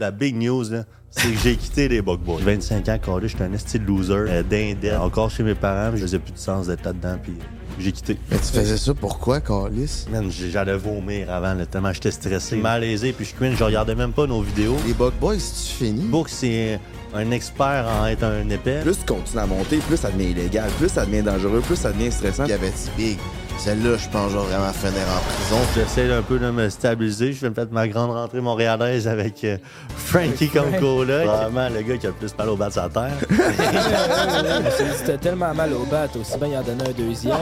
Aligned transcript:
La 0.00 0.12
big 0.12 0.36
news, 0.36 0.62
là, 0.70 0.84
c'est 1.10 1.32
que 1.32 1.38
j'ai 1.42 1.56
quitté 1.56 1.88
les 1.88 2.02
Bug 2.02 2.20
Boys. 2.20 2.40
25 2.40 2.88
ans, 2.88 2.98
quand 3.04 3.20
j'étais 3.20 3.42
un 3.42 3.58
style 3.58 3.84
loser, 3.84 4.12
euh, 4.14 4.42
d'indette, 4.44 4.96
encore 4.96 5.28
chez 5.28 5.42
mes 5.42 5.56
parents, 5.56 5.90
mais 5.90 5.98
je 5.98 6.02
faisais 6.02 6.18
plus 6.20 6.32
de 6.32 6.38
sens 6.38 6.68
d'être 6.68 6.84
là-dedans, 6.84 7.16
puis 7.20 7.32
j'ai 7.80 7.90
quitté. 7.90 8.16
Mais 8.30 8.36
tu 8.38 8.44
faisais 8.44 8.76
ça 8.76 8.94
pourquoi, 8.94 9.40
Carlis? 9.40 10.06
Man, 10.12 10.30
j'allais 10.30 10.76
vomir 10.76 11.32
avant, 11.32 11.54
là, 11.54 11.66
tellement 11.66 11.92
j'étais 11.92 12.12
stressé, 12.12 12.56
malaisé, 12.58 13.12
puis 13.12 13.24
je 13.24 13.34
cringe, 13.34 13.56
je 13.56 13.64
regardais 13.64 13.96
même 13.96 14.12
pas 14.12 14.28
nos 14.28 14.40
vidéos. 14.40 14.76
Les 14.86 14.94
Bug 14.94 15.14
Boys, 15.20 15.36
tu 15.36 15.84
finis? 15.84 16.04
Book, 16.04 16.28
c'est 16.28 16.78
un 17.12 17.30
expert 17.32 17.86
en 17.88 18.06
être 18.06 18.22
un 18.22 18.48
épais. 18.50 18.82
Plus 18.82 18.98
tu 18.98 19.04
continues 19.04 19.40
à 19.40 19.46
monter, 19.46 19.78
plus 19.78 19.96
ça 19.96 20.12
devient 20.12 20.30
illégal, 20.30 20.70
plus 20.78 20.90
ça 20.90 21.06
devient 21.06 21.22
dangereux, 21.22 21.60
plus 21.60 21.76
ça 21.76 21.90
devient 21.90 22.12
stressant. 22.12 22.44
Il 22.44 22.50
y 22.50 22.52
avait 22.52 22.72
Big? 22.96 23.18
Celle-là, 23.58 23.96
je 23.96 24.08
pense, 24.08 24.30
je 24.30 24.38
vais 24.38 24.44
vraiment 24.44 24.72
finir 24.72 25.02
en 25.08 25.20
prison. 25.20 25.58
J'essaie 25.74 26.12
un 26.12 26.22
peu 26.22 26.38
de 26.38 26.48
me 26.50 26.68
stabiliser. 26.70 27.32
Je 27.32 27.40
vais 27.40 27.50
me 27.50 27.54
faire 27.54 27.66
ma 27.72 27.88
grande 27.88 28.12
rentrée 28.12 28.40
montréalaise 28.40 29.08
avec 29.08 29.42
euh, 29.42 29.58
Frankie 29.96 30.48
Concola. 30.48 31.24
Vraiment 31.24 31.68
le 31.68 31.82
gars 31.82 31.96
qui 31.96 32.06
a 32.06 32.10
le 32.10 32.14
plus 32.14 32.36
mal 32.38 32.48
au 32.50 32.56
bas 32.56 32.68
de 32.68 32.74
sa 32.74 32.88
terre. 32.88 33.12
C'était 34.96 35.18
tellement 35.18 35.52
mal 35.54 35.72
au 35.72 35.84
bat, 35.84 36.06
aussi 36.18 36.38
bien 36.38 36.48
il 36.48 36.56
en 36.56 36.62
donnait 36.62 36.88
un 36.88 36.92
deuxième. 36.92 37.36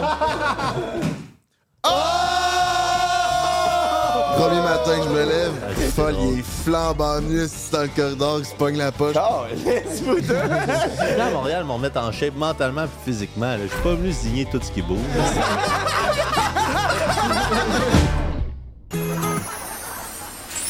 Premier 4.37 4.61
matin 4.61 4.99
que 4.99 5.05
je 5.05 5.09
me 5.09 5.25
lève, 5.25 5.53
Paul, 5.97 6.15
il 6.21 6.39
est 6.41 6.45
flambant 6.65 7.21
nu, 7.21 7.47
c'est 7.49 7.73
dans 7.73 7.83
le 7.83 7.89
corridor, 7.89 8.39
il 8.41 8.45
se 8.45 8.55
pogne 8.55 8.77
la 8.77 8.93
poche. 8.93 9.15
Là, 9.15 9.47
à 11.27 11.31
Montréal, 11.31 11.65
m'en 11.65 11.79
mettre 11.79 11.99
en 12.01 12.13
shape 12.13 12.37
mentalement 12.37 12.85
et 12.85 13.05
physiquement. 13.05 13.53
là. 13.53 13.59
Je 13.65 13.69
suis 13.69 13.83
pas 13.83 13.95
venu 13.95 14.13
signer 14.13 14.45
tout 14.45 14.61
ce 14.63 14.71
qui 14.71 14.83
bouge. 14.83 14.99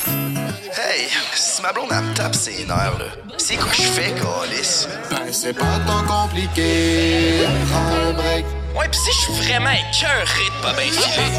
Hey, 0.08 1.08
si 1.34 1.62
ma 1.62 1.72
blonde 1.72 1.88
elle 1.90 2.04
me 2.04 2.14
tape 2.14 2.34
ses 2.34 2.64
nerfs, 2.66 2.98
là, 2.98 3.06
c'est 3.36 3.56
quoi 3.56 3.72
je 3.72 3.82
fais, 3.82 4.12
Calis? 4.12 4.86
Ben, 5.10 5.32
c'est 5.32 5.52
pas 5.52 5.78
tant 5.86 6.02
compliqué. 6.04 7.46
Prends 7.70 8.08
un 8.08 8.12
break. 8.12 8.44
Ouais, 8.76 8.88
pis 8.90 8.98
si 8.98 9.10
je 9.12 9.18
suis 9.18 9.32
vraiment 9.32 9.70
écœuré 9.70 10.44
de 10.56 10.62
pas 10.62 10.72
bien 10.74 10.90
filer. 10.92 11.38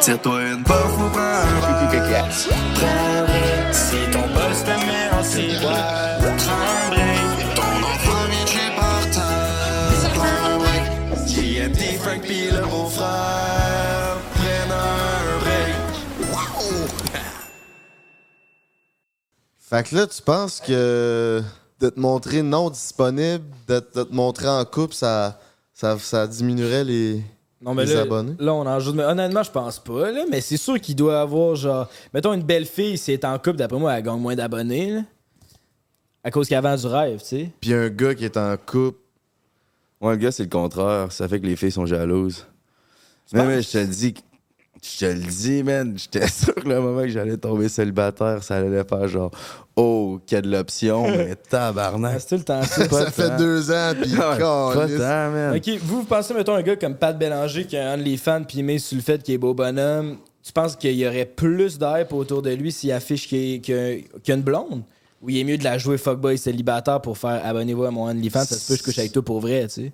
Tire-toi 0.00 0.42
une 0.42 0.62
puff 0.64 0.74
ou 0.98 1.08
prends 1.10 1.20
un 1.20 1.44
un 2.50 3.22
break. 3.24 3.74
Si 3.74 3.96
ton 4.12 4.26
boss 4.28 4.64
te 4.64 4.70
met 4.86 5.08
en 5.18 5.22
ciboire, 5.24 6.18
prends 6.18 6.52
un 6.52 6.90
break. 6.90 7.54
Ton 7.54 7.82
enfant 7.82 8.26
chez 8.46 8.70
par 8.76 9.00
terre. 9.10 10.10
Prends 10.14 10.44
un 10.52 10.58
break. 10.58 11.28
JMT, 11.28 11.98
Frank 12.02 12.20
pis 12.22 12.50
le 12.50 12.60
beau-frère 12.60 14.16
prennent 14.34 14.72
un 14.72 15.38
break. 15.40 16.30
Wow! 16.30 16.88
Fait 19.60 19.88
que 19.88 19.94
là, 19.96 20.06
tu 20.06 20.20
penses 20.22 20.60
que 20.60 21.42
de 21.80 21.88
te 21.90 21.98
montrer 21.98 22.42
non 22.42 22.68
disponible, 22.70 23.44
de, 23.66 23.80
te- 23.80 23.98
de 24.00 24.04
te 24.04 24.14
montrer 24.14 24.48
en 24.48 24.64
couple, 24.64 24.94
ça, 24.94 25.38
ça, 25.74 25.98
ça 25.98 26.26
diminuerait 26.26 26.84
les, 26.84 27.20
Non, 27.60 27.74
mais 27.74 27.84
les 27.84 27.94
là, 27.94 28.00
abonnés? 28.02 28.34
là, 28.38 28.54
on 28.54 28.64
en 28.66 28.80
joue. 28.80 28.94
Mais 28.94 29.02
honnêtement, 29.04 29.42
je 29.42 29.50
pense 29.50 29.78
pas. 29.78 30.10
Là, 30.10 30.24
mais 30.30 30.40
c'est 30.40 30.56
sûr 30.56 30.80
qu'il 30.80 30.96
doit 30.96 31.20
avoir, 31.20 31.54
genre. 31.56 31.90
Mettons, 32.14 32.32
une 32.32 32.42
belle 32.44 32.64
fille, 32.64 32.96
si 32.96 33.10
elle 33.10 33.18
est 33.18 33.24
en 33.26 33.36
couple, 33.38 33.56
d'après 33.56 33.78
moi, 33.78 33.92
elle 33.92 34.02
gagne 34.04 34.18
moins 34.20 34.34
d'abonnés. 34.36 34.90
là. 34.92 35.00
À 36.22 36.30
cause 36.30 36.48
qu'elle 36.48 36.62
vend 36.62 36.74
du 36.76 36.86
rêve, 36.86 37.18
tu 37.20 37.26
sais. 37.26 37.50
Puis 37.60 37.74
un 37.74 37.90
gars 37.90 38.14
qui 38.14 38.24
est 38.24 38.36
en 38.38 38.56
couple, 38.56 38.98
Ouais, 40.00 40.12
le 40.12 40.16
gars, 40.18 40.32
c'est 40.32 40.42
le 40.42 40.48
contraire. 40.50 41.10
Ça 41.12 41.26
fait 41.28 41.40
que 41.40 41.46
les 41.46 41.56
filles 41.56 41.70
sont 41.72 41.86
jalouses. 41.86 42.46
Mais, 43.32 43.46
mais 43.46 43.62
je 43.62 43.70
te 43.70 43.78
le 43.78 43.86
dis, 43.86 44.14
je 44.84 44.98
te 44.98 45.04
le 45.06 45.20
dis, 45.20 45.62
man, 45.62 45.96
j'étais 45.96 46.28
sûr 46.30 46.54
que 46.54 46.68
le 46.68 46.80
moment 46.80 47.02
que 47.02 47.08
j'allais 47.08 47.36
tomber 47.36 47.68
célibataire, 47.68 48.42
ça 48.42 48.56
allait 48.56 48.84
faire 48.84 49.08
genre, 49.08 49.30
oh, 49.76 50.20
qu'il 50.26 50.36
y 50.36 50.38
a 50.38 50.42
de 50.42 50.50
l'option, 50.50 51.04
mais 51.16 51.34
tabarnak. 51.36 52.20
C'est 52.20 52.28
tout 52.28 52.34
le 52.36 52.42
temps 52.44 52.62
ça. 52.64 52.86
Pas 52.86 53.04
ça 53.06 53.10
fait 53.10 53.36
deux 53.36 53.70
ans, 53.70 53.92
puis 54.00 54.10
Ouais, 54.12 54.18
Pas 54.18 54.74
calisse. 54.74 54.98
tant, 54.98 55.30
man. 55.30 55.56
Ok, 55.56 55.68
vous, 55.82 55.96
vous 56.00 56.04
pensez, 56.04 56.34
mettons, 56.34 56.54
un 56.54 56.62
gars 56.62 56.76
comme 56.76 56.96
Pat 56.96 57.16
Bélanger 57.18 57.64
qui 57.66 57.76
a 57.76 57.92
un 57.92 57.96
les 57.96 58.16
fans 58.16 58.42
puis 58.46 58.58
il 58.58 58.64
met 58.64 58.78
sur 58.78 58.96
le 58.96 59.02
fait 59.02 59.22
qu'il 59.22 59.34
est 59.34 59.38
beau 59.38 59.54
bonhomme. 59.54 60.16
Tu 60.42 60.52
penses 60.52 60.76
qu'il 60.76 60.94
y 60.94 61.06
aurait 61.06 61.24
plus 61.24 61.78
d'hype 61.78 62.12
autour 62.12 62.42
de 62.42 62.50
lui 62.50 62.70
s'il 62.70 62.92
affiche 62.92 63.26
qu'il 63.26 63.62
a 63.72 64.32
une 64.34 64.42
blonde? 64.42 64.82
Ou 65.22 65.30
il 65.30 65.38
est 65.38 65.44
mieux 65.44 65.56
de 65.56 65.64
la 65.64 65.78
jouer 65.78 65.96
fuckboy 65.96 66.36
célibataire 66.36 67.00
pour 67.00 67.16
faire 67.16 67.40
abonnez-vous 67.42 67.84
à 67.84 67.90
mon 67.90 68.04
OnlyFans, 68.10 68.44
ça 68.44 68.56
se 68.56 68.68
peut 68.68 68.74
que 68.74 68.80
je 68.80 68.84
couche 68.84 68.98
avec 68.98 69.12
toi 69.12 69.24
pour 69.24 69.40
vrai, 69.40 69.62
tu 69.68 69.74
sais? 69.84 69.92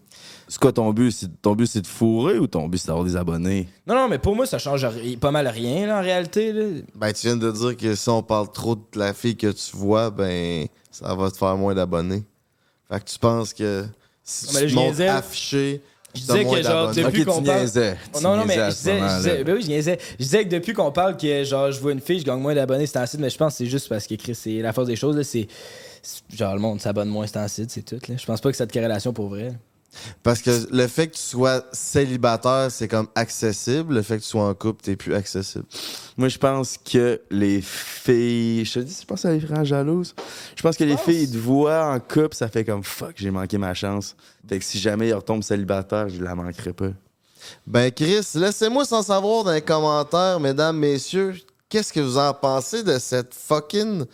C'est 0.52 0.58
quoi 0.60 0.72
ton 0.72 0.92
but? 0.92 1.12
C'est- 1.12 1.28
Ton 1.40 1.54
but, 1.54 1.66
c'est 1.66 1.80
de 1.80 1.86
fourrer 1.86 2.38
ou 2.38 2.48
ton 2.48 2.66
but, 2.66 2.78
c'est 2.78 2.88
d'avoir 2.88 3.04
des 3.06 3.14
abonnés? 3.14 3.68
Non, 3.86 3.94
non, 3.94 4.08
mais 4.08 4.18
pour 4.18 4.34
moi, 4.34 4.46
ça 4.46 4.58
change 4.58 4.84
pas 5.20 5.30
mal 5.30 5.46
rien, 5.46 5.86
là, 5.86 5.98
en 5.98 6.02
réalité. 6.02 6.52
Là. 6.52 6.64
Ben, 6.96 7.12
tu 7.12 7.28
viens 7.28 7.36
de 7.36 7.50
dire 7.52 7.76
que 7.76 7.94
si 7.94 8.08
on 8.08 8.20
parle 8.24 8.50
trop 8.50 8.74
de 8.74 8.82
la 8.98 9.14
fille 9.14 9.36
que 9.36 9.46
tu 9.46 9.76
vois, 9.76 10.10
ben, 10.10 10.66
ça 10.90 11.14
va 11.14 11.30
te 11.30 11.36
faire 11.36 11.56
moins 11.56 11.72
d'abonnés. 11.74 12.24
Fait 12.90 12.98
que 12.98 13.04
tu 13.08 13.18
penses 13.20 13.54
que 13.54 13.84
si 14.24 14.52
Non, 14.52 14.60
tu 14.60 14.66
te 14.66 14.74
montres 14.74 15.00
affiché, 15.02 15.80
Je 16.16 16.20
disais 16.22 16.42
moins 16.44 16.56
que, 16.56 16.62
genre, 16.64 16.72
d'abonnés. 16.88 17.02
depuis 17.04 17.24
qu'on 17.24 17.38
tu 17.40 17.44
parle. 17.46 17.68
Oh, 18.14 18.20
non, 18.20 18.36
non, 18.38 18.44
mais 18.44 18.56
je 18.56 18.68
disais, 18.70 18.90
je 18.90 18.98
moment-là. 18.98 19.16
disais- 19.18 19.44
ben 19.44 19.54
oui, 19.54 19.62
je 19.62 19.68
niaisais. 19.68 19.98
Je 20.18 20.24
disais 20.24 20.44
que 20.44 20.48
depuis 20.50 20.72
qu'on 20.72 20.90
parle 20.90 21.16
que 21.16 21.44
genre 21.44 21.70
je 21.70 21.78
vois 21.80 21.92
une 21.92 22.00
fille, 22.00 22.18
je 22.18 22.24
gagne 22.24 22.40
moins 22.40 22.56
d'abonnés, 22.56 22.86
c'est 22.86 22.98
un 22.98 23.06
site, 23.06 23.20
mais 23.20 23.30
je 23.30 23.38
pense 23.38 23.52
que 23.52 23.58
c'est 23.58 23.66
juste 23.66 23.88
parce 23.88 24.08
que 24.08 24.16
Chris, 24.16 24.34
c'est 24.34 24.58
la 24.60 24.72
force 24.72 24.88
des 24.88 24.96
choses, 24.96 25.16
là, 25.16 25.22
c'est. 25.22 25.46
Genre, 26.34 26.54
le 26.54 26.60
monde 26.60 26.80
s'abonne 26.80 27.08
moins, 27.08 27.26
c'est 27.28 27.36
un 27.36 27.46
site, 27.46 27.70
c'est 27.70 27.82
tout. 27.82 28.00
Là. 28.08 28.16
Je 28.18 28.26
pense 28.26 28.40
pas 28.40 28.50
que 28.50 28.56
ça 28.56 28.64
a 28.64 28.66
de 28.66 28.72
corrélation 28.72 29.12
pour 29.12 29.28
vrai. 29.28 29.52
Parce 30.22 30.40
que 30.40 30.50
le 30.70 30.86
fait 30.86 31.08
que 31.08 31.14
tu 31.14 31.22
sois 31.22 31.64
célibataire, 31.72 32.68
c'est 32.70 32.88
comme 32.88 33.08
accessible. 33.14 33.94
Le 33.94 34.02
fait 34.02 34.18
que 34.18 34.22
tu 34.22 34.28
sois 34.28 34.48
en 34.48 34.54
couple, 34.54 34.82
t'es 34.82 34.96
plus 34.96 35.14
accessible. 35.14 35.64
Moi, 36.16 36.28
je 36.28 36.38
pense 36.38 36.76
que 36.78 37.20
les 37.30 37.60
filles. 37.60 38.64
Je 38.64 38.74
te 38.74 38.78
dis, 38.80 38.96
je 39.00 39.06
pense 39.06 39.24
à 39.24 39.32
les 39.32 39.40
frères 39.40 39.64
jalouses. 39.64 40.14
Je 40.54 40.62
pense 40.62 40.76
que 40.76 40.84
les 40.84 40.96
filles, 40.96 41.24
ils 41.24 41.32
te 41.32 41.38
voient 41.38 41.92
en 41.92 41.98
couple, 42.00 42.34
ça 42.34 42.48
fait 42.48 42.64
comme 42.64 42.84
fuck, 42.84 43.14
j'ai 43.16 43.30
manqué 43.30 43.58
ma 43.58 43.74
chance. 43.74 44.14
Fait 44.48 44.58
que 44.58 44.64
si 44.64 44.78
jamais 44.78 45.08
ils 45.08 45.14
retombent 45.14 45.42
célibataires, 45.42 46.08
je 46.08 46.22
la 46.22 46.34
manquerai 46.34 46.72
pas. 46.72 46.90
Ben, 47.66 47.90
Chris, 47.90 48.26
laissez-moi 48.34 48.84
sans 48.84 49.02
savoir 49.02 49.44
dans 49.44 49.52
les 49.52 49.62
commentaires, 49.62 50.38
mesdames, 50.40 50.76
messieurs, 50.76 51.34
qu'est-ce 51.68 51.92
que 51.92 52.00
vous 52.00 52.18
en 52.18 52.34
pensez 52.34 52.82
de 52.82 52.98
cette 52.98 53.34
fucking 53.34 54.04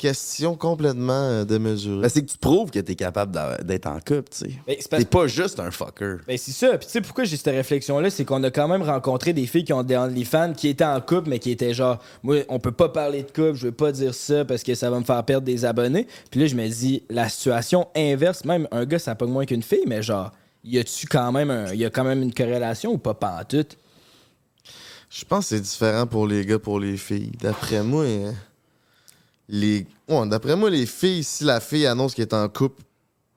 question 0.00 0.56
complètement 0.56 1.12
euh, 1.12 1.44
démesurée? 1.44 2.00
Ben, 2.02 2.08
c'est 2.08 2.22
que 2.24 2.30
tu 2.30 2.38
prouves 2.38 2.70
que 2.70 2.78
t'es 2.78 2.94
capable 2.94 3.38
d'être 3.64 3.86
en 3.86 3.96
couple, 4.00 4.24
tu 4.30 4.38
sais. 4.38 4.50
Ben, 4.66 4.76
c'est 4.80 4.88
parce- 4.90 5.02
T'es 5.02 5.08
pas 5.08 5.26
juste 5.26 5.60
un 5.60 5.70
fucker. 5.70 6.16
Ben, 6.26 6.38
c'est 6.38 6.52
ça. 6.52 6.78
Puis, 6.78 6.86
tu 6.86 6.92
sais, 6.92 7.00
pourquoi 7.00 7.24
j'ai 7.24 7.36
cette 7.36 7.54
réflexion-là, 7.54 8.08
c'est 8.10 8.24
qu'on 8.24 8.42
a 8.42 8.50
quand 8.50 8.66
même 8.66 8.82
rencontré 8.82 9.32
des 9.32 9.46
filles 9.46 9.64
qui 9.64 9.72
ont 9.72 9.82
des 9.82 9.96
OnlyFans 9.96 10.54
qui 10.54 10.68
étaient 10.68 10.84
en 10.84 11.00
couple, 11.00 11.28
mais 11.28 11.38
qui 11.38 11.50
étaient 11.50 11.74
genre, 11.74 11.98
moi, 12.22 12.36
on 12.48 12.58
peut 12.58 12.72
pas 12.72 12.88
parler 12.88 13.22
de 13.22 13.28
couple, 13.30 13.54
je 13.54 13.66
veux 13.66 13.72
pas 13.72 13.92
dire 13.92 14.14
ça 14.14 14.44
parce 14.44 14.62
que 14.62 14.74
ça 14.74 14.90
va 14.90 14.98
me 14.98 15.04
faire 15.04 15.22
perdre 15.24 15.44
des 15.46 15.64
abonnés. 15.64 16.06
Puis 16.30 16.40
là, 16.40 16.46
je 16.46 16.54
me 16.56 16.66
dis, 16.66 17.02
la 17.10 17.28
situation 17.28 17.86
inverse, 17.94 18.44
même 18.44 18.66
un 18.72 18.86
gars, 18.86 18.98
ça 18.98 19.14
pogne 19.14 19.30
moins 19.30 19.44
qu'une 19.46 19.62
fille, 19.62 19.84
mais 19.86 20.02
genre, 20.02 20.32
y 20.64 20.78
a-tu 20.78 21.06
quand 21.06 21.30
même 21.32 21.50
un, 21.50 21.74
y 21.74 21.84
a 21.84 21.90
quand 21.90 22.04
même 22.04 22.22
une 22.22 22.32
corrélation 22.34 22.92
ou 22.92 22.98
pas 22.98 23.14
pantoute? 23.14 23.76
Je 25.10 25.24
pense 25.24 25.48
que 25.50 25.56
c'est 25.56 25.60
différent 25.60 26.06
pour 26.06 26.26
les 26.26 26.46
gars, 26.46 26.58
pour 26.58 26.78
les 26.78 26.96
filles. 26.96 27.32
D'après 27.40 27.82
moi, 27.82 28.04
euh, 28.04 28.30
les... 29.50 29.86
ouais, 30.08 30.28
d'après 30.28 30.56
moi, 30.56 30.70
les 30.70 30.86
filles, 30.86 31.24
si 31.24 31.44
la 31.44 31.60
fille 31.60 31.86
annonce 31.86 32.14
qu'elle 32.14 32.26
est 32.26 32.34
en 32.34 32.48
couple, 32.48 32.82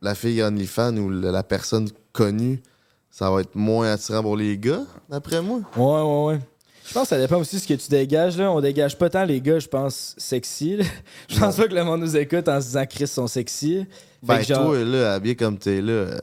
la 0.02 0.16
fille 0.16 0.42
OnlyFans 0.44 0.96
ou 0.98 1.10
la, 1.10 1.44
personne 1.44 1.90
connue, 2.12 2.62
ça 3.10 3.30
va 3.32 3.42
être 3.42 3.56
moins 3.56 3.92
attirant 3.92 4.22
pour 4.22 4.38
les 4.38 4.58
gars, 4.58 4.84
d'après 5.10 5.42
moi. 5.42 5.60
Ouais, 5.76 5.84
ouais, 6.02 6.34
ouais. 6.36 6.40
Je 6.86 6.94
pense 6.94 7.04
que 7.04 7.10
ça 7.10 7.18
dépend 7.18 7.38
aussi 7.38 7.56
de 7.56 7.62
ce 7.62 7.68
que 7.68 7.74
tu 7.76 7.88
dégages. 7.90 8.38
Là. 8.38 8.52
On 8.52 8.60
dégage 8.60 8.98
pas 8.98 9.10
tant 9.10 9.24
les 9.24 9.40
gars, 9.40 9.58
je 9.58 9.68
pense, 9.68 10.16
sexy. 10.18 10.78
là. 10.78 10.84
Je 11.30 11.40
pense 11.40 11.56
pas 11.56 11.68
que 11.68 11.74
le 11.74 11.84
monde 11.86 12.02
nous 12.02 12.18
écoute 12.18 12.48
en 12.50 12.60
se 12.60 12.66
disant 12.68 12.86
Chris 12.86 13.08
sont 13.08 13.28
sexy. 13.28 13.86
Ben, 14.22 14.42
genre- 14.42 14.66
toi, 14.66 14.84
là, 14.84 15.14
habillé 15.14 15.36
comme 15.36 15.58
t'es 15.58 15.82
là, 15.82 15.92
euh, 15.94 16.20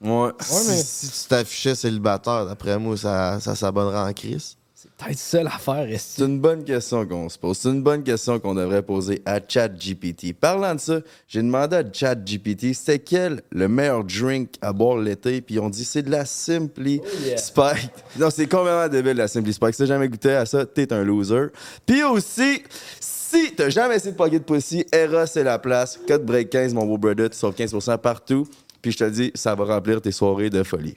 Ouais. 0.00 0.30
si, 0.40 0.68
mais- 0.68 0.82
si 0.82 1.10
tu 1.10 1.28
t'affichais 1.28 1.74
célibataire, 1.74 2.46
d'après 2.46 2.78
moi, 2.78 2.96
ça, 2.96 3.38
ça 3.40 3.54
s'abonnerait 3.56 4.08
en 4.08 4.12
crise. 4.12 4.56
Peut-être 5.04 5.18
ça 5.18 5.42
l'affaire, 5.42 5.88
est 5.88 5.98
C'est 5.98 6.24
une 6.24 6.38
bonne 6.38 6.64
question 6.64 7.06
qu'on 7.06 7.28
se 7.28 7.38
pose. 7.38 7.58
C'est 7.58 7.70
une 7.70 7.82
bonne 7.82 8.02
question 8.02 8.38
qu'on 8.38 8.54
devrait 8.54 8.82
poser 8.82 9.22
à 9.24 9.40
ChatGPT. 9.46 10.32
Parlant 10.32 10.74
de 10.74 10.80
ça, 10.80 11.00
j'ai 11.26 11.42
demandé 11.42 11.76
à 11.76 11.82
ChatGPT 11.90 12.74
c'était 12.74 12.98
quel 12.98 13.42
le 13.50 13.68
meilleur 13.68 14.04
drink 14.04 14.50
à 14.60 14.72
boire 14.72 14.98
l'été, 14.98 15.40
puis 15.40 15.56
ils 15.56 15.60
ont 15.60 15.70
dit 15.70 15.84
c'est 15.84 16.02
de 16.02 16.10
la 16.10 16.24
Simply 16.24 17.00
yeah. 17.24 17.36
Spike. 17.36 17.90
Non, 18.18 18.28
c'est 18.30 18.46
complètement 18.46 18.88
débile 18.88 19.16
la 19.16 19.28
Simply 19.28 19.52
Spike. 19.52 19.74
Si 19.74 19.78
t'as 19.78 19.86
jamais 19.86 20.08
goûté 20.08 20.32
à 20.32 20.46
ça, 20.46 20.66
t'es 20.66 20.92
un 20.92 21.02
loser. 21.02 21.46
Puis 21.86 22.04
aussi, 22.04 22.62
si 23.00 23.52
t'as 23.54 23.70
jamais 23.70 23.96
essayé 23.96 24.12
de 24.12 24.16
pocket 24.16 24.46
de 24.46 24.54
pussy, 24.54 24.86
Eros 24.92 25.26
c'est 25.26 25.44
la 25.44 25.58
place. 25.58 25.98
Code 26.06 26.24
break 26.24 26.50
15, 26.50 26.74
mon 26.74 26.86
beau 26.86 26.98
brother, 26.98 27.30
tu 27.30 27.36
sauves 27.36 27.54
15% 27.54 27.98
partout. 27.98 28.46
Puis 28.80 28.92
je 28.92 28.98
te 28.98 29.08
dis, 29.08 29.32
ça 29.34 29.54
va 29.54 29.64
remplir 29.64 30.00
tes 30.00 30.12
soirées 30.12 30.50
de 30.50 30.62
folie. 30.62 30.96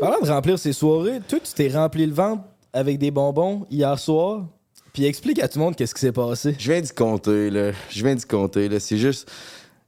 Parlant 0.00 0.20
de 0.20 0.28
remplir 0.28 0.58
ses 0.58 0.72
soirées, 0.72 1.20
toi, 1.28 1.38
tu 1.40 1.52
t'es 1.52 1.68
rempli 1.68 2.06
le 2.06 2.12
ventre 2.12 2.42
avec 2.72 2.98
des 2.98 3.10
bonbons 3.10 3.66
hier 3.70 3.98
soir. 3.98 4.46
Puis 4.92 5.04
explique 5.06 5.38
à 5.42 5.48
tout 5.48 5.58
le 5.58 5.64
monde 5.64 5.76
qu'est-ce 5.76 5.94
qui 5.94 6.00
s'est 6.00 6.12
passé. 6.12 6.54
Je 6.58 6.70
viens 6.70 6.80
d'y 6.80 6.92
compter, 6.92 7.50
là. 7.50 7.72
Je 7.88 8.04
viens 8.04 8.14
d'y 8.14 8.24
compter, 8.26 8.68
là. 8.68 8.78
C'est 8.78 8.98
juste. 8.98 9.30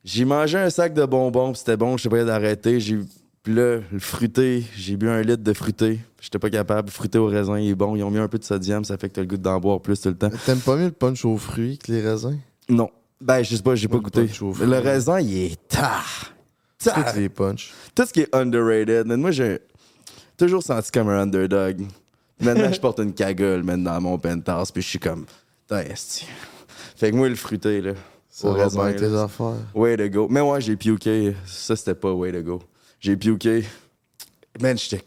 J'ai 0.02 0.24
mangé 0.24 0.58
un 0.58 0.70
sac 0.70 0.94
de 0.94 1.04
bonbons, 1.04 1.52
puis 1.52 1.58
c'était 1.58 1.76
bon, 1.76 1.96
je 1.96 2.04
sais 2.04 2.08
pas 2.08 2.24
d'arrêter. 2.24 2.80
J'ai 2.80 2.98
Puis 3.42 3.54
là, 3.54 3.80
le 3.90 3.98
fruité, 3.98 4.64
j'ai 4.76 4.96
bu 4.96 5.08
un 5.08 5.20
litre 5.22 5.42
de 5.42 5.52
fruité. 5.52 6.00
J'étais 6.20 6.38
pas 6.38 6.48
capable. 6.50 6.90
Fruité 6.90 7.18
au 7.18 7.26
raisin, 7.26 7.58
il 7.58 7.70
est 7.70 7.74
bon. 7.74 7.96
Ils 7.96 8.02
ont 8.02 8.10
mis 8.10 8.18
un 8.18 8.28
peu 8.28 8.38
de 8.38 8.44
sodium, 8.44 8.84
ça 8.84 8.96
fait 8.96 9.08
que 9.08 9.14
t'as 9.14 9.20
le 9.20 9.26
goût 9.26 9.36
d'en 9.36 9.60
boire 9.60 9.80
plus 9.80 10.00
tout 10.00 10.08
le 10.08 10.16
temps. 10.16 10.30
T'aimes 10.46 10.60
pas 10.60 10.76
mieux 10.76 10.86
le 10.86 10.90
punch 10.90 11.24
aux 11.24 11.36
fruits 11.36 11.78
que 11.78 11.92
les 11.92 12.00
raisins? 12.00 12.38
Non. 12.68 12.90
Ben, 13.20 13.42
je 13.42 13.56
sais 13.56 13.62
pas, 13.62 13.74
j'ai 13.74 13.88
pas 13.88 13.96
le 13.96 14.02
goûté. 14.02 14.28
Le 14.40 14.78
raisin, 14.78 15.20
il 15.20 15.36
est 15.36 15.68
tard. 15.68 16.32
Toutes 16.82 17.16
les 17.16 17.28
punch. 17.28 17.72
Tout 17.94 18.04
ce 18.06 18.12
qui 18.12 18.20
est 18.20 18.34
underrated. 18.34 19.06
man, 19.06 19.20
Moi, 19.20 19.30
j'ai 19.30 19.58
toujours 20.36 20.62
senti 20.62 20.90
comme 20.90 21.08
un 21.08 21.22
underdog. 21.22 21.86
Maintenant, 22.40 22.72
je 22.72 22.80
porte 22.80 22.98
une 22.98 23.12
cagole 23.14 23.62
maintenant 23.62 23.94
dans 23.94 24.00
mon 24.00 24.18
penthouse, 24.18 24.70
puis 24.70 24.82
je 24.82 24.88
suis 24.88 24.98
comme, 24.98 25.24
Putain, 25.66 25.82
esti. 25.82 26.26
Fait 26.96 27.10
que 27.10 27.16
moi, 27.16 27.28
le 27.28 27.34
fruité, 27.36 27.80
là. 27.80 27.92
Ça 28.28 28.50
va 28.50 28.68
bien 28.68 28.92
tes 28.98 29.08
là, 29.08 29.22
affaires. 29.22 29.54
Way 29.74 29.96
to 29.96 30.08
go. 30.08 30.26
Mais 30.28 30.40
ouais, 30.40 30.60
j'ai 30.60 30.76
puké. 30.76 31.34
Ça, 31.46 31.76
c'était 31.76 31.94
pas 31.94 32.12
way 32.12 32.32
to 32.32 32.42
go. 32.42 32.62
J'ai 33.00 33.16
puké. 33.16 33.64
Man, 34.60 34.76
j'étais. 34.76 35.04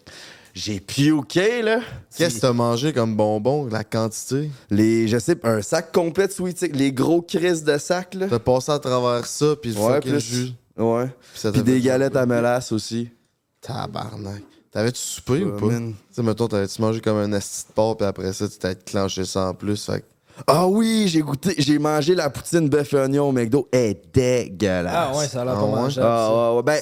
J'ai 0.53 0.79
puké, 0.79 1.61
là. 1.61 1.81
Qu'est-ce 2.15 2.37
que 2.37 2.41
t'as 2.41 2.53
mangé 2.53 2.91
comme 2.93 3.15
bonbon, 3.15 3.67
la 3.69 3.83
quantité? 3.83 4.49
Les, 4.71 5.07
je 5.07 5.19
sais, 5.19 5.37
un 5.43 5.61
sac 5.61 5.91
complet 5.91 6.27
de 6.27 6.31
sweet 6.31 6.61
les 6.73 6.91
gros 6.91 7.21
crises 7.21 7.63
de 7.63 7.77
sac, 7.77 8.13
là. 8.15 8.27
T'as 8.29 8.39
passé 8.39 8.71
à 8.71 8.79
travers 8.79 9.25
ça, 9.27 9.55
puis 9.61 9.71
le 9.73 9.79
Ouais, 9.79 9.95
fucking 9.95 10.11
plus. 10.13 10.21
jus. 10.21 10.51
Ouais. 10.77 11.09
Puis 11.53 11.63
des 11.63 11.81
galettes 11.81 12.15
à 12.15 12.25
mélasse 12.25 12.71
aussi. 12.71 13.09
Tabarnak. 13.61 14.41
T'avais-tu 14.77 14.99
soupé 15.01 15.43
ou 15.43 15.57
pas? 15.57 15.65
man. 15.65 15.93
Tu 15.93 15.97
sais, 16.11 16.21
mettons, 16.21 16.47
t'avais-tu 16.47 16.79
mangé 16.83 17.01
comme 17.01 17.17
un 17.17 17.33
asti 17.33 17.65
de 17.67 17.73
porc, 17.73 17.97
puis 17.97 18.05
après 18.05 18.31
ça, 18.31 18.47
tu 18.47 18.59
t'es 18.59 18.75
clenché 18.75 19.25
ça 19.25 19.47
en 19.47 19.53
plus. 19.55 19.83
Fait 19.83 20.05
Ah 20.45 20.67
oui, 20.67 21.05
j'ai 21.07 21.21
goûté, 21.21 21.55
j'ai 21.57 21.79
mangé 21.79 22.13
la 22.13 22.29
poutine 22.29 22.69
bœuf 22.69 22.93
et 22.93 22.97
oignon 22.97 23.29
au 23.29 23.31
McDo. 23.31 23.67
Elle 23.71 23.79
est 23.89 24.01
dégueulasse. 24.13 24.93
Ah 24.95 25.17
ouais, 25.17 25.27
ça 25.27 25.41
a 25.41 25.45
l'air 25.45 25.55
Ah 25.55 25.59
pas 25.61 25.65
ouais? 25.65 25.71
mangeable. 25.71 26.07
Ah 26.07 26.51
ouais, 26.51 26.57
ouais. 26.57 26.61
Ben, 26.63 26.81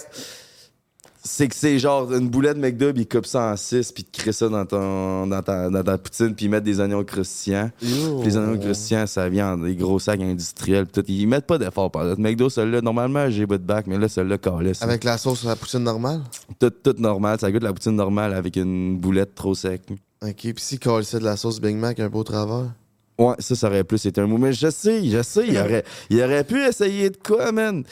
c'est 1.28 1.48
que 1.48 1.56
c'est 1.56 1.80
genre 1.80 2.14
une 2.14 2.30
boulette 2.30 2.56
McDo, 2.58 2.92
ils 2.96 3.08
coupent 3.08 3.26
ça 3.26 3.52
en 3.52 3.58
six, 3.58 3.92
puis 3.92 4.04
ils 4.04 4.12
te 4.12 4.22
créent 4.22 4.32
ça 4.32 4.48
dans, 4.48 4.66
ton, 4.66 5.26
dans, 5.26 5.42
ta, 5.42 5.70
dans 5.72 5.84
ta 5.84 5.98
poutine, 5.98 6.36
puis 6.36 6.46
ils 6.46 6.50
mettent 6.50 6.64
des 6.64 6.80
oignons 6.80 7.04
croustillants. 7.04 7.72
Les 7.82 8.38
oignons 8.38 8.60
croustillants, 8.60 9.08
ça 9.08 9.28
vient 9.28 9.54
en 9.54 9.58
des 9.58 9.76
gros 9.76 9.98
sacs 9.98 10.22
industriels. 10.22 10.86
pis 10.86 10.92
tout. 11.02 11.04
Ils 11.08 11.26
mettent 11.28 11.48
pas 11.48 11.58
d'effort 11.58 11.90
par 11.90 12.04
là. 12.04 12.14
McDo, 12.18 12.50
celui-là, 12.50 12.82
normalement, 12.82 13.28
j'ai 13.30 13.48
pas 13.48 13.58
de 13.58 13.64
bac, 13.64 13.88
mais 13.88 13.98
là, 13.98 14.08
celui-là, 14.08 14.38
calisse. 14.38 14.82
Avec 14.84 15.04
la 15.04 15.18
sauce 15.18 15.44
à 15.46 15.50
la 15.50 15.56
poutine 15.56 15.80
normale? 15.80 16.22
Tout, 16.60 16.70
tout 16.70 16.96
normal. 17.00 17.40
Ça 17.40 17.52
goûte 17.52 17.64
la 17.64 17.74
poutine 17.74 17.96
normale 17.96 18.34
avec 18.34 18.56
une 18.56 18.98
boulette 19.00 19.34
trop 19.34 19.56
sec. 19.56 19.82
Ok, 20.24 20.36
puis 20.36 20.54
si 20.58 20.78
calissait 20.78 21.20
de 21.20 21.26
la 21.26 21.38
sauce 21.38 21.60
Big 21.60 21.76
Mac 21.76 22.00
un 22.00 22.10
peu 22.10 22.20
au 22.20 22.24
travers? 22.24 22.72
Ouais, 23.18 23.36
ça, 23.40 23.56
ça 23.56 23.68
aurait 23.68 23.84
plus 23.84 24.06
été 24.06 24.22
un 24.22 24.28
mot. 24.28 24.38
Mais 24.38 24.54
je 24.54 24.70
sais, 24.70 25.04
je 25.10 25.22
sais, 25.24 25.48
il 25.48 25.58
aurait, 25.58 25.84
il 26.10 26.22
aurait 26.22 26.44
pu 26.44 26.62
essayer 26.62 27.10
de 27.10 27.18
quoi, 27.18 27.52
man? 27.52 27.84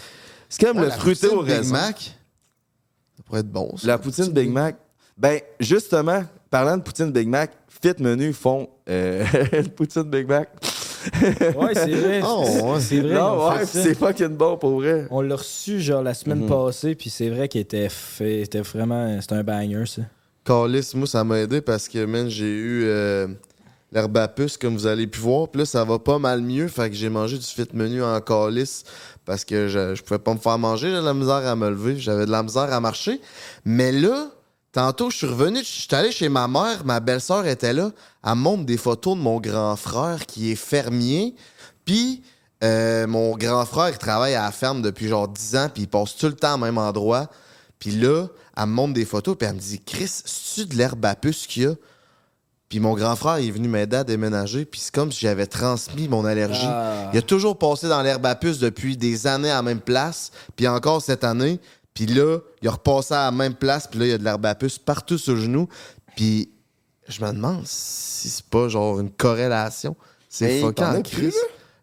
C'est 0.49 0.65
comme 0.65 0.77
Ouais, 0.77 0.85
le 0.85 0.91
fruité 0.91 1.27
au 1.27 1.41
Big. 1.43 1.63
Mac? 1.65 2.15
Ça 3.17 3.23
pourrait 3.25 3.39
être 3.41 3.51
bon, 3.51 3.75
ça. 3.77 3.87
La 3.87 3.97
poutine 3.97 4.31
Big 4.31 4.49
Mac. 4.49 4.75
Ben, 5.17 5.39
justement, 5.59 6.23
parlant 6.49 6.77
de 6.77 6.81
poutine 6.81 7.11
Big 7.11 7.27
Mac, 7.27 7.51
Fit 7.67 7.93
Menu 7.99 8.33
font 8.33 8.67
euh, 8.89 9.23
poutine 9.75 10.03
Big 10.03 10.27
Mac. 10.27 10.49
Ouais, 11.55 11.73
c'est 11.73 11.91
vrai. 11.91 12.21
Oh. 12.25 12.77
C'est 12.79 12.99
vrai. 13.01 13.13
non, 13.15 13.49
ouais, 13.49 13.65
c'est 13.65 13.93
fucking 13.93 14.29
bon 14.37 14.57
pour 14.57 14.71
vrai. 14.79 15.05
On 15.11 15.21
l'a 15.21 15.35
reçu 15.35 15.79
genre 15.81 16.01
la 16.01 16.13
semaine 16.13 16.43
Mhm. 16.43 16.49
passée, 16.49 16.95
puis 16.95 17.09
c'est 17.09 17.29
vrai 17.29 17.47
qu'il 17.49 17.61
était 17.61 17.89
fait. 17.89 18.41
C'était 18.45 18.61
vraiment. 18.61 19.19
C'était 19.21 19.35
un 19.35 19.43
banger, 19.43 19.83
ça. 19.85 20.01
Calice, 20.45 20.93
moi, 20.95 21.07
ça 21.07 21.23
m'a 21.23 21.39
aidé 21.39 21.61
parce 21.61 21.87
que, 21.87 22.03
man, 22.05 22.27
j'ai 22.29 22.49
eu 22.49 22.83
euh, 22.85 23.27
l'herbe 23.93 24.17
à 24.17 24.27
puce, 24.27 24.57
comme 24.57 24.73
vous 24.73 24.87
allez 24.87 25.07
pu 25.07 25.19
voir. 25.19 25.49
Puis 25.49 25.59
là, 25.59 25.65
ça 25.65 25.83
va 25.83 25.99
pas 25.99 26.19
mal 26.19 26.41
mieux. 26.41 26.67
Fait 26.67 26.89
que 26.89 26.95
j'ai 26.95 27.09
mangé 27.09 27.37
du 27.37 27.45
fit 27.45 27.67
menu 27.73 28.03
en 28.03 28.19
calice 28.21 28.83
parce 29.25 29.45
que 29.45 29.67
je, 29.67 29.95
je 29.95 30.01
pouvais 30.03 30.19
pas 30.19 30.33
me 30.33 30.39
faire 30.39 30.57
manger. 30.57 30.89
J'avais 30.89 31.01
de 31.01 31.05
la 31.05 31.13
misère 31.13 31.47
à 31.47 31.55
me 31.55 31.69
lever. 31.69 31.99
J'avais 31.99 32.25
de 32.25 32.31
la 32.31 32.43
misère 32.43 32.73
à 32.73 32.79
marcher. 32.79 33.21
Mais 33.65 33.91
là, 33.91 34.27
tantôt, 34.71 35.09
je 35.09 35.17
suis 35.17 35.27
revenu. 35.27 35.59
Je 35.59 35.63
suis 35.63 35.95
allé 35.95 36.11
chez 36.11 36.29
ma 36.29 36.47
mère. 36.47 36.85
Ma 36.85 36.99
belle-sœur 36.99 37.45
était 37.45 37.73
là. 37.73 37.91
Elle 38.25 38.35
montre 38.35 38.65
des 38.65 38.77
photos 38.77 39.15
de 39.15 39.21
mon 39.21 39.39
grand 39.39 39.75
frère 39.75 40.25
qui 40.25 40.51
est 40.51 40.55
fermier. 40.55 41.35
Puis. 41.85 42.23
euh, 42.63 43.07
mon 43.07 43.35
grand 43.35 43.65
frère, 43.65 43.89
il 43.89 43.97
travaille 43.97 44.35
à 44.35 44.43
la 44.43 44.51
ferme 44.51 44.81
depuis 44.81 45.09
genre 45.09 45.27
10 45.27 45.55
ans, 45.57 45.69
puis 45.73 45.83
il 45.83 45.87
passe 45.89 46.15
tout 46.15 46.27
le 46.27 46.33
temps 46.33 46.55
au 46.55 46.57
même 46.57 46.77
endroit. 46.77 47.29
Puis 47.77 47.91
là, 47.91 48.27
elle 48.55 48.67
me 48.67 48.71
montre 48.71 48.93
des 48.93 49.03
photos, 49.03 49.35
puis 49.37 49.47
elle 49.49 49.55
me 49.55 49.59
dit 49.59 49.81
Chris, 49.85 50.07
c'est-tu 50.07 50.65
de 50.69 50.75
l'herbe 50.77 51.03
à 51.03 51.15
puce 51.15 51.45
qu'il 51.45 51.63
y 51.63 51.65
a 51.65 51.73
Puis 52.73 52.79
mon 52.79 52.95
grand 52.95 53.15
frère 53.15 53.37
il 53.37 53.49
est 53.49 53.51
venu 53.51 53.67
m'aider 53.67 53.97
à 53.97 54.03
déménager, 54.03 54.65
puis 54.65 54.79
c'est 54.79 54.91
comme 54.91 55.11
si 55.11 55.19
j'avais 55.19 55.45
transmis 55.45 56.07
mon 56.07 56.25
allergie. 56.25 56.65
Ah. 56.65 57.11
Il 57.13 57.19
a 57.19 57.21
toujours 57.21 57.59
passé 57.59 57.87
dans 57.87 58.01
l'herbe 58.01 58.25
à 58.25 58.33
puce 58.33 58.57
depuis 58.57 58.97
des 58.97 59.27
années 59.27 59.51
à 59.51 59.57
la 59.57 59.61
même 59.61 59.79
place, 59.79 60.31
puis 60.55 60.67
encore 60.67 60.99
cette 60.99 61.23
année. 61.23 61.59
Puis 61.93 62.07
là, 62.07 62.39
il 62.63 62.67
a 62.67 62.71
repassé 62.71 63.13
à 63.13 63.25
la 63.25 63.31
même 63.31 63.53
place, 63.53 63.85
puis 63.85 63.99
là, 63.99 64.05
il 64.07 64.09
y 64.09 64.13
a 64.13 64.17
de 64.17 64.23
l'herbe 64.23 64.43
à 64.47 64.55
puce 64.55 64.79
partout 64.79 65.19
sur 65.19 65.35
le 65.35 65.41
genou. 65.41 65.67
Puis 66.15 66.49
je 67.07 67.23
me 67.23 67.31
demande 67.31 67.61
si 67.65 68.29
c'est 68.29 68.45
pas 68.45 68.67
genre 68.69 68.99
une 68.99 69.11
corrélation. 69.11 69.95
C'est 70.27 70.63
as 70.63 71.01
Chris. 71.03 71.31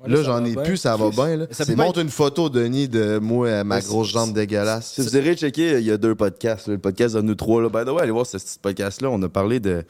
Là, 0.05 0.17
ça 0.17 0.23
j'en 0.25 0.45
ai 0.45 0.57
plus, 0.57 0.77
ça 0.77 0.97
va 0.97 1.11
bien. 1.11 1.37
Là. 1.37 1.47
Ça 1.53 1.73
montre 1.77 2.01
une 2.01 2.11
photo, 2.11 2.49
Denis, 2.49 2.89
de 2.89 3.19
moi, 3.19 3.47
euh, 3.47 3.63
ma 3.63 3.81
grosse 3.81 4.09
jambe 4.09 4.33
dégueulasse. 4.33 4.95
Si 4.95 5.03
vous 5.03 5.17
irez 5.17 5.37
checker, 5.37 5.79
il 5.79 5.87
y 5.87 5.93
a 5.93 5.97
deux 5.97 6.17
podcasts. 6.17 6.67
là. 6.67 6.73
Le 6.73 6.81
podcast 6.81 7.15
de 7.15 7.21
nous 7.21 7.37
trois. 7.37 7.63
Là. 7.63 7.69
By 7.69 7.85
the 7.85 7.95
way, 7.95 8.03
allez 8.03 8.11
voir 8.11 8.27
ce 8.27 8.39
petit 8.39 8.59
podcast-là. 8.61 9.09
On 9.09 9.23
a 9.23 9.29
parlé 9.29 9.61
de, 9.61 9.85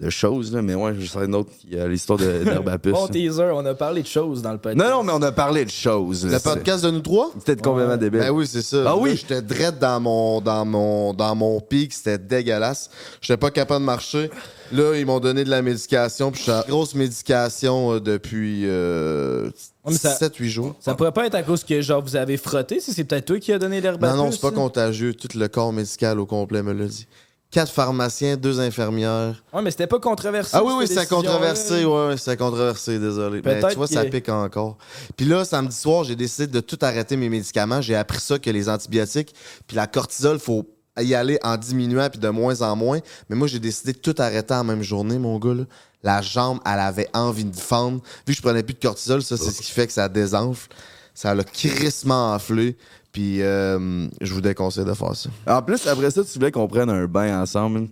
de 0.00 0.10
choses, 0.10 0.52
là, 0.54 0.62
mais 0.62 0.74
ouais, 0.76 0.94
je 0.96 1.06
sais 1.06 1.18
une 1.24 1.34
autre. 1.34 1.50
Il 1.68 1.76
y 1.76 1.80
a 1.80 1.88
l'histoire 1.88 2.18
de- 2.20 2.44
d'herbe 2.44 2.68
à 2.68 2.78
puce. 2.78 2.92
Bon 2.92 3.08
teaser, 3.08 3.50
on 3.52 3.66
a 3.66 3.74
parlé 3.74 4.02
de 4.02 4.06
choses 4.06 4.42
dans 4.42 4.52
le 4.52 4.58
podcast. 4.58 4.78
non, 4.90 4.98
non, 4.98 5.02
mais 5.02 5.12
on 5.12 5.22
a 5.22 5.32
parlé 5.32 5.64
de 5.64 5.70
choses. 5.70 6.24
Le 6.24 6.38
podcast 6.38 6.84
de 6.84 6.90
nous 6.92 7.00
trois? 7.00 7.32
C'était 7.38 7.56
complètement 7.60 7.92
Ouais. 7.94 7.98
débile. 7.98 8.20
Ben 8.20 8.30
oui, 8.30 8.46
c'est 8.46 8.62
ça. 8.62 8.84
Ah 8.86 8.96
oui? 8.96 9.16
J'étais 9.16 9.42
drette 9.42 9.80
dans 9.80 9.98
mon, 10.00 10.40
dans 10.40 10.64
mon, 10.64 11.14
dans 11.14 11.34
mon 11.34 11.60
pic, 11.60 11.92
c'était 11.92 12.16
dégueulasse. 12.18 12.90
J'étais 13.20 13.36
pas 13.38 13.50
capable 13.50 13.80
de 13.80 13.86
marcher. 13.86 14.30
Là, 14.70 14.94
ils 14.96 15.04
m'ont 15.06 15.18
donné 15.18 15.42
de 15.44 15.50
la 15.50 15.62
médication, 15.62 16.30
puis 16.30 16.38
je 16.40 16.42
suis 16.44 16.52
à 16.52 16.64
grosse 16.68 16.94
médication 16.94 17.94
euh, 17.94 18.00
depuis 18.00 18.64
euh, 18.66 19.46
Ouais, 19.84 19.92
mais 19.92 19.94
ça- 19.94 20.14
7-8 20.14 20.48
jours. 20.48 20.76
Ça 20.78 20.94
pourrait 20.94 21.10
pas 21.12 21.26
être 21.26 21.34
à 21.34 21.42
cause 21.42 21.64
que 21.64 21.80
genre 21.80 22.02
vous 22.02 22.14
avez 22.16 22.36
frotté, 22.36 22.78
si 22.78 22.92
c'est 22.92 23.04
peut-être 23.04 23.24
toi 23.24 23.38
qui 23.40 23.52
as 23.52 23.58
donné 23.58 23.80
l'herbe 23.80 24.04
à 24.04 24.10
Non, 24.10 24.26
non, 24.26 24.30
c'est 24.30 24.40
pas 24.40 24.50
ça? 24.50 24.54
contagieux. 24.54 25.14
Tout 25.14 25.36
le 25.36 25.48
corps 25.48 25.72
médical 25.72 26.20
au 26.20 26.26
complet 26.26 26.62
me 26.62 26.72
l'a 26.72 26.84
dit. 26.84 27.06
Quatre 27.50 27.72
pharmaciens, 27.72 28.36
deux 28.36 28.60
infirmières. 28.60 29.42
Ouais, 29.54 29.62
mais 29.62 29.70
c'était 29.70 29.86
pas 29.86 29.98
controversé. 29.98 30.50
Ah 30.54 30.62
oui, 30.62 30.74
oui, 30.76 30.86
c'est 30.86 31.08
controversé, 31.08 31.84
ouais, 31.86 32.16
c'est 32.18 32.36
controversé, 32.36 32.98
désolé. 32.98 33.36
Mais 33.36 33.54
Peut-être 33.60 33.70
tu 33.70 33.76
vois, 33.76 33.86
ça 33.86 34.04
pique 34.04 34.28
encore. 34.28 34.76
Puis 35.16 35.24
là, 35.24 35.46
samedi 35.46 35.74
soir, 35.74 36.04
j'ai 36.04 36.14
décidé 36.14 36.46
de 36.46 36.60
tout 36.60 36.78
arrêter 36.82 37.16
mes 37.16 37.30
médicaments. 37.30 37.80
J'ai 37.80 37.94
appris 37.96 38.20
ça 38.20 38.38
que 38.38 38.50
les 38.50 38.68
antibiotiques, 38.68 39.34
puis 39.66 39.76
la 39.76 39.86
cortisol, 39.86 40.38
faut 40.38 40.66
y 41.00 41.14
aller 41.14 41.38
en 41.42 41.56
diminuant, 41.56 42.10
puis 42.10 42.18
de 42.18 42.28
moins 42.28 42.60
en 42.60 42.76
moins. 42.76 42.98
Mais 43.30 43.36
moi, 43.36 43.46
j'ai 43.48 43.60
décidé 43.60 43.92
de 43.94 43.98
tout 43.98 44.14
arrêter 44.18 44.52
en 44.52 44.64
même 44.64 44.82
journée, 44.82 45.18
mon 45.18 45.38
gars. 45.38 45.54
là. 45.54 45.64
La 46.02 46.20
jambe, 46.20 46.60
elle 46.66 46.80
avait 46.80 47.08
envie 47.14 47.44
de 47.46 47.56
fendre. 47.56 48.02
Vu 48.26 48.34
que 48.34 48.36
je 48.36 48.42
prenais 48.42 48.62
plus 48.62 48.74
de 48.74 48.80
cortisol, 48.80 49.22
ça, 49.22 49.38
c'est 49.38 49.50
ce 49.50 49.62
qui 49.62 49.72
fait 49.72 49.86
que 49.86 49.92
ça 49.94 50.08
désenfle. 50.10 50.68
Ça 51.14 51.34
l'a 51.34 51.44
crissement 51.44 52.34
enflé. 52.34 52.76
Puis 53.18 53.42
euh, 53.42 54.06
je 54.20 54.32
vous 54.32 54.40
déconseille 54.40 54.84
de 54.84 54.94
faire 54.94 55.16
ça. 55.16 55.28
En 55.48 55.60
plus, 55.60 55.84
après 55.88 56.08
ça, 56.08 56.22
tu 56.22 56.38
voulais 56.38 56.52
qu'on 56.52 56.68
prenne 56.68 56.88
un 56.88 57.04
bain 57.06 57.42
ensemble. 57.42 57.88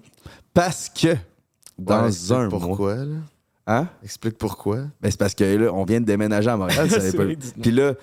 Parce 0.54 0.88
que 0.88 1.16
dans 1.76 2.04
Ouais, 2.04 2.32
un 2.32 2.48
mois. 2.48 2.60
pourquoi, 2.60 2.94
là? 2.94 3.16
Hein? 3.66 3.88
Explique 4.04 4.38
pourquoi. 4.38 4.76
Ben, 5.02 5.10
c'est 5.10 5.18
parce 5.18 5.34
que 5.34 5.42
là, 5.42 5.72
on 5.74 5.84
vient 5.84 6.00
de 6.00 6.06
déménager 6.06 6.48
à 6.48 6.56
Montréal. 6.56 6.88
ça 6.88 7.00
C'est 7.00 7.16
pas-. 7.16 7.24
Puis 7.60 7.72
là, 7.72 7.94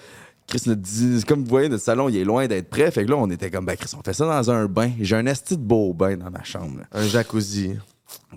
Chris, 0.48 0.64
notre 0.66 0.82
dit- 0.82 1.24
comme 1.26 1.44
vous 1.44 1.50
voyez, 1.50 1.70
notre 1.70 1.82
salon, 1.86 2.10
il 2.10 2.18
est 2.18 2.26
loin 2.26 2.46
d'être 2.46 2.70
prêt. 2.70 2.92
Fait 2.92 3.06
que 3.06 3.10
là, 3.12 3.16
on 3.16 3.30
était 3.30 3.50
comme, 3.50 3.66
ben, 3.66 3.78
Chris, 3.78 3.92
on 3.98 4.02
fait 4.04 4.12
ça 4.12 4.26
dans 4.26 4.52
un 4.52 4.66
bain. 4.66 4.92
J'ai 5.00 5.16
un 5.16 5.26
esti 5.26 5.56
de 5.56 5.62
beau 5.64 5.94
bain 5.94 6.18
dans 6.18 6.30
ma 6.30 6.44
chambre. 6.44 6.80
là. 6.80 7.00
Un 7.00 7.08
jacuzzi. 7.08 7.78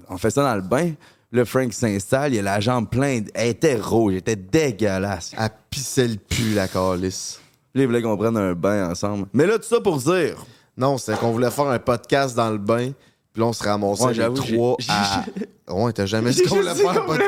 On 0.08 0.16
fait 0.16 0.30
ça 0.30 0.44
dans 0.44 0.54
le 0.54 0.62
bain. 0.62 0.92
Le 1.32 1.44
Frank 1.44 1.72
s'installe, 1.72 2.34
il 2.34 2.38
a 2.38 2.42
la 2.42 2.60
jambe 2.60 2.88
pleine. 2.88 3.24
Elle 3.34 3.48
était 3.48 3.74
rouge, 3.80 4.12
elle 4.12 4.18
était 4.18 4.36
dégueulasse. 4.36 5.32
Elle 5.36 5.50
pissait 5.70 6.06
le 6.06 6.16
pu, 6.18 6.54
la 6.54 6.68
calice. 6.68 7.40
Là, 7.76 7.82
il 7.82 7.86
voulait 7.88 8.00
qu'on 8.00 8.16
prenne 8.16 8.38
un 8.38 8.54
bain 8.54 8.88
ensemble. 8.90 9.26
Mais 9.34 9.44
là, 9.44 9.58
tout 9.58 9.64
ça 9.64 9.80
pour 9.82 9.98
dire. 9.98 10.42
Non, 10.78 10.96
c'est 10.96 11.14
qu'on 11.18 11.30
voulait 11.30 11.50
faire 11.50 11.66
un 11.66 11.78
podcast 11.78 12.34
dans 12.34 12.48
le 12.48 12.56
bain. 12.56 12.92
Puis 13.36 13.42
là, 13.42 13.48
on 13.48 13.52
se 13.52 13.62
ramassait 13.62 14.02
Ouais, 14.02 14.14
les 14.14 14.32
trois 14.34 14.78
à... 14.88 15.24
Ouais, 15.68 15.92
t'as 15.92 16.06
jamais 16.06 16.30
dit 16.30 16.42
qu'on 16.44 16.54
voulait 16.54 16.74
faire 16.74 16.90
un 16.90 16.94
podcast. 17.04 17.18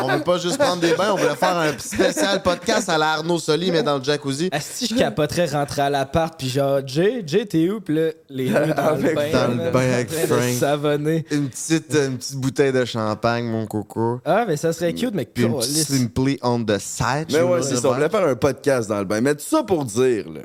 on 0.00 0.08
veut 0.08 0.22
pas 0.22 0.38
juste 0.38 0.56
prendre 0.56 0.80
des 0.80 0.94
bains, 0.94 1.12
on 1.12 1.16
voulait 1.16 1.34
faire 1.34 1.58
un 1.58 1.76
spécial 1.76 2.42
podcast 2.42 2.88
à 2.88 2.96
la 2.96 3.10
Arnaud 3.14 3.38
Soli, 3.38 3.70
mais 3.70 3.82
dans 3.82 3.98
le 3.98 4.04
jacuzzi. 4.04 4.48
Asti, 4.50 4.86
je 4.86 4.94
capoterais 4.94 5.46
rentrer 5.46 5.82
à 5.82 5.90
l'appart, 5.90 6.38
puis 6.38 6.48
genre, 6.48 6.80
Jay, 6.86 7.22
Jay, 7.26 7.44
t'es 7.44 7.68
où? 7.68 7.80
Puis 7.82 7.96
là, 7.96 8.10
les 8.30 8.46
deux 8.46 8.72
dans 8.72 8.96
le 8.96 9.14
bain. 9.14 9.30
dans 9.32 9.64
le 9.64 9.70
bain 9.70 9.92
avec 9.92 10.10
Frank. 10.10 10.54
savonner. 10.58 11.26
Une 11.30 11.50
petite, 11.50 11.92
une 11.94 12.16
petite 12.16 12.36
bouteille 12.36 12.72
de 12.72 12.86
champagne, 12.86 13.44
mon 13.44 13.66
coco. 13.66 14.20
Ah, 14.24 14.44
mais 14.48 14.56
ça 14.56 14.72
serait 14.72 14.94
cute, 14.94 15.12
mais 15.12 15.26
Puis 15.26 15.44
une 15.44 15.60
Simply 15.60 16.38
on 16.40 16.64
the 16.64 16.78
side. 16.78 17.26
Mais 17.30 17.42
ouais, 17.42 17.62
c'est 17.62 17.76
ça. 17.76 17.88
On 17.90 17.94
voulait 17.94 18.08
faire 18.08 18.26
un 18.26 18.36
podcast 18.36 18.88
dans 18.88 19.00
le 19.00 19.04
bain. 19.04 19.20
Mais 19.20 19.34
tout 19.34 19.44
ça 19.44 19.62
pour 19.64 19.84
dire, 19.84 20.30
là, 20.30 20.40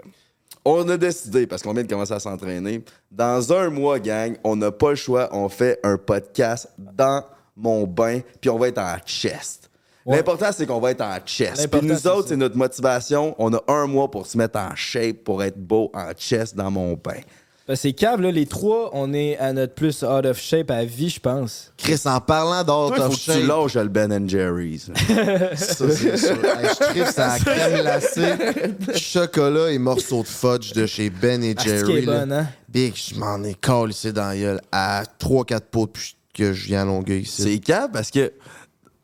on 0.65 0.87
a 0.89 0.97
décidé, 0.97 1.47
parce 1.47 1.61
qu'on 1.61 1.73
vient 1.73 1.83
de 1.83 1.89
commencer 1.89 2.13
à 2.13 2.19
s'entraîner, 2.19 2.83
dans 3.11 3.53
un 3.53 3.69
mois, 3.69 3.99
gang, 3.99 4.37
on 4.43 4.55
n'a 4.55 4.71
pas 4.71 4.91
le 4.91 4.95
choix. 4.95 5.29
On 5.31 5.49
fait 5.49 5.79
un 5.83 5.97
podcast 5.97 6.69
dans 6.77 7.23
mon 7.55 7.85
bain, 7.85 8.21
puis 8.39 8.49
on 8.49 8.57
va 8.57 8.67
être 8.67 8.79
en 8.79 8.97
chest. 9.05 9.69
Ouais. 10.05 10.17
L'important, 10.17 10.51
c'est 10.51 10.65
qu'on 10.65 10.79
va 10.79 10.91
être 10.91 11.01
en 11.01 11.17
chest. 11.25 11.67
Puis 11.67 11.81
nous 11.81 12.07
autres, 12.07 12.29
c'est 12.29 12.37
notre 12.37 12.57
motivation. 12.57 13.35
On 13.37 13.53
a 13.53 13.61
un 13.67 13.85
mois 13.85 14.09
pour 14.09 14.25
se 14.25 14.37
mettre 14.37 14.57
en 14.59 14.75
shape, 14.75 15.17
pour 15.23 15.43
être 15.43 15.57
beau 15.57 15.91
en 15.93 16.11
chest 16.13 16.55
dans 16.55 16.71
mon 16.71 16.95
pain. 16.95 17.19
Ben, 17.69 17.75
c'est 17.75 17.93
cave, 17.93 18.19
là, 18.21 18.31
les 18.31 18.47
trois, 18.47 18.89
on 18.93 19.13
est 19.13 19.38
à 19.38 19.53
notre 19.53 19.75
plus 19.75 20.01
out 20.01 20.25
of 20.25 20.39
shape 20.41 20.71
à 20.71 20.85
vie, 20.85 21.11
je 21.11 21.19
pense. 21.19 21.71
Chris, 21.77 22.01
en 22.05 22.19
parlant 22.19 22.63
d'out 22.63 22.99
of 22.99 23.09
que 23.11 23.13
tu 23.13 23.21
shape, 23.31 23.43
lâches 23.47 23.75
le 23.75 23.89
Ben 23.89 24.27
Jerry's. 24.27 24.89
ça, 25.55 25.85
c'est 25.91 26.17
sûr. 26.17 26.43
Hey, 26.43 26.67
je 26.67 26.83
tripe 26.83 27.05
sur 27.05 27.19
la 27.21 27.38
crème 27.38 27.81
glacée, 27.81 28.33
chocolat 28.97 29.71
et 29.71 29.77
morceaux 29.77 30.23
de 30.23 30.27
fudge 30.27 30.73
de 30.73 30.88
chez 30.88 31.11
Ben 31.11 31.43
et 31.43 31.53
Ah, 31.55 31.61
c'est 31.63 31.69
qui 31.83 31.91
Jerry. 31.91 31.97
est 31.97 32.01
là. 32.07 32.19
bonne, 32.21 32.33
hein? 32.33 32.47
Big, 32.67 32.95
je 32.95 33.19
m'en 33.19 33.43
ai 33.43 33.53
calissé 33.53 34.13
dans 34.13 34.29
la 34.29 34.35
gueule 34.35 34.61
à 34.71 35.03
3-4 35.19 35.59
pots 35.69 35.85
depuis 35.85 36.15
que 36.33 36.53
je 36.53 36.65
viens 36.65 36.81
à 36.81 36.85
Longueuil 36.85 37.21
ici. 37.21 37.43
C'est 37.43 37.59
cap 37.59 37.91
parce 37.93 38.09
que 38.09 38.33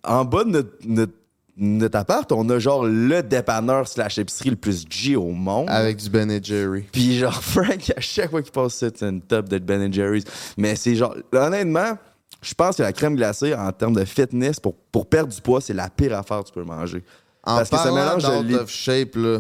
en 0.03 0.25
bas 0.25 0.43
de 0.43 0.50
notre, 0.50 0.72
notre, 0.88 1.13
notre 1.57 1.97
appart, 1.97 2.29
on 2.31 2.50
a 2.50 2.59
genre 2.59 2.85
le 2.85 3.21
dépanneur 3.24 3.88
slash 3.88 4.17
épicerie 4.17 4.50
le 4.50 4.55
plus 4.55 4.85
G 4.89 5.15
au 5.15 5.31
monde. 5.31 5.69
Avec 5.69 5.97
du 5.97 6.09
Ben 6.09 6.43
Jerry. 6.43 6.83
Puis 6.91 7.17
genre, 7.17 7.33
Frank, 7.41 7.93
à 7.95 8.01
chaque 8.01 8.29
fois 8.29 8.41
qu'il 8.41 8.51
passe 8.51 8.75
ça, 8.75 8.88
c'est 8.93 9.05
une 9.07 9.21
top 9.21 9.47
de 9.47 9.57
Ben 9.59 9.91
Jerry's. 9.93 10.25
Mais 10.57 10.75
c'est 10.75 10.95
genre, 10.95 11.15
honnêtement, 11.31 11.97
je 12.41 12.53
pense 12.53 12.77
que 12.77 12.83
la 12.83 12.93
crème 12.93 13.15
glacée, 13.15 13.53
en 13.55 13.71
termes 13.71 13.95
de 13.95 14.05
fitness, 14.05 14.59
pour, 14.59 14.75
pour 14.91 15.07
perdre 15.07 15.33
du 15.33 15.41
poids, 15.41 15.62
c'est 15.62 15.74
la 15.74 15.89
pire 15.89 16.17
affaire 16.17 16.41
que 16.41 16.47
tu 16.47 16.53
peux 16.53 16.63
manger. 16.63 17.03
En 17.43 17.57
Parce 17.57 17.69
que 17.69 17.77
ça 17.77 17.91
mélange 17.91 18.24
de 18.24 18.65
shape, 18.65 19.15
là, 19.15 19.39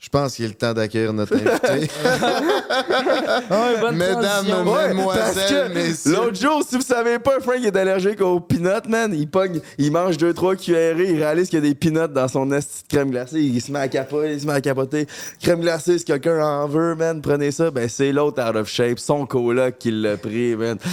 je 0.00 0.08
pense 0.10 0.36
qu'il 0.36 0.44
est 0.44 0.48
le 0.48 0.54
temps 0.54 0.72
d'accueillir 0.74 1.12
notre 1.12 1.34
invité. 1.34 1.90
bonne 3.80 3.96
Mesdames, 3.96 4.22
transition. 4.22 4.62
Ouais, 4.62 4.94
parce 4.94 4.94
Mademoiselle, 4.94 5.68
que 5.72 5.74
messieurs. 5.74 6.12
L'autre 6.12 6.40
jour, 6.40 6.62
si 6.68 6.76
vous 6.76 6.82
savez 6.82 7.18
pas, 7.18 7.40
Frank 7.40 7.56
est 7.64 7.76
allergique 7.76 8.20
aux 8.20 8.38
peanuts, 8.40 8.88
man. 8.88 9.12
Il 9.12 9.28
pogne, 9.28 9.60
il 9.76 9.90
mange 9.90 10.16
deux, 10.16 10.32
trois 10.32 10.54
cuillerées, 10.54 11.10
il 11.10 11.16
réalise 11.18 11.48
qu'il 11.48 11.58
y 11.58 11.62
a 11.66 11.68
des 11.68 11.74
peanuts 11.74 12.12
dans 12.12 12.28
son 12.28 12.50
esti 12.52 12.84
de 12.84 12.88
crème 12.96 13.10
glacée, 13.10 13.40
il 13.40 13.60
se 13.60 13.72
met 13.72 13.80
à 13.80 13.88
capoter, 13.88 14.32
il 14.34 14.40
se 14.40 14.46
met 14.46 14.52
à 14.52 14.60
capoter. 14.60 15.06
Crème 15.42 15.60
glacée, 15.60 15.98
si 15.98 16.04
quelqu'un 16.04 16.40
en 16.44 16.68
veut, 16.68 16.94
man, 16.94 17.20
prenez 17.20 17.50
ça. 17.50 17.70
Ben, 17.70 17.88
c'est 17.88 18.12
l'autre 18.12 18.40
out 18.48 18.54
of 18.56 18.68
shape, 18.68 18.98
son 19.00 19.26
coloc 19.26 19.78
qui 19.78 19.90
l'a 19.90 20.16
pris, 20.16 20.54
man. 20.56 20.78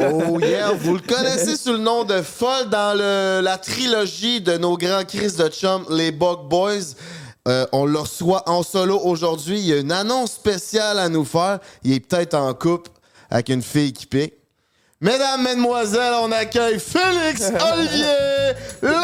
Oh 0.00 0.38
yeah, 0.40 0.72
vous 0.72 0.94
le 0.94 1.00
connaissez 1.00 1.56
sous 1.56 1.72
le 1.72 1.78
nom 1.78 2.04
de 2.04 2.20
Folle 2.22 2.68
dans 2.70 2.96
le- 2.96 3.42
la 3.42 3.58
trilogie 3.58 4.40
de 4.40 4.56
nos 4.56 4.76
grands 4.76 5.04
Chris 5.06 5.32
de 5.38 5.48
chum, 5.48 5.84
les 5.90 6.10
Bug 6.10 6.48
Boys. 6.48 6.94
Euh, 7.46 7.66
on 7.72 7.84
le 7.84 7.98
reçoit 7.98 8.48
en 8.48 8.62
solo 8.62 8.98
aujourd'hui. 9.04 9.58
Il 9.60 9.66
y 9.66 9.72
a 9.72 9.76
une 9.78 9.92
annonce 9.92 10.32
spéciale 10.32 10.98
à 10.98 11.08
nous 11.08 11.24
faire. 11.24 11.58
Il 11.82 11.92
est 11.92 12.00
peut-être 12.00 12.34
en 12.34 12.54
couple 12.54 12.90
avec 13.30 13.48
une 13.50 13.62
fille 13.62 13.92
qui 13.92 14.06
pique. 14.06 14.34
Mesdames, 15.00 15.42
Mesdemoiselles, 15.42 16.14
on 16.22 16.32
accueille 16.32 16.78
Félix 16.80 17.52
Olivier 17.74 18.54
Leblanc! 18.80 18.96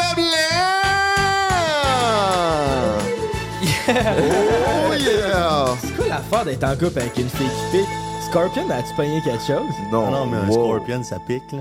Oh 3.89 4.93
yeah! 4.93 5.75
C'est 5.81 5.95
quoi 5.95 6.07
l'affaire 6.07 6.45
d'être 6.45 6.63
en 6.63 6.75
couple 6.75 6.99
avec 6.99 7.17
une 7.17 7.29
fille 7.29 7.47
qui 7.47 7.77
pique? 7.77 7.89
Scorpion, 8.29 8.69
as-tu 8.71 8.95
pogné 8.95 9.21
quelque 9.23 9.45
chose? 9.45 9.61
Non, 9.91 10.05
Ah 10.07 10.11
non, 10.11 10.25
mais 10.25 10.37
un 10.37 10.47
wow. 10.47 10.53
scorpion, 10.77 11.03
ça 11.03 11.17
pique, 11.27 11.51
là. 11.51 11.59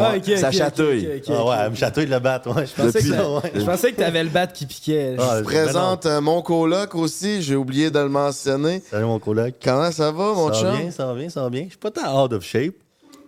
Ah, 0.00 0.14
Ça 0.36 0.48
ok, 0.48 0.54
chatouille. 0.54 1.06
ok, 1.06 1.22
ok, 1.28 1.34
Ah 1.36 1.44
ouais, 1.44 1.56
elle 1.64 1.70
me 1.70 1.76
chatouille 1.76 2.06
le 2.06 2.18
bat, 2.18 2.42
ouais. 2.46 2.66
Je 2.66 2.70
Je 2.70 2.74
pensais, 2.82 2.98
Depuis 3.00 3.10
que 3.10 3.16
ouais. 3.46 3.52
je 3.54 3.64
pensais 3.64 3.92
que 3.92 3.96
t'avais 3.96 4.24
le 4.24 4.30
bat 4.30 4.46
qui 4.46 4.66
piquait. 4.66 5.16
Ah, 5.18 5.36
Je 5.38 5.44
présente 5.44 6.06
euh, 6.06 6.20
mon 6.20 6.42
coloc 6.42 6.94
aussi. 6.94 7.42
J'ai 7.42 7.56
oublié 7.56 7.90
de 7.90 7.98
le 7.98 8.08
mentionner. 8.08 8.82
Salut 8.90 9.04
mon 9.06 9.18
coloc. 9.18 9.54
Comment 9.62 9.90
ça 9.92 10.10
va, 10.12 10.32
mon 10.34 10.52
ça 10.52 10.62
va 10.64 10.70
chum? 10.72 10.80
bien, 10.82 10.90
ça 10.90 11.06
va 11.06 11.14
bien, 11.14 11.28
ça 11.28 11.42
va 11.42 11.50
bien. 11.50 11.62
Je 11.64 11.68
suis 11.70 11.78
pas 11.78 11.90
tant 11.90 12.24
out 12.24 12.32
of 12.32 12.42
shape. 12.44 12.74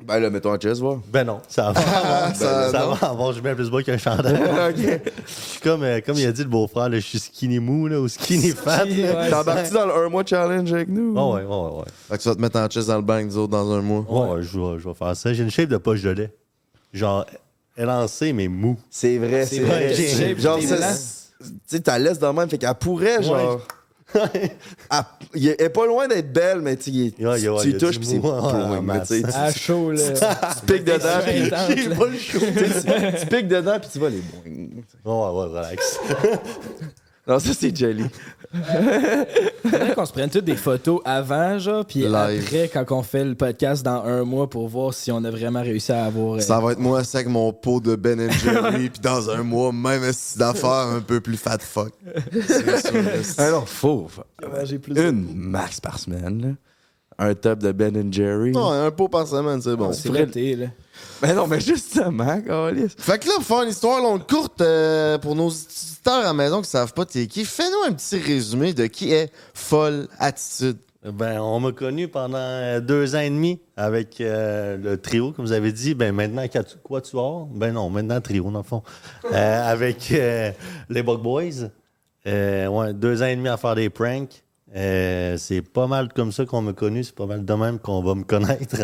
Ben 0.02 0.18
là, 0.18 0.30
mets-toi 0.30 0.54
en 0.54 0.56
chest, 0.56 0.80
voir. 0.80 0.96
Ben 1.12 1.24
non, 1.24 1.40
ça 1.46 1.72
va. 1.72 1.80
Ah, 2.02 2.32
ça, 2.34 2.70
ça 2.70 2.78
non. 2.86 2.94
va 2.94 3.08
avoir, 3.08 3.32
je 3.34 3.42
mets 3.42 3.54
plus 3.54 3.70
bas 3.70 3.82
qu'un 3.82 3.98
chandail. 3.98 4.34
Je 5.26 5.30
suis 5.30 5.60
comme, 5.60 5.82
euh, 5.82 6.00
comme 6.04 6.16
il 6.16 6.26
a 6.26 6.32
dit 6.32 6.42
le 6.42 6.48
beau-frère, 6.48 6.88
je 6.90 7.00
suis 7.00 7.18
skinny 7.18 7.58
mou 7.58 7.86
là, 7.86 8.00
ou 8.00 8.08
skinny 8.08 8.50
fat. 8.52 8.84
Embarqué 8.84 9.70
dans 9.74 9.84
le 9.84 10.06
1 10.06 10.08
mois 10.08 10.22
challenge 10.24 10.72
avec 10.72 10.88
nous? 10.88 11.14
Oh, 11.18 11.34
ouais, 11.34 11.42
ouais, 11.42 11.78
ouais. 11.80 11.84
Fait 12.08 12.16
que 12.16 12.22
tu 12.22 12.28
vas 12.30 12.34
te 12.34 12.40
mettre 12.40 12.58
en 12.58 12.66
chest 12.68 12.88
dans 12.88 12.96
le 12.96 13.02
banc, 13.02 13.22
nous 13.22 13.36
autres, 13.36 13.50
dans 13.50 13.70
un 13.72 13.82
mois. 13.82 14.06
Ouais, 14.08 14.36
ouais, 14.36 14.42
je, 14.42 14.58
vais, 14.58 14.78
je 14.78 14.88
vais 14.88 14.94
faire 14.94 15.14
ça. 15.14 15.34
J'ai 15.34 15.42
une 15.42 15.50
shape 15.50 15.68
de 15.68 15.76
poche 15.76 16.00
de 16.00 16.10
lait. 16.10 16.32
Genre, 16.92 17.26
élancée, 17.76 18.32
mais 18.32 18.48
mou. 18.48 18.76
C'est 18.90 19.18
vrai, 19.18 19.46
c'est 19.46 19.56
C'est 19.56 19.62
vrai, 19.62 19.92
vrai. 19.92 20.06
shape, 20.08 20.38
Genre, 20.38 20.58
tu 20.58 20.66
sais, 21.66 21.80
t'as 21.80 21.98
laisse 21.98 22.18
dans 22.18 22.32
le 22.32 22.38
même, 22.38 22.48
fait 22.50 22.58
qu'elle 22.58 22.74
pourrait, 22.74 23.22
genre. 23.22 23.60
elle, 24.12 25.00
elle 25.34 25.54
est 25.58 25.68
pas 25.68 25.86
loin 25.86 26.08
d'être 26.08 26.32
belle, 26.32 26.60
mais 26.62 26.76
tu 26.76 26.90
y 26.90 27.06
touches, 27.78 27.98
puis 27.98 28.06
c'est 28.08 28.18
sais. 28.18 28.80
masse. 28.82 29.12
À 29.34 29.52
chaud, 29.52 29.92
là. 29.92 30.02
Tu 30.12 30.66
piques 30.72 30.84
dedans, 30.84 31.20
puis 31.24 31.42
Intense, 31.44 31.86
là. 31.86 31.96
pas 31.96 32.06
le 32.06 32.18
chaud. 32.18 32.38
tu 33.20 33.26
piques 33.26 33.48
dedans, 33.48 33.78
puis 33.80 33.88
tu 33.92 33.98
vas 34.00 34.08
les 34.10 34.20
boing. 34.20 34.82
Ouais, 35.04 35.38
ouais, 35.38 35.58
relax. 35.58 35.98
Non, 37.30 37.38
ça, 37.38 37.50
c'est 37.56 37.76
jolly. 37.76 38.06
Faudrait 39.62 39.94
qu'on 39.94 40.04
se 40.04 40.12
prenne 40.12 40.28
toutes 40.30 40.44
des 40.44 40.56
photos 40.56 41.00
avant, 41.04 41.60
genre, 41.60 41.84
puis 41.84 42.00
Live. 42.00 42.42
après, 42.44 42.68
quand 42.72 42.84
on 42.90 43.04
fait 43.04 43.24
le 43.24 43.36
podcast 43.36 43.84
dans 43.84 44.02
un 44.04 44.24
mois 44.24 44.50
pour 44.50 44.66
voir 44.66 44.92
si 44.92 45.12
on 45.12 45.22
a 45.22 45.30
vraiment 45.30 45.62
réussi 45.62 45.92
à 45.92 46.06
avoir. 46.06 46.34
euh, 46.34 46.40
Ça 46.40 46.58
va 46.58 46.72
être 46.72 46.80
moi, 46.80 47.04
ça, 47.04 47.18
avec 47.18 47.28
mon 47.30 47.52
pot 47.52 47.78
de 47.78 47.94
Ben 47.94 48.28
Jerry, 48.32 48.90
puis 48.92 49.00
dans 49.00 49.30
un 49.30 49.44
mois, 49.44 49.70
même 49.72 50.02
si 50.12 50.38
d'affaires 50.40 50.88
un 50.96 51.00
peu 51.00 51.20
plus 51.20 51.36
fat 51.36 51.58
fuck. 51.60 51.92
C'est 52.32 52.78
sûr. 52.88 53.00
Ah 53.38 54.64
plus. 54.82 55.00
Une 55.00 55.32
max 55.32 55.78
par 55.78 56.00
semaine, 56.00 56.42
là. 56.42 56.48
Un 57.28 57.34
top 57.34 57.60
de 57.60 57.70
Ben 57.70 58.12
Jerry. 58.12 58.50
Non, 58.50 58.70
un 58.70 58.90
pot 58.90 59.08
par 59.08 59.28
semaine, 59.28 59.62
c'est 59.62 59.76
bon. 59.76 59.92
C'est 59.92 60.08
vrai, 60.08 60.26
t'es, 60.26 60.56
là. 60.56 60.66
Mais 61.22 61.34
non, 61.34 61.46
mais 61.46 61.60
justement, 61.60 62.40
câlisse. 62.40 62.94
Fait 62.98 63.18
que 63.18 63.28
là, 63.28 63.34
pour 63.36 63.44
faire 63.44 63.62
une 63.62 63.68
histoire 63.70 64.00
longue 64.02 64.26
courte, 64.26 64.60
euh, 64.60 65.18
pour 65.18 65.34
nos 65.36 65.48
auditeurs 65.48 66.14
à 66.20 66.22
la 66.22 66.32
maison 66.32 66.62
qui 66.62 66.70
savent 66.70 66.94
pas 66.94 67.04
t'es 67.04 67.26
qui, 67.26 67.44
fais-nous 67.44 67.90
un 67.90 67.92
petit 67.92 68.18
résumé 68.18 68.72
de 68.72 68.86
qui 68.86 69.12
est 69.12 69.30
Folle 69.54 70.08
Attitude. 70.18 70.78
Ben, 71.02 71.40
on 71.40 71.60
m'a 71.60 71.72
connu 71.72 72.08
pendant 72.08 72.36
euh, 72.38 72.80
deux 72.80 73.14
ans 73.14 73.20
et 73.20 73.30
demi 73.30 73.58
avec 73.74 74.20
euh, 74.20 74.76
le 74.76 74.98
trio, 74.98 75.32
comme 75.32 75.46
vous 75.46 75.52
avez 75.52 75.72
dit. 75.72 75.94
Ben, 75.94 76.14
maintenant, 76.14 76.42
Quatu- 76.44 76.76
Quatuor. 76.82 77.46
Ben 77.46 77.72
non, 77.72 77.88
maintenant, 77.88 78.20
trio, 78.20 78.50
dans 78.50 78.58
le 78.58 78.64
fond. 78.64 78.82
Euh, 79.32 79.70
avec 79.72 80.12
euh, 80.12 80.52
les 80.90 81.02
Bug 81.02 81.20
Boys. 81.22 81.68
Euh, 82.26 82.66
ouais, 82.66 82.92
deux 82.92 83.22
ans 83.22 83.26
et 83.26 83.36
demi 83.36 83.48
à 83.48 83.56
faire 83.56 83.74
des 83.74 83.88
pranks. 83.88 84.42
Euh, 84.76 85.36
c'est 85.38 85.62
pas 85.62 85.86
mal 85.86 86.12
comme 86.12 86.32
ça 86.32 86.44
qu'on 86.44 86.60
m'a 86.60 86.74
connu. 86.74 87.02
C'est 87.02 87.14
pas 87.14 87.24
mal 87.26 87.44
de 87.46 87.54
même 87.54 87.78
qu'on 87.78 88.02
va 88.02 88.14
me 88.14 88.24
connaître. 88.24 88.76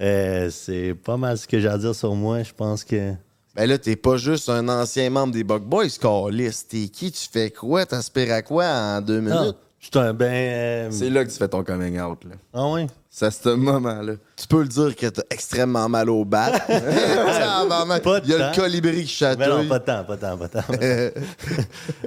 Euh, 0.00 0.50
c'est 0.50 0.94
pas 0.94 1.16
mal 1.16 1.38
ce 1.38 1.46
que 1.46 1.58
j'ai 1.58 1.68
à 1.68 1.78
dire 1.78 1.94
sur 1.94 2.14
moi. 2.14 2.42
Je 2.42 2.52
pense 2.52 2.84
que. 2.84 3.12
Ben 3.54 3.66
là, 3.66 3.78
t'es 3.78 3.96
pas 3.96 4.18
juste 4.18 4.50
un 4.50 4.68
ancien 4.68 5.08
membre 5.08 5.32
des 5.32 5.42
Bug 5.44 5.62
Boys, 5.62 5.88
Carlis. 6.00 6.64
T'es 6.68 6.88
qui? 6.88 7.10
Tu 7.10 7.26
fais 7.30 7.50
quoi? 7.50 7.86
T'aspires 7.86 8.32
à 8.34 8.42
quoi 8.42 8.66
en 8.66 9.00
deux 9.00 9.18
Ah, 9.30 9.40
minutes? 9.40 9.56
je 9.78 9.86
suis 9.86 9.98
un 9.98 10.12
ben. 10.12 10.26
euh, 10.32 10.88
C'est 10.90 11.08
là 11.08 11.24
que 11.24 11.30
tu 11.30 11.36
fais 11.38 11.48
ton 11.48 11.64
coming 11.64 11.98
out, 11.98 12.22
là. 12.24 12.34
Ah 12.52 12.68
oui? 12.70 12.86
C'est 13.18 13.24
à 13.24 13.30
ce 13.30 13.48
moment-là. 13.48 14.12
Tu 14.36 14.46
peux 14.46 14.60
le 14.60 14.68
dire 14.68 14.94
que 14.94 15.06
t'as 15.06 15.22
extrêmement 15.30 15.88
mal 15.88 16.10
au 16.10 16.26
bat. 16.26 16.52
Pas 16.68 18.20
Il 18.22 18.30
y 18.30 18.34
a 18.34 18.38
temps. 18.38 18.50
le 18.50 18.54
colibri 18.54 19.04
qui 19.06 19.24
Ben 19.24 19.36
non, 19.38 19.44
chatouille. 19.46 19.68
pas 19.68 19.80
tant, 19.80 20.04
pas 20.04 20.16
tant, 20.18 20.36
pas 20.36 20.48
tant. 20.48 20.60
Je 20.80 21.10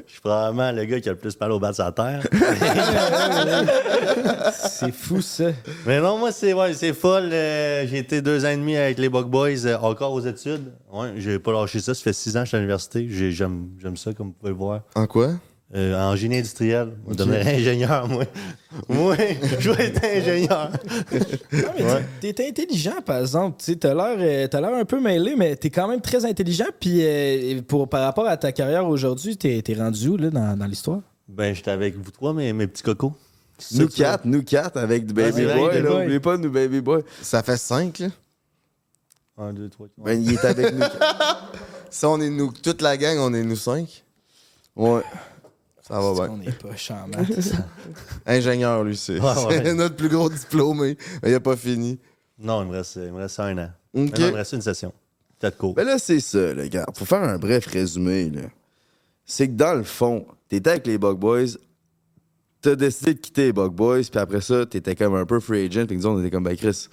suis 0.05 0.21
probablement 0.21 0.71
le 0.71 0.85
gars 0.85 0.99
qui 1.01 1.09
a 1.09 1.13
le 1.13 1.17
plus 1.17 1.35
mal 1.39 1.51
au 1.51 1.59
bas 1.59 1.71
de 1.71 1.75
sa 1.77 1.91
terre. 1.91 2.21
C'est 4.53 4.93
fou, 4.93 5.19
ça. 5.21 5.45
Mais 5.87 5.99
non, 5.99 6.19
moi, 6.19 6.31
c'est 6.31 6.53
ouais, 6.53 6.73
c'est 6.75 6.93
folle. 6.93 7.29
euh, 7.33 7.87
j'ai 7.87 7.97
été 7.97 8.21
deux 8.21 8.45
ans 8.45 8.49
et 8.49 8.57
demi 8.57 8.77
avec 8.77 8.99
les 8.99 9.09
Bug 9.09 9.25
Boys, 9.27 9.65
euh, 9.65 9.77
encore 9.81 10.13
aux 10.13 10.21
études. 10.21 10.71
Ouais, 10.93 11.13
j'ai 11.17 11.39
pas 11.39 11.51
lâché 11.53 11.79
ça. 11.79 11.95
Ça 11.95 12.03
fait 12.03 12.13
six 12.13 12.37
ans 12.37 12.41
que 12.41 12.45
je 12.45 12.49
suis 12.49 12.57
à 12.57 12.59
l'université. 12.59 13.07
J'ai- 13.09 13.31
J'aime 13.31 13.69
j'aime 13.81 13.97
ça, 13.97 14.13
comme 14.13 14.27
vous 14.27 14.33
pouvez 14.33 14.51
le 14.51 14.57
voir. 14.57 14.81
En 14.95 15.07
quoi? 15.07 15.29
Euh, 15.75 15.95
en 15.95 16.15
génie 16.15 16.37
industriel. 16.37 16.93
Je 17.07 17.13
devenir 17.13 17.45
ingénieur, 17.45 18.07
moi. 18.07 18.23
moi, 18.87 19.15
je 19.59 19.69
vais 19.69 19.85
être 19.85 20.03
ingénieur. 20.03 20.71
Ouais. 21.11 22.05
T'es 22.19 22.33
t'es 22.33 22.49
intelligent, 22.49 23.01
par 23.05 23.19
exemple. 23.19 23.61
Tu 23.63 23.77
l'air 23.83 24.15
euh, 24.17 24.47
t'as 24.47 24.61
l'air 24.61 24.73
un 24.73 24.85
peu 24.85 24.99
mêlé, 24.99 25.35
mais 25.35 25.55
t'es 25.55 25.69
quand 25.69 25.87
même 25.87 26.01
très 26.01 26.25
intelligent. 26.25 26.65
Puis 26.79 27.01
euh, 27.03 27.61
pour, 27.61 27.87
par 27.87 28.01
rapport 28.01 28.25
à 28.25 28.35
ta 28.35 28.51
carrière 28.51 28.87
aujourd'hui, 28.87 29.37
t'es 29.37 29.61
t'es 29.61 29.75
rendu 29.75 30.07
où 30.07 30.17
là, 30.17 30.31
dans, 30.31 30.57
dans 30.57 30.65
l'histoire? 30.65 31.01
Ben, 31.27 31.53
j'étais 31.53 31.69
avec 31.69 31.95
vous 31.95 32.09
trois, 32.09 32.33
mes, 32.33 32.51
mes 32.51 32.65
petits 32.65 32.81
cocos. 32.81 33.13
Nous 33.73 33.89
ça. 33.89 33.95
quatre, 33.95 34.25
nous 34.25 34.41
quatre 34.41 34.77
avec 34.77 35.05
du 35.05 35.13
Baby 35.13 35.45
Boy, 35.45 35.81
là. 35.83 36.01
Oubliez 36.01 36.19
pas, 36.19 36.37
nous 36.37 36.49
Baby 36.49 36.81
Boy. 36.81 37.03
Ça 37.21 37.43
fait 37.43 37.57
cinq, 37.57 37.99
là. 37.99 38.07
Un, 39.37 39.53
deux, 39.53 39.69
trois. 39.69 39.87
quatre. 39.87 40.03
Ben, 40.03 40.19
il 40.19 40.33
est 40.33 40.45
avec 40.45 40.73
nous 40.73 40.79
quatre. 40.79 41.51
Si 41.91 42.05
on 42.05 42.21
est 42.21 42.29
nous, 42.29 42.51
toute 42.51 42.83
la 42.83 42.97
gang, 42.97 43.17
on 43.17 43.33
est 43.33 43.43
nous 43.43 43.55
cinq. 43.55 44.03
Ouais. 44.75 45.01
Ça 45.89 45.99
va 45.99 46.13
bien. 46.13 46.35
On 46.35 46.41
est 46.41 46.61
pas 46.61 46.75
charmant. 46.75 47.17
Ingénieur, 48.25 48.83
lui, 48.83 48.95
c'est 48.95 49.19
Ouais, 49.19 49.45
ouais. 49.47 49.61
c'est 49.63 49.73
notre 49.73 49.95
plus 49.95 50.09
gros 50.09 50.29
diplômé. 50.29 50.97
Mais 51.23 51.31
il 51.31 51.35
a 51.35 51.39
pas 51.39 51.55
fini. 51.55 51.99
Non, 52.37 52.61
il 52.63 52.69
me 52.69 52.73
reste, 52.73 52.95
il 52.97 53.11
me 53.11 53.17
reste 53.17 53.39
un 53.39 53.57
an. 53.57 53.69
Il 53.93 54.03
me 54.11 54.31
reste 54.33 54.53
une 54.53 54.61
session. 54.61 54.93
Peut-être 55.39 55.57
court. 55.57 55.73
Ben 55.73 55.85
là, 55.85 55.97
c'est 55.97 56.19
ça, 56.19 56.53
les 56.53 56.69
gars. 56.69 56.85
Pour 56.95 57.07
faire 57.07 57.23
un 57.23 57.37
bref 57.37 57.65
résumé, 57.67 58.29
là, 58.29 58.41
c'est 59.25 59.47
que 59.47 59.53
dans 59.53 59.73
le 59.73 59.83
fond, 59.83 60.25
t'étais 60.47 60.69
avec 60.71 60.87
les 60.87 60.97
Bug 60.97 61.17
Boys, 61.17 61.57
t'as 62.61 62.75
décidé 62.75 63.13
de 63.13 63.19
quitter 63.19 63.45
les 63.45 63.53
Bug 63.53 63.71
Boys, 63.73 64.01
puis 64.11 64.19
après 64.19 64.41
ça, 64.41 64.65
t'étais 64.65 64.95
comme 64.95 65.15
un 65.15 65.25
peu 65.25 65.39
free 65.39 65.65
agent, 65.67 65.85
puis 65.85 65.95
nous 65.97 66.05
autres, 66.05 66.17
on 66.17 66.21
était 66.21 66.29
comme, 66.31 66.43
ben 66.43 66.55
Chris, 66.57 66.87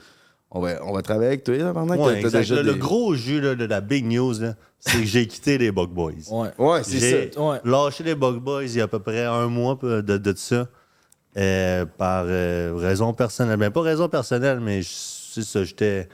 on 0.56 0.60
va, 0.60 0.84
on 0.84 0.92
va 0.92 1.02
travailler 1.02 1.28
avec 1.28 1.44
toi, 1.44 1.56
là, 1.56 1.72
pendant 1.72 1.96
Ouais, 1.96 2.20
que 2.22 2.28
déjà 2.28 2.62
le, 2.62 2.72
des- 2.72 2.78
gros 2.78 3.14
jus 3.14 3.40
là, 3.40 3.54
de 3.54 3.64
la 3.64 3.80
big 3.80 4.04
news, 4.06 4.34
c'est 4.78 4.98
que 5.00 5.04
j'ai 5.04 5.26
quitté 5.26 5.58
les 5.58 5.70
Bug 5.72 5.90
Boys. 5.90 6.12
Ouais. 6.30 6.48
Ouais, 6.58 6.82
c'est 6.84 7.30
ça. 7.32 7.40
Ouais. 7.40 7.58
lâché 7.64 8.04
les 8.04 8.14
Bug 8.14 8.36
Boys 8.36 8.64
il 8.64 8.76
y 8.76 8.80
a 8.80 8.84
à 8.84 8.88
peu 8.88 8.98
près 9.00 9.24
un 9.24 9.46
mois 9.48 9.78
de, 9.82 10.00
de, 10.00 10.16
de 10.18 10.34
ça. 10.36 10.66
euh, 11.36 11.84
par 11.98 12.24
euh, 12.26 12.72
raison 12.76 13.12
personnelle. 13.12 13.58
Ben, 13.58 13.70
pas 13.70 13.82
raison 13.82 14.08
personnelle, 14.08 14.60
mais 14.60 14.80
c'est 14.84 15.44
ça, 15.44 15.64
j'étais. 15.64 16.08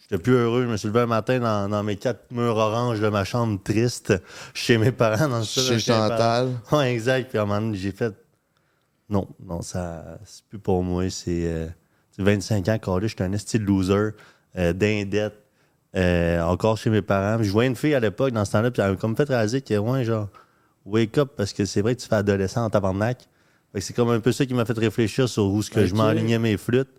J'étais 0.00 0.18
plus 0.22 0.34
heureux. 0.34 0.64
Je 0.64 0.68
me 0.68 0.76
suis 0.76 0.88
levé 0.88 1.00
un 1.00 1.06
matin 1.06 1.38
dans, 1.40 1.66
dans 1.66 1.82
mes 1.82 1.96
quatre 1.96 2.30
murs 2.30 2.56
oranges 2.58 3.00
de 3.00 3.08
ma 3.08 3.24
chambre 3.24 3.58
triste, 3.64 4.12
chez 4.52 4.76
mes 4.76 4.92
parents. 4.92 5.28
Dans 5.28 5.38
le 5.38 5.44
Chez 5.44 5.78
Chantal. 5.78 6.50
Ouais, 6.72 6.92
exact. 6.92 7.30
Puis 7.30 7.38
à 7.38 7.42
un 7.42 7.46
moment 7.46 7.62
donné, 7.62 7.78
j'ai 7.78 7.90
fait. 7.92 8.12
Non, 9.08 9.26
non, 9.46 9.62
ça. 9.62 10.18
C'est 10.26 10.44
plus 10.44 10.58
pour 10.58 10.82
moi. 10.82 11.08
C'est. 11.08 11.44
euh, 11.46 11.66
c'est 11.68 11.83
25 12.18 12.68
ans, 12.68 12.78
quand 12.80 13.00
j'étais 13.06 13.24
un 13.24 13.36
style 13.38 13.62
loser, 13.64 14.10
euh, 14.56 14.72
d'indette, 14.72 15.34
euh, 15.96 16.40
encore 16.42 16.76
chez 16.78 16.90
mes 16.90 17.02
parents. 17.02 17.38
Puis 17.38 17.46
je 17.46 17.52
voyais 17.52 17.68
une 17.68 17.76
fille 17.76 17.94
à 17.94 18.00
l'époque, 18.00 18.32
dans 18.32 18.44
ce 18.44 18.52
temps-là, 18.52 18.70
puis 18.70 18.82
elle 18.82 18.90
m'a 18.92 18.96
comme 18.96 19.16
fait 19.16 19.24
réaliser 19.28 19.60
que, 19.62 19.76
ouais, 19.78 20.04
genre, 20.04 20.28
wake 20.84 21.16
up, 21.18 21.32
parce 21.36 21.52
que 21.52 21.64
c'est 21.64 21.80
vrai 21.82 21.94
que 21.96 22.00
tu 22.00 22.08
fais 22.08 22.16
adolescent 22.16 22.64
en 22.64 22.70
tabarnak. 22.70 23.18
Fait 23.72 23.80
que 23.80 23.84
c'est 23.84 23.94
comme 23.94 24.10
un 24.10 24.20
peu 24.20 24.30
ça 24.32 24.46
qui 24.46 24.54
m'a 24.54 24.64
fait 24.64 24.78
réfléchir 24.78 25.28
sur 25.28 25.46
où 25.46 25.62
ce 25.62 25.70
que 25.70 25.84
je 25.84 25.92
Ok. 25.92 25.98
m'enlignais 25.98 26.38
mes 26.38 26.56
flûtes. 26.56 26.90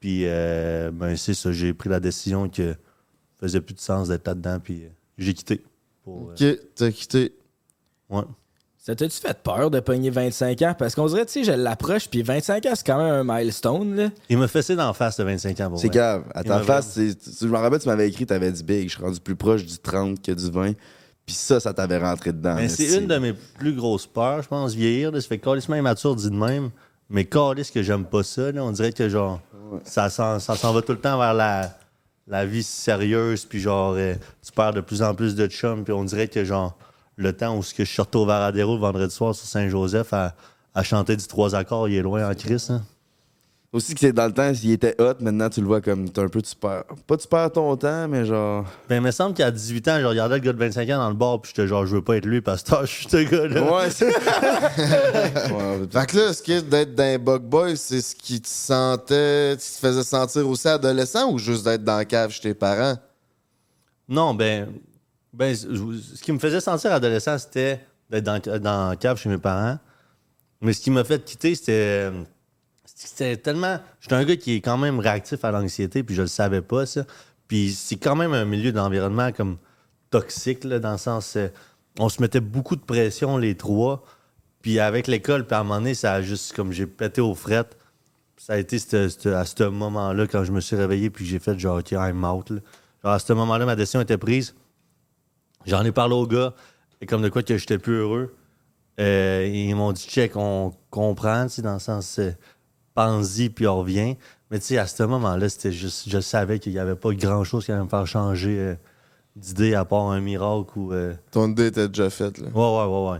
Puis, 0.00 0.22
euh, 0.26 0.90
ben, 0.92 1.16
c'est 1.16 1.32
ça, 1.34 1.50
j'ai 1.52 1.72
pris 1.72 1.88
la 1.88 2.00
décision 2.00 2.48
que 2.50 2.72
ça 2.72 2.76
faisait 3.40 3.60
plus 3.62 3.74
de 3.74 3.80
sens 3.80 4.08
d'être 4.08 4.26
là-dedans, 4.26 4.58
puis 4.62 4.84
euh, 4.84 4.88
j'ai 5.16 5.32
quitté. 5.32 5.62
Pour, 6.02 6.32
Ok, 6.32 6.44
t'as 6.74 6.90
quitté. 6.90 7.34
ouais. 8.10 8.22
Ça 8.86 8.94
t'a-tu 8.94 9.18
fait 9.18 9.38
peur 9.42 9.70
de 9.70 9.80
pogner 9.80 10.10
25 10.10 10.60
ans? 10.60 10.74
Parce 10.78 10.94
qu'on 10.94 11.06
dirait, 11.06 11.24
tu 11.24 11.32
sais, 11.32 11.44
je 11.44 11.52
l'approche, 11.52 12.06
puis 12.06 12.22
25 12.22 12.66
ans, 12.66 12.72
c'est 12.74 12.86
quand 12.86 12.98
même 13.02 13.26
un 13.26 13.38
milestone, 13.38 13.96
là. 13.96 14.10
Il 14.28 14.36
m'a 14.36 14.46
fessé 14.46 14.76
d'en 14.76 14.92
face 14.92 15.16
de 15.16 15.24
25 15.24 15.58
ans. 15.60 15.70
pour 15.70 15.78
C'est 15.78 15.88
grave. 15.88 16.24
À 16.34 16.44
ta 16.44 16.60
face, 16.60 16.98
je 16.98 17.46
me 17.46 17.56
rappelle, 17.56 17.78
tu 17.78 17.88
m'avais 17.88 18.06
écrit, 18.06 18.26
t'avais 18.26 18.52
dit 18.52 18.62
big. 18.62 18.90
Je 18.90 18.96
suis 18.96 19.02
rendu 19.02 19.18
plus 19.20 19.36
proche 19.36 19.64
du 19.64 19.78
30 19.78 20.20
que 20.20 20.32
du 20.32 20.50
20. 20.50 20.72
Puis 21.24 21.34
ça, 21.34 21.60
ça 21.60 21.72
t'avait 21.72 21.96
rentré 21.96 22.34
dedans. 22.34 22.56
Mais 22.56 22.68
c'est 22.68 22.98
une 22.98 23.06
de 23.06 23.16
mes 23.16 23.32
plus 23.32 23.72
grosses 23.72 24.06
peurs, 24.06 24.42
je 24.42 24.48
pense, 24.48 24.74
vieillir. 24.74 25.12
Là, 25.12 25.20
ça 25.22 25.28
fait 25.28 25.38
calissement 25.38 25.76
immature 25.76 26.14
dit 26.14 26.28
de 26.28 26.36
même. 26.36 26.68
Mais 27.08 27.24
calisse 27.24 27.70
que 27.70 27.82
j'aime 27.82 28.04
pas 28.04 28.22
ça. 28.22 28.52
Là. 28.52 28.62
On 28.62 28.70
dirait 28.70 28.92
que 28.92 29.08
genre 29.08 29.40
ça 29.84 30.10
s'en, 30.10 30.38
ça 30.40 30.56
s'en 30.56 30.74
va 30.74 30.82
tout 30.82 30.92
le 30.92 31.00
temps 31.00 31.18
vers 31.18 31.32
la, 31.32 31.70
la 32.28 32.44
vie 32.44 32.62
sérieuse. 32.62 33.46
Puis 33.46 33.60
genre 33.60 33.94
euh, 33.96 34.12
tu 34.44 34.52
perds 34.52 34.74
de 34.74 34.82
plus 34.82 35.00
en 35.00 35.14
plus 35.14 35.34
de 35.34 35.46
chums. 35.46 35.84
Puis 35.84 35.94
on 35.94 36.04
dirait 36.04 36.28
que 36.28 36.44
genre 36.44 36.76
le 37.16 37.32
temps 37.32 37.56
où 37.56 37.62
ce 37.62 37.72
que 37.74 37.84
je 37.84 37.90
suis 37.90 38.02
retourné 38.02 38.24
au 38.24 38.28
Varadero 38.28 38.74
le 38.74 38.80
vendredi 38.80 39.14
soir 39.14 39.34
sur 39.34 39.46
Saint-Joseph 39.46 40.12
à, 40.12 40.34
à 40.74 40.82
chanter 40.82 41.16
du 41.16 41.26
trois 41.26 41.54
accords, 41.54 41.88
il 41.88 41.94
est 41.96 42.02
loin 42.02 42.28
en 42.28 42.34
crise. 42.34 42.70
hein. 42.70 42.82
Aussi 43.72 43.92
que 43.94 43.98
c'est 43.98 44.12
dans 44.12 44.26
le 44.26 44.32
temps, 44.32 44.54
s'il 44.54 44.70
était 44.70 44.94
hot, 45.00 45.14
maintenant 45.18 45.50
tu 45.50 45.60
le 45.60 45.66
vois 45.66 45.80
comme 45.80 46.08
t'es 46.08 46.20
un 46.20 46.28
peu 46.28 46.40
tu 46.40 46.54
perds. 46.54 46.84
Pas 47.08 47.16
tu 47.16 47.26
perds 47.26 47.50
ton 47.50 47.76
temps, 47.76 48.06
mais 48.06 48.24
genre. 48.24 48.64
Ben, 48.88 48.96
il 48.96 49.00
me 49.02 49.10
semble 49.10 49.34
qu'à 49.34 49.50
18 49.50 49.88
ans, 49.88 49.98
je 50.00 50.06
regardais 50.06 50.36
le 50.36 50.40
gars 50.42 50.52
de 50.52 50.58
25 50.58 50.88
ans 50.90 50.98
dans 50.98 51.08
le 51.08 51.14
bar. 51.16 51.40
Puis 51.40 51.50
j'étais 51.56 51.66
genre, 51.66 51.84
je 51.84 51.96
veux 51.96 52.02
pas 52.02 52.16
être 52.18 52.24
lui 52.24 52.40
parce 52.40 52.62
que 52.62 52.70
je 52.82 52.86
suis 52.86 53.08
ce 53.08 53.16
gars-là. 53.28 53.62
Ouais, 53.72 53.90
c'est. 53.90 54.12
Ouais, 54.14 55.88
Fait 55.90 56.06
que 56.06 56.16
là, 56.16 56.30
est-ce 56.30 56.40
que 56.42 56.60
d'être 56.60 56.94
dans 56.94 57.02
un 57.02 57.18
Bug 57.18 57.42
Boy, 57.42 57.76
c'est 57.76 58.00
ce 58.00 58.14
qui 58.14 58.40
te 58.40 58.46
sentait, 58.48 59.56
qui 59.58 59.66
te 59.72 59.78
faisait 59.86 60.04
sentir 60.04 60.48
aussi 60.48 60.68
adolescent 60.68 61.28
ou 61.32 61.38
juste 61.40 61.64
d'être 61.64 61.82
dans 61.82 61.96
la 61.96 62.04
cave 62.04 62.30
chez 62.30 62.42
tes 62.42 62.54
parents? 62.54 62.96
Non, 64.08 64.34
ben, 64.34 64.68
ben, 65.34 65.54
ce 65.54 66.22
qui 66.22 66.32
me 66.32 66.38
faisait 66.38 66.60
sentir 66.60 66.92
adolescent, 66.92 67.36
c'était 67.38 67.80
d'être 68.10 68.24
dans, 68.24 68.58
dans 68.60 68.88
la 68.90 68.96
cave 68.96 69.18
chez 69.18 69.28
mes 69.28 69.38
parents. 69.38 69.78
Mais 70.60 70.72
ce 70.72 70.80
qui 70.80 70.90
m'a 70.90 71.04
fait 71.04 71.22
quitter, 71.24 71.54
c'était. 71.54 72.10
C'était 72.84 73.36
tellement. 73.36 73.78
J'étais 74.00 74.14
un 74.14 74.24
gars 74.24 74.36
qui 74.36 74.54
est 74.54 74.60
quand 74.60 74.78
même 74.78 75.00
réactif 75.00 75.44
à 75.44 75.50
l'anxiété, 75.50 76.02
puis 76.02 76.14
je 76.14 76.22
le 76.22 76.28
savais 76.28 76.62
pas, 76.62 76.86
ça. 76.86 77.04
Puis 77.48 77.72
c'est 77.72 77.96
quand 77.96 78.14
même 78.16 78.32
un 78.32 78.44
milieu 78.44 78.72
d'environnement 78.72 79.32
comme 79.32 79.58
toxique, 80.10 80.64
là, 80.64 80.78
dans 80.78 80.92
le 80.92 80.98
sens. 80.98 81.36
euh, 81.36 81.48
on 81.98 82.08
se 82.08 82.20
mettait 82.22 82.40
beaucoup 82.40 82.76
de 82.76 82.80
pression, 82.82 83.36
les 83.36 83.56
trois. 83.56 84.04
Puis 84.62 84.78
avec 84.80 85.06
l'école, 85.06 85.46
puis 85.46 85.54
à 85.54 85.60
un 85.60 85.64
moment 85.64 85.78
donné, 85.78 85.94
ça 85.94 86.14
a 86.14 86.22
juste 86.22 86.54
comme 86.54 86.72
j'ai 86.72 86.86
pété 86.86 87.20
aux 87.20 87.34
frettes. 87.34 87.76
Ça 88.36 88.54
a 88.54 88.56
été 88.58 88.76
à 88.76 89.44
ce 89.44 89.64
moment-là, 89.68 90.26
quand 90.26 90.44
je 90.44 90.52
me 90.52 90.60
suis 90.60 90.76
réveillé, 90.76 91.10
puis 91.10 91.26
j'ai 91.26 91.38
fait 91.38 91.58
genre, 91.58 91.78
OK, 91.78 91.92
I'm 91.92 92.24
out. 92.24 92.50
là. 92.50 92.60
Genre, 93.02 93.12
à 93.12 93.18
ce 93.18 93.32
moment-là, 93.32 93.66
ma 93.66 93.76
décision 93.76 94.00
était 94.00 94.18
prise. 94.18 94.54
J'en 95.66 95.84
ai 95.84 95.92
parlé 95.92 96.14
aux 96.14 96.26
gars, 96.26 96.54
et 97.00 97.06
comme 97.06 97.22
de 97.22 97.28
quoi 97.28 97.42
que 97.42 97.56
j'étais 97.56 97.78
plus 97.78 97.98
heureux. 97.98 98.34
Euh, 99.00 99.50
ils 99.52 99.74
m'ont 99.74 99.92
dit, 99.92 100.06
check, 100.06 100.36
on 100.36 100.72
comprend, 100.90 101.44
tu 101.46 101.54
sais, 101.54 101.62
dans 101.62 101.74
le 101.74 101.78
sens, 101.80 102.18
euh, 102.20 102.30
pense-y, 102.94 103.50
puis 103.50 103.66
on 103.66 103.78
revient. 103.80 104.16
Mais 104.50 104.58
tu 104.60 104.66
sais, 104.66 104.78
à 104.78 104.86
ce 104.86 105.02
moment-là, 105.02 105.48
c'était 105.48 105.72
juste, 105.72 106.08
je 106.08 106.20
savais 106.20 106.58
qu'il 106.60 106.72
n'y 106.72 106.78
avait 106.78 106.94
pas 106.94 107.12
grand-chose 107.12 107.64
qui 107.64 107.72
allait 107.72 107.82
me 107.82 107.88
faire 107.88 108.06
changer 108.06 108.56
euh, 108.58 108.74
d'idée 109.34 109.74
à 109.74 109.84
part 109.84 110.10
un 110.10 110.20
miracle 110.20 110.78
ou. 110.78 110.92
euh, 110.92 111.14
Ton 111.32 111.48
idée 111.50 111.66
était 111.66 111.88
déjà 111.88 112.08
faite, 112.08 112.38
là. 112.38 112.48
Ouais, 112.54 112.86
ouais, 112.86 112.94
ouais, 113.04 113.10
ouais. 113.12 113.18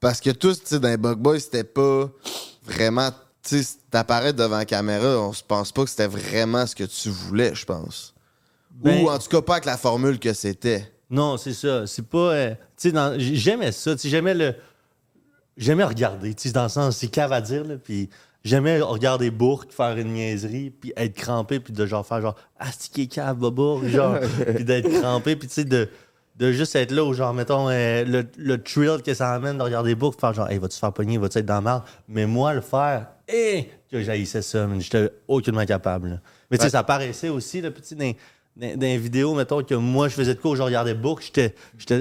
Parce 0.00 0.20
que 0.20 0.30
tous, 0.30 0.58
tu 0.60 0.66
sais, 0.66 0.80
dans 0.80 0.88
les 0.88 0.96
Bug 0.96 1.18
Boys, 1.18 1.38
c'était 1.40 1.64
pas 1.64 2.08
vraiment. 2.64 3.10
Tu 3.42 3.62
sais, 3.62 3.76
t'apparaître 3.90 4.36
devant 4.38 4.56
la 4.58 4.64
caméra, 4.64 5.20
on 5.20 5.32
se 5.32 5.44
pense 5.44 5.70
pas 5.70 5.84
que 5.84 5.90
c'était 5.90 6.08
vraiment 6.08 6.66
ce 6.66 6.74
que 6.74 6.82
tu 6.84 7.10
voulais, 7.10 7.54
je 7.54 7.64
pense. 7.64 8.12
Ben- 8.72 9.04
Ou 9.04 9.08
en 9.10 9.18
tout 9.20 9.28
cas, 9.28 9.40
pas 9.40 9.52
avec 9.54 9.66
la 9.66 9.76
formule 9.76 10.18
que 10.18 10.32
c'était. 10.32 10.92
Non, 11.10 11.36
c'est 11.36 11.52
ça. 11.52 11.86
C'est 11.86 12.06
pas. 12.06 12.18
euh, 12.32 12.54
tu 12.76 12.90
sais, 12.90 13.18
j'aimais 13.18 13.72
ça. 13.72 13.94
J'aimais 14.02 14.34
le. 14.34 14.54
J'aimais 15.56 15.84
regarder. 15.84 16.34
Tu 16.34 16.48
sais, 16.48 16.52
dans 16.54 16.64
le 16.64 16.68
sens, 16.68 16.96
c'est 16.96 17.08
cave 17.08 17.32
à 17.32 17.40
dire, 17.40 17.64
là. 17.64 17.76
Puis 17.82 18.10
j'aimais 18.44 18.80
regarder 18.80 19.30
Bourque 19.30 19.72
faire 19.72 19.96
une 19.96 20.12
niaiserie, 20.12 20.70
puis 20.70 20.92
être 20.96 21.14
crampé, 21.14 21.60
puis 21.60 21.72
de 21.72 21.86
genre 21.86 22.06
faire 22.06 22.20
genre, 22.20 22.36
ah, 22.58 22.66
qui 22.92 23.02
est 23.02 23.06
cave, 23.06 23.36
Bobo, 23.38 23.86
genre. 23.86 24.18
puis 24.54 24.64
d'être 24.64 24.88
crampé, 25.00 25.36
puis 25.36 25.48
tu 25.48 25.54
sais, 25.54 25.64
de, 25.64 25.88
de 26.36 26.52
juste 26.52 26.76
être 26.76 26.90
là 26.90 27.04
où, 27.04 27.14
genre, 27.14 27.32
mettons, 27.32 27.68
euh, 27.70 28.04
le, 28.04 28.24
le 28.36 28.62
thrill 28.62 29.02
que 29.04 29.14
ça 29.14 29.32
amène 29.32 29.56
de 29.56 29.62
regarder 29.62 29.94
Bourque, 29.94 30.20
faire 30.20 30.34
genre, 30.34 30.50
hey, 30.50 30.58
vas-tu 30.58 30.74
te 30.74 30.80
faire 30.80 30.92
pogner, 30.92 31.16
vas-tu 31.18 31.38
être 31.38 31.46
dans 31.46 31.54
la 31.54 31.60
merde? 31.62 31.82
Mais 32.08 32.26
moi, 32.26 32.52
le 32.52 32.60
faire, 32.60 33.06
hé, 33.26 33.70
que 33.90 34.02
j'haïssais 34.02 34.42
ça, 34.42 34.66
man. 34.66 34.80
J'étais 34.80 35.10
aucunement 35.26 35.64
capable. 35.64 36.08
là. 36.10 36.20
Mais 36.50 36.58
tu 36.58 36.64
sais, 36.64 36.70
ça 36.70 36.82
paraissait 36.82 37.30
aussi, 37.30 37.60
là, 37.62 37.70
petit, 37.70 37.96
dans, 37.96 38.12
dans, 38.56 38.74
dans 38.74 38.80
les 38.86 38.98
vidéos, 38.98 39.34
mettons, 39.34 39.62
que 39.62 39.74
moi, 39.74 40.08
je 40.08 40.14
faisais 40.14 40.34
de 40.34 40.40
quoi, 40.40 40.56
je 40.56 40.62
regardais 40.62 40.94
Bourque, 40.94 41.22
j'étais 41.24 41.54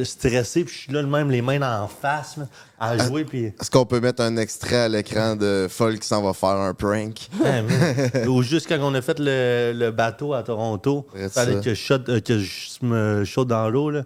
stressé, 0.06 0.63
puis 0.63 0.74
je 0.74 0.80
suis 0.82 0.91
là, 0.94 1.02
le 1.02 1.08
même, 1.08 1.30
les 1.30 1.41
mains 1.41 1.62
en 1.84 1.88
face, 1.88 2.38
à 2.80 2.98
jouer, 2.98 3.26
puis. 3.26 3.46
Est-ce 3.46 3.70
qu'on 3.72 3.86
peut 3.86 4.00
mettre 4.00 4.22
un 4.24 4.38
extrait 4.38 4.76
à 4.78 4.88
l'écran 4.89 5.36
de 5.36 5.68
Folk 5.70 6.00
qui 6.00 6.08
s'en 6.08 6.22
va 6.24 6.34
faire 6.34 6.50
un 6.58 6.74
prank? 6.74 7.28
Ouais. 7.44 8.28
Ou 8.28 8.41
juste 8.41 8.68
quand 8.68 8.78
on 8.82 8.94
a 8.96 9.02
fait 9.02 9.20
le, 9.20 9.74
le 9.76 9.91
bateau 9.91 10.34
à 10.34 10.44
Toronto, 10.44 11.08
fallait 11.30 11.56
que 11.62 11.74
je, 11.74 11.80
shot- 11.80 12.10
euh, 12.10 12.20
que 12.22 12.39
je 12.39 12.86
me 12.86 13.26
saute 13.26 13.48
dans 13.50 13.70
l'eau. 13.70 13.89
là. 13.89 14.04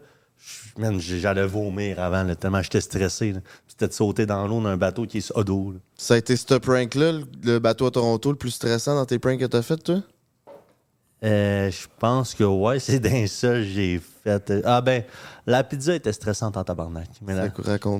J'allais 0.99 1.45
vomir 1.45 1.99
avant, 1.99 2.23
là, 2.23 2.35
tellement 2.35 2.61
j'étais 2.61 2.79
stressé. 2.81 3.33
C'était 3.67 3.87
de 3.89 3.93
sauter 3.93 4.25
dans 4.25 4.47
l'eau 4.47 4.61
d'un 4.61 4.77
bateau 4.77 5.05
qui 5.05 5.17
est 5.17 5.43
dos. 5.43 5.71
là. 5.73 5.79
Ça 5.97 6.13
a 6.13 6.17
été 6.17 6.35
ce 6.37 6.53
prank-là, 6.55 7.11
le- 7.11 7.23
le 7.43 7.59
bateau 7.59 7.87
à 7.87 7.91
Toronto, 7.91 8.31
le 8.31 8.37
plus 8.37 8.51
stressant 8.51 8.95
dans 8.95 9.05
tes 9.05 9.19
pranks 9.19 9.39
que 9.39 9.45
t'as 9.45 9.61
fait, 9.61 9.77
toi? 9.77 10.01
Euh, 11.23 11.69
je 11.69 11.87
pense 11.99 12.33
que 12.33 12.43
ouais, 12.43 12.79
c'est 12.79 12.99
dans 12.99 13.27
ça 13.27 13.49
que 13.49 13.63
j'ai 13.63 13.99
fait. 14.23 14.49
euh, 14.51 14.61
Ah 14.65 14.81
ben, 14.81 15.03
la 15.45 15.63
pizza 15.63 15.93
était 15.95 16.13
stressante 16.13 16.55
en 16.57 16.63
tabarnak. 16.63 17.07
Mais 17.21 17.33
là, 17.35 17.49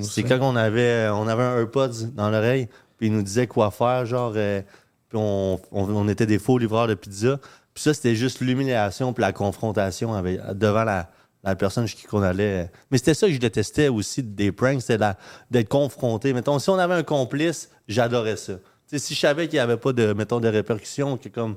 c'est 0.04 0.24
quand 0.24 0.40
on 0.42 0.56
avait, 0.56 1.10
on 1.12 1.28
avait 1.28 1.44
un 1.44 1.58
AirPods 1.60 2.06
dans 2.16 2.30
l'oreille, 2.30 2.68
puis 2.98 3.08
il 3.08 3.14
nous 3.14 3.22
disait 3.22 3.48
quoi 3.48 3.72
faire, 3.72 4.06
genre, 4.06 4.34
euh, 4.36 4.62
puis 5.10 5.18
on, 5.22 5.60
on- 5.72 5.90
on 5.96 6.08
était 6.08 6.26
des 6.26 6.40
faux 6.40 6.58
livreurs 6.58 6.88
de 6.88 6.94
pizza. 6.94 7.40
Puis 7.74 7.84
ça, 7.84 7.94
c'était 7.94 8.16
juste 8.16 8.40
l'humiliation 8.42 9.12
puis 9.14 9.22
la 9.22 9.32
confrontation 9.34 10.14
avec, 10.14 10.40
devant 10.54 10.84
la, 10.86 11.10
la 11.44 11.56
personne 11.56 11.88
chez 11.88 11.98
qui 11.98 12.04
qu'on 12.06 12.22
allait. 12.22 12.70
Mais 12.92 12.98
c'était 12.98 13.14
ça 13.14 13.28
que 13.28 13.34
je 13.34 13.40
détestais 13.40 13.88
aussi 13.90 14.24
des 14.24 14.52
pranks, 14.52 14.82
c'était 14.82 15.06
d'être 15.52 15.70
confronté. 15.70 16.32
Mettons, 16.34 16.58
si 16.60 16.70
on 16.70 16.78
avait 16.80 16.96
un 16.96 17.04
complice, 17.04 17.70
j'adorais 17.88 18.38
ça. 18.38 18.54
Si 18.88 19.14
je 19.14 19.20
savais 19.20 19.48
qu'il 19.48 19.58
n'y 19.58 19.62
avait 19.62 19.78
pas 19.78 19.94
de, 19.94 20.14
mettons, 20.14 20.40
de 20.40 20.48
répercussions, 20.48 21.18
que 21.18 21.30
comme 21.30 21.56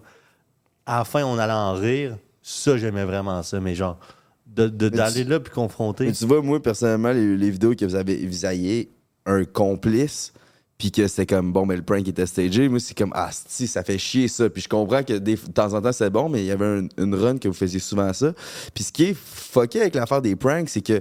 à 0.87 0.99
la 0.99 1.05
fin, 1.05 1.25
on 1.25 1.39
allait 1.39 1.53
en 1.53 1.75
rire, 1.75 2.17
ça, 2.43 2.77
j'aimais 2.77 3.05
vraiment 3.05 3.43
ça. 3.43 3.61
Mais 3.61 3.75
genre, 3.75 3.99
de- 4.47 4.69
de- 4.69 4.89
d'aller 4.89 5.25
tu- 5.25 5.31
là 5.31 5.41
puis 5.41 5.53
confronter. 5.53 6.07
Mais 6.07 6.13
tu 6.13 6.27
vois, 6.27 6.43
moi, 6.43 6.61
personnellement, 6.63 7.13
les, 7.13 7.37
les 7.37 7.51
vidéos 7.51 7.75
que 7.75 7.85
vous 7.85 7.95
avez 7.95 8.17
visaillé 8.17 8.91
un 9.27 9.45
complice, 9.45 10.33
puis 10.79 10.91
que 10.91 11.07
c'était 11.07 11.27
comme, 11.27 11.53
bon, 11.53 11.65
mais 11.65 11.77
le 11.77 11.83
prank 11.83 12.07
était 12.09 12.27
stagé, 12.27 12.69
moi, 12.69 12.81
c'est 12.81 12.97
comme, 12.99 13.13
ah, 13.15 13.31
si, 13.33 13.69
ça 13.69 13.85
fait 13.85 13.99
chier 13.99 14.27
ça. 14.27 14.51
Puis 14.51 14.63
je 14.63 14.69
comprends 14.69 15.05
que 15.05 15.13
des- 15.15 15.37
de 15.37 15.53
temps 15.53 15.73
en 15.75 15.81
temps, 15.81 15.93
c'est 15.93 16.11
bon, 16.11 16.29
mais 16.29 16.41
il 16.41 16.47
y 16.47 16.51
avait 16.51 16.67
un- 16.67 16.89
une 16.99 17.15
run 17.15 17.39
que 17.39 17.47
vous 17.47 17.55
faisiez 17.55 17.79
souvent 17.79 18.13
ça. 18.13 18.33
Puis 18.75 18.85
ce 18.85 18.93
qui 18.93 19.05
est 19.05 19.17
fucké 19.17 19.81
avec 19.83 19.95
l'affaire 19.95 20.21
des 20.21 20.35
pranks, 20.35 20.69
c'est 20.69 20.81
que 20.81 21.01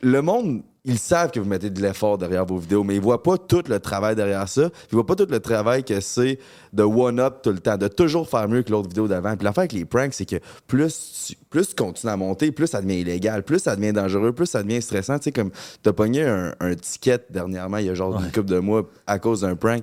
le 0.00 0.22
monde 0.22 0.62
ils 0.84 0.98
savent 0.98 1.30
que 1.30 1.38
vous 1.38 1.48
mettez 1.48 1.68
de 1.68 1.80
l'effort 1.82 2.16
derrière 2.16 2.46
vos 2.46 2.56
vidéos, 2.56 2.84
mais 2.84 2.96
ils 2.96 3.00
voient 3.00 3.22
pas 3.22 3.36
tout 3.36 3.62
le 3.68 3.78
travail 3.80 4.16
derrière 4.16 4.48
ça. 4.48 4.70
Ils 4.90 4.94
voient 4.94 5.06
pas 5.06 5.14
tout 5.14 5.26
le 5.28 5.40
travail 5.40 5.84
que 5.84 6.00
c'est 6.00 6.38
de 6.72 6.82
one-up 6.82 7.40
tout 7.42 7.50
le 7.50 7.58
temps, 7.58 7.76
de 7.76 7.88
toujours 7.88 8.28
faire 8.28 8.48
mieux 8.48 8.62
que 8.62 8.70
l'autre 8.70 8.88
vidéo 8.88 9.06
d'avant. 9.06 9.36
Puis 9.36 9.44
l'affaire 9.44 9.62
avec 9.62 9.72
les 9.72 9.84
pranks, 9.84 10.14
c'est 10.14 10.24
que 10.24 10.36
plus 10.66 11.26
tu, 11.26 11.36
plus 11.50 11.68
tu 11.68 11.74
continues 11.74 12.10
à 12.10 12.16
monter, 12.16 12.50
plus 12.50 12.66
ça 12.66 12.80
devient 12.80 13.00
illégal, 13.00 13.42
plus 13.42 13.58
ça 13.58 13.76
devient 13.76 13.92
dangereux, 13.92 14.32
plus 14.32 14.46
ça 14.46 14.62
devient 14.62 14.80
stressant. 14.80 15.18
Tu 15.18 15.24
sais, 15.24 15.32
comme 15.32 15.50
t'as 15.82 15.92
pogné 15.92 16.24
un, 16.24 16.54
un 16.60 16.74
ticket 16.74 17.26
dernièrement, 17.28 17.76
il 17.76 17.86
y 17.86 17.90
a 17.90 17.94
genre 17.94 18.18
une 18.18 18.32
couple 18.32 18.50
de 18.50 18.58
mois, 18.58 18.88
à 19.06 19.18
cause 19.18 19.42
d'un 19.42 19.56
prank. 19.56 19.82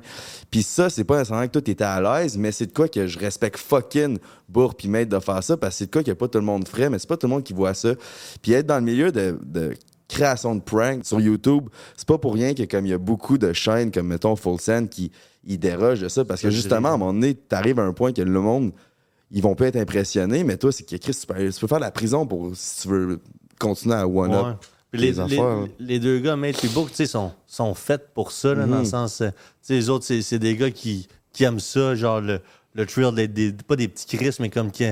Puis 0.50 0.64
ça, 0.64 0.90
c'est 0.90 1.04
pas 1.04 1.18
nécessairement 1.20 1.46
que 1.46 1.52
toi, 1.52 1.62
t'étais 1.62 1.84
à 1.84 2.02
l'aise, 2.02 2.38
mais 2.38 2.52
c'est 2.52 2.68
de 2.68 2.74
quoi 2.74 2.88
que 2.88 3.06
je 3.06 3.20
respecte 3.20 3.60
fucking 3.60 4.18
Bourg 4.50 4.76
puis 4.76 4.88
Maître 4.88 5.16
de 5.16 5.20
faire 5.20 5.44
ça, 5.44 5.58
parce 5.58 5.76
que 5.76 5.78
c'est 5.80 5.86
de 5.88 5.92
quoi 5.92 6.04
que 6.04 6.12
pas 6.12 6.28
tout 6.28 6.40
le 6.40 6.46
monde 6.46 6.68
ferait, 6.68 6.90
mais 6.90 6.98
c'est 6.98 7.10
pas 7.10 7.18
tout 7.18 7.28
le 7.28 7.34
monde 7.34 7.44
qui 7.44 7.54
voit 7.54 7.74
ça. 7.74 7.90
Puis 8.42 8.54
être 8.54 8.66
dans 8.66 8.78
le 8.78 8.86
milieu 8.86 9.12
de, 9.12 9.38
de 9.44 9.74
création 10.08 10.56
de 10.56 10.62
pranks 10.62 11.06
sur 11.06 11.20
YouTube, 11.20 11.70
c'est 11.96 12.08
pas 12.08 12.18
pour 12.18 12.34
rien 12.34 12.54
que 12.54 12.64
comme 12.64 12.86
il 12.86 12.90
y 12.90 12.94
a 12.94 12.98
beaucoup 12.98 13.38
de 13.38 13.52
chaînes 13.54 13.92
comme 13.92 14.08
mettons 14.08 14.36
Full 14.36 14.60
Send 14.60 14.88
qui 14.90 15.12
ils 15.46 15.58
dérogent 15.60 16.02
de 16.02 16.08
ça 16.10 16.24
parce 16.26 16.42
que 16.42 16.50
justement 16.50 16.90
à 16.90 16.92
un 16.94 16.98
moment 16.98 17.14
donné, 17.14 17.34
t'arrives 17.36 17.80
à 17.80 17.84
un 17.84 17.94
point 17.94 18.12
que 18.14 18.22
le 18.22 18.40
monde 18.40 18.72
ils 19.32 19.42
vont 19.44 19.56
pas 19.56 19.68
être 19.68 19.76
impressionnés, 19.76 20.44
mais 20.46 20.56
toi 20.58 20.72
c'est 20.72 20.84
que 20.84 20.96
Chris, 20.96 21.18
tu 21.20 21.28
peux, 21.28 21.36
tu 21.52 21.60
peux 21.60 21.68
faire 21.68 21.80
la 21.80 21.92
prison 21.92 22.26
pour 22.26 22.52
si 22.56 22.82
tu 22.84 22.88
veux 22.88 23.20
continuer 23.60 23.96
à 23.96 24.08
one 24.08 24.32
Ouais. 24.32 24.38
up. 24.38 24.58
Puis 24.92 25.02
les, 25.02 25.08
les 25.08 25.14
les- 25.14 25.20
affaires, 25.20 25.68
les 25.80 26.00
deux 26.00 26.20
gars, 26.20 26.38
Mate 26.38 26.64
et 26.64 26.70
Book, 26.70 26.88
tu 26.90 26.96
sais, 26.96 27.06
sont, 27.08 27.34
sont 27.46 27.74
faits 27.74 28.14
pour 28.14 28.32
ça, 28.32 28.54
là, 28.54 28.66
Mhm. 28.66 28.72
dans 28.72 28.80
le 28.80 28.86
sens. 28.86 29.20
euh, 29.20 29.30
Tu 29.32 29.34
sais, 29.64 29.74
les 29.74 29.90
autres, 29.90 30.06
c'est 30.06 30.40
des 30.40 30.56
gars 30.56 30.72
qui, 30.72 31.10
qui 31.34 31.44
aiment 31.44 31.60
ça, 31.60 31.94
genre 31.94 32.22
le, 32.22 32.40
le 32.74 32.86
thrill, 32.86 33.12
des, 33.14 33.28
des- 33.28 33.52
pas 33.52 33.76
des 33.76 33.90
petits 33.90 34.16
Chris, 34.16 34.34
mais 34.40 34.50
comme 34.50 34.72
qui 34.72 34.86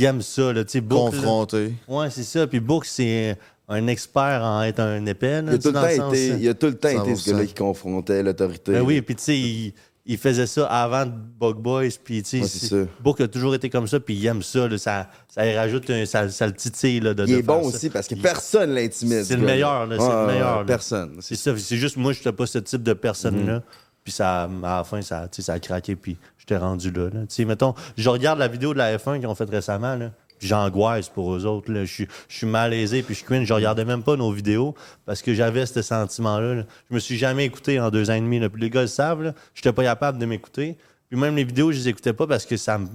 aiment 0.00 0.22
ça, 0.22 0.50
là, 0.54 0.64
tu 0.64 0.70
sais, 0.70 0.80
Book. 0.80 1.12
là. 1.12 1.18
Confronté. 1.20 1.74
Ouais, 1.88 2.08
c'est 2.08 2.22
ça. 2.22 2.46
Puis 2.46 2.58
Book, 2.60 2.86
c'est 2.86 3.36
un 3.68 3.86
expert 3.86 4.42
en 4.42 4.62
être 4.62 4.80
un 4.80 5.04
épais, 5.06 5.42
là, 5.42 5.52
Il 5.52 5.54
a 5.54 5.58
tout 5.58 5.68
le 5.68 5.74
temps 5.74 6.08
été, 6.10 6.28
il 6.40 6.48
a 6.48 6.54
tout 6.54 6.66
le 6.66 6.74
temps 6.78 6.88
été 6.88 7.14
ce 7.16 7.30
100%. 7.30 7.32
gars-là 7.32 7.46
qui 7.46 7.54
confrontait 7.54 8.22
l'autorité. 8.22 8.72
Ben 8.72 8.80
oui, 8.82 9.02
puis 9.02 9.14
tu 9.16 9.22
sais, 9.24 9.38
il, 9.38 9.74
il 10.06 10.16
faisait 10.16 10.46
ça 10.46 10.64
avant 10.66 11.04
Bug 11.06 11.56
Boys, 11.56 11.88
puis 12.02 12.22
tu 12.22 12.42
sais, 12.42 12.74
Ouais. 12.74 12.86
Book 13.00 13.20
a 13.20 13.28
toujours 13.28 13.54
été 13.54 13.68
comme 13.68 13.86
ça, 13.86 14.00
puis 14.00 14.14
il 14.14 14.24
aime 14.26 14.42
ça, 14.42 14.66
là, 14.66 14.78
ça, 14.78 15.08
ça 15.28 15.46
y 15.46 15.54
rajoute, 15.54 15.90
un, 15.90 16.06
ça, 16.06 16.30
ça 16.30 16.46
le 16.46 16.54
titille, 16.54 17.00
là, 17.00 17.12
de 17.12 17.24
Il 17.26 17.34
de 17.34 17.38
est 17.40 17.42
bon 17.42 17.62
ça. 17.70 17.76
aussi 17.76 17.90
parce 17.90 18.08
que 18.08 18.14
personne 18.14 18.70
l'intimide. 18.74 19.24
C'est 19.24 19.34
ce 19.34 19.38
le 19.38 19.44
meilleur, 19.44 19.86
là, 19.86 19.96
c'est 19.98 20.08
le 20.08 20.26
meilleur. 20.32 20.64
Personne. 20.64 21.16
C'est 21.20 21.36
ça, 21.36 21.52
c'est 21.58 21.76
juste 21.76 21.98
moi, 21.98 22.12
je 22.14 22.20
n'étais 22.20 22.32
pas 22.32 22.46
ce 22.46 22.58
type 22.58 22.82
de 22.82 22.94
personne-là. 22.94 23.54
Mhm. 23.56 23.62
Puis 24.02 24.12
ça, 24.14 24.44
à 24.44 24.48
la 24.78 24.84
fin, 24.84 25.02
ça, 25.02 25.28
ça 25.30 25.52
a 25.52 25.58
craqué, 25.60 25.94
puis 25.94 26.16
j'étais 26.38 26.56
rendu 26.56 26.90
là. 26.90 27.04
là. 27.12 27.20
Tu 27.28 27.34
sais, 27.34 27.44
mettons, 27.44 27.74
je 27.98 28.08
regarde 28.08 28.38
la 28.38 28.48
vidéo 28.48 28.72
de 28.72 28.78
la 28.78 28.96
F1 28.96 29.18
qu'ils 29.18 29.26
ont 29.26 29.34
faite 29.34 29.50
récemment, 29.50 29.94
là, 29.96 30.10
j'angoisse 30.46 31.08
pour 31.08 31.34
eux 31.34 31.44
autres. 31.46 31.70
là. 31.72 31.84
Je 31.84 31.92
suis- 31.92 32.08
je 32.28 32.36
suis 32.36 32.46
malaisé, 32.46 33.02
puis 33.02 33.14
je 33.14 33.24
cringe. 33.24 33.46
Je 33.46 33.52
regardais 33.54 33.84
même 33.84 34.02
pas 34.02 34.16
nos 34.16 34.30
vidéos 34.32 34.74
parce 35.06 35.22
que 35.22 35.34
j'avais 35.34 35.66
ce 35.66 35.82
sentiment-là. 35.82 36.54
là. 36.54 36.62
Je 36.90 36.94
me 36.94 37.00
suis 37.00 37.16
jamais 37.18 37.44
écouté 37.44 37.80
en 37.80 37.90
deux 37.90 38.10
ans 38.10 38.14
et 38.14 38.20
demi. 38.20 38.38
là. 38.38 38.48
Puis 38.48 38.60
les 38.60 38.70
gars 38.70 38.82
le 38.82 38.86
savent, 38.86 39.22
là, 39.22 39.34
j'étais 39.54 39.72
pas 39.72 39.82
capable 39.84 40.18
de 40.18 40.26
m'écouter. 40.26 40.76
Puis 41.08 41.18
même 41.18 41.34
les 41.36 41.44
vidéos, 41.44 41.72
je 41.72 41.78
les 41.78 41.88
écoutais 41.88 42.12
pas 42.12 42.26
parce 42.26 42.44
que 42.46 42.56
ça 42.56 42.78
me 42.78 42.86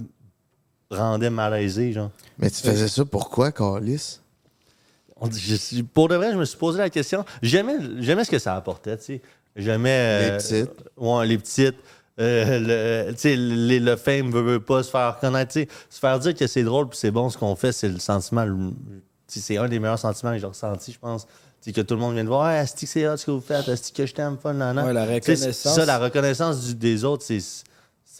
rendait 0.90 1.30
malaisé, 1.30 1.92
genre. 1.92 2.10
Mais 2.38 2.50
tu 2.50 2.62
faisais 2.62 2.88
ça 2.88 3.04
pourquoi, 3.04 3.50
Carlis? 3.52 4.20
Je 5.32 5.82
pour 5.82 6.08
de 6.08 6.16
vrai, 6.16 6.32
je 6.32 6.36
me 6.36 6.44
suis 6.44 6.58
posé 6.58 6.78
la 6.78 6.90
question. 6.90 7.24
J'aimais, 7.40 7.78
ce 8.24 8.30
que 8.30 8.38
ça 8.38 8.56
apportait. 8.56 8.98
J'aimais. 9.56 9.90
euh, 9.90 10.30
Les 10.32 10.36
petites. 10.38 10.84
Ouais, 10.96 11.26
les 11.26 11.38
petites. 11.38 11.76
Euh, 12.20 13.06
le, 13.08 13.12
tu 13.14 13.34
les- 13.34 13.80
le 13.80 13.96
fame 13.96 14.30
veut, 14.30 14.42
veut 14.42 14.60
pas 14.60 14.82
se 14.82 14.90
faire 14.90 15.16
reconnaître. 15.16 15.52
tu. 15.52 15.66
Se 15.90 15.98
faire 15.98 16.18
dire 16.20 16.34
que 16.34 16.46
c'est 16.46 16.62
drôle 16.62 16.88
puis 16.88 16.98
c'est 16.98 17.10
bon 17.10 17.28
ce 17.28 17.36
qu'on 17.36 17.56
fait, 17.56 17.72
c'est 17.72 17.88
le 17.88 17.98
sentiment. 17.98 18.46
tu 18.46 19.40
c'est 19.40 19.56
un 19.56 19.68
des 19.68 19.80
meilleurs 19.80 19.98
sentiments 19.98 20.32
que 20.32 20.38
j'ai 20.38 20.46
ressenti, 20.46 20.92
je 20.92 20.98
pense. 20.98 21.26
Tu 21.26 21.70
sais, 21.70 21.72
que 21.72 21.80
tout 21.80 21.94
le 21.94 22.00
monde 22.00 22.14
vient 22.14 22.22
de 22.24 22.28
voir. 22.28 22.44
Ah, 22.44 22.64
que 22.64 22.86
c'est 22.86 23.08
hot 23.08 23.16
ce 23.16 23.26
que 23.26 23.30
vous 23.32 23.40
faites? 23.40 23.68
Asti, 23.68 23.92
que 23.92 24.06
je 24.06 24.14
t'aime, 24.14 24.36
fun, 24.40 24.52
nan, 24.52 24.76
nan. 24.76 24.86
Ouais, 24.86 24.92
la 24.92 25.06
Tu 25.06 25.14
reconnaissance. 25.32 25.74
Ça, 25.74 25.84
la 25.84 25.98
reconnaissance 25.98 26.66
du- 26.66 26.74
des 26.74 27.04
autres, 27.04 27.24
c'est, 27.26 27.40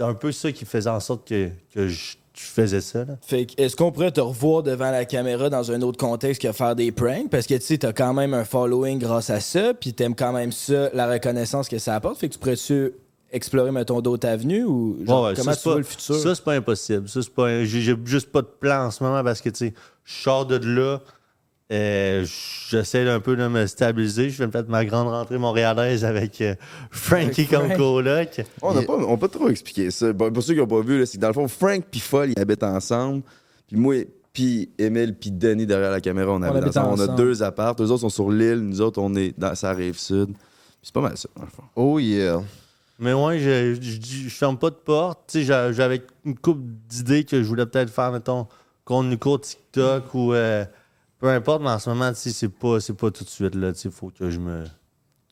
un 0.02 0.14
peu 0.14 0.32
ça 0.32 0.50
qui 0.50 0.64
faisait 0.64 0.90
en 0.90 0.98
sorte 0.98 1.28
que, 1.28 1.50
que 1.72 1.86
je, 1.86 2.16
je 2.34 2.42
faisais 2.42 2.80
ça. 2.80 3.04
Là. 3.04 3.16
Fait 3.22 3.46
est-ce 3.58 3.76
qu'on 3.76 3.92
pourrait 3.92 4.10
te 4.10 4.20
revoir 4.20 4.62
devant 4.64 4.90
la 4.90 5.04
caméra 5.04 5.50
dans 5.50 5.70
un 5.70 5.82
autre 5.82 5.98
contexte 5.98 6.42
que 6.42 6.50
faire 6.52 6.74
des 6.74 6.90
pranks? 6.90 7.30
Parce 7.30 7.46
que, 7.46 7.54
tu 7.54 7.60
sais, 7.60 7.78
t'as 7.78 7.92
quand 7.92 8.12
même 8.14 8.34
un 8.34 8.44
following 8.44 8.98
grâce 8.98 9.30
à 9.30 9.38
ça, 9.40 9.72
puis 9.74 9.92
t'aimes 9.92 10.16
quand 10.16 10.32
même 10.32 10.50
ça, 10.50 10.88
la 10.94 11.06
reconnaissance 11.08 11.68
que 11.68 11.78
ça 11.78 11.94
apporte. 11.94 12.18
Fait 12.18 12.28
que 12.28 12.32
tu 12.32 12.38
pourrais-tu 12.40 12.92
explorer, 13.34 13.70
mettons, 13.72 14.00
d'autres 14.00 14.26
avenues 14.28 14.64
ou 14.64 14.98
genre, 15.06 15.22
Ouais, 15.24 15.28
ouais, 15.30 15.34
comment 15.36 15.50
ça, 15.52 15.56
tu 15.56 15.62
c'est 15.62 15.68
vois 15.68 15.72
pas- 15.74 15.78
le 15.78 15.84
futur? 15.84 16.14
Ça, 16.16 16.34
c'est 16.34 16.44
pas 16.44 16.54
impossible. 16.54 17.08
Ça, 17.08 17.20
c'est 17.22 17.34
pas 17.34 17.46
un- 17.48 17.64
J'ai 17.64 17.80
j'ai 17.82 17.96
juste 18.04 18.30
pas 18.32 18.40
de 18.42 18.46
plan 18.46 18.86
en 18.86 18.90
ce 18.90 19.02
moment 19.04 19.22
parce 19.22 19.40
que, 19.40 19.50
tu 19.50 19.56
sais, 19.66 19.74
je 20.04 20.14
sors 20.22 20.46
de 20.46 20.56
là. 20.56 21.00
euh, 21.72 22.24
J'essaie 22.68 23.08
un 23.08 23.20
peu 23.20 23.36
de 23.36 23.46
me 23.48 23.66
stabiliser. 23.66 24.30
Je 24.30 24.38
vais 24.38 24.46
me 24.46 24.52
faire 24.52 24.64
ma 24.68 24.84
grande 24.84 25.08
rentrée 25.08 25.38
montréalaise 25.38 26.04
avec 26.04 26.40
euh, 26.40 26.54
Frankie 26.90 27.46
comme 27.46 27.74
coloc. 27.76 28.42
On 28.62 28.74
n'a 28.74 28.82
pas, 28.82 28.94
on 28.94 29.14
a 29.14 29.16
pas 29.16 29.28
trop 29.28 29.48
expliqué 29.48 29.90
ça. 29.90 30.12
Pour 30.12 30.42
ceux 30.42 30.54
qui 30.54 30.60
n'ont 30.60 30.66
pas 30.66 30.80
vu, 30.82 30.98
là, 31.00 31.06
c'est 31.06 31.16
que 31.16 31.22
dans 31.22 31.28
le 31.28 31.34
fond, 31.34 31.48
Frank 31.48 31.84
puis 31.90 32.00
Foll, 32.00 32.30
ils 32.36 32.38
habitent 32.40 32.62
ensemble. 32.62 33.22
Puis 33.66 33.76
moi, 33.76 33.94
puis 34.32 34.68
Emile, 34.78 35.14
puis 35.18 35.30
Denis 35.30 35.64
derrière 35.66 35.90
la 35.90 36.00
caméra, 36.00 36.32
on 36.32 36.42
habite 36.42 36.64
habite 36.64 36.76
ensemble. 36.76 36.86
On 36.88 37.00
a 37.00 37.04
ensemble. 37.04 37.16
deux 37.18 37.42
apparts. 37.42 37.76
Eux 37.80 37.90
autres 37.90 38.00
sont 38.02 38.08
sur 38.10 38.30
l'île. 38.30 38.60
Nous 38.60 38.80
autres, 38.80 39.00
on 39.00 39.14
est 39.14 39.32
dans 39.38 39.54
sa 39.54 39.72
rive 39.72 39.98
sud. 39.98 40.26
Puis 40.34 40.36
c'est 40.82 40.94
pas 40.94 41.00
mal 41.00 41.16
ça, 41.16 41.28
dans 41.36 41.44
le 41.44 41.50
fond. 41.50 41.62
Oh 41.76 41.98
yeah. 41.98 42.42
Mais 42.98 43.12
ouais, 43.12 43.38
je, 43.40 43.76
je, 43.80 44.28
ferme 44.28 44.56
pas 44.58 44.70
de 44.70 44.76
porte. 44.76 45.36
J'avais 45.38 46.02
une 46.24 46.38
couple 46.38 46.62
d'idées 46.88 47.24
que 47.24 47.42
je 47.42 47.48
voulais 47.48 47.66
peut-être 47.66 47.90
faire, 47.90 48.12
mettons, 48.12 48.46
contenu 48.84 49.18
court 49.18 49.40
TikTok 49.40 50.14
ou 50.14 50.32
euh, 50.32 50.64
peu 51.18 51.28
importe, 51.28 51.62
mais 51.62 51.70
en 51.70 51.78
ce 51.78 51.90
moment, 51.90 52.12
c'est 52.14 52.48
pas, 52.48 52.78
pas 52.96 53.10
tout 53.10 53.24
de 53.24 53.28
suite, 53.28 53.74
sais, 53.74 53.90
faut 53.90 54.10
que 54.10 54.30
je 54.30 54.38
me 54.38 54.64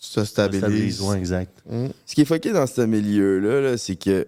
Tu 0.00 0.10
te 0.10 0.20
me 0.20 0.24
stabilises. 0.24 0.60
stabilise. 0.60 1.00
Ouais, 1.02 1.18
exact. 1.18 1.62
Ce 2.06 2.14
qui 2.14 2.22
est 2.22 2.24
fucké 2.24 2.52
dans 2.52 2.66
ce 2.66 2.80
milieu-là, 2.80 3.60
là, 3.60 3.78
c'est 3.78 3.96
que 3.96 4.26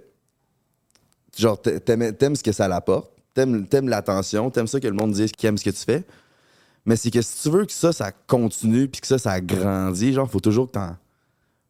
genre 1.36 1.60
t'a- 1.60 1.80
t'aimes 1.80 2.36
ce 2.36 2.42
que 2.42 2.52
ça 2.52 2.68
l'apporte, 2.68 3.10
t'aimes 3.34 3.66
t'aimes 3.66 3.88
l'attention, 3.88 4.50
t'aimes 4.50 4.68
ça 4.68 4.78
que 4.78 4.86
le 4.86 4.94
monde 4.94 5.12
dise 5.12 5.32
qu'il 5.32 5.48
aime 5.48 5.58
ce 5.58 5.64
que 5.64 5.70
tu 5.70 5.84
fais. 5.84 6.04
Mais 6.86 6.96
c'est 6.96 7.10
que 7.10 7.22
si 7.22 7.42
tu 7.42 7.50
veux 7.50 7.64
que 7.64 7.72
ça, 7.72 7.92
ça 7.92 8.12
continue 8.12 8.86
puis 8.88 9.00
que 9.00 9.06
ça, 9.06 9.18
ça 9.18 9.40
grandit, 9.40 10.12
genre, 10.12 10.30
faut 10.30 10.38
toujours 10.40 10.66
que 10.68 10.72
t'en. 10.72 10.96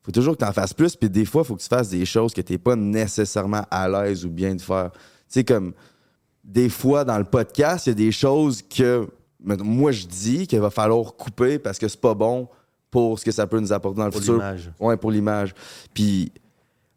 Faut 0.04 0.12
toujours 0.12 0.34
que 0.36 0.44
t'en 0.44 0.52
fasses 0.52 0.74
plus, 0.74 0.94
puis 0.96 1.08
des 1.08 1.24
fois, 1.24 1.44
faut 1.44 1.56
que 1.56 1.62
tu 1.62 1.68
fasses 1.68 1.88
des 1.88 2.04
choses 2.04 2.34
que 2.34 2.42
t'es 2.42 2.58
pas 2.58 2.76
nécessairement 2.76 3.62
à 3.70 3.88
l'aise 3.88 4.24
ou 4.24 4.30
bien 4.30 4.54
de 4.54 4.60
faire. 4.60 4.90
Tu 4.92 4.98
sais, 5.28 5.44
comme 5.44 5.72
des 6.44 6.68
fois 6.68 7.04
dans 7.04 7.16
le 7.18 7.24
podcast, 7.24 7.86
il 7.86 7.90
y 7.90 7.92
a 7.92 7.94
des 7.94 8.12
choses 8.12 8.60
que 8.62 9.08
moi 9.42 9.92
je 9.92 10.06
dis 10.06 10.46
qu'il 10.46 10.60
va 10.60 10.70
falloir 10.70 11.14
couper 11.14 11.58
parce 11.58 11.78
que 11.78 11.88
c'est 11.88 12.00
pas 12.00 12.14
bon 12.14 12.48
pour 12.90 13.18
ce 13.18 13.24
que 13.24 13.32
ça 13.32 13.46
peut 13.46 13.58
nous 13.58 13.72
apporter 13.72 13.98
dans 13.98 14.04
le 14.04 14.10
Pour 14.10 14.20
futur. 14.20 14.34
l'image. 14.34 14.70
Ouais, 14.78 14.96
pour 14.96 15.10
l'image. 15.10 15.54
Puis, 15.92 16.30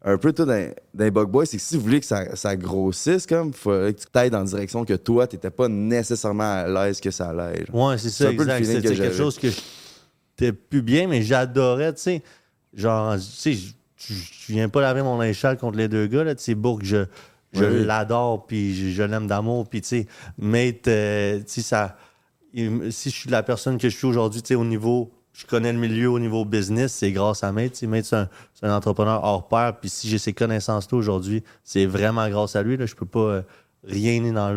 un 0.04 0.16
peu 0.16 0.32
tout 0.32 0.44
dans, 0.44 0.70
dans 0.94 1.08
Bug 1.10 1.28
Boys, 1.28 1.46
c'est 1.46 1.56
que 1.56 1.62
si 1.62 1.76
vous 1.76 1.82
voulez 1.82 1.98
que 2.00 2.06
ça, 2.06 2.36
ça 2.36 2.56
grossisse, 2.56 3.26
comme, 3.26 3.48
il 3.48 3.54
faudrait 3.54 3.94
que 3.94 4.00
tu 4.00 4.06
t'ailles 4.06 4.30
dans 4.30 4.38
la 4.38 4.44
direction 4.44 4.84
que 4.84 4.94
toi, 4.94 5.26
t'étais 5.26 5.50
pas 5.50 5.66
nécessairement 5.66 6.44
à 6.62 6.68
l'aise 6.68 7.00
que 7.00 7.10
ça 7.10 7.30
allait. 7.30 7.64
Ouais, 7.72 7.98
c'est 7.98 8.10
ça, 8.10 8.30
exact. 8.30 8.64
C'est 8.64 8.80
que 8.82 8.88
c'est 8.88 8.94
quelque 8.96 9.16
chose 9.16 9.38
que 9.38 9.48
j'étais 9.50 10.52
plus 10.52 10.82
bien, 10.82 11.08
mais 11.08 11.22
j'adorais, 11.22 11.92
tu 11.94 12.02
sais. 12.02 12.22
Genre, 12.78 13.16
tu 13.16 13.20
sais, 13.22 13.52
je- 13.54 14.14
viens 14.48 14.68
pas 14.68 14.80
laver 14.80 15.02
mon 15.02 15.18
linge 15.18 15.44
contre 15.60 15.76
les 15.76 15.88
deux 15.88 16.06
gars, 16.06 16.24
là. 16.24 16.34
Tu 16.34 16.42
sais, 16.44 16.54
Bourg, 16.54 16.80
je, 16.82 17.04
je 17.52 17.64
Oui. 17.64 17.84
l'adore, 17.84 18.46
puis 18.46 18.74
je, 18.74 18.88
je 18.90 19.02
l'aime 19.02 19.26
d'amour, 19.26 19.68
puis 19.68 19.80
tu 19.82 19.88
sais, 19.88 20.06
Mate, 20.38 20.88
euh, 20.88 21.38
tu 21.40 21.44
sais, 21.46 21.62
ça. 21.62 21.96
si 22.54 23.10
je 23.10 23.14
suis 23.14 23.30
la 23.30 23.42
personne 23.42 23.76
que 23.78 23.88
je 23.88 23.96
suis 23.96 24.06
aujourd'hui, 24.06 24.42
tu 24.42 24.48
sais, 24.48 24.54
au 24.54 24.64
niveau. 24.64 25.10
Je 25.34 25.46
connais 25.46 25.72
le 25.72 25.78
milieu 25.78 26.10
au 26.10 26.18
niveau 26.18 26.44
business, 26.44 26.92
c'est 26.94 27.12
grâce 27.12 27.44
à 27.44 27.52
Mate. 27.52 27.72
Tu 27.72 27.78
sais, 27.80 27.86
Mate, 27.86 28.04
c'est 28.06 28.66
un, 28.66 28.72
entrepreneur 28.74 29.22
hors 29.22 29.46
pair, 29.46 29.78
puis 29.78 29.88
si 29.88 30.08
j'ai 30.08 30.18
ces 30.18 30.32
connaissances-là 30.32 30.98
aujourd'hui, 30.98 31.44
c'est 31.62 31.86
vraiment 31.86 32.28
grâce 32.28 32.56
à 32.56 32.62
lui, 32.62 32.76
là. 32.76 32.86
Je 32.86 32.94
peux 32.94 33.06
pas. 33.06 33.20
euh, 33.20 33.42
rien. 33.84 34.20
Là. 34.32 34.52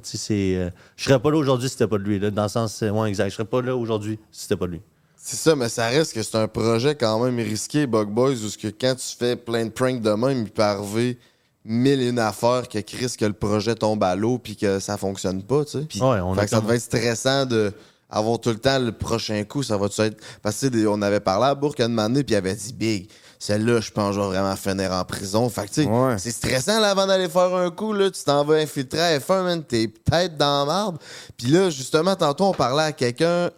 Tu 0.00 0.16
sais, 0.18 0.56
euh, 0.56 0.70
je 0.96 1.04
serais 1.04 1.20
pas 1.20 1.30
là 1.30 1.36
aujourd'hui 1.36 1.68
si 1.68 1.74
c'était 1.74 1.86
pas 1.86 1.96
de 1.98 2.02
lui. 2.02 2.18
Là. 2.18 2.30
Dans 2.32 2.42
le 2.42 2.48
sens, 2.48 2.74
c'est- 2.74 2.90
ouais, 2.90 3.08
exact. 3.08 3.30
Je 3.30 3.34
serais 3.36 3.44
pas 3.44 3.62
là 3.62 3.76
aujourd'hui 3.76 4.18
si 4.32 4.42
c'était 4.42 4.56
pas 4.56 4.66
de 4.66 4.72
lui. 4.72 4.80
C'est 5.26 5.36
ça, 5.36 5.56
mais 5.56 5.70
ça 5.70 5.86
reste 5.86 6.12
que 6.12 6.22
c'est 6.22 6.36
un 6.36 6.48
projet 6.48 6.94
quand 6.94 7.18
même 7.18 7.38
risqué, 7.38 7.86
Bug 7.86 8.10
Boys, 8.10 8.32
où 8.32 8.60
que 8.60 8.68
quand 8.68 8.94
tu 8.94 9.16
fais 9.18 9.36
plein 9.36 9.64
de 9.64 9.70
pranks 9.70 10.02
de 10.02 10.10
même, 10.10 10.42
il 10.42 10.50
peut 10.50 10.62
arriver 10.62 11.18
mille 11.64 12.02
et 12.02 12.08
une 12.10 12.18
affaires 12.18 12.68
que 12.68 12.78
Chris, 12.80 13.14
que 13.18 13.24
le 13.24 13.32
projet 13.32 13.74
tombe 13.74 14.04
à 14.04 14.14
l'eau 14.16 14.36
puis 14.36 14.54
que 14.54 14.80
ça 14.80 14.98
fonctionne 14.98 15.42
pas, 15.42 15.64
tu 15.64 15.78
sais. 15.78 16.02
Ouais, 16.04 16.20
on 16.20 16.34
fait 16.34 16.44
que 16.44 16.50
ça 16.50 16.60
devait 16.60 16.76
être 16.76 16.82
stressant 16.82 17.46
de 17.46 17.72
avoir 18.10 18.38
tout 18.38 18.50
le 18.50 18.58
temps 18.58 18.78
le 18.78 18.92
prochain 18.92 19.42
coup, 19.44 19.62
ça 19.62 19.78
va-tu 19.78 20.02
être... 20.02 20.22
Parce 20.42 20.60
que 20.60 20.86
on 20.86 21.00
avait 21.00 21.20
parlé 21.20 21.46
à 21.46 21.54
Bourg 21.54 21.74
une 21.78 21.98
année, 21.98 22.22
puis 22.22 22.34
il 22.34 22.36
avait 22.36 22.54
dit 22.54 22.72
«Big, 22.74 23.08
celle-là, 23.38 23.80
je 23.80 23.90
pense 23.90 24.10
que 24.10 24.16
je 24.16 24.20
vais 24.20 24.26
vraiment 24.26 24.54
finir 24.56 24.92
en 24.92 25.04
prison.» 25.06 25.48
Fait 25.50 25.62
que 25.62 25.72
tu 25.72 25.84
sais, 25.84 25.88
Ouais. 25.88 26.18
c'est 26.18 26.32
stressant 26.32 26.80
là, 26.80 26.90
avant 26.90 27.06
d'aller 27.06 27.30
faire 27.30 27.54
un 27.54 27.70
coup, 27.70 27.94
là, 27.94 28.10
tu 28.10 28.22
t'en 28.22 28.44
vas 28.44 28.56
infiltrer 28.56 29.00
à 29.00 29.18
F1, 29.18 29.42
man, 29.42 29.64
t'es 29.64 29.88
peut-être 29.88 30.36
dans 30.36 30.60
la 30.60 30.64
marde. 30.66 30.98
Puis 31.38 31.46
là, 31.46 31.70
justement, 31.70 32.14
tantôt, 32.14 32.44
on 32.44 32.52
parlait 32.52 32.82
à 32.82 32.92
quelqu'un... 32.92 33.50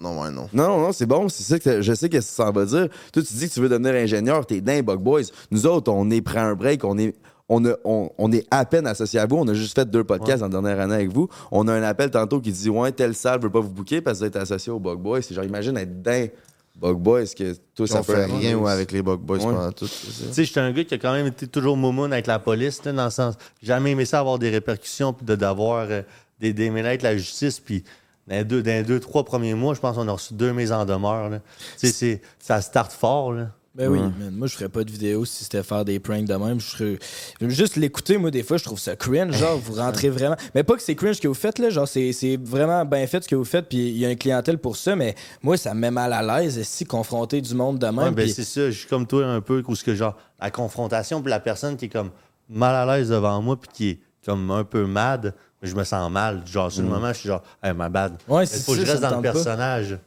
Non, 0.00 0.20
ouais, 0.20 0.30
non. 0.30 0.48
Non, 0.52 0.80
non, 0.80 0.92
c'est 0.92 1.06
bon. 1.06 1.28
C'est 1.28 1.44
ça 1.44 1.58
que 1.58 1.80
je 1.82 1.92
sais 1.94 2.08
que 2.08 2.20
ça 2.20 2.50
va 2.50 2.64
dire. 2.64 2.88
Toi, 3.12 3.22
tu 3.22 3.32
dis 3.34 3.48
que 3.48 3.54
tu 3.54 3.60
veux 3.60 3.68
devenir 3.68 3.94
ingénieur, 3.94 4.44
t'es 4.44 4.60
dingue, 4.60 4.84
Bug 4.84 4.98
Boys. 5.00 5.22
Nous 5.50 5.66
autres, 5.66 5.92
on 5.92 6.10
est 6.10 6.20
prêt 6.20 6.40
un 6.40 6.54
break, 6.54 6.84
on 6.84 6.98
est. 6.98 7.14
On, 7.50 7.62
a- 7.66 7.76
on, 7.84 8.08
on 8.16 8.32
est 8.32 8.46
à 8.50 8.64
peine 8.64 8.86
associés 8.86 9.20
à 9.20 9.26
vous. 9.26 9.36
On 9.36 9.46
a 9.46 9.52
juste 9.52 9.74
fait 9.74 9.84
deux 9.88 10.02
podcasts 10.02 10.42
en 10.42 10.48
dernière 10.48 10.80
année 10.80 10.94
avec 10.94 11.12
vous. 11.12 11.28
On 11.52 11.68
a 11.68 11.74
un 11.74 11.82
appel 11.82 12.10
tantôt 12.10 12.40
qui 12.40 12.50
dit 12.50 12.70
Ouais, 12.70 12.90
telle 12.90 13.14
salle 13.14 13.38
veut 13.38 13.50
pas 13.50 13.60
vous 13.60 13.68
booker 13.68 14.00
parce 14.00 14.16
que 14.18 14.24
vous 14.24 14.28
êtes 14.28 14.36
associé 14.36 14.72
au 14.72 14.80
Bug 14.80 14.98
Boys. 14.98 15.20
C'est 15.20 15.34
genre, 15.34 15.44
imagine 15.44 15.76
être 15.76 16.00
dingue 16.00 16.30
Bug 16.74 16.96
Boy, 16.96 17.22
est-ce 17.24 17.36
que 17.36 17.54
toi, 17.74 17.86
ça 17.86 18.02
fait 18.02 18.24
rien 18.24 18.56
ouais, 18.56 18.72
avec 18.72 18.90
les 18.92 19.02
Bug 19.02 19.20
Boys 19.20 19.36
Ouais. 19.36 19.44
pendant 19.44 19.70
tout. 19.72 19.86
Tu 19.86 20.32
sais, 20.32 20.42
j'étais 20.44 20.58
un 20.60 20.72
gars 20.72 20.84
qui 20.84 20.94
a 20.94 20.98
quand 20.98 21.12
même 21.12 21.26
été 21.26 21.46
toujours 21.46 21.76
moumoune 21.76 22.14
avec 22.14 22.26
la 22.26 22.38
police, 22.38 22.82
là, 22.82 22.92
dans 22.92 23.04
le 23.04 23.10
sens. 23.10 23.34
J'ai 23.60 23.66
jamais 23.68 23.90
aimé 23.90 24.06
ça 24.06 24.20
avoir 24.20 24.38
des 24.38 24.48
répercussions, 24.48 25.12
puis 25.12 25.26
de- 25.26 25.36
d'avoir 25.36 25.86
euh, 25.90 26.00
des 26.40 26.54
démêlés 26.54 26.88
avec 26.88 27.02
la 27.02 27.14
justice, 27.16 27.60
puis 27.60 27.84
dans 28.28 28.36
les, 28.36 28.44
deux, 28.44 28.62
dans 28.62 28.70
les 28.70 28.82
deux, 28.82 29.00
trois 29.00 29.24
premiers 29.24 29.54
mois, 29.54 29.74
je 29.74 29.80
pense 29.80 29.96
qu'on 29.96 30.08
a 30.08 30.12
reçu 30.12 30.34
deux 30.34 30.52
mises 30.52 30.72
en 30.72 30.84
demeure. 30.84 31.28
là. 31.30 31.40
C'est- 31.76 32.20
ça 32.38 32.60
start 32.60 32.92
fort, 32.92 33.32
là. 33.32 33.50
Ben 33.76 33.88
oui, 33.88 33.98
Ouais. 33.98 34.04
man. 34.04 34.30
moi 34.36 34.46
je 34.46 34.54
ferais 34.54 34.68
pas 34.68 34.84
de 34.84 34.90
vidéo 34.92 35.24
si 35.24 35.42
c'était 35.42 35.64
faire 35.64 35.84
des 35.84 35.98
pranks 35.98 36.26
de 36.26 36.34
même. 36.34 36.60
Je 36.60 36.66
serais... 36.70 36.98
Juste 37.40 37.74
l'écouter, 37.74 38.18
moi 38.18 38.30
des 38.30 38.44
fois 38.44 38.56
je 38.56 38.62
trouve 38.62 38.78
ça 38.78 38.94
cringe. 38.94 39.34
Genre, 39.36 39.58
vous 39.58 39.72
rentrez 39.74 40.10
vraiment. 40.10 40.36
Mais 40.54 40.62
pas 40.62 40.76
que 40.76 40.82
c'est 40.82 40.94
cringe 40.94 41.16
ce 41.16 41.20
que 41.20 41.26
vous 41.26 41.34
faites, 41.34 41.58
là. 41.58 41.70
Genre, 41.70 41.88
c'est 41.88 42.12
c'est 42.12 42.36
vraiment 42.40 42.84
bien 42.84 43.04
fait 43.08 43.24
ce 43.24 43.28
que 43.28 43.34
vous 43.34 43.44
faites, 43.44 43.68
puis 43.68 43.78
il 43.88 43.98
y 43.98 44.06
a 44.06 44.12
une 44.12 44.16
clientèle 44.16 44.58
pour 44.58 44.76
ça, 44.76 44.94
mais 44.94 45.16
moi 45.42 45.56
ça 45.56 45.74
me 45.74 45.80
met 45.80 45.90
mal 45.90 46.12
à 46.12 46.22
l'aise 46.22 46.62
si 46.62 46.84
confronter 46.84 47.40
du 47.40 47.52
monde 47.56 47.80
de 47.80 47.86
même. 47.86 47.98
Ouais, 47.98 48.10
ben 48.12 48.28
c'est 48.28 48.44
ça, 48.44 48.70
je 48.70 48.78
suis 48.78 48.86
comme 48.88 49.08
toi 49.08 49.24
un 49.26 49.40
peu, 49.40 49.60
où 49.66 49.74
ce 49.74 49.82
que 49.82 49.96
genre, 49.96 50.16
la 50.40 50.52
confrontation, 50.52 51.20
puis 51.20 51.30
la 51.30 51.40
personne 51.40 51.76
qui 51.76 51.86
est 51.86 51.88
comme 51.88 52.10
mal 52.48 52.76
à 52.76 52.96
l'aise 52.96 53.08
devant 53.08 53.42
moi, 53.42 53.56
puis 53.60 53.70
qui 53.72 53.88
est 53.90 53.98
comme 54.24 54.52
un 54.52 54.62
peu 54.62 54.86
mad, 54.86 55.34
mais 55.64 55.70
je 55.70 55.74
me 55.74 55.84
sens 55.84 56.10
mal. 56.10 56.42
Genre, 56.46 56.70
sur 56.70 56.82
le 56.82 56.88
moment, 56.88 57.08
je 57.08 57.18
suis 57.20 57.28
genre, 57.28 57.42
hey, 57.62 57.72
my 57.74 57.88
bad. 57.88 58.18
Ouais, 58.28 58.44
Il 58.44 58.60
faut 58.60 58.72
que 58.72 58.84
je 58.84 58.84
reste 58.84 59.00
dans 59.00 59.16
le 59.16 59.22
personnage. 59.22 59.98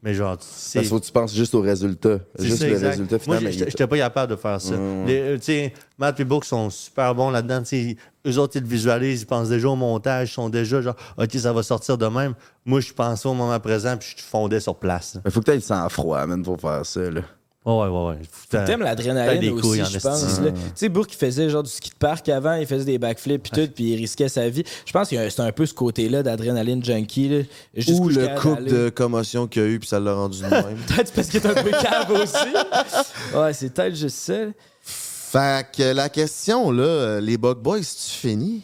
Mais 0.00 0.14
genre, 0.14 0.36
c'est. 0.38 0.78
Parce 0.78 0.90
que 0.90 1.06
tu 1.06 1.10
penses 1.10 1.34
juste 1.34 1.54
au 1.56 1.60
résultat. 1.60 2.18
Juste 2.38 2.58
ça, 2.58 2.66
le 2.66 2.72
exact. 2.74 2.88
résultat 2.90 3.16
Moi, 3.26 3.38
final. 3.38 3.52
il 3.52 3.58
j'étais 3.58 3.86
pas 3.88 3.96
capable 3.96 4.30
de 4.30 4.36
faire 4.36 4.60
ça. 4.60 4.74
Euh, 4.74 5.36
tu 5.38 5.42
sais, 5.42 5.72
Matt 5.98 6.20
et 6.20 6.24
Book 6.24 6.44
sont 6.44 6.70
super 6.70 7.16
bons 7.16 7.30
là-dedans. 7.30 7.62
Eux 8.26 8.38
autres, 8.38 8.56
ils 8.56 8.62
le 8.62 8.68
visualisent, 8.68 9.22
ils 9.22 9.26
pensent 9.26 9.48
déjà 9.48 9.68
au 9.68 9.74
montage, 9.74 10.30
ils 10.30 10.34
sont 10.34 10.48
déjà 10.48 10.80
genre, 10.80 10.94
OK, 11.18 11.32
ça 11.32 11.52
va 11.52 11.64
sortir 11.64 11.98
de 11.98 12.06
même. 12.06 12.34
Moi, 12.64 12.78
je 12.80 12.92
pensais 12.92 13.28
au 13.28 13.34
moment 13.34 13.58
présent, 13.58 13.96
puis 13.96 14.14
je 14.16 14.22
fondais 14.22 14.60
sur 14.60 14.76
place. 14.76 15.18
Il 15.24 15.30
faut 15.32 15.40
que 15.40 15.46
tu 15.46 15.50
aies 15.50 15.56
le 15.56 15.60
sang-froid, 15.60 16.24
man, 16.26 16.42
pour 16.44 16.60
faire 16.60 16.86
ça. 16.86 17.10
Là. 17.10 17.22
Ouais, 17.66 17.88
ouais, 17.88 18.06
ouais. 18.06 18.18
T'aimes 18.64 18.82
l'adrénaline 18.82 19.50
aussi, 19.54 19.62
couilles 19.62 19.84
je 19.90 19.98
pense. 19.98 20.40
Tu 20.40 20.52
sais, 20.76 20.88
Bourg, 20.88 21.06
il 21.10 21.16
faisait 21.16 21.50
genre 21.50 21.64
du 21.64 21.70
ski 21.70 21.90
de 21.90 21.96
parc 21.96 22.28
avant, 22.28 22.54
il 22.54 22.66
faisait 22.66 22.84
des 22.84 22.98
backflips 22.98 23.42
puis 23.42 23.50
tout, 23.50 23.72
puis 23.74 23.84
il 23.92 23.96
risquait 23.96 24.28
sa 24.28 24.48
vie. 24.48 24.62
Je 24.84 24.92
pense 24.92 25.10
que 25.10 25.28
c'est 25.28 25.40
un 25.40 25.50
peu 25.50 25.66
ce 25.66 25.74
côté-là 25.74 26.22
d'adrénaline 26.22 26.84
junkie. 26.84 27.28
Là. 27.28 27.42
Ou 27.88 28.08
le 28.08 28.40
couple 28.40 28.64
de 28.66 28.88
commotion 28.88 29.48
qu'il 29.48 29.62
y 29.62 29.64
a 29.64 29.68
eu, 29.68 29.78
puis 29.80 29.88
ça 29.88 29.98
l'a 29.98 30.14
rendu 30.14 30.38
de 30.38 30.46
même. 30.46 30.76
Peut-être 30.86 31.12
parce 31.12 31.26
qu'il 31.26 31.40
est 31.44 31.46
un 31.46 31.60
peu 31.60 31.70
cave 31.70 32.10
aussi. 32.12 32.36
Ouais, 33.34 33.52
c'est 33.52 33.72
peut-être 33.74 33.96
juste 33.96 34.16
ça. 34.18 34.34
fait 34.82 35.66
que 35.76 35.92
la 35.92 36.08
question, 36.08 36.70
là, 36.70 37.20
les 37.20 37.36
Bug 37.36 37.58
Boys, 37.58 37.80
tu 37.80 38.12
finis? 38.12 38.62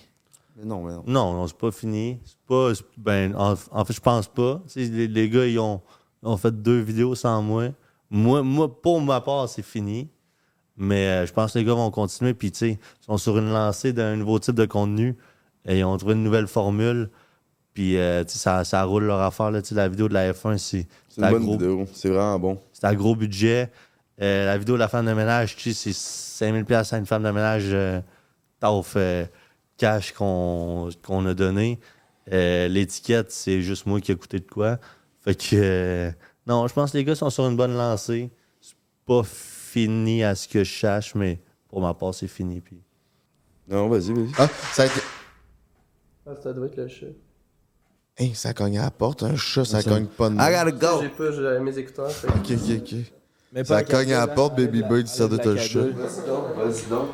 Mais 0.57 0.65
non, 0.65 0.83
mais 0.83 0.93
non. 0.93 1.03
Non, 1.07 1.33
non, 1.33 1.47
c'est 1.49 1.59
pas 1.59 1.73
fini. 1.73 2.19
C'est 2.25 2.37
pas. 2.47 2.71
Ben, 2.97 3.35
en, 3.37 3.55
en 3.73 3.85
fait, 3.85 3.93
je 3.93 4.01
pense 4.01 4.29
pas. 4.29 4.63
Les, 4.77 5.09
les 5.09 5.29
gars, 5.29 5.45
ils 5.45 5.59
ont, 5.59 5.81
ils 6.23 6.29
ont 6.29 6.37
fait 6.37 6.53
deux 6.53 6.79
vidéos 6.81 7.15
sans 7.17 7.43
moi. 7.43 7.71
Moi, 8.13 8.43
moi 8.43 8.81
pour 8.81 9.01
ma 9.01 9.23
part, 9.23 9.49
c'est 9.49 9.63
fini. 9.63 10.09
Mais 10.77 11.07
euh, 11.09 11.27
je 11.27 11.33
pense 11.33 11.55
que 11.55 11.59
les 11.59 11.65
gars 11.65 11.75
vont 11.75 11.91
continuer. 11.91 12.35
Puis, 12.35 12.53
tu 12.53 12.59
sais, 12.59 12.71
ils 12.71 13.05
sont 13.05 13.17
sur 13.17 13.39
une 13.39 13.51
lancée 13.51 13.93
d'un 13.93 14.17
nouveau 14.17 14.39
type 14.39 14.55
de 14.55 14.67
contenu. 14.67 15.17
Et 15.67 15.79
ils 15.79 15.85
ont 15.85 15.97
trouvé 15.97 16.13
une 16.15 16.23
nouvelle 16.23 16.47
formule. 16.47 17.11
Puis, 17.73 17.97
euh, 17.97 18.23
tu 18.23 18.33
sais, 18.33 18.39
ça, 18.39 18.65
ça 18.65 18.85
roule 18.85 19.05
leur 19.05 19.21
affaire. 19.21 19.51
Là, 19.51 19.61
la 19.71 19.89
vidéo 19.89 20.09
de 20.09 20.15
la 20.15 20.33
F1, 20.33 20.59
c'est 20.59 20.87
C'est 21.09 21.23
une 21.23 21.31
bonne 21.31 21.43
gros, 21.43 21.53
vidéo. 21.53 21.87
C'est 21.95 22.11
vraiment 22.11 22.39
bon. 22.39 22.61
c'est 22.73 22.85
à 22.85 22.95
gros 22.95 23.17
budget. 23.17 23.71
Euh, 24.21 24.45
la 24.45 24.59
vidéo 24.59 24.75
de 24.75 24.81
la 24.81 24.89
femme 24.89 25.07
de 25.07 25.13
ménage, 25.15 25.57
tu 25.57 25.73
sais, 25.73 25.93
c'est 25.93 25.97
5000 25.97 26.67
pièces 26.67 26.93
à 26.93 26.99
une 26.99 27.07
femme 27.07 27.23
de 27.23 27.31
ménage 27.31 27.75
tauf, 28.61 28.97
cash 29.79 30.13
qu'on 30.13 30.91
a 31.27 31.35
donné. 31.35 31.81
L'étiquette, 32.27 33.33
c'est 33.33 33.63
juste 33.63 33.87
moi 33.87 34.01
qui 34.03 34.13
ai 34.13 34.17
coûté 34.17 34.39
de 34.39 34.49
quoi. 34.49 34.79
Fait 35.25 35.35
que 35.35 36.13
non, 36.47 36.67
je 36.67 36.73
pense 36.75 36.93
que 36.93 36.99
les 36.99 37.05
gars 37.05 37.15
sont 37.15 37.31
sur 37.31 37.47
une 37.47 37.57
bonne 37.57 37.77
lancée. 37.77 38.31
C'est 38.61 38.75
pas 39.07 39.23
fini 39.25 40.23
à 40.25 40.35
ce 40.35 40.49
que 40.49 40.61
je 40.65 40.71
cherche, 40.71 41.15
mais 41.15 41.41
pour 41.69 41.81
ma 41.81 41.95
part, 41.95 42.15
c'est 42.15 42.29
fini. 42.29 42.61
Puis... 42.61 42.81
Non, 43.69 43.89
vas-y, 43.89 44.13
vas-y. 44.13 44.31
Ah, 44.39 44.49
ça 44.73 44.83
a 44.83 44.87
été... 44.87 45.01
Ah, 46.27 46.31
ça 46.41 46.53
doit 46.53 46.67
être 46.67 46.77
le 46.77 46.89
chat. 46.89 47.07
Hey, 48.17 48.35
ça 48.35 48.53
cogne 48.53 48.79
à 48.79 48.83
la 48.85 48.91
porte, 48.91 49.23
un 49.23 49.37
chat, 49.37 49.65
ça 49.65 49.81
Ça- 49.81 49.89
cogne 49.89 50.07
pas 50.07 50.29
de 50.29 50.35
I 50.35 50.39
gotta 50.39 50.71
go! 50.71 51.01
J'ai 51.03 51.09
pas 51.09 51.33
j'ai 51.33 51.61
mes 51.61 51.79
écouteurs. 51.79 52.11
fait 52.11 52.29
Ok, 52.29 52.51
ok, 52.51 52.83
ok. 52.83 52.95
Mais 53.55 53.65
Ça 53.65 53.83
cogne 53.83 54.13
à 54.13 54.19
la 54.27 54.29
porte, 54.29 54.55
Baby 54.55 54.83
Bird, 54.83 55.07
ça 55.07 55.27
doit 55.29 55.39
être 55.39 55.49
un 55.49 55.57
chat. 55.57 55.81
Vas-y 55.81 56.27
donc, 56.27 56.45
vas-y 56.57 56.89
donc. 56.89 57.09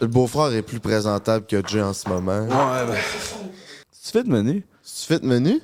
Le 0.00 0.06
beau-frère 0.06 0.52
est 0.52 0.62
plus 0.62 0.80
présentable 0.80 1.46
que 1.46 1.66
Jay 1.66 1.80
en 1.80 1.92
ce 1.94 2.08
moment. 2.08 2.40
Ouais, 2.42 2.86
ben. 2.86 2.96
Tu 4.02 4.10
fais 4.10 4.22
de 4.22 4.28
menu? 4.28 4.66
Tu 4.82 5.06
fais 5.06 5.18
de 5.18 5.26
menu? 5.26 5.60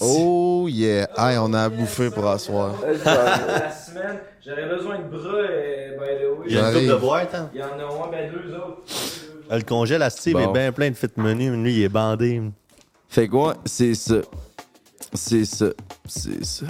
Oh 0.00 0.66
yeah! 0.68 1.06
Hey, 1.16 1.36
on 1.38 1.52
a 1.54 1.62
à 1.64 1.68
bouffer 1.68 2.10
pour 2.10 2.26
asseoir. 2.28 2.74
La 3.04 3.70
semaine, 3.70 4.18
j'aurais 4.44 4.66
besoin 4.68 4.98
de 4.98 5.04
bras, 5.04 5.34
euh, 5.34 5.98
by 5.98 6.22
the 6.22 6.38
way. 6.38 6.46
Il 6.48 6.54
y 6.54 6.58
a 6.58 6.68
une 6.70 6.74
coupe 6.78 6.88
de 6.88 6.94
boîte, 6.96 7.34
hein? 7.34 7.50
Il 7.54 7.60
y 7.60 7.62
en 7.62 7.66
a 7.66 7.70
un, 8.06 8.10
ben 8.10 8.30
deux 8.32 8.54
autres. 8.54 8.82
Euh, 9.50 9.56
Le 9.58 9.62
congèle 9.62 10.02
à 10.02 10.10
Steve 10.10 10.34
Bon. 10.34 10.50
est 10.50 10.52
bien 10.52 10.72
plein 10.72 10.90
de 10.90 10.94
fit 10.96 11.06
menu, 11.16 11.50
mais 11.50 11.56
lui, 11.62 11.74
il 11.76 11.82
est 11.84 11.88
bandé. 11.88 12.42
Fait 13.08 13.28
quoi? 13.28 13.54
C'est 13.64 13.94
ça. 13.94 14.16
C'est 15.14 15.44
ça. 15.44 15.66
C'est 16.06 16.44
ça. 16.44 16.66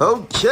OK! 0.00 0.48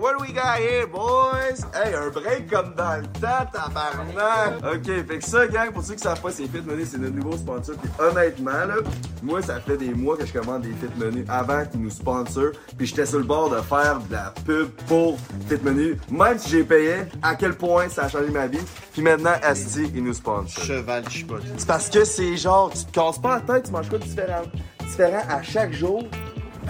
What 0.00 0.18
do 0.18 0.24
we 0.24 0.32
got 0.32 0.58
here, 0.58 0.84
boys? 0.88 1.64
Hey, 1.72 1.94
un 1.94 2.10
break 2.10 2.50
comme 2.50 2.74
dans 2.74 3.00
le 3.00 3.06
temps, 3.20 3.46
tabarnak! 3.52 4.64
OK, 4.64 5.06
fait 5.06 5.18
que 5.18 5.24
ça, 5.24 5.46
gang, 5.46 5.70
pour 5.70 5.84
ceux 5.84 5.94
qui 5.94 6.00
savent 6.00 6.20
pas, 6.20 6.32
c'est 6.32 6.48
Fit 6.48 6.60
Money, 6.66 6.84
c'est 6.84 6.98
notre 6.98 7.14
nouveau 7.14 7.36
sponsor. 7.36 7.76
Puis 7.80 7.88
honnêtement, 8.00 8.50
là, 8.50 8.74
moi, 9.22 9.40
ça 9.40 9.60
fait 9.60 9.76
des 9.76 9.94
mois 9.94 10.16
que 10.16 10.26
je 10.26 10.32
commande 10.32 10.62
des 10.62 10.70
Fit 10.70 10.90
Money 10.96 11.24
avant 11.28 11.64
qu'ils 11.64 11.80
nous 11.80 11.90
sponsorent. 11.90 12.50
Puis 12.76 12.88
j'étais 12.88 13.06
sur 13.06 13.18
le 13.18 13.24
bord 13.24 13.50
de 13.50 13.60
faire 13.60 14.00
de 14.00 14.12
la 14.12 14.34
pub 14.44 14.70
pour 14.88 15.16
Fit 15.48 15.62
Money. 15.62 15.96
Même 16.10 16.36
si 16.36 16.50
j'ai 16.50 16.64
payé, 16.64 17.04
à 17.22 17.36
quel 17.36 17.54
point 17.54 17.88
ça 17.88 18.06
a 18.06 18.08
changé 18.08 18.30
ma 18.30 18.48
vie. 18.48 18.58
Puis 18.92 19.02
maintenant, 19.02 19.34
Asti, 19.44 19.92
ils 19.94 20.02
nous 20.02 20.14
sponsorent. 20.14 20.64
Cheval 20.64 21.08
chipote. 21.08 21.42
C'est 21.56 21.68
parce 21.68 21.88
que 21.88 22.04
c'est 22.04 22.36
genre, 22.36 22.72
tu 22.72 22.84
te 22.84 22.90
casses 22.90 23.20
pas 23.20 23.36
la 23.46 23.54
tête, 23.54 23.66
tu 23.66 23.70
manges 23.70 23.88
quoi 23.88 23.98
de 23.98 24.04
différent, 24.04 24.42
différent 24.80 25.22
à 25.28 25.40
chaque 25.40 25.72
jour. 25.72 26.02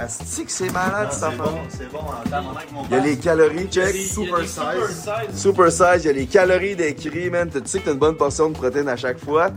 Asti 0.01 0.45
que 0.47 0.53
c'est 0.53 0.71
malade, 0.73 1.13
ça 1.13 1.31
c'est 1.31 1.37
bon, 1.37 1.59
c'est 1.69 1.93
bon. 1.93 1.99
En 1.99 2.31
temps, 2.31 2.51
avec 2.57 2.73
mon 2.73 2.85
Il 2.85 2.91
y 2.91 2.95
a 2.95 3.01
les 3.01 3.19
calories, 3.19 3.67
check. 3.69 3.95
Super 3.95 4.41
size. 4.47 5.09
Super 5.35 5.71
size, 5.73 6.05
il 6.05 6.07
y 6.07 6.09
a 6.09 6.13
les 6.13 6.27
calories 6.27 6.77
décrits, 6.77 7.31
man. 7.31 7.51
Tu 7.51 7.61
sais 7.67 7.81
que 7.81 7.87
t'as 7.87 7.93
une 7.93 7.99
bonne 7.99 8.17
portion 8.17 8.49
de 8.49 8.55
protéines 8.55 8.89
à 8.89 8.97
chaque 8.97 9.19
fois. 9.19 9.51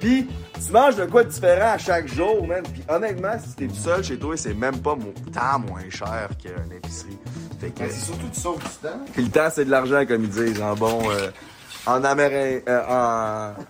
Puis, 0.00 0.26
tu 0.64 0.72
manges 0.72 0.96
de 0.96 1.04
quoi 1.06 1.24
de 1.24 1.28
différent 1.30 1.72
à 1.74 1.78
chaque 1.78 2.08
jour, 2.08 2.46
man. 2.46 2.62
Puis, 2.72 2.82
honnêtement, 2.88 3.36
si 3.44 3.54
t'es 3.54 3.66
tout 3.66 3.74
seul 3.74 4.02
chez 4.04 4.18
toi, 4.18 4.36
c'est 4.36 4.54
même 4.54 4.78
pas 4.78 4.94
mo- 4.96 5.14
tant 5.32 5.58
moins 5.60 5.88
cher 5.90 6.28
qu'une 6.42 6.72
épicerie. 6.76 7.18
Fait 7.60 7.70
que. 7.70 7.88
C'est 7.88 8.04
surtout 8.06 8.28
tu 8.32 8.40
sauves 8.40 8.58
du 8.58 8.68
temps. 8.82 9.00
Puis 9.12 9.22
le 9.22 9.30
temps, 9.30 9.48
c'est 9.54 9.64
de 9.64 9.70
l'argent, 9.70 10.04
comme 10.06 10.24
ils 10.24 10.30
disent, 10.30 10.60
en 10.60 10.74
bon. 10.74 11.00
euh, 11.10 11.30
en 11.86 12.02
amérindien. 12.02 12.60
euh, 12.68 13.52
en. 13.54 13.64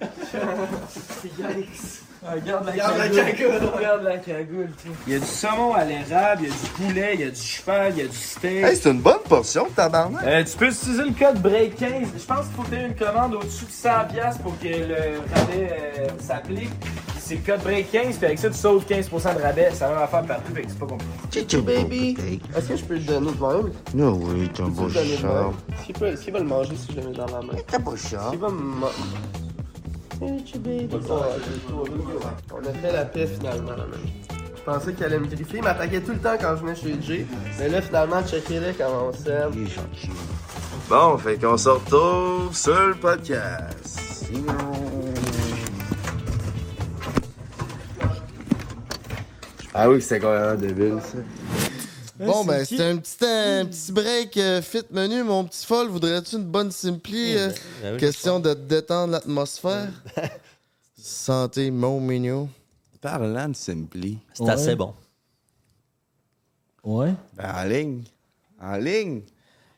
Regarde 2.22 2.66
la 2.66 2.72
cagoule. 3.08 3.70
Regarde 3.74 4.02
la 4.02 4.18
cagoule. 4.18 4.68
Il 5.06 5.12
y 5.14 5.16
a 5.16 5.18
du 5.18 5.26
saumon 5.26 5.72
à 5.72 5.84
l'érable, 5.84 6.42
il 6.42 6.48
y 6.48 6.50
a 6.50 6.54
du 6.54 6.70
poulet, 6.76 7.10
il 7.14 7.20
y 7.20 7.24
a 7.24 7.30
du 7.30 7.40
cheval, 7.40 7.92
il 7.96 7.98
y 7.98 8.04
a 8.04 8.08
du 8.08 8.16
steak. 8.16 8.64
Hey, 8.64 8.76
c'est 8.76 8.90
une 8.90 9.00
bonne 9.00 9.22
portion, 9.26 9.66
tabarnak. 9.74 10.22
Euh, 10.26 10.44
tu 10.44 10.56
peux 10.58 10.66
utiliser 10.66 11.02
le 11.02 11.12
code 11.12 11.38
BREAK15. 11.40 12.06
Je 12.18 12.26
pense 12.26 12.46
qu'il 12.46 12.56
faut 12.56 12.62
faire 12.64 12.86
une 12.86 12.94
commande 12.94 13.34
au-dessus 13.36 13.64
de 13.64 13.70
100$ 13.70 14.38
pour 14.42 14.58
que 14.58 14.68
le 14.68 15.34
rabais 15.34 15.70
euh, 15.98 16.08
s'applique. 16.20 16.70
C'est 17.18 17.36
le 17.36 17.40
code 17.40 17.60
BREAK15, 17.60 18.16
puis 18.16 18.26
avec 18.26 18.38
ça, 18.38 18.50
tu 18.50 18.56
sauves 18.56 18.84
15% 18.84 19.36
de 19.36 19.42
rabais. 19.42 19.70
Ça 19.72 19.88
va 19.88 20.06
faire 20.06 20.22
partout, 20.22 20.54
fait 20.54 20.62
que 20.62 20.68
c'est 20.68 20.78
pas 20.78 20.86
compliqué. 20.86 21.12
Chichu 21.32 21.62
baby! 21.62 22.16
Est-ce 22.54 22.68
que 22.68 22.76
je 22.76 22.84
peux 22.84 22.94
le 22.94 23.00
donner 23.00 23.30
de 23.30 23.40
même? 23.40 23.72
Non, 23.94 24.20
oui, 24.22 24.50
t'es 24.52 24.62
un 24.62 24.68
beau 24.68 24.90
chat. 24.90 25.00
est-ce 25.00 26.22
qu'il 26.22 26.32
va 26.32 26.38
le 26.40 26.44
manger 26.44 26.72
si 26.76 26.92
je 26.92 27.00
le 27.00 27.08
mets 27.08 27.16
dans 27.16 27.26
la 27.26 27.40
main? 27.40 27.54
T'es 27.66 27.76
un 27.76 27.78
beau 27.78 27.96
chat. 27.96 28.30
Baby! 30.20 30.88
On 32.52 32.58
a 32.58 32.72
fait 32.74 32.92
la 32.92 33.04
paix 33.06 33.26
finalement, 33.26 33.70
là, 33.70 33.86
même. 33.86 34.38
Je 34.54 34.62
pensais 34.62 34.92
qu'il 34.92 35.04
allait 35.04 35.18
me 35.18 35.26
griffer. 35.26 35.56
Il 35.56 35.62
m'attaquait 35.62 36.00
tout 36.02 36.12
le 36.12 36.18
temps 36.18 36.36
quand 36.38 36.56
je 36.56 36.60
venais 36.60 36.74
chez 36.74 36.96
Jay. 37.00 37.26
Mais 37.58 37.68
là, 37.70 37.80
finalement, 37.80 38.22
checker-le 38.22 38.74
comment 38.76 39.08
on 39.08 39.12
s'aime. 39.12 39.50
Il 39.54 39.62
est 39.62 39.66
gentil. 39.66 40.10
Bon, 40.90 41.16
fait 41.16 41.38
qu'on 41.38 41.56
se 41.56 41.68
retrouve 41.70 42.54
sur 42.54 42.88
le 42.88 42.94
podcast. 42.96 44.26
Ah 49.72 49.88
oui, 49.88 50.02
c'était 50.02 50.20
quand 50.20 50.32
même 50.32 50.56
débile, 50.58 50.98
ça. 51.00 51.18
Bon, 52.26 52.44
ben, 52.44 52.64
c'était 52.64 52.82
un 52.84 52.96
petit, 52.98 53.16
un 53.24 53.64
petit 53.66 53.92
break 53.92 54.36
euh, 54.36 54.60
fit 54.62 54.82
menu, 54.90 55.22
mon 55.22 55.44
petit 55.44 55.64
folle. 55.66 55.88
Voudrais-tu 55.88 56.36
une 56.36 56.44
bonne 56.44 56.70
simpli? 56.70 57.36
euh, 57.36 57.50
Ben 57.82 57.94
oui. 57.94 58.00
question 58.00 58.38
de 58.40 58.52
détendre 58.54 59.12
l'atmosphère? 59.12 59.88
Santé, 60.96 61.70
mon 61.70 62.00
mignon. 62.00 62.48
Parlant 63.00 63.48
de 63.48 63.56
Simply. 63.56 64.18
C'est 64.34 64.42
Ouais. 64.42 64.50
assez 64.50 64.76
bon. 64.76 64.92
Ouais. 66.84 67.14
Ben, 67.36 67.54
en 67.54 67.64
ligne. 67.64 68.02
En 68.60 68.76
ligne. 68.76 69.22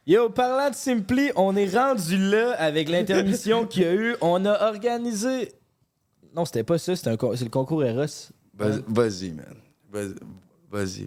Yo, 0.06 0.28
parlant 0.30 0.70
de 0.70 0.74
Simply, 0.74 1.30
on 1.36 1.54
est 1.54 1.72
rendu 1.76 2.16
là 2.18 2.52
avec 2.58 2.88
l'intermission 2.88 3.66
qu'il 3.68 3.82
y 3.82 3.86
a 3.86 3.94
eu. 3.94 4.16
On 4.20 4.44
a 4.44 4.66
organisé. 4.68 5.52
Non, 6.34 6.44
c'était 6.44 6.64
pas 6.64 6.78
ça, 6.78 6.96
c'était 6.96 7.10
un 7.10 7.16
con- 7.16 7.36
c'est 7.36 7.44
le 7.44 7.50
concours 7.50 7.84
Eros. 7.84 8.06
Vas- 8.54 8.80
Vas-y, 8.88 9.30
man. 9.32 9.54
Vas- 9.90 10.14
Vas-y. 10.70 11.06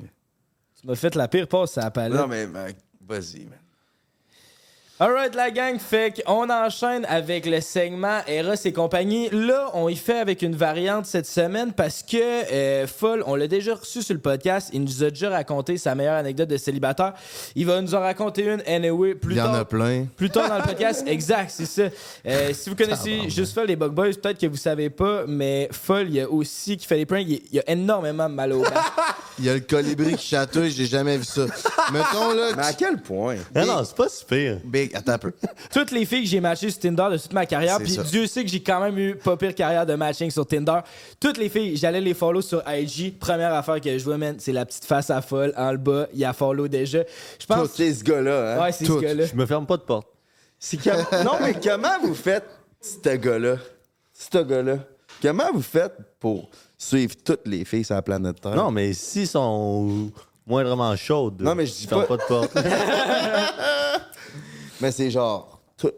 Tu 0.80 0.88
m'as 0.88 0.96
fait 0.96 1.16
la 1.16 1.28
pire 1.28 1.48
passe 1.48 1.78
à 1.78 1.90
la. 1.92 2.16
Non, 2.16 2.28
mais 2.28 2.48
man, 2.48 2.74
vas-y, 3.02 3.46
man. 3.46 3.60
Alright, 4.98 5.36
la 5.36 5.52
gang, 5.52 5.78
fait 5.78 6.24
qu'on 6.26 6.50
enchaîne 6.50 7.04
avec 7.10 7.46
le 7.46 7.60
segment 7.60 8.20
Eros 8.30 8.54
et 8.64 8.72
compagnie. 8.72 9.28
Là, 9.30 9.70
on 9.74 9.90
y 9.90 9.96
fait 9.98 10.20
avec 10.20 10.42
une 10.42 10.56
variante 10.56 11.06
cette 11.06 11.26
semaine 11.26 11.74
parce 11.74 12.02
que 12.02 12.16
euh, 12.18 12.88
Foll, 12.88 13.22
on 13.28 13.36
l'a 13.36 13.50
déjà 13.50 13.76
reçu 13.76 14.02
sur 14.02 14.14
le 14.14 14.22
podcast. 14.22 14.70
Il 14.72 14.84
nous 14.84 15.04
a 15.04 15.10
déjà 15.10 15.32
raconté 15.32 15.78
sa 15.78 15.96
meilleure 15.96 16.16
anecdote 16.16 16.48
de 16.48 16.56
célibataire. 16.56 17.12
Il 17.56 17.66
va 17.66 17.82
nous 17.82 17.94
en 17.94 18.00
raconter 18.00 18.44
une, 18.46 18.62
anyway, 18.66 19.16
plus 19.16 19.34
Il 19.34 19.38
y 19.38 19.42
en 19.42 19.48
tard. 19.48 19.56
a 19.56 19.66
plein. 19.66 20.06
Plus 20.16 20.30
tard 20.30 20.48
dans 20.48 20.60
le 20.60 20.64
podcast, 20.64 21.04
exact, 21.08 21.52
c'est 21.54 21.66
ça. 21.66 21.90
Euh, 22.26 22.54
si 22.54 22.70
vous 22.70 22.78
connaissez 22.78 23.30
juste 23.30 23.54
Foll, 23.54 23.68
les 23.68 23.76
Bug 23.76 23.92
Boys, 23.92 24.14
peut-être 24.14 24.40
que 24.40 24.48
vous 24.48 24.56
savez 24.56 24.90
pas, 24.90 25.26
mais 25.28 25.68
Foll, 25.74 26.06
il 26.08 26.16
y 26.16 26.22
a 26.22 26.30
aussi 26.32 26.78
qui 26.78 26.88
fait 26.88 26.96
les 26.96 27.06
pranks, 27.06 27.26
il 27.28 27.42
y 27.52 27.60
a 27.60 27.70
énormément 27.70 28.30
mal 28.30 28.54
au 28.54 28.62
bas. 28.62 28.70
Il 29.38 29.44
y 29.44 29.50
a 29.50 29.54
le 29.56 29.60
colibri 29.60 30.16
qui 30.16 30.28
chatouille, 30.28 30.72
j'ai 30.72 30.86
jamais 30.86 31.18
vu 31.18 31.26
ça. 31.26 31.42
Mettons 31.92 32.32
là. 32.34 32.52
Mais 32.56 32.64
à 32.68 32.72
quel 32.72 33.02
point? 33.02 33.36
Non, 33.54 33.66
non, 33.66 33.84
c'est 33.84 33.94
pas 33.94 34.08
si 34.08 34.24
pire. 34.24 34.60
Attends 34.94 35.14
un 35.14 35.18
peu. 35.18 35.34
toutes 35.74 35.92
les 35.92 36.06
filles 36.06 36.24
que 36.24 36.30
j'ai 36.30 36.40
matchées 36.40 36.70
sur 36.70 36.80
Tinder 36.80 37.08
de 37.12 37.18
toute 37.18 37.34
ma 37.34 37.46
carrière, 37.46 37.78
puis. 37.80 37.98
Dieu 38.10 38.28
sait 38.28 38.44
que 38.44 38.50
j'ai 38.50 38.62
quand 38.62 38.80
même 38.82 38.98
eu 38.98 39.16
pas 39.16 39.36
pire 39.38 39.56
carrière 39.56 39.86
de 39.86 39.96
matching 39.96 40.30
sur 40.32 40.46
Tinder. 40.46 40.80
Toutes 41.20 41.38
les 41.38 41.50
filles, 41.50 41.76
j'allais 41.78 42.02
les 42.02 42.14
follow 42.14 42.42
sur 42.42 42.62
IG. 42.68 43.18
Première 43.20 43.54
affaire 43.54 43.80
que 43.82 43.98
je 43.98 44.04
vois, 44.04 44.18
man, 44.18 44.36
c'est 44.40 44.52
la 44.52 44.66
petite 44.66 44.86
face 44.86 45.10
à 45.10 45.22
folle 45.22 45.54
en 45.58 45.72
le 45.72 45.78
bas. 45.78 46.08
Il 46.14 46.20
y 46.20 46.26
a 46.26 46.34
follow 46.34 46.68
déjà. 46.68 47.00
Je 47.40 47.46
pense. 47.46 47.70
C'est 47.74 47.94
ce 47.94 48.04
gars-là, 48.04 48.56
hein? 48.58 48.64
Ouais, 48.64 48.72
c'est 48.72 48.86
ce 48.86 49.00
gars-là. 49.00 49.26
Je 49.26 49.36
me 49.36 49.46
ferme 49.46 49.66
pas 49.66 49.78
de 49.78 49.84
porte. 49.84 50.08
C'est 50.60 50.78
que- 50.78 51.24
Non, 51.24 51.34
mais 51.42 51.54
comment 51.62 52.00
vous 52.02 52.16
faites, 52.16 52.46
ce 52.82 53.16
gars-là? 53.16 53.58
Ce 54.14 54.38
gars-là. 54.44 54.78
Comment 55.22 55.52
vous 55.54 55.62
faites 55.62 55.94
pour 56.20 56.50
suivre 56.78 57.14
toutes 57.24 57.48
les 57.48 57.64
filles 57.66 57.84
sur 57.84 57.96
la 57.96 58.02
planète 58.02 58.40
Terre? 58.42 58.56
Non, 58.56 58.72
mais 58.72 58.94
s'ils 58.94 59.28
sont 59.28 60.12
moindrement 60.46 60.96
chaudes, 60.96 61.42
Non, 61.42 61.56
mais 61.56 61.66
je 61.66 61.74
dis 61.74 61.84
je 61.84 61.88
ferme 61.88 62.06
pas- 62.06 62.18
pas 62.18 62.24
de 62.24 62.28
porte. 62.28 62.52
Mais 64.82 64.92
c'est 64.92 65.10
genre 65.12 65.62
toutes 65.78 65.96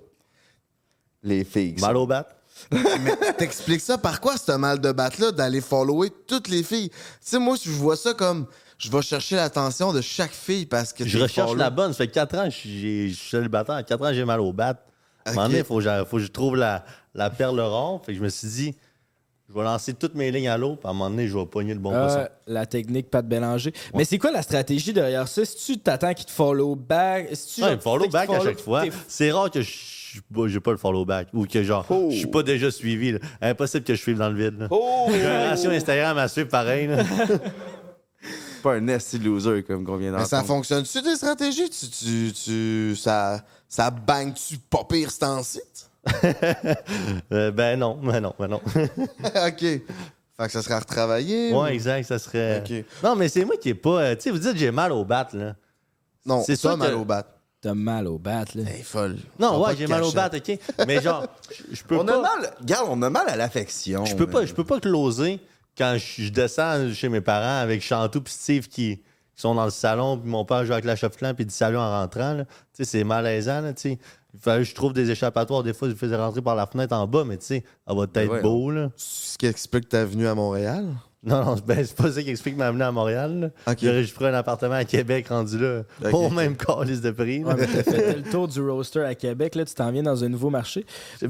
les 1.23 1.43
filles. 1.43 1.75
qui 1.75 1.81
Mal 1.81 1.97
au 1.97 2.07
bat? 2.07 2.27
T'expliques 3.37 3.81
ça 3.81 3.97
par 3.97 4.19
quoi, 4.19 4.35
ce 4.37 4.51
mal 4.53 4.79
de 4.81 4.91
batte-là, 4.91 5.31
d'aller 5.31 5.61
follower 5.61 6.09
toutes 6.27 6.47
les 6.47 6.63
filles? 6.63 6.89
Tu 6.89 6.95
sais, 7.21 7.39
moi, 7.39 7.55
je 7.61 7.69
vois 7.69 7.95
ça 7.95 8.13
comme. 8.13 8.47
Je 8.79 8.91
vais 8.91 9.01
chercher 9.01 9.35
l'attention 9.35 9.91
de 9.93 10.01
chaque 10.01 10.31
fille 10.31 10.65
parce 10.65 10.93
que. 10.93 11.05
Je 11.05 11.17
t'es 11.17 11.23
recherche 11.23 11.49
follow. 11.49 11.59
la 11.59 11.69
bonne. 11.69 11.91
Ça 11.93 11.97
fait 11.99 12.07
4 12.09 12.37
ans 12.37 12.43
que 12.45 12.49
je 12.51 12.55
suis 12.57 13.09
je 13.11 13.15
suis 13.15 13.29
célibataire. 13.29 13.83
4 13.85 14.05
ans, 14.05 14.13
j'ai 14.13 14.25
mal 14.25 14.39
au 14.39 14.53
bat. 14.53 14.83
À 15.25 15.31
un 15.31 15.33
moment 15.33 15.47
donné, 15.47 15.59
il 15.59 15.65
faut, 15.65 15.77
que 15.77 15.81
j'a- 15.83 16.05
faut 16.05 16.17
que 16.17 16.23
je 16.23 16.27
trouve 16.31 16.55
la, 16.55 16.85
la 17.13 17.29
perle 17.29 17.59
ronde. 17.59 18.01
Fait 18.05 18.13
que 18.13 18.17
je 18.19 18.23
me 18.23 18.29
suis 18.29 18.47
dit, 18.47 18.75
je 19.57 19.61
vais 19.63 19.67
lancer 19.67 19.93
toutes 19.95 20.13
mes 20.13 20.29
lignes 20.31 20.49
à 20.49 20.57
l'eau, 20.57 20.75
puis 20.75 20.85
à 20.87 20.91
un 20.91 20.93
moment 20.93 21.09
donné, 21.09 21.27
je 21.27 21.35
vais 21.35 21.45
pogner 21.47 21.73
le 21.73 21.79
bon 21.79 21.91
Euh, 21.93 22.05
poisson. 22.05 22.29
la 22.45 22.65
technique 22.67 23.09
pas 23.09 23.23
de 23.23 23.27
Bélanger. 23.27 23.73
Mais 23.95 24.05
c'est 24.05 24.19
quoi 24.19 24.31
la 24.31 24.43
stratégie 24.43 24.93
derrière 24.93 25.27
ça? 25.27 25.43
Si 25.45 25.55
tu 25.57 25.79
t'attends 25.79 26.13
qu'il 26.13 26.25
te 26.25 26.31
follow 26.31 26.75
back, 26.75 27.29
si 27.33 27.55
tu 27.55 27.63
Ouais, 27.63 27.77
follow 27.79 28.07
back 28.07 28.29
à 28.29 28.39
chaque 28.41 28.59
fois. 28.59 28.83
C'est 29.07 29.31
rare 29.31 29.49
que 29.49 29.61
je 29.61 29.69
suis 29.71 30.21
pas- 30.33 30.47
j'ai 30.47 30.59
pas 30.59 30.71
le 30.71 30.77
follow 30.77 31.05
back 31.05 31.29
ou 31.33 31.45
que 31.47 31.63
genre 31.63 31.85
Oh. 31.89 32.07
je 32.11 32.17
suis 32.17 32.27
pas 32.27 32.43
déjà 32.43 32.69
suivi. 32.69 33.13
là. 33.13 33.19
Impossible 33.41 33.83
que 33.83 33.95
je 33.95 34.01
suive 34.01 34.17
dans 34.17 34.29
le 34.29 34.35
vide. 34.35 34.59
là. 34.59 34.67
Oh! 34.69 35.07
J'ai 35.11 35.25
un 35.25 35.49
ratio 35.49 35.71
Instagram 35.71 36.17
à 36.19 36.27
suivre 36.27 36.49
pareil. 36.49 36.87
là. 36.87 37.03
pas 38.63 38.73
un 38.75 38.81
nasty 38.81 39.19
loser 39.19 39.63
comme 39.63 39.85
qu'on 39.85 39.97
vient 39.97 40.11
Mais 40.11 40.25
ça 40.25 40.37
d'entendre. 40.37 40.47
fonctionne-tu 40.55 41.01
tes 41.01 41.15
stratégies? 41.15 41.69
Tu, 41.69 41.87
tu, 41.89 42.31
tu, 42.33 42.95
ça, 42.95 43.43
ça 43.69 43.89
bang-tu 43.91 44.57
pas 44.69 44.83
pire 44.89 45.11
ce 45.11 45.19
temps-ci? 45.19 45.59
Euh, 47.31 47.51
ben 47.51 47.77
non, 47.79 47.95
ben 48.01 48.19
non, 48.21 48.33
ben 48.39 48.47
non. 48.47 48.61
ok. 48.65 49.59
Fait 49.59 49.81
que 50.45 50.51
ça 50.51 50.61
serait 50.61 50.75
à 50.75 50.79
retravailler? 50.79 51.51
ou- 51.51 51.61
ouais, 51.61 51.73
exact, 51.73 52.05
ça 52.05 52.19
serait. 52.19 52.63
Non, 53.03 53.15
mais 53.15 53.27
c'est 53.29 53.43
moi 53.45 53.55
qui 53.57 53.69
est 53.69 53.73
pas. 53.73 54.01
euh, 54.01 54.15
Tu 54.15 54.21
sais, 54.23 54.31
vous 54.31 54.37
dites 54.39 54.53
que 54.53 54.59
j'ai 54.59 54.71
mal 54.71 54.91
au 54.91 55.03
bat, 55.03 55.27
là. 55.33 55.55
Non, 56.25 56.43
C'est 56.43 56.55
ça 56.55 56.75
mal 56.75 56.91
que- 56.91 56.95
au 56.95 57.05
bat. 57.05 57.25
T'as 57.59 57.73
mal 57.73 58.05
au 58.07 58.19
bat, 58.19 58.45
là. 58.53 58.63
T'es 58.65 58.83
folle. 58.83 59.17
Non, 59.39 59.63
ouais, 59.65 59.75
j'ai 59.75 59.87
mal 59.87 60.03
au 60.03 60.11
bat, 60.11 60.29
ok. 60.33 60.59
Mais 60.87 61.01
genre, 61.01 61.25
je- 61.71 61.81
peux 61.83 61.97
On 61.97 62.05
pas. 62.05 62.17
a 62.17 62.21
mal. 62.21 62.53
Regarde, 62.59 62.87
on 62.89 63.01
a 63.01 63.09
mal 63.09 63.27
à 63.29 63.35
l'affection. 63.35 64.05
Je 64.05 64.15
peux 64.15 64.27
pas, 64.27 64.45
je 64.45 64.53
peux 64.53 64.63
pas 64.63 64.79
closer 64.79 65.39
quand 65.77 65.97
je, 65.97 66.29
descends 66.29 66.91
chez 66.93 67.09
mes 67.09 67.21
parents 67.21 67.59
avec 67.61 67.81
Chantou 67.81 68.19
et 68.19 68.29
Steve 68.29 68.67
qui, 68.67 68.97
qui 68.97 69.41
sont 69.41 69.55
dans 69.55 69.65
le 69.65 69.71
salon, 69.71 70.17
puis 70.19 70.29
mon 70.29 70.45
père 70.45 70.65
joue 70.65 70.73
avec 70.73 70.85
la 70.85 70.95
Clans, 70.95 71.33
puis 71.33 71.45
dit 71.45 71.53
salut 71.53 71.77
en 71.77 71.89
rentrant. 72.01 72.33
là. 72.33 72.45
Tu 72.45 72.51
sais, 72.73 72.85
c'est 72.85 73.03
malaisant, 73.03 73.61
là, 73.61 73.73
tu 73.73 73.81
sais. 73.81 73.99
Il 74.37 74.43
fallait 74.43 74.63
que 74.63 74.69
je 74.69 74.75
trouve 74.75 74.93
des 74.93 75.09
échappatoires. 75.09 75.63
Des 75.63 75.73
fois, 75.73 75.89
je 75.89 75.95
faisais 75.95 76.15
rentrer 76.15 76.41
par 76.41 76.55
la 76.55 76.67
fenêtre 76.67 76.95
en 76.95 77.07
bas, 77.07 77.23
mais 77.25 77.37
tu 77.37 77.45
sais, 77.45 77.63
ça 77.87 77.93
va 77.93 78.03
être 78.03 78.31
ouais, 78.31 78.41
beau, 78.41 78.69
là. 78.69 78.91
C'est 78.95 79.33
ce 79.33 79.37
qui 79.37 79.47
explique 79.47 79.89
ta 79.89 80.05
venue 80.05 80.27
à 80.27 80.35
Montréal? 80.35 80.85
Non, 81.23 81.43
non, 81.43 81.55
ben, 81.65 81.83
c'est 81.83 81.95
pas 81.95 82.11
ça 82.11 82.21
qui 82.21 82.29
explique 82.29 82.55
ma 82.55 82.69
venue 82.71 82.83
à 82.83 82.91
Montréal. 82.91 83.39
là. 83.39 83.71
Ok. 83.71 83.79
J'aurais 83.81 84.03
juste 84.03 84.13
pris 84.13 84.27
un 84.27 84.33
appartement 84.35 84.75
à 84.75 84.85
Québec 84.85 85.27
rendu 85.27 85.57
là, 85.57 85.81
Ok, 86.05 86.13
au 86.13 86.29
même 86.29 86.55
calice 86.55 87.01
de 87.01 87.09
prix. 87.09 87.43
Ouais, 87.43 87.55
mais 87.57 87.65
t'as 87.65 87.83
fait 87.83 88.17
le 88.17 88.23
tour 88.23 88.47
du 88.47 88.61
roaster 88.61 89.01
à 89.01 89.15
Québec, 89.15 89.55
là, 89.55 89.65
tu 89.65 89.73
t'en 89.73 89.91
viens 89.91 90.03
dans 90.03 90.23
un 90.23 90.29
nouveau 90.29 90.51
marché. 90.51 90.85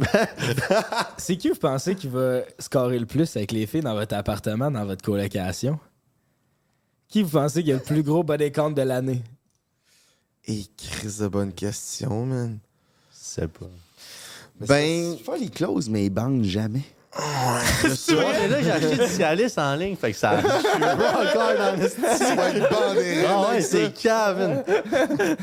C'est 1.17 1.38
qui 1.38 1.50
vous 1.50 1.56
pensez 1.56 1.96
qui 1.96 2.08
va 2.08 2.41
scorer 2.60 3.00
le 3.00 3.06
plus 3.06 3.36
avec 3.38 3.54
les 3.54 3.65
filles 3.65 3.82
dans 3.82 3.96
votre 3.96 4.15
appartement, 4.15 4.70
dans 4.70 4.86
votre 4.86 5.04
colocation? 5.04 5.80
Qui 7.08 7.24
vous 7.24 7.30
pensez 7.30 7.63
qui 7.63 7.72
a 7.72 7.76
le 7.76 7.82
plus 7.82 8.04
gros 8.04 8.24
body 8.24 8.52
count 8.52 8.72
de 8.72 8.82
l'année? 8.82 9.24
Et 10.46 10.65
crise 10.78 11.20
de 11.20 11.28
bonne 11.28 11.54
question, 11.54 12.26
man. 12.26 12.60
Je 13.36 13.42
sais 13.42 13.48
pas. 13.48 13.66
Ben, 14.60 15.16
C'est 15.18 15.24
folie 15.24 15.50
close, 15.52 15.90
mais 15.90 16.06
ils 16.06 16.10
bandent 16.10 16.44
jamais. 16.44 16.82
Ouais, 17.18 18.26
mais 18.40 18.48
là, 18.48 18.62
j'ai 18.62 18.72
acheté 18.72 18.96
du 18.96 19.08
Cialis 19.12 19.54
en 19.58 19.76
ligne, 19.76 19.96
fait 19.96 20.12
que 20.12 20.18
ça. 20.18 20.40
Je 20.42 20.48
suis 20.48 20.80
pas 20.80 20.94
encore 20.94 21.58
dans 21.58 21.76
le 21.76 22.70
bandé 22.70 23.26
Ah 23.28 23.50
ouais, 23.50 23.62
c'est 23.62 23.92
Kevin. 23.94 24.63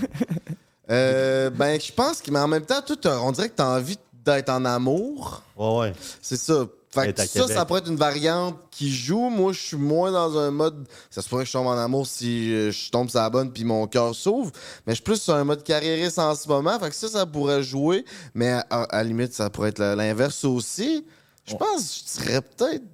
Euh, 0.90 1.48
ben, 1.48 1.80
je 1.80 1.90
pense 1.90 2.20
que, 2.20 2.30
mais 2.30 2.38
en 2.40 2.46
même 2.46 2.66
temps, 2.66 2.82
toi, 2.86 2.94
t'as- 3.00 3.18
on 3.20 3.32
dirait 3.32 3.48
que 3.48 3.54
t'as 3.56 3.78
envie 3.78 3.96
d'être 4.22 4.50
en 4.50 4.66
amour. 4.66 5.42
Ouais, 5.56 5.78
ouais. 5.78 5.92
C'est 6.20 6.36
ça. 6.36 6.66
Fait 6.94 7.12
que 7.12 7.20
ça, 7.20 7.26
Québec. 7.26 7.56
ça 7.56 7.64
pourrait 7.64 7.80
être 7.80 7.90
une 7.90 7.96
variante 7.96 8.56
qui 8.70 8.92
joue. 8.92 9.28
Moi, 9.30 9.52
je 9.52 9.60
suis 9.60 9.76
moins 9.76 10.12
dans 10.12 10.38
un 10.38 10.50
mode. 10.50 10.86
Ça 11.10 11.22
se 11.22 11.28
pourrait 11.28 11.44
que 11.44 11.48
je 11.48 11.52
tombe 11.52 11.66
en 11.66 11.76
amour 11.78 12.06
si 12.06 12.52
euh, 12.52 12.70
je 12.70 12.90
tombe 12.90 13.10
sur 13.10 13.20
la 13.20 13.30
bonne 13.30 13.52
puis 13.52 13.64
mon 13.64 13.86
cœur 13.86 14.14
s'ouvre. 14.14 14.50
Mais 14.86 14.92
je 14.92 14.96
suis 14.96 15.04
plus 15.04 15.20
sur 15.20 15.34
un 15.34 15.44
mode 15.44 15.62
carriériste 15.62 16.18
en 16.18 16.34
ce 16.34 16.48
moment. 16.48 16.78
Fait 16.78 16.90
que 16.90 16.94
ça, 16.94 17.08
ça 17.08 17.26
pourrait 17.26 17.62
jouer. 17.62 18.04
Mais 18.34 18.50
à, 18.50 18.62
à 18.70 18.96
la 18.98 19.04
limite, 19.04 19.32
ça 19.32 19.50
pourrait 19.50 19.70
être 19.70 19.80
l'inverse 19.80 20.44
aussi. 20.44 21.04
Je 21.46 21.54
pense, 21.54 22.04
je 22.06 22.22
dirais 22.22 22.40
peut-être. 22.40 22.84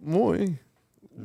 Moi. 0.00 0.36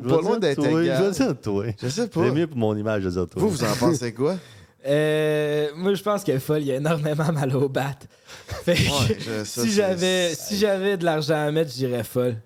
Pas 0.07 0.21
loin 0.21 0.39
d'être 0.39 0.63
Je 0.63 1.03
vais 1.03 1.11
dire 1.11 1.41
toi. 1.41 1.65
Je 1.81 1.87
sais 1.89 2.07
pas. 2.07 2.23
C'est 2.23 2.31
mieux 2.31 2.47
pour 2.47 2.57
mon 2.57 2.75
image 2.75 3.03
de 3.03 3.09
dire 3.09 3.27
toi. 3.27 3.41
Vous, 3.41 3.49
vous 3.49 3.63
en 3.63 3.75
pensez 3.75 4.13
quoi? 4.13 4.37
Euh, 4.85 5.69
moi, 5.75 5.93
je 5.93 6.01
pense 6.01 6.23
que 6.23 6.37
Foll, 6.39 6.61
il 6.61 6.67
y 6.67 6.71
a 6.71 6.75
énormément 6.75 7.31
mal 7.31 7.55
au 7.55 7.69
bat. 7.69 7.95
Fait 8.65 8.73
que 8.75 8.79
Ouais, 9.09 9.17
je- 9.19 9.43
ça, 9.43 9.61
si 9.63 9.71
j'avais 9.71 10.33
si 10.35 10.57
j'avais 10.57 10.97
de 10.97 11.05
l'argent 11.05 11.35
à 11.47 11.51
mettre, 11.51 11.69
je 11.71 11.75
dirais 11.77 12.03
Foll. 12.03 12.37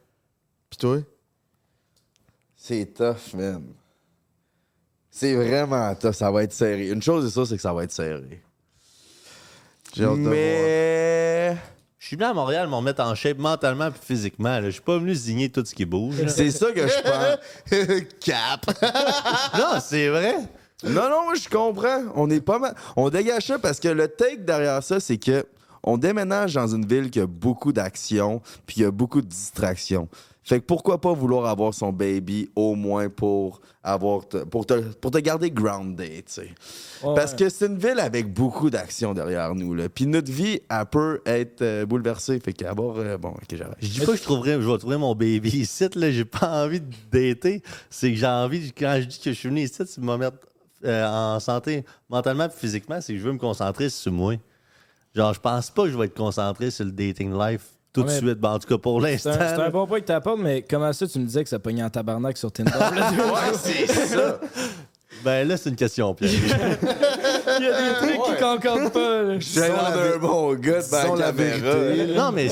Pis 0.70 0.78
toi? 0.78 0.98
C'est 2.58 2.94
tough, 2.94 3.34
man. 3.36 3.64
C'est 5.12 5.34
vraiment 5.36 5.94
tough. 5.96 6.14
Ça 6.14 6.30
va 6.32 6.44
être 6.44 6.52
serré. 6.54 6.90
Une 6.90 7.02
chose 7.02 7.26
est 7.26 7.30
sûre, 7.30 7.48
c'est 7.48 7.56
que 7.56 7.62
ça 7.62 7.74
va 7.74 7.84
être 7.84 7.92
serré. 7.92 8.42
J'ai 9.96 10.04
hâte 10.04 10.18
de 10.18 10.22
voir. 10.22 10.32
Mais. 10.34 11.58
Je 11.98 12.08
suis 12.10 12.18
venu 12.18 12.28
à 12.28 12.34
Montréal 12.34 12.68
me 12.68 12.76
remettre 12.76 13.02
en 13.02 13.16
shape 13.16 13.38
mentalement 13.40 13.88
et 13.88 13.92
physiquement. 14.00 14.62
Je 14.62 14.70
suis 14.70 14.82
pas 14.82 14.98
venu 15.00 15.16
zigner 15.16 15.50
tout 15.50 15.64
ce 15.66 15.74
qui 15.74 15.86
bouge. 15.86 16.16
C'est 16.28 16.52
ça 16.52 16.72
que 16.72 16.86
je 16.88 17.02
pense. 17.04 18.04
Cap! 18.20 18.66
non, 19.58 19.80
c'est 19.82 20.10
vrai. 20.10 20.36
Non, 20.84 21.10
non, 21.10 21.34
je 21.36 21.48
comprends. 21.50 22.04
On 22.16 22.30
est 22.30 22.42
pas 22.42 22.60
mal. 22.60 22.76
On 22.96 23.10
dégage 23.10 23.48
ça 23.48 23.60
parce 23.60 23.80
que 23.80 23.88
le 23.88 24.08
take 24.08 24.38
derrière 24.38 24.84
ça, 24.84 25.00
c'est 25.00 25.18
que 25.18 25.46
on 25.84 25.98
déménage 25.98 26.56
dans 26.56 26.68
une 26.68 26.86
ville 26.86 27.10
qui 27.12 27.20
a 27.20 27.28
beaucoup 27.28 27.72
d'action, 27.72 28.42
puis 28.66 28.78
il 28.78 28.82
y 28.82 28.86
a 28.86 28.92
beaucoup 28.92 29.22
de 29.22 29.28
distractions. 29.28 30.10
Fait 30.44 30.60
que 30.60 30.66
pourquoi 30.66 31.00
pas 31.02 31.14
vouloir 31.14 31.46
avoir 31.48 31.74
son 31.74 31.92
baby 31.92 32.50
au 32.56 32.76
moins 32.76 33.10
pour 33.10 33.62
avoir 33.84 34.28
te- 34.28 34.44
pour, 34.44 34.66
te, 34.66 34.74
pour 34.80 35.10
te 35.12 35.18
garder 35.20 35.50
grounded, 35.50 36.26
tu 36.26 36.34
sais. 36.34 36.50
Parce 37.16 37.34
que 37.34 37.50
c'est 37.50 37.66
une 37.68 37.78
ville 37.78 38.00
avec 38.00 38.32
beaucoup 38.34 38.70
d'action 38.72 39.14
derrière 39.14 39.54
nous, 39.56 39.74
là. 39.74 39.90
Puis 39.90 40.06
notre 40.08 40.32
vie, 40.32 40.60
elle 40.70 40.86
peut 40.88 41.22
être 41.26 41.62
euh, 41.62 41.86
bouleversée. 41.86 42.40
Fait 42.40 42.54
qu'avoir... 42.54 42.98
euh, 42.98 43.18
bon, 43.18 43.30
OK, 43.30 43.44
j'arrête. 43.56 43.78
Je 43.82 43.88
dis 43.88 44.00
pas 44.02 44.12
que 44.12 44.18
je 44.18 44.24
trouverais, 44.24 44.54
je 44.62 44.70
vais 44.70 44.78
trouver 44.78 44.98
mon 44.98 45.14
baby 45.16 45.50
ici. 45.62 45.88
Là, 45.96 46.12
j'ai 46.12 46.26
pas 46.26 46.64
envie 46.66 46.82
de 46.82 46.94
dater. 47.12 47.64
C'est 47.90 48.12
que 48.12 48.18
j'ai 48.18 48.28
envie, 48.28 48.72
quand 48.72 48.98
je 49.02 49.06
dis 49.06 49.20
que 49.20 49.32
je 49.34 49.38
suis 49.38 49.50
venu 49.50 49.62
ici, 49.62 49.82
c'est 49.86 50.00
de 50.00 50.06
me 50.06 50.16
mettre 50.18 50.38
euh, 50.84 51.08
en 51.08 51.40
santé 51.40 51.86
mentalement 52.10 52.46
et 52.46 52.50
physiquement, 52.50 53.00
c'est 53.02 53.14
que 53.14 53.20
je 53.20 53.24
veux 53.24 53.32
me 53.34 53.38
concentrer 53.40 53.90
sur 53.90 54.12
moi. 54.12 54.34
Genre, 55.16 55.34
je 55.34 55.40
pense 55.40 55.70
pas 55.70 55.84
que 55.84 55.90
je 55.92 55.98
vais 55.98 56.06
être 56.06 56.18
concentré 56.18 56.70
sur 56.72 56.84
le 56.86 56.92
dating 56.92 57.34
life 57.38 57.68
tout 57.94 58.04
de 58.04 58.08
Ouais, 58.10 58.18
suite. 58.18 58.40
Ben, 58.40 58.50
en 58.52 58.60
tout 58.60 58.68
cas, 58.68 58.78
pour 58.78 59.00
l'instant. 59.00 59.32
c'est 59.34 59.62
un 59.62 59.70
bon 59.70 59.88
point 59.88 60.02
que 60.02 60.06
t'apportes, 60.06 60.40
mais 60.42 60.62
comment 60.70 60.92
ça, 60.92 61.08
tu 61.08 61.18
me 61.20 61.26
disais 61.26 61.44
que 61.44 61.50
ça 61.50 61.60
pognait 61.60 61.84
en 61.84 61.90
tabarnak 61.90 62.38
sur 62.38 62.52
Tinder? 62.52 62.72
jours? 63.16 63.40
c'est 63.54 63.88
ça! 63.88 64.40
Ben 65.24 65.48
là, 65.48 65.58
c'est 65.58 65.70
une 65.70 65.76
question 65.76 66.14
piège. 66.14 66.34
Il 67.58 67.64
y 67.64 67.68
a 67.68 67.82
des 67.82 67.96
trucs 68.00 68.24
qui 68.36 68.44
concordent 68.44 68.92
pas. 68.92 69.24
là. 69.24 69.40
J'ai 69.40 69.60
l'air 69.62 69.84
la 69.84 70.12
d'un 70.12 70.18
bon 70.18 70.54
gars 70.56 70.80
disons 70.80 70.98
devant 71.04 71.16
la 71.16 71.26
caméra. 71.32 71.76
vérité, 71.76 72.14
Non, 72.16 72.32
mais 72.32 72.48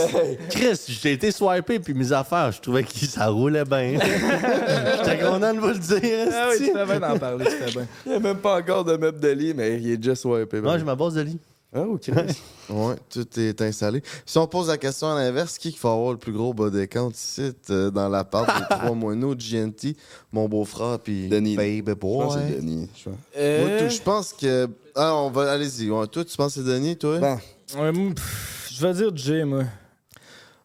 Chris, 0.50 0.80
j'ai 1.02 1.12
été 1.14 1.32
swipé, 1.32 1.80
puis 1.80 1.94
mes 1.94 2.12
affaires, 2.12 2.52
je 2.52 2.62
trouvais 2.62 2.84
que 2.84 2.92
ça 2.94 3.28
roulait 3.28 3.66
bien. 3.66 3.98
J'étais 4.98 5.20
content 5.20 5.54
de 5.54 5.60
vous 5.60 5.68
le 5.68 5.78
dire. 5.78 6.28
Ah 6.32 6.48
oui, 6.50 6.56
esti. 6.56 6.66
tu 6.72 6.78
fais 6.78 6.86
bien 6.86 7.00
d'en 7.00 7.18
parler, 7.20 7.46
tu 7.46 7.52
fais 7.52 7.72
bien. 7.72 7.88
Il 8.06 8.12
n'y 8.12 8.16
a 8.18 8.20
même 8.20 8.38
pas 8.38 8.58
encore 8.60 8.84
de 8.86 8.96
meuble 8.98 9.20
de 9.20 9.30
lit, 9.30 9.54
mais 9.56 9.80
il 9.80 9.92
est 9.92 9.98
déjà 9.98 10.16
swipé. 10.16 10.62
Moi, 10.62 10.78
je 10.78 10.84
m'abose 10.86 11.16
de 11.16 11.22
lit. 11.22 11.40
Ah, 11.74 11.82
ok. 11.82 12.12
Ouais, 12.70 12.96
tout 13.10 13.28
est 13.42 13.62
installé. 13.62 14.02
Si 14.26 14.38
on 14.38 14.48
pose 14.48 14.70
la 14.70 14.78
question 14.78 15.08
à 15.10 15.16
l'inverse, 15.16 15.58
qui 15.58 15.70
qu'il 15.70 15.78
faut 15.80 15.90
avoir 15.90 16.14
le 16.14 16.18
plus 16.18 16.32
gros 16.32 16.54
body 16.54 16.88
count 16.88 17.10
ici, 17.12 17.52
euh, 17.70 17.92
dans 17.92 18.08
l'appart, 18.08 18.48
les 18.58 18.66
trois 18.78 18.94
moineaux, 18.96 19.36
GNT, 19.36 19.98
mon 20.32 20.48
beau-frère, 20.48 20.98
puis 21.00 21.28
Denis. 21.28 21.58
Baby 21.58 21.84
Je 21.88 21.94
pense 21.94 22.36
que 22.36 22.40
Boy. 22.40 22.48
c'est 22.50 22.56
Denis. 22.62 22.90
je 22.96 23.04
pense. 23.04 23.14
Moi, 23.14 23.18
Euh, 23.36 23.80
tout, 23.90 23.94
je 23.96 24.02
pense 24.02 24.34
que. 24.34 24.70
Ah, 24.96 25.14
on 25.16 25.30
va. 25.30 25.52
Allez-y. 25.52 25.90
Ouais, 25.92 26.08
toi, 26.08 26.24
tu 26.24 26.38
penses 26.38 26.56
que 26.56 26.62
c'est 26.62 26.66
Denis, 26.68 26.96
toi? 26.96 27.20
Ouais, 27.20 27.92
pff, 28.14 28.70
je 28.72 28.88
vais 28.88 28.94
dire 28.94 29.12
Jay, 29.18 29.44
moi. 29.44 29.64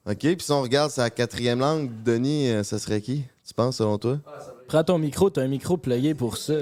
Ok, 0.09 0.19
puis 0.19 0.37
si 0.41 0.53
on 0.53 0.63
regarde 0.63 0.91
sa 0.93 1.11
quatrième 1.11 1.59
langue, 1.59 1.91
Denis, 2.05 2.49
euh, 2.51 2.63
ça 2.63 2.79
serait 2.79 3.01
qui? 3.01 3.25
Tu 3.47 3.55
penses, 3.55 3.79
selon 3.79 3.99
toi? 3.99 4.19
Prends 4.69 4.85
ton 4.85 4.99
micro, 4.99 5.31
t'as 5.31 5.43
un 5.43 5.49
micro 5.49 5.77
plugué 5.77 6.15
pour 6.15 6.37
ça. 6.37 6.55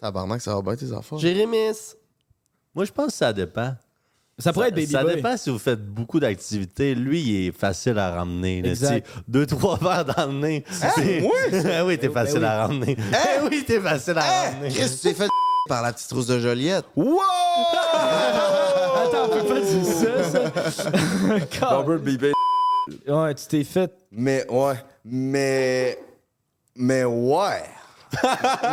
Tabarnak, 0.00 0.42
ça 0.42 0.54
va 0.54 0.60
bien 0.60 0.76
tes 0.76 0.92
affaires. 0.92 1.18
Jérémis. 1.18 1.94
Moi, 2.74 2.84
je 2.84 2.92
pense 2.92 3.06
que 3.08 3.12
ça 3.12 3.32
dépend. 3.32 3.74
Ça 4.38 4.52
pourrait 4.54 4.68
être 4.68 4.74
Baby 4.74 4.86
ça 4.92 5.02
Boy. 5.02 5.16
dépend 5.16 5.36
si 5.36 5.50
vous 5.50 5.58
faites 5.58 5.84
beaucoup 5.84 6.18
d'activités. 6.18 6.94
Lui, 6.94 7.20
il 7.20 7.48
est 7.48 7.52
facile 7.52 7.98
à 7.98 8.10
ramener. 8.10 8.62
là, 8.62 8.70
Exact. 8.70 9.06
Deux, 9.28 9.44
trois 9.44 9.76
verres 9.82 10.04
dans 10.06 10.26
le 10.26 10.32
nez. 10.38 10.64
c'est- 10.70 11.28
Ah 11.76 11.84
oui, 11.84 11.98
t'es 11.98 12.08
facile 12.08 12.38
oui. 12.38 12.44
à 12.46 12.66
ramener. 12.66 12.96
Eh 12.98 13.46
oui, 13.46 13.64
t'es 13.66 13.78
facile 13.80 14.16
à 14.16 14.22
ramener. 14.50 14.70
Chris, 14.72 14.88
tu 14.90 14.96
t'es 15.08 15.14
fait 15.14 15.28
par 15.68 15.82
la 15.82 15.92
petite 15.92 16.10
rousse 16.10 16.26
de 16.28 16.38
Joliette. 16.38 16.86
Wow! 16.96 17.18
Attends, 17.92 19.26
on 19.26 19.28
peut 19.28 19.44
pas 19.46 19.60
dire 19.60 19.84
ça, 19.84 20.70
ça. 20.70 21.76
Robert 21.76 22.00
ouais, 23.08 23.34
tu 23.34 23.46
t'es 23.46 23.64
fait. 23.64 23.92
Mais, 24.10 24.46
ouais. 24.50 24.74
Mais. 25.04 25.98
Mais, 26.76 27.04
ouais. 27.04 27.62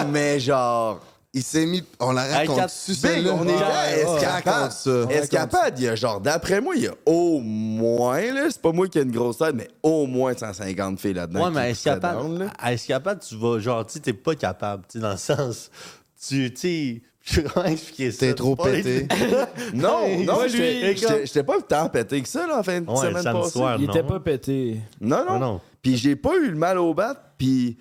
mais, 0.08 0.40
genre. 0.40 1.02
Il 1.34 1.44
s'est 1.44 1.66
mis. 1.66 1.84
On 2.00 2.14
la 2.14 2.26
raconte 2.26 2.72
Big, 2.88 3.28
on 3.28 3.48
est 3.48 3.60
là, 3.60 3.98
escapade. 3.98 4.44
raconte 4.46 4.72
ça? 4.72 5.06
Escapade, 5.12 5.78
il 5.78 5.84
y 5.84 5.88
a 5.88 5.96
genre, 5.96 6.20
d'après 6.22 6.62
moi, 6.62 6.76
il 6.76 6.84
y 6.84 6.88
a 6.88 6.94
au 7.06 7.40
moins, 7.42 8.22
là, 8.34 8.48
c'est 8.50 8.62
pas 8.62 8.72
moi 8.72 8.88
qui 8.88 8.98
ai 8.98 9.04
une 9.04 9.12
grosse 9.12 9.38
tête, 9.38 9.54
mais 9.54 9.68
au 9.84 10.08
moins 10.08 10.34
150 10.36 11.00
filles 11.00 11.14
là-dedans. 11.14 11.46
Ouais, 11.46 11.52
mais 11.54 11.72
escapade, 11.72 12.18
down, 12.18 12.50
à 12.58 12.74
escapade, 12.74 13.20
tu 13.28 13.36
vas, 13.36 13.60
genre, 13.60 13.86
tu 13.86 13.94
sais, 13.94 14.00
t'es 14.00 14.14
pas 14.14 14.36
capable, 14.36 14.84
tu 14.90 14.98
sais, 14.98 15.00
dans 15.00 15.12
le 15.12 15.18
sens, 15.18 15.70
tu, 16.28 16.52
tu 16.54 16.60
sais, 16.60 17.02
je 17.24 17.42
vais 17.42 17.48
vraiment 17.48 17.70
expliquer 17.70 18.12
ça. 18.12 18.20
T'es 18.20 18.34
trop 18.34 18.56
pété. 18.56 19.06
Non, 19.74 20.08
non, 20.24 20.40
j'étais- 20.48 20.88
lui, 20.92 20.98
j'étais 20.98 21.26
j'étais 21.26 21.44
pas 21.44 21.60
tant 21.62 21.90
pété 21.90 22.22
que 22.22 22.30
ça, 22.30 22.48
là, 22.48 22.60
en 22.60 22.64
fin 22.64 22.80
de 22.82 22.90
Ouais, 22.90 22.96
semaine 22.98 23.22
samedi 23.22 23.42
passée. 23.42 23.52
soir. 23.52 23.76
Il 23.80 23.86
non. 23.86 23.94
était 23.94 24.04
pas 24.04 24.20
pété. 24.22 24.78
Non, 25.02 25.18
non. 25.20 25.26
Ah, 25.32 25.40
non. 25.40 25.62
Puis 25.82 25.98
j'ai 25.98 26.16
pas 26.16 26.36
eu 26.38 26.50
le 26.50 26.56
mal 26.58 26.78
au 26.80 26.94
bat, 26.94 27.16
puis 27.38 27.78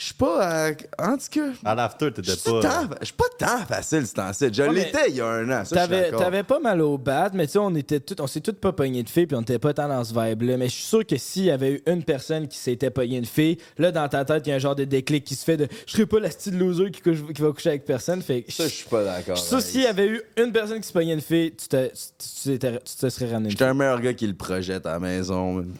je 0.00 0.04
suis 0.06 0.14
pas. 0.14 0.68
à- 0.68 0.70
En 0.98 1.16
tout 1.18 1.26
cas. 1.30 1.50
À 1.62 1.74
l'after, 1.74 2.06
Je 2.06 2.10
t'étais 2.22 2.30
suis 2.32 2.50
pas. 2.50 2.60
tant- 2.62 2.88
je 3.00 3.04
suis 3.04 3.14
pas 3.14 3.24
tant 3.38 3.58
facile, 3.66 4.06
ce 4.06 4.14
temps-ci. 4.14 4.46
Je 4.50 4.62
mais 4.62 4.72
l'étais 4.72 5.10
il 5.10 5.16
y 5.16 5.20
a 5.20 5.26
un 5.26 5.44
an. 5.50 5.50
Ça, 5.50 5.60
je 5.62 5.66
suis 5.66 5.74
T'avais, 5.74 6.00
d'accord. 6.04 6.20
t'avais 6.20 6.42
pas 6.42 6.58
mal 6.58 6.80
au 6.80 6.96
bat, 6.96 7.28
mais 7.34 7.46
tu 7.46 7.52
sais, 7.52 7.58
on 7.58 7.74
était 7.74 8.00
tout, 8.00 8.18
on 8.22 8.26
s'est 8.26 8.40
tous 8.40 8.54
pas 8.54 8.72
pogné 8.72 9.02
de 9.02 9.10
filles, 9.10 9.26
puis 9.26 9.36
on 9.36 9.42
était 9.42 9.58
pas 9.58 9.74
tant 9.74 9.88
dans 9.88 10.02
ce 10.02 10.14
vibe-là. 10.14 10.56
Mais 10.56 10.68
je 10.70 10.72
suis 10.74 10.84
sûr 10.84 11.06
que 11.06 11.18
s'il 11.18 11.44
y 11.44 11.50
avait 11.50 11.72
eu 11.74 11.82
une 11.86 12.02
personne 12.02 12.48
qui 12.48 12.56
s'était 12.56 12.88
pogné 12.90 13.18
une 13.18 13.26
fille, 13.26 13.58
là, 13.76 13.92
dans 13.92 14.08
ta 14.08 14.24
tête, 14.24 14.46
il 14.46 14.50
y 14.50 14.52
a 14.52 14.56
un 14.56 14.58
genre 14.58 14.74
de 14.76 14.84
déclic 14.84 15.22
qui 15.24 15.34
se 15.34 15.44
fait 15.44 15.58
de 15.58 15.68
je 15.86 15.92
serais 15.92 16.06
pas 16.06 16.18
la 16.20 16.30
style 16.30 16.58
loser 16.58 16.90
qui, 16.90 17.02
couche- 17.02 17.32
qui 17.34 17.42
va 17.42 17.52
coucher 17.52 17.68
avec 17.68 17.84
personne. 17.84 18.22
Fait 18.22 18.40
que 18.42 18.50
Ça, 18.52 18.64
je 18.64 18.72
suis 18.74 18.88
pas 18.88 19.04
d'accord. 19.04 19.36
je 19.36 19.40
suis 19.42 19.48
sûr 19.48 19.58
avec 19.58 19.66
s'il 19.70 19.82
y 19.82 19.86
avait 19.86 20.06
eu 20.06 20.22
une 20.38 20.50
personne 20.52 20.80
qui 20.80 20.88
se 20.88 20.92
pognait 20.94 21.12
une 21.12 21.20
fille, 21.20 21.52
tu 21.54 21.68
te, 21.68 21.86
tu, 21.88 21.92
tu 22.18 22.48
t'étais- 22.58 22.78
tu 22.78 22.94
te 22.96 23.08
serais 23.10 23.26
ramené 23.26 23.44
une 23.46 23.50
J'étais 23.50 23.64
un 23.64 23.74
meilleur 23.74 24.00
gars 24.00 24.14
qui 24.14 24.26
le 24.26 24.34
projette 24.34 24.86
à 24.86 24.92
la 24.92 24.98
maison. 24.98 25.52
man. 25.56 25.74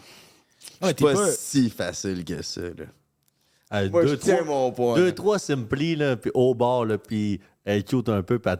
Je 0.61 0.85
Ouais, 0.85 0.93
suis 0.93 0.95
t'es 0.95 1.03
pas, 1.05 1.13
pas- 1.13 1.31
si 1.31 1.69
facile 1.71 2.23
que 2.23 2.41
ça. 2.43 2.61
Là. 2.61 2.85
Euh, 3.73 3.89
Moi, 3.89 4.03
deux, 4.03 4.09
je 4.09 4.15
tiens 4.15 4.35
trois, 4.37 4.45
mon 4.47 4.71
point. 4.71 4.95
deux, 4.95 5.11
trois 5.13 5.39
simpli, 5.39 5.95
là, 5.95 6.17
puis 6.17 6.31
au 6.33 6.53
bord, 6.53 6.85
là, 6.85 6.97
puis 6.97 7.39
elle 7.63 7.83
cute 7.83 8.09
un 8.09 8.21
peu, 8.21 8.37
puis 8.39 8.51
elle 8.51 8.59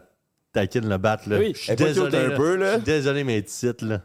taquine 0.53 0.88
le 0.88 0.97
bat, 0.97 1.20
là. 1.28 1.38
Oui. 1.38 1.53
Je 1.55 1.59
suis 1.62 1.76
désolé, 1.76 2.18
un 2.18 2.28
là. 2.30 2.36
peu, 2.38 2.55
là. 2.55 2.72
Je 2.72 2.76
suis 2.78 2.84
désolé, 2.86 3.24
mes 3.24 3.43
titres, 3.43 3.86
là. 3.86 4.01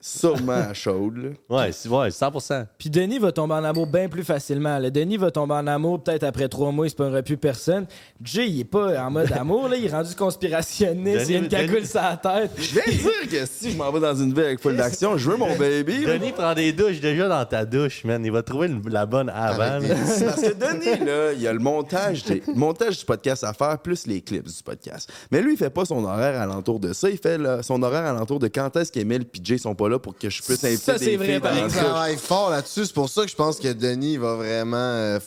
Sûrement 0.00 0.62
chaude. 0.74 1.16
Là. 1.16 1.28
Ouais, 1.56 1.72
c'est- 1.72 1.88
ouais, 1.88 2.08
100%. 2.08 2.66
Puis 2.78 2.88
Denis 2.90 3.18
va 3.18 3.32
tomber 3.32 3.54
en 3.54 3.64
amour 3.64 3.86
bien 3.86 4.08
plus 4.08 4.24
facilement. 4.24 4.78
là. 4.78 4.90
Denis 4.90 5.16
va 5.16 5.30
tomber 5.30 5.54
en 5.54 5.66
amour 5.66 6.02
peut-être 6.02 6.24
après 6.24 6.48
trois 6.48 6.72
mois, 6.72 6.86
il 6.86 6.90
se 6.90 6.96
pognera 6.96 7.22
plus 7.22 7.36
personne. 7.36 7.86
Jay, 8.22 8.48
il 8.48 8.60
est 8.60 8.64
pas 8.64 8.98
en 9.04 9.10
mode 9.10 9.30
amour, 9.32 9.68
là, 9.68 9.76
il 9.76 9.84
est 9.86 9.90
rendu 9.90 10.14
conspirationniste, 10.14 11.28
il 11.28 11.36
a 11.36 11.38
une 11.38 11.48
cagoule 11.48 11.76
Denis- 11.76 11.86
sur 11.86 12.00
la 12.00 12.16
tête. 12.16 12.50
Je 12.56 12.72
viens 12.72 12.82
de 12.86 12.90
dire 12.92 13.40
que 13.40 13.46
si 13.46 13.70
je 13.72 13.76
m'en 13.76 13.90
vais 13.92 14.00
dans 14.00 14.14
une 14.14 14.32
ville 14.32 14.44
avec 14.44 14.60
full 14.60 14.76
d'action, 14.76 15.16
je 15.18 15.30
veux 15.30 15.36
mon 15.36 15.54
baby. 15.56 16.04
là. 16.04 16.18
Denis 16.18 16.32
prend 16.32 16.54
des 16.54 16.72
douches 16.72 17.00
déjà 17.00 17.28
dans 17.28 17.44
ta 17.44 17.64
douche, 17.64 18.04
man. 18.04 18.24
Il 18.24 18.32
va 18.32 18.42
trouver 18.42 18.70
la 18.88 19.06
bonne 19.06 19.28
avant. 19.28 19.78
Là. 19.78 19.96
C'est 20.06 20.24
parce 20.24 20.40
que 20.42 20.52
Denis, 20.54 21.04
là, 21.04 21.32
il 21.32 21.40
y 21.42 21.46
a 21.46 21.52
le 21.52 21.58
montage, 21.58 22.24
des- 22.24 22.42
le 22.46 22.54
montage 22.54 22.98
du 22.98 23.04
podcast 23.04 23.44
à 23.44 23.52
faire, 23.52 23.78
plus 23.78 24.06
les 24.06 24.20
clips 24.20 24.46
du 24.46 24.62
podcast. 24.62 25.10
Mais 25.30 25.40
lui, 25.42 25.52
il 25.52 25.56
fait 25.58 25.70
pas 25.70 25.84
son 25.84 26.04
horaire 26.04 26.40
alentour 26.40 26.80
de 26.80 26.92
ça. 26.92 27.10
Il 27.10 27.18
fait 27.18 27.38
son 27.62 27.82
horaire 27.82 28.04
alentour 28.04 28.38
de 28.38 28.48
quand 28.48 28.74
est-ce 28.76 28.90
qu'Emile 28.92 29.22
et 29.22 29.40
Jay 29.42 29.58
sont 29.58 29.74
pas 29.74 29.88
là 29.88 29.89
pour 29.98 30.16
que 30.16 30.30
je 30.30 30.42
puisse 30.42 30.62
inviter 30.64 30.82
Ça, 30.84 30.98
des 30.98 31.04
c'est 31.04 31.16
vrai, 31.16 31.26
filles 31.26 31.40
par 31.40 31.56
Il 31.56 31.64
exemple. 31.64 31.84
travaille 31.84 32.16
fort 32.16 32.50
là-dessus. 32.50 32.86
C'est 32.86 32.94
pour 32.94 33.08
ça 33.08 33.22
que 33.24 33.30
je 33.30 33.36
pense 33.36 33.58
que 33.58 33.72
Denis 33.72 34.16
va 34.16 34.34
vraiment 34.36 34.76
euh, 34.76 35.18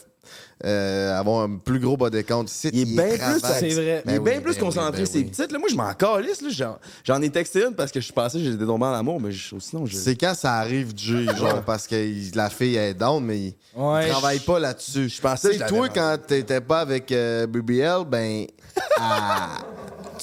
euh, 0.65 1.19
avoir 1.19 1.41
un 1.43 1.57
plus 1.57 1.79
gros 1.79 1.97
body 1.97 2.23
count 2.23 2.45
ici. 2.45 2.69
Il 2.71 2.81
est 2.81 2.85
bien 2.85 3.17
plus. 3.17 3.41
C'est 3.41 3.69
vrai. 3.73 4.03
Il 4.05 4.11
est 4.13 4.19
Ben 4.19 4.23
bien 4.23 4.37
oui, 4.37 4.41
plus 4.43 4.53
ben 4.55 4.59
concentré 4.61 5.01
oui, 5.01 5.07
sur 5.07 5.13
ben 5.15 5.19
ses 5.21 5.23
petites. 5.25 5.51
Là, 5.51 5.59
moi, 5.59 5.67
je 5.69 5.75
m'en 5.75 5.93
calisse. 5.93 6.41
là. 6.41 6.47
J'en, 6.51 6.77
j'en 7.03 7.21
ai 7.21 7.29
texté 7.29 7.65
une 7.65 7.73
parce 7.75 7.91
que 7.91 7.99
je 7.99 8.05
suis 8.05 8.13
passé, 8.13 8.39
j'étais 8.41 8.65
tombé 8.65 8.85
en 8.85 8.93
amour, 8.93 9.19
mais 9.19 9.31
je- 9.31 9.55
sinon, 9.59 9.85
je. 9.85 9.95
C'est 9.97 10.15
quand 10.15 10.33
ça 10.35 10.53
arrive, 10.53 10.93
Jay, 10.95 11.25
genre, 11.37 11.61
parce 11.65 11.85
que 11.87 11.95
il- 11.95 12.31
la 12.35 12.49
fille 12.49 12.77
est 12.77 12.93
down, 12.93 13.21
mais 13.23 13.39
il, 13.39 13.55
Ouais, 13.75 14.05
il 14.07 14.11
travaille 14.11 14.39
pas 14.39 14.59
là-dessus. 14.59 15.09
Je 15.09 15.19
pensais 15.21 15.47
que 15.49 15.53
je 15.55 15.57
sais, 15.59 15.63
l'avais 15.65 15.75
toi, 15.77 15.89
quand 15.89 16.17
t'étais 16.27 16.61
pas 16.61 16.79
avec 16.79 17.11
euh, 17.11 17.45
BBL, 17.47 18.05
ben, 18.07 18.45
ah, 18.99 19.57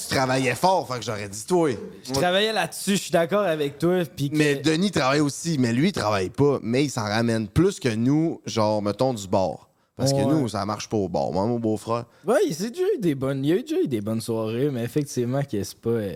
tu 0.08 0.14
travaillais 0.14 0.54
fort, 0.54 0.86
fait 0.86 0.98
que 1.00 1.04
j'aurais 1.04 1.28
dit 1.28 1.44
toi. 1.46 1.70
Je 2.04 2.12
travaillais 2.12 2.52
là-dessus, 2.52 2.92
je 2.92 3.02
suis 3.02 3.10
d'accord 3.10 3.42
avec 3.42 3.78
toi. 3.78 4.02
Puis 4.16 4.30
que- 4.30 4.36
Mais 4.36 4.56
Denis 4.56 4.90
travaille 4.90 5.20
aussi, 5.20 5.56
mais 5.58 5.72
lui, 5.72 5.88
il 5.88 5.92
travaille 5.92 6.30
pas. 6.30 6.58
Mais 6.62 6.84
il 6.84 6.90
s'en 6.90 7.02
ramène 7.04 7.48
plus 7.48 7.78
que 7.80 7.88
nous, 7.88 8.40
genre, 8.46 8.82
mettons, 8.82 9.14
du 9.14 9.26
bord. 9.28 9.68
Parce 9.96 10.12
que 10.14 10.22
nous, 10.22 10.48
ça 10.48 10.64
marche 10.64 10.88
pas 10.88 10.96
au 10.96 11.08
bord. 11.10 11.30
Moi, 11.32 11.46
mon 11.46 11.58
beau-frère. 11.58 12.06
Ouais, 12.26 12.38
il 12.48 12.54
s'est 12.54 12.70
déjà 12.70 12.84
eu 12.96 12.98
des 13.00 13.14
bonnes. 13.14 13.44
Il 13.44 13.48
y 13.48 13.52
a 13.52 13.56
eu 13.56 13.62
déjà 13.62 13.80
eu 13.82 13.86
des 13.86 14.00
bonnes 14.00 14.22
soirées, 14.22 14.70
mais 14.70 14.82
effectivement 14.82 15.42
que 15.42 15.62
c'est 15.62 15.78
pas. 15.78 15.90
euh, 15.90 16.14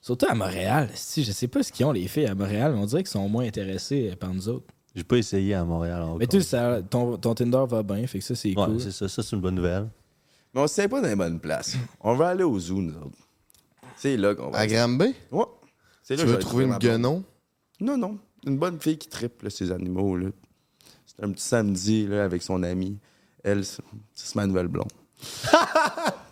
Surtout 0.00 0.26
à 0.28 0.34
Montréal. 0.36 0.88
Si, 0.94 1.24
je 1.24 1.32
sais 1.32 1.48
pas 1.48 1.64
ce 1.64 1.72
qu'ils 1.72 1.84
ont 1.84 1.90
les 1.90 2.06
filles 2.06 2.26
à 2.26 2.34
Montréal, 2.36 2.72
mais 2.72 2.80
on 2.80 2.86
dirait 2.86 3.02
qu'ils 3.02 3.10
sont 3.10 3.28
moins 3.28 3.44
intéressés 3.44 4.10
euh, 4.12 4.14
par 4.16 4.32
nous 4.32 4.48
autres. 4.48 4.66
J'ai 4.94 5.02
pas 5.02 5.16
essayé 5.16 5.54
à 5.54 5.64
Montréal 5.64 6.00
encore. 6.02 6.18
Mais 6.18 6.28
tu 6.28 6.40
sais, 6.40 6.46
ça- 6.50 6.80
ton, 6.88 7.16
ton 7.16 7.34
Tinder 7.34 7.64
va 7.68 7.82
bien, 7.82 8.06
fait 8.06 8.20
que 8.20 8.24
ça, 8.24 8.36
c'est 8.36 8.56
Ouais, 8.56 8.64
cool. 8.66 8.80
c'est 8.80 8.92
ça. 8.92 9.08
Ça, 9.08 9.24
c'est 9.24 9.34
une 9.34 9.42
bonne 9.42 9.56
nouvelle. 9.56 9.88
Mais 10.56 10.62
on 10.62 10.66
se 10.66 10.74
tient 10.74 10.88
pas 10.88 11.02
dans 11.02 11.08
les 11.08 11.14
bonnes 11.14 11.38
places. 11.38 11.76
On 12.00 12.14
va 12.14 12.28
aller 12.28 12.42
au 12.42 12.58
zoo, 12.58 12.80
nous 12.80 12.96
autres. 12.96 13.18
C'est 13.94 14.16
là 14.16 14.34
qu'on 14.34 14.48
va. 14.50 14.58
À 14.60 14.66
Granby, 14.66 15.14
Ouais. 15.30 15.44
C'est 16.02 16.16
là 16.16 16.22
tu 16.22 16.30
veux 16.30 16.38
trouver 16.38 16.64
une 16.64 16.78
guenon? 16.78 17.22
Non, 17.78 17.98
non. 17.98 18.18
Une 18.46 18.56
bonne 18.56 18.80
fille 18.80 18.96
qui 18.96 19.06
triple 19.08 19.50
ces 19.50 19.70
animaux. 19.70 20.16
là. 20.16 20.28
C'est 21.04 21.22
un 21.22 21.30
petit 21.30 21.44
samedi 21.44 22.06
là, 22.06 22.24
avec 22.24 22.42
son 22.42 22.62
ami. 22.62 22.98
Elle, 23.44 23.66
c'est 23.66 23.82
c'est 24.14 24.34
ma 24.34 24.46
nouvelle 24.46 24.68
blonde. 24.68 24.90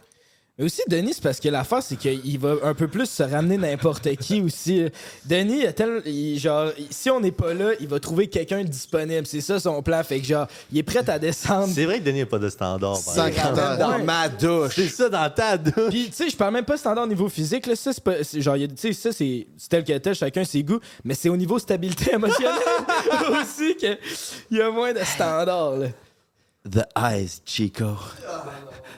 Mais 0.56 0.66
aussi, 0.66 0.82
Denis, 0.86 1.14
c'est 1.14 1.22
parce 1.22 1.40
que 1.40 1.48
l'affaire, 1.48 1.82
c'est 1.82 1.96
qu'il 1.96 2.38
va 2.38 2.54
un 2.62 2.74
peu 2.74 2.86
plus 2.86 3.10
se 3.10 3.24
ramener 3.24 3.56
n'importe 3.56 4.14
qui 4.14 4.40
aussi. 4.46 4.84
Denis, 5.24 5.62
il 5.62 5.66
a 5.66 5.72
tel- 5.72 6.00
il- 6.06 6.38
genre, 6.38 6.70
si 6.90 7.10
on 7.10 7.18
n'est 7.18 7.32
pas 7.32 7.52
là, 7.54 7.72
il 7.80 7.88
va 7.88 7.98
trouver 7.98 8.28
quelqu'un 8.28 8.62
de 8.62 8.68
disponible. 8.68 9.26
C'est 9.26 9.40
ça 9.40 9.58
son 9.58 9.82
plan. 9.82 10.00
Fait 10.04 10.20
que, 10.20 10.26
genre, 10.26 10.46
il 10.70 10.78
est 10.78 10.84
prêt 10.84 11.08
à 11.10 11.18
descendre. 11.18 11.72
C'est 11.74 11.84
vrai 11.86 11.98
que 11.98 12.04
Denis 12.04 12.20
n'a 12.20 12.26
pas 12.26 12.38
de 12.38 12.48
standard. 12.48 12.92
par 13.04 13.14
Cinq 13.14 13.36
exemple. 13.36 13.60
ans. 13.60 13.76
Dans 13.78 13.96
Ouais. 13.96 14.02
ma 14.04 14.28
douche. 14.28 14.74
C'est 14.76 14.86
ça 14.88 15.08
dans 15.08 15.28
ta 15.28 15.58
douche. 15.58 15.90
Puis, 15.90 16.06
tu 16.06 16.12
sais, 16.12 16.30
je 16.30 16.36
parle 16.36 16.52
même 16.54 16.64
pas 16.64 16.76
standard 16.76 17.02
au 17.02 17.08
niveau 17.08 17.28
physique. 17.28 17.66
Là, 17.66 17.74
ça, 17.74 17.92
c'est 17.92 18.04
pas. 18.04 18.22
c'est 18.22 18.40
Genre, 18.40 18.54
tu 18.56 18.68
sais, 18.76 18.92
ça, 18.92 19.10
c'est 19.10 19.48
c'est 19.56 19.68
tel 19.68 19.82
que 19.82 19.98
tel, 19.98 20.14
chacun 20.14 20.44
ses 20.44 20.62
goûts. 20.62 20.78
Mais 21.02 21.14
c'est 21.14 21.30
au 21.30 21.36
niveau 21.36 21.58
stabilité 21.58 22.12
émotionnelle 22.14 22.52
aussi 23.42 23.74
qu'il 23.74 23.98
y 24.52 24.60
a 24.60 24.70
moins 24.70 24.92
de 24.92 25.00
standards. 25.00 25.78
là. 25.78 25.86
The 26.70 26.84
eyes, 26.96 27.42
Chico. 27.44 27.96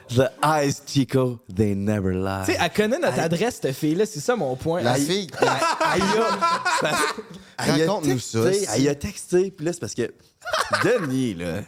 The 0.09 0.29
eyes, 0.41 0.81
Chico, 0.85 1.39
they 1.53 1.75
never 1.75 2.13
lie. 2.13 2.45
Tu 2.45 2.53
sais, 2.53 2.57
elle 2.61 2.71
connaît 2.71 2.99
notre 2.99 3.19
adresse, 3.19 3.59
cette 3.61 3.75
fille-là. 3.75 4.05
C'est 4.05 4.21
ça 4.21 4.35
mon 4.37 4.55
point. 4.55 4.81
La 4.81 4.95
Elle- 4.97 5.03
fille, 5.03 5.27
Aïe, 5.41 6.01
Elle 7.57 7.69
a 7.69 7.73
Raconte-nous 7.87 8.19
ça, 8.19 8.43
texté. 8.49 8.67
Elle 8.75 8.87
a 8.87 8.95
texté, 8.95 9.51
puis 9.51 9.65
là, 9.65 9.73
c'est 9.73 9.79
parce 9.81 9.95
que 9.95 10.13
Denis, 10.83 11.33
là, 11.33 11.61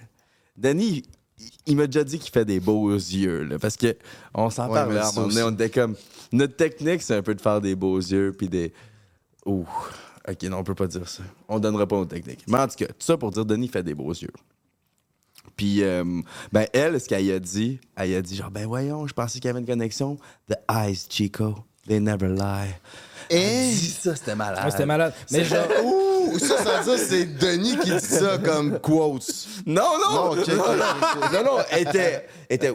Denis, 0.55 1.03
il, 1.37 1.49
il 1.65 1.75
m'a 1.75 1.85
déjà 1.87 2.03
dit 2.05 2.17
qu'il 2.19 2.31
fait 2.31 2.45
des 2.45 2.59
beaux 2.61 2.93
yeux, 2.93 3.43
là, 3.43 3.59
parce 3.59 3.75
que 3.75 3.97
on 4.33 4.49
s'en 4.49 4.67
Ouais, 4.69 4.75
parlait 4.75 4.93
mais 4.93 4.99
à 5.01 5.07
un 5.07 5.11
ça 5.11 5.15
moment 5.19 5.27
donné, 5.27 5.41
aussi. 5.41 5.51
on 5.51 5.53
était 5.55 5.69
comme... 5.69 5.95
Notre 6.31 6.55
technique, 6.55 7.01
c'est 7.01 7.15
un 7.15 7.21
peu 7.23 7.33
de 7.35 7.41
faire 7.41 7.59
des 7.59 7.75
beaux 7.75 7.97
yeux, 7.97 8.33
puis 8.37 8.47
des... 8.47 8.71
Ouh, 9.45 9.65
OK, 10.27 10.43
non, 10.43 10.59
on 10.59 10.63
peut 10.63 10.75
pas 10.75 10.87
dire 10.87 11.09
ça. 11.09 11.23
On 11.47 11.59
donnera 11.59 11.87
pas 11.87 11.95
nos 11.97 12.05
techniques. 12.05 12.43
Mais 12.47 12.59
en 12.59 12.67
tout 12.67 12.75
cas, 12.77 12.85
tout 12.87 12.93
ça 12.99 13.17
pour 13.17 13.31
dire 13.31 13.45
Denis 13.45 13.67
fait 13.67 13.83
des 13.83 13.95
beaux 13.95 14.13
yeux. 14.13 14.31
Puis, 15.59 15.83
euh, 15.83 16.05
ben, 16.53 16.67
elle, 16.71 17.01
ce 17.01 17.09
qu'elle 17.09 17.29
a 17.33 17.37
dit, 17.37 17.81
elle 17.97 18.15
a 18.15 18.21
dit 18.21 18.37
genre, 18.37 18.49
ben 18.49 18.65
voyons, 18.65 19.05
je 19.07 19.13
pensais 19.13 19.39
qu'il 19.39 19.49
y 19.49 19.51
avait 19.51 19.59
une 19.59 19.65
connexion. 19.65 20.17
The 20.49 20.55
eyes, 20.71 21.05
Chico, 21.09 21.53
they 21.85 21.99
never 21.99 22.29
lie. 22.29 22.69
Eh? 23.29 23.67
Elle 23.67 23.75
dit 23.75 23.91
ça, 23.91 24.15
c'était 24.15 24.35
malade. 24.35 24.63
Ouais, 24.63 24.71
C'était 24.71 24.85
malade. 24.85 25.13
Mais 25.31 25.43
genre, 25.43 25.67
Ouh, 25.83 26.39
ça, 26.39 26.63
ça 26.63 26.79
veut 26.79 26.95
dire 26.95 27.05
c'est 27.05 27.25
Denis 27.25 27.77
qui 27.79 27.91
dit 27.91 27.99
ça 27.99 28.37
comme 28.37 28.79
quotes. 28.79 29.47
Non, 29.65 29.83
non! 30.01 30.13
Non, 30.13 30.31
ok, 30.31 30.39
ok, 30.39 30.47
ok. 30.47 31.33
non, 31.33 31.43
non, 31.43 31.57
elle 31.71 31.89
était. 31.89 32.25
elle 32.47 32.55
était 32.55 32.73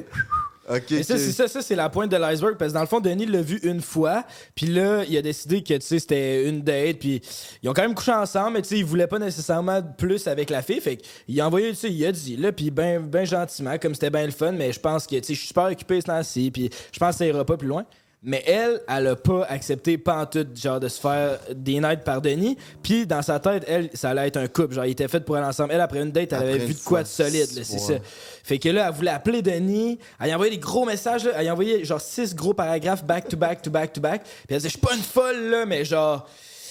Ok. 0.68 0.84
Mais 0.90 1.02
ça, 1.02 1.14
ok. 1.14 1.20
c'est 1.20 1.32
ça, 1.32 1.48
ça 1.48 1.62
c'est 1.62 1.74
la 1.74 1.88
pointe 1.88 2.10
de 2.10 2.16
l'iceberg 2.16 2.56
parce 2.56 2.72
que 2.72 2.74
dans 2.74 2.80
le 2.80 2.86
fond, 2.86 3.00
Denis 3.00 3.26
l'a 3.26 3.42
vu 3.42 3.58
une 3.62 3.80
fois, 3.80 4.24
puis 4.54 4.66
là, 4.66 5.04
il 5.08 5.16
a 5.16 5.22
décidé 5.22 5.62
que 5.62 5.74
tu 5.74 5.80
sais 5.80 5.98
c'était 5.98 6.48
une 6.48 6.62
date, 6.62 6.98
puis 6.98 7.20
ils 7.62 7.68
ont 7.68 7.72
quand 7.72 7.82
même 7.82 7.94
couché 7.94 8.12
ensemble, 8.12 8.54
mais 8.54 8.62
tu 8.62 8.68
sais, 8.68 8.78
il 8.78 8.84
voulait 8.84 9.06
pas 9.06 9.18
nécessairement 9.18 9.82
plus 9.82 10.26
avec 10.26 10.50
la 10.50 10.62
fille, 10.62 10.80
fait 10.80 10.96
qu'il 10.96 11.40
a 11.40 11.46
envoyé, 11.46 11.70
tu 11.70 11.76
sais, 11.76 11.90
il 11.90 12.04
a 12.06 12.12
dit 12.12 12.36
là, 12.36 12.52
puis 12.52 12.70
ben, 12.70 13.02
ben 13.02 13.26
gentiment, 13.26 13.76
comme 13.78 13.94
c'était 13.94 14.10
bien 14.10 14.24
le 14.24 14.32
fun, 14.32 14.52
mais 14.52 14.72
je 14.72 14.80
pense 14.80 15.06
que 15.06 15.16
tu 15.16 15.24
sais, 15.24 15.34
je 15.34 15.38
suis 15.38 15.48
super 15.48 15.64
occupé 15.64 16.00
ce 16.00 16.06
temps-ci, 16.06 16.50
puis 16.50 16.70
je 16.92 16.98
pense 16.98 17.10
que 17.10 17.18
ça 17.18 17.26
ira 17.26 17.44
pas 17.44 17.56
plus 17.56 17.68
loin. 17.68 17.84
Mais 18.26 18.42
elle, 18.46 18.80
elle 18.88 19.08
a 19.08 19.16
pas 19.16 19.44
accepté 19.50 19.98
pantoute, 19.98 20.56
genre, 20.56 20.80
de 20.80 20.88
se 20.88 20.98
faire 20.98 21.38
des 21.54 21.78
nights 21.78 22.04
par 22.04 22.22
Denis. 22.22 22.56
Puis 22.82 23.06
dans 23.06 23.20
sa 23.20 23.38
tête, 23.38 23.64
elle, 23.68 23.90
ça 23.92 24.10
allait 24.10 24.28
être 24.28 24.38
un 24.38 24.48
couple. 24.48 24.74
Genre, 24.74 24.86
ils 24.86 24.92
étaient 24.92 25.08
faits 25.08 25.26
pour 25.26 25.36
aller 25.36 25.46
ensemble. 25.46 25.74
Elle, 25.74 25.80
après 25.82 26.00
une 26.00 26.10
date, 26.10 26.32
elle 26.32 26.38
Après 26.38 26.54
avait 26.54 26.64
vu 26.64 26.72
de 26.72 26.80
quoi 26.80 27.02
de 27.02 27.08
solide, 27.08 27.52
là, 27.54 27.62
c'est 27.62 27.74
ouais. 27.74 27.98
ça. 27.98 28.04
Fait 28.42 28.58
que 28.58 28.70
là, 28.70 28.86
elle 28.88 28.94
voulait 28.94 29.10
appeler 29.10 29.42
Denis. 29.42 29.98
Elle 30.18 30.30
a 30.30 30.34
envoyé 30.34 30.52
des 30.52 30.58
gros 30.58 30.86
messages, 30.86 31.24
là. 31.24 31.32
Elle 31.36 31.48
a 31.48 31.52
envoyé 31.52 31.84
genre 31.84 32.00
six 32.00 32.34
gros 32.34 32.54
paragraphes 32.54 33.04
back 33.04 33.28
to 33.28 33.36
back 33.36 33.60
to 33.60 33.70
back 33.70 33.92
to 33.92 34.00
back. 34.00 34.22
Puis 34.22 34.32
elle 34.48 34.56
disait, 34.56 34.70
je 34.70 34.78
suis 34.78 34.80
pas 34.80 34.94
une 34.94 35.02
folle, 35.02 35.50
là, 35.50 35.66
mais 35.66 35.84
genre. 35.84 36.26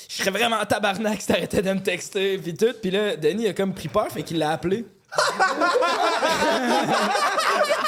Je 0.09 0.15
serais 0.15 0.31
vraiment 0.31 0.57
en 0.57 0.65
tabarnak 0.65 1.21
si 1.21 1.27
t'arrêtais 1.27 1.61
de 1.61 1.71
me 1.71 1.81
texter, 1.81 2.39
puis 2.39 2.55
tout. 2.55 2.73
Puis 2.81 2.89
là, 2.89 3.15
Denis 3.15 3.47
a 3.47 3.53
comme 3.53 3.75
pris 3.75 3.89
peur, 3.89 4.07
fait 4.11 4.23
qu'il 4.23 4.39
l'a 4.39 4.49
appelé. 4.51 4.85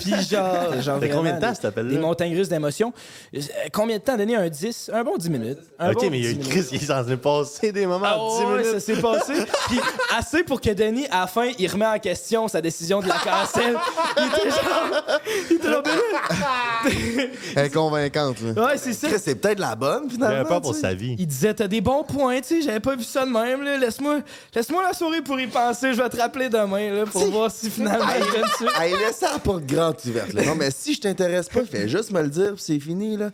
Puis 0.00 0.14
genre, 0.28 0.80
genre 0.80 1.00
Fait 1.00 1.08
combien 1.08 1.32
de 1.32 1.38
vraiment, 1.38 1.40
temps, 1.40 1.54
cet 1.54 1.64
appel-là? 1.66 1.90
Des 1.92 1.98
montagnes 1.98 2.36
russes 2.36 2.48
d'émotions. 2.48 2.92
Euh, 3.34 3.40
Combien 3.72 3.96
de 3.98 4.02
temps, 4.02 4.16
Denis? 4.16 4.36
Un 4.36 4.48
10? 4.48 4.90
Un 4.92 5.04
bon 5.04 5.16
10 5.16 5.30
minutes. 5.30 5.58
Un 5.78 5.90
Ok, 5.90 6.02
bon 6.04 6.10
mais 6.10 6.18
il 6.20 6.24
y 6.24 6.28
a 6.28 6.32
10 6.32 6.46
eu. 6.46 6.48
Chris 6.50 6.64
qui 6.68 6.76
est 6.76 6.86
censé 6.86 7.16
passer 7.16 7.72
des 7.72 7.86
moments 7.86 8.06
Ah 8.08 8.14
de 8.16 8.38
10 8.38 8.44
ouais, 8.44 8.62
minutes. 8.62 8.72
ça 8.72 8.80
s'est 8.80 9.00
passé. 9.00 9.32
Puis 9.68 9.80
assez 10.16 10.42
pour 10.44 10.60
que 10.60 10.70
Denis, 10.70 11.06
à 11.10 11.20
la 11.20 11.26
fin, 11.26 11.50
il 11.58 11.70
remet 11.70 11.86
en 11.86 11.98
question 11.98 12.48
sa 12.48 12.60
décision 12.60 13.00
de 13.00 13.08
la 13.08 13.14
cancel. 13.16 13.76
Il 14.18 14.24
était 14.26 14.50
genre... 14.50 15.18
Il 15.50 15.56
était 15.56 15.70
genre... 15.70 15.82
Elle 17.56 17.66
est 17.66 17.70
convaincante, 17.74 18.36
là. 18.40 18.64
Ouais, 18.66 18.76
c'est 18.78 18.92
ça. 18.92 19.08
Chris, 19.08 19.18
c'est 19.22 19.34
peut-être 19.34 19.58
la 19.58 19.74
bonne, 19.74 20.04
Il 20.06 20.12
finalement. 20.12 20.36
avait 20.40 20.48
peur 20.48 20.60
pour 20.62 20.74
sa 20.74 20.94
vie. 20.94 21.16
Il 21.18 21.26
disait, 21.26 21.54
t'as 21.54 21.68
des 21.68 21.80
bons 21.80 22.04
points, 22.04 22.40
tu 22.40 22.48
sais, 22.48 22.62
j'avais 22.62 22.80
pas 22.80 22.96
vu 22.96 23.04
ça 23.04 23.24
de 23.24 23.30
même, 23.30 23.62
là. 23.64 23.76
Laisse-moi 23.76 24.20
laisse 24.54 24.68
la 24.70 24.92
soirée 24.94 25.20
pour 25.22 25.38
y 25.38 25.46
penser, 25.46 25.79
je 25.82 26.02
vais 26.02 26.08
te 26.08 26.16
rappeler 26.16 26.48
demain, 26.48 26.92
là, 26.92 27.06
pour 27.06 27.24
voir 27.30 27.50
si 27.50 27.70
finalement 27.70 28.06
je 28.06 28.64
donne. 28.64 28.72
Hey, 28.80 28.92
laisse 28.92 29.16
ça 29.16 29.32
la 29.32 29.38
porte 29.38 29.64
grande 29.64 29.96
ouverte. 30.06 30.32
Là. 30.32 30.44
Non, 30.44 30.54
mais 30.54 30.70
si 30.70 30.94
je 30.94 31.00
t'intéresse 31.00 31.48
pas, 31.48 31.64
fais 31.64 31.88
juste 31.88 32.10
me 32.10 32.22
le 32.22 32.28
dire, 32.28 32.54
c'est 32.56 32.78
fini, 32.78 33.16
là. 33.16 33.30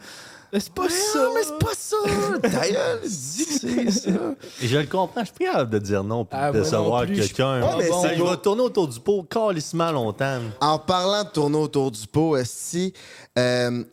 Mais 0.52 0.60
C'est 0.60 0.72
pas 0.72 0.88
ça. 0.88 1.28
mais 1.34 1.42
c'est 1.42 1.58
pas 1.58 1.74
ça! 1.74 1.96
Ta 2.42 2.68
gueule, 2.68 3.00
dis 3.04 3.46
que 3.46 3.52
c'est 3.52 3.90
ça. 3.90 4.10
Et 4.62 4.68
je 4.68 4.78
le 4.78 4.86
comprends, 4.86 5.20
je 5.20 5.26
suis 5.26 5.34
pas 5.44 5.52
capable 5.52 5.70
de 5.70 5.78
dire 5.78 6.04
non 6.04 6.24
puis 6.24 6.38
Ah, 6.40 6.50
de 6.52 6.58
moi 6.58 6.64
non 6.64 6.70
savoir 6.70 7.02
plus, 7.06 7.16
je 7.16 7.20
quelqu'un. 7.22 7.60
pas 7.60 7.76
mais 7.78 7.88
bon. 7.88 8.02
c'est 8.02 8.14
il 8.16 8.22
va 8.22 8.36
tourner 8.36 8.62
autour 8.62 8.88
du 8.88 9.00
pot 9.00 9.22
calissement 9.24 9.90
longtemps. 9.90 10.38
En 10.60 10.78
parlant 10.78 11.24
de 11.24 11.28
tourner 11.30 11.58
autour 11.58 11.90
du 11.90 12.06
pot, 12.06 12.36
si 12.44 12.92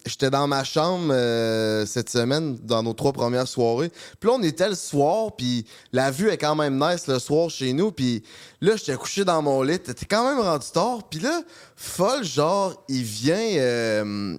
j'étais 0.06 0.30
dans 0.30 0.48
ma 0.48 0.64
chambre 0.64 1.10
euh, 1.12 1.86
cette 1.86 2.10
semaine, 2.10 2.58
dans 2.64 2.82
nos 2.84 2.94
trois 2.94 3.12
premières 3.14 3.48
soirées. 3.48 3.92
Puis 4.20 4.30
là, 4.30 4.36
on 4.40 4.44
était 4.44 4.70
le 4.70 4.76
soir, 4.76 5.36
puis 5.36 5.66
la 5.92 6.12
vue 6.12 6.30
est 6.30 6.38
quand 6.38 6.56
même 6.56 6.80
nice 6.80 7.08
le 7.08 7.20
soir 7.20 7.50
chez 7.50 7.74
nous. 7.74 7.92
Puis 7.92 8.24
là, 8.62 8.76
j'étais 8.78 8.96
couché 8.96 9.26
dans 9.26 9.42
mon 9.42 9.62
lit. 9.64 9.80
T'étais 9.80 10.06
quand 10.06 10.24
même 10.30 10.40
rendu 10.44 10.68
tard. 10.74 11.00
Puis 11.10 11.20
là, 11.20 11.42
folle, 11.76 12.24
genre, 12.24 12.84
il 12.88 13.04
vient... 13.04 13.36
euh, 13.58 14.38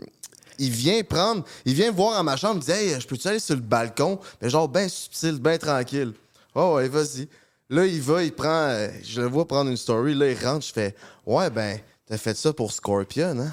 il 0.58 0.70
vient 0.70 1.02
prendre, 1.02 1.44
il 1.64 1.74
vient 1.74 1.90
voir 1.90 2.18
à 2.18 2.22
ma 2.22 2.36
chambre, 2.36 2.54
il 2.54 2.58
me 2.58 2.62
dit 2.62 2.70
Hey, 2.94 3.00
je 3.00 3.06
peux-tu 3.06 3.26
aller 3.28 3.38
sur 3.38 3.54
le 3.54 3.60
balcon? 3.60 4.18
Mais 4.40 4.48
genre, 4.50 4.68
ben 4.68 4.88
subtil, 4.88 5.38
ben 5.40 5.58
tranquille. 5.58 6.12
Oh, 6.54 6.74
ouais, 6.76 6.88
vas-y. 6.88 7.28
Là, 7.70 7.86
il 7.86 8.00
va, 8.00 8.22
il 8.22 8.32
prend, 8.32 8.48
euh, 8.68 8.88
je 9.02 9.20
le 9.22 9.26
vois 9.28 9.46
prendre 9.48 9.70
une 9.70 9.76
story, 9.76 10.14
là, 10.14 10.30
il 10.30 10.44
rentre, 10.46 10.66
je 10.66 10.72
fais 10.72 10.94
Ouais, 11.26 11.48
ben, 11.50 11.78
t'as 12.06 12.18
fait 12.18 12.36
ça 12.36 12.52
pour 12.52 12.70
Scorpion, 12.72 13.38
hein? 13.40 13.52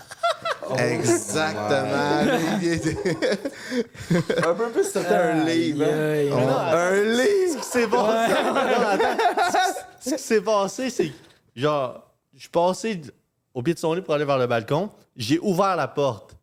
Exactement. 0.78 2.38
Il 2.62 2.68
était- 2.74 3.18
Un 4.46 4.54
peu 4.54 4.70
plus, 4.70 4.84
c'était 4.86 5.08
un 5.08 5.44
livre. 5.44 5.84
hein? 5.86 6.74
Un 6.74 7.02
livre! 7.04 7.54
Ce 7.54 7.58
qui 7.58 7.64
s'est 7.64 7.88
passé, 7.88 8.34
Non, 8.44 8.88
attends. 8.88 9.80
Ce 10.00 10.16
qui 10.16 10.22
s'est 10.22 10.42
passé, 10.42 10.90
c'est 10.90 11.08
que, 11.10 11.14
genre, 11.56 12.04
je 12.34 12.40
suis 12.42 12.50
passé 12.50 13.02
au 13.54 13.62
pied 13.62 13.74
de 13.74 13.80
son 13.80 13.94
lit 13.94 14.02
pour 14.02 14.14
aller 14.14 14.26
vers 14.26 14.38
le 14.38 14.48
balcon. 14.48 14.90
J'ai 15.16 15.40
ouvert 15.40 15.76
la 15.76 15.88
porte. 15.88 16.36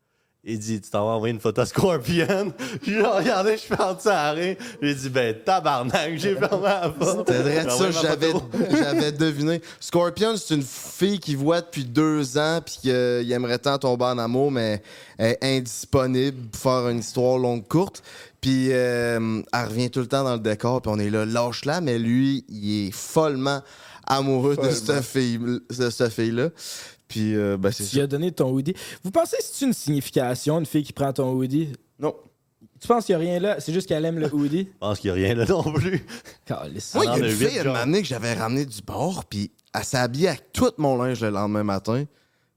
Il 0.44 0.58
dit, 0.58 0.80
tu 0.80 0.88
t'en 0.88 1.04
vas 1.04 1.12
envoyer 1.12 1.34
une 1.34 1.40
photo 1.40 1.62
à 1.62 1.66
Scorpion. 1.66 2.54
J'ai 2.82 3.02
regardé, 3.02 3.52
je 3.52 3.62
suis 3.62 3.76
parti 3.76 4.08
à 4.08 4.30
rien. 4.30 4.54
J'ai 4.80 4.94
dit, 4.94 5.08
ben, 5.08 5.34
tabarnak, 5.44 6.16
j'ai 6.16 6.36
fermé 6.36 6.64
la 6.64 6.88
porte. 6.90 7.28
C'est 7.28 7.42
vrai 7.42 7.68
ça, 7.68 7.90
j'avais, 7.90 8.30
photo. 8.30 8.48
j'avais 8.70 9.10
deviné. 9.10 9.60
Scorpion, 9.80 10.36
c'est 10.36 10.54
une 10.54 10.62
fille 10.62 11.18
qu'il 11.18 11.36
voit 11.36 11.60
depuis 11.60 11.84
deux 11.84 12.38
ans, 12.38 12.60
puis 12.64 12.78
qu'il 12.82 13.32
aimerait 13.32 13.58
tant 13.58 13.78
tomber 13.78 14.04
en 14.04 14.18
amour, 14.18 14.52
mais 14.52 14.80
elle 15.18 15.36
est 15.40 15.58
indisponible 15.58 16.48
pour 16.52 16.60
faire 16.62 16.88
une 16.88 17.00
histoire 17.00 17.36
longue 17.36 17.66
courte. 17.66 18.02
Puis 18.40 18.68
euh, 18.70 19.42
elle 19.52 19.64
revient 19.64 19.90
tout 19.90 20.00
le 20.00 20.06
temps 20.06 20.22
dans 20.22 20.34
le 20.34 20.38
décor, 20.38 20.80
puis 20.80 20.92
on 20.94 21.00
est 21.00 21.10
là, 21.10 21.26
lâche-la, 21.26 21.80
mais 21.80 21.98
lui, 21.98 22.44
il 22.48 22.86
est 22.86 22.90
follement 22.92 23.60
amoureux 24.06 24.56
de 24.56 24.70
cette 24.70 25.02
fille, 25.02 25.38
de 25.38 25.90
cette 25.90 26.12
fille-là. 26.12 26.50
Puis, 27.08 27.34
euh, 27.34 27.56
ben, 27.56 27.70
c'est 27.72 27.84
Tu 27.84 27.90
ça. 27.90 27.96
lui 27.96 28.02
as 28.02 28.06
donné 28.06 28.30
ton 28.32 28.50
hoodie. 28.50 28.74
Vous 29.02 29.10
pensez 29.10 29.36
que 29.38 29.42
c'est 29.44 29.64
une 29.64 29.72
signification, 29.72 30.58
une 30.58 30.66
fille 30.66 30.84
qui 30.84 30.92
prend 30.92 31.12
ton 31.12 31.32
hoodie? 31.32 31.72
Non. 31.98 32.14
Tu 32.80 32.86
penses 32.86 33.06
qu'il 33.06 33.16
n'y 33.18 33.22
a 33.26 33.30
rien 33.30 33.40
là? 33.40 33.58
C'est 33.60 33.72
juste 33.72 33.88
qu'elle 33.88 34.04
aime 34.04 34.18
le 34.18 34.26
hoodie? 34.34 34.68
Je 34.72 34.78
pense 34.78 35.00
qu'il 35.00 35.12
n'y 35.12 35.20
a 35.20 35.26
rien 35.26 35.34
là 35.34 35.46
non 35.46 35.62
plus. 35.62 36.04
Calisse. 36.44 36.94
Moi, 36.94 37.04
il 37.06 37.08
y 37.08 37.10
a 37.10 37.18
une 37.28 37.34
fille, 37.34 37.56
elle 37.58 37.66
m'a 37.68 37.80
amené 37.80 38.02
que 38.02 38.08
j'avais 38.08 38.34
ramené 38.34 38.64
du 38.66 38.82
bord, 38.82 39.24
puis 39.24 39.50
elle 39.74 39.84
s'est 39.84 39.96
habillée 39.96 40.28
avec 40.28 40.52
tout 40.52 40.70
mon 40.78 40.96
linge 41.02 41.20
le 41.22 41.30
lendemain 41.30 41.64
matin, 41.64 42.04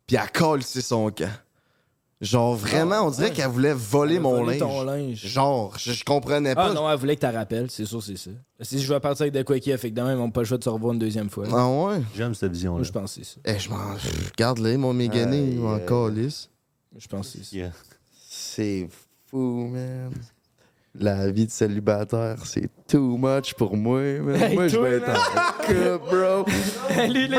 puis 0.06 0.18
elle 0.22 0.32
colle 0.32 0.62
son 0.64 1.10
camp. 1.12 1.30
Genre, 2.22 2.56
vraiment, 2.56 3.02
on 3.08 3.10
dirait 3.10 3.32
qu'elle 3.32 3.48
voulait 3.50 3.74
voler 3.74 4.16
Elle 4.16 4.22
mon 4.22 4.44
linge. 4.46 4.60
ton 4.60 4.84
linge. 4.84 5.26
Genre, 5.26 5.76
je, 5.80 5.92
je 5.92 6.04
comprenais 6.06 6.54
pas. 6.54 6.68
Ah 6.70 6.74
non, 6.74 6.88
elle 6.90 6.98
voulait 7.00 7.16
que 7.16 7.26
tu 7.28 7.36
rappelles, 7.36 7.72
c'est 7.72 7.86
sûr, 7.86 8.04
c'est 8.04 8.16
ça. 8.16 8.30
Si 8.62 8.80
je 8.80 8.94
vais 8.94 9.00
partir 9.00 9.24
avec 9.24 9.34
de 9.34 9.42
quoi 9.42 9.60
qui 9.60 9.74
a 9.74 9.78
fait 9.80 9.90
que 9.90 9.96
demain, 9.96 10.14
ils 10.14 10.18
n'ont 10.20 10.30
pas 10.30 10.42
le 10.42 10.46
choix 10.46 10.60
de 10.60 10.64
se 10.64 10.70
revoir 10.70 10.94
une 10.94 11.00
deuxième 11.00 11.32
fois. 11.32 11.46
Ah 11.52 11.68
ouais? 11.68 12.02
J'aime 12.16 12.36
cette 12.36 12.50
Moi, 12.50 12.54
vision-là. 12.54 12.84
je 12.84 12.92
pense 12.92 13.16
que 13.16 13.24
c'est 13.24 13.34
ça. 13.34 13.40
Eh, 13.44 13.58
je 13.58 13.70
m'en. 13.72 13.78
Regarde-les, 14.34 14.78
mon 14.78 14.94
mégané, 14.94 15.40
il 15.54 15.60
m'en 15.60 15.74
aïe. 15.74 15.86
calisse. 15.88 16.50
Je 16.96 17.08
pense 17.08 17.32
que 17.32 17.40
c'est 17.40 17.44
ça. 17.44 17.56
Yeah. 17.58 17.72
C'est 18.30 18.88
fou, 19.30 19.68
man. 19.72 20.12
La 20.94 21.32
vie 21.32 21.46
de 21.46 21.52
célibataire, 21.52 22.46
c'est 22.46 22.70
too 22.86 23.18
much 23.18 23.54
pour 23.54 23.78
moi. 23.78 24.02
Hey, 24.02 24.56
moi, 24.56 24.68
je 24.68 24.78
vais 24.78 24.98
être 24.98 25.10
en 25.10 25.64
couple, 25.64 26.00
bro. 26.00 26.46
Lui, 27.08 27.30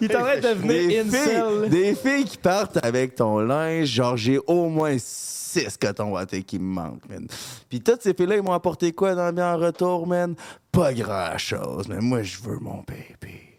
il 0.00 0.08
train 0.08 0.36
de 0.36 0.40
Des 0.40 0.54
devenir 0.54 1.04
incel. 1.06 1.20
filles, 1.20 1.70
des 1.70 1.94
filles 1.94 2.24
qui 2.24 2.38
partent 2.38 2.82
avec 2.82 3.16
ton 3.16 3.38
linge, 3.40 3.86
genre 3.86 4.16
j'ai 4.16 4.38
au 4.46 4.70
moins 4.70 4.96
six 4.98 5.76
cotons 5.76 6.12
wattés 6.12 6.42
qui 6.42 6.58
me 6.58 6.64
manquent, 6.64 7.06
man. 7.08 7.26
Puis 7.68 7.80
toutes 7.82 8.00
ces 8.00 8.14
filles-là, 8.14 8.36
ils 8.36 8.42
m'ont 8.42 8.52
apporté 8.52 8.92
quoi 8.92 9.14
dans 9.14 9.26
le 9.26 9.32
bien 9.32 9.52
en 9.52 9.58
retour, 9.58 10.06
man? 10.06 10.34
Pas 10.72 10.94
grand-chose, 10.94 11.86
mais 11.86 12.00
moi, 12.00 12.22
je 12.22 12.38
veux 12.40 12.58
mon 12.60 12.82
bébé. 12.86 13.58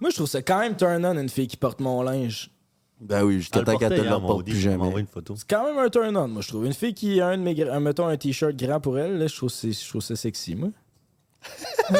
Moi, 0.00 0.10
je 0.10 0.16
trouve 0.16 0.28
ça 0.28 0.42
quand 0.42 0.58
même 0.58 0.76
turn 0.76 1.04
on 1.06 1.16
une 1.16 1.28
fille 1.28 1.46
qui 1.46 1.56
porte 1.56 1.80
mon 1.80 2.02
linge. 2.02 2.50
Ben 3.00 3.22
oui, 3.24 3.34
jusqu'à 3.34 3.60
temps 3.62 3.76
qu'elle 3.76 3.90
te 3.90 3.94
portait 3.94 3.96
le 3.98 4.02
hier, 4.04 4.20
mon 4.20 4.26
porte 4.26 4.38
hoodie, 4.40 4.50
plus 4.52 4.60
jamais. 4.60 5.00
une 5.00 5.06
photo. 5.06 5.34
C'est 5.36 5.48
quand 5.48 5.64
même 5.66 5.78
un 5.78 5.88
turn 5.90 6.16
on, 6.16 6.28
moi, 6.28 6.42
je 6.42 6.48
trouve. 6.48 6.64
Une 6.64 6.72
fille 6.72 6.94
qui 6.94 7.20
a 7.20 7.28
un 7.28 7.36
de 7.36 7.42
mes, 7.42 7.54
gra- 7.54 7.70
un, 7.72 7.80
mettons, 7.80 8.06
un 8.06 8.16
t-shirt 8.16 8.54
grand 8.56 8.80
pour 8.80 8.98
elle, 8.98 9.18
là, 9.18 9.26
je 9.26 9.36
trouve, 9.36 9.50
c'est- 9.50 9.72
je 9.72 9.88
trouve 9.88 10.00
ça 10.02 10.16
sexy, 10.16 10.54
moi. 10.54 10.68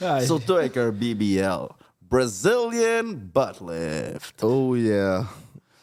Ah, 0.00 0.20
Surtout 0.24 0.54
avec 0.54 0.76
un 0.76 0.90
BBL. 0.90 1.66
Brazilian 2.08 3.14
butt 3.14 3.60
lift. 3.60 4.42
Oh 4.42 4.74
yeah. 4.76 5.24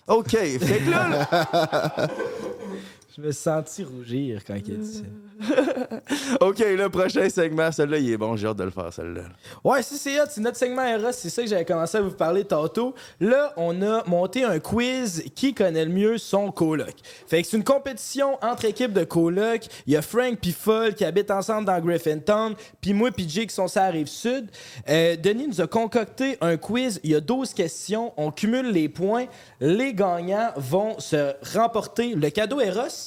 OK, 0.08 0.30
fait 0.30 0.58
que 0.86 0.90
là, 0.90 1.28
là- 1.32 2.08
je 3.18 3.22
me 3.24 3.32
sentis 3.32 3.84
rougir 3.84 4.44
quand 4.46 4.56
il 4.56 4.74
a 4.74 4.78
dit 4.78 4.94
ça. 4.94 5.04
OK, 6.42 6.60
le 6.60 6.88
prochain 6.90 7.30
segment, 7.30 7.72
celui-là, 7.72 7.98
il 7.98 8.12
est 8.12 8.18
bon, 8.18 8.36
j'ai 8.36 8.48
hâte 8.48 8.58
de 8.58 8.64
le 8.64 8.70
faire, 8.70 8.92
celui-là. 8.94 9.24
Ouais, 9.64 9.82
si 9.82 9.98
c'est 9.98 10.18
c'est 10.30 10.42
notre 10.42 10.58
segment 10.58 10.84
Eros, 10.84 11.12
c'est 11.12 11.30
ça 11.30 11.42
que 11.44 11.48
j'avais 11.48 11.66
commencé 11.66 11.98
à 11.98 12.02
vous 12.02 12.12
parler 12.12 12.44
tantôt. 12.44 12.94
Là, 13.20 13.54
on 13.58 13.82
a 13.82 14.04
monté 14.08 14.44
un 14.44 14.60
quiz 14.60 15.24
qui 15.36 15.54
connaît 15.54 15.86
le 15.86 15.92
mieux 15.92 16.18
son 16.18 16.52
coloc. 16.52 16.94
Fait 17.28 17.42
que 17.42 17.48
c'est 17.48 17.58
une 17.58 17.64
compétition 17.64 18.38
entre 18.42 18.66
équipes 18.66 18.94
de 18.94 19.04
coloc. 19.04 19.62
Il 19.86 19.94
y 19.94 19.98
a 19.98 20.02
Frank 20.02 20.38
puis 20.42 20.52
Foll 20.52 20.94
qui 20.94 21.06
habitent 21.06 21.32
ensemble 21.32 21.66
dans 21.66 21.80
Griffintown, 21.80 22.56
puis 22.82 22.94
moi 22.94 23.12
puis 23.12 23.28
Jay 23.28 23.48
qui 23.48 23.56
sont 23.56 23.68
sur 23.68 23.82
la 23.82 23.90
rive 23.90 24.08
sud. 24.08 24.50
Euh, 24.90 25.16
Denis 25.16 25.48
nous 25.48 25.62
a 25.62 25.68
concocté 25.68 26.38
un 26.42 26.58
quiz, 26.58 27.00
il 27.04 27.12
y 27.12 27.16
a 27.16 27.20
12 27.20 27.54
questions, 27.54 28.14
on 28.18 28.32
cumule 28.32 28.72
les 28.72 28.90
points. 28.90 29.26
Les 29.60 29.94
gagnants 29.94 30.52
vont 30.56 31.00
se 31.00 31.34
remporter 31.54 32.14
le 32.14 32.30
cadeau 32.30 32.60
Eros. 32.60 33.07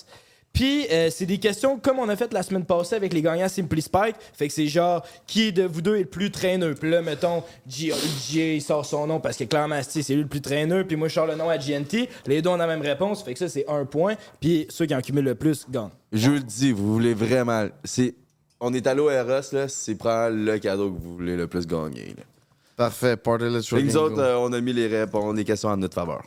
Puis, 0.52 0.86
euh, 0.90 1.10
c'est 1.10 1.26
des 1.26 1.38
questions 1.38 1.78
comme 1.78 1.98
on 1.98 2.08
a 2.08 2.16
fait 2.16 2.32
la 2.32 2.42
semaine 2.42 2.64
passée 2.64 2.96
avec 2.96 3.12
les 3.12 3.22
gagnants 3.22 3.48
Simply 3.48 3.82
Spike. 3.82 4.16
Fait 4.32 4.48
que 4.48 4.52
c'est 4.52 4.66
genre, 4.66 5.04
qui 5.26 5.52
de 5.52 5.62
vous 5.62 5.80
deux 5.80 5.96
est 5.96 6.00
le 6.00 6.06
plus 6.06 6.30
traîneux? 6.30 6.74
Puis 6.74 6.90
là, 6.90 7.02
mettons, 7.02 7.42
J, 7.66 7.92
J 8.28 8.56
il 8.56 8.62
sort 8.62 8.84
son 8.84 9.06
nom 9.06 9.20
parce 9.20 9.36
que 9.36 9.44
clairement, 9.44 9.80
c'est 9.82 10.06
lui 10.14 10.22
le 10.22 10.28
plus 10.28 10.40
traîneux. 10.40 10.84
Puis 10.86 10.96
moi, 10.96 11.08
je 11.08 11.14
sors 11.14 11.26
le 11.26 11.36
nom 11.36 11.48
à 11.48 11.56
GNT. 11.56 12.08
Les 12.26 12.42
deux 12.42 12.50
ont 12.50 12.56
la 12.56 12.66
même 12.66 12.82
réponse. 12.82 13.22
Fait 13.22 13.32
que 13.32 13.38
ça, 13.38 13.48
c'est 13.48 13.68
un 13.68 13.84
point. 13.84 14.16
Puis 14.40 14.66
ceux 14.68 14.86
qui 14.86 14.94
en 14.94 15.00
cumulent 15.00 15.24
le 15.24 15.34
plus 15.34 15.66
gagnent. 15.70 15.90
Je 16.12 16.28
vous 16.28 16.36
le 16.36 16.40
dis, 16.40 16.72
vous 16.72 16.92
voulez 16.92 17.14
vraiment. 17.14 17.66
C'est, 17.84 18.14
on 18.60 18.74
est 18.74 18.86
allé 18.86 19.00
au 19.00 19.06
RS, 19.06 19.52
là, 19.52 19.68
c'est 19.68 19.94
probablement 19.94 20.52
le 20.52 20.58
cadeau 20.58 20.90
que 20.90 20.98
vous 20.98 21.16
voulez 21.16 21.36
le 21.36 21.46
plus 21.46 21.66
gagner. 21.66 22.14
Là. 22.16 22.24
Parfait, 22.76 23.16
party 23.16 23.44
let's 23.44 23.68
Fait 23.68 23.76
que 23.76 23.82
nous 23.82 23.96
autres, 23.96 24.20
euh, 24.20 24.38
on 24.38 24.52
a 24.52 24.60
mis 24.60 24.72
les 24.72 24.86
réponses, 24.86 25.36
les 25.36 25.44
questions 25.44 25.68
en 25.68 25.76
notre 25.76 25.94
faveur. 25.94 26.22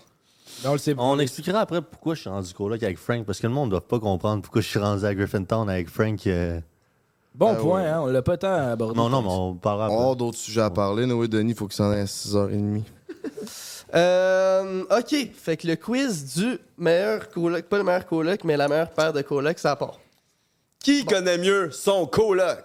On 0.65 0.71
le 0.73 0.77
sait 0.77 0.95
On 0.97 1.19
expliquera 1.19 1.59
après 1.61 1.81
pourquoi 1.81 2.15
je 2.15 2.21
suis 2.21 2.29
rendu 2.29 2.53
coloc 2.53 2.81
avec 2.83 2.97
Frank, 2.97 3.25
parce 3.25 3.39
que 3.39 3.47
le 3.47 3.53
monde 3.53 3.65
ne 3.67 3.71
doit 3.71 3.87
pas 3.87 3.99
comprendre 3.99 4.41
pourquoi 4.41 4.61
je 4.61 4.67
suis 4.67 4.79
rendu 4.79 5.05
à 5.05 5.13
Griffintown 5.13 5.69
avec 5.69 5.89
Frank. 5.89 6.25
euh. 6.27 6.59
Bon 7.35 7.49
Ah 7.51 7.55
point, 7.55 7.81
ouais. 7.83 7.89
hein. 7.89 8.01
On 8.03 8.07
l'a 8.07 8.21
pas 8.21 8.37
tant 8.37 8.53
abordé. 8.71 8.95
Non, 8.97 9.09
non, 9.09 9.21
mais 9.21 9.29
on 9.29 9.55
parlera 9.55 9.85
après. 9.87 9.97
Oh, 9.99 10.15
d'autres 10.15 10.37
sujets 10.37 10.61
à 10.61 10.69
parler. 10.69 11.05
Noé 11.05 11.27
Denis, 11.27 11.53
faut 11.55 11.65
qu'il 11.67 11.75
s'en 11.75 11.91
aille 11.91 12.01
à 12.01 12.05
6h30. 12.05 12.81
Euh, 13.95 14.83
ok, 14.89 15.15
fait 15.35 15.55
que 15.55 15.67
le 15.67 15.75
quiz 15.75 16.33
du 16.35 16.57
meilleur 16.79 17.29
coloc, 17.29 17.65
pas 17.65 17.77
le 17.77 17.83
meilleur 17.83 18.07
coloc, 18.07 18.43
mais 18.43 18.57
la 18.57 18.67
meilleure 18.67 18.89
paire 18.89 19.13
de 19.13 19.21
colocs, 19.21 19.59
ça 19.59 19.75
part. 19.75 19.99
Qui 20.79 21.05
connaît 21.05 21.37
mieux 21.37 21.69
son 21.69 22.07
coloc? 22.07 22.57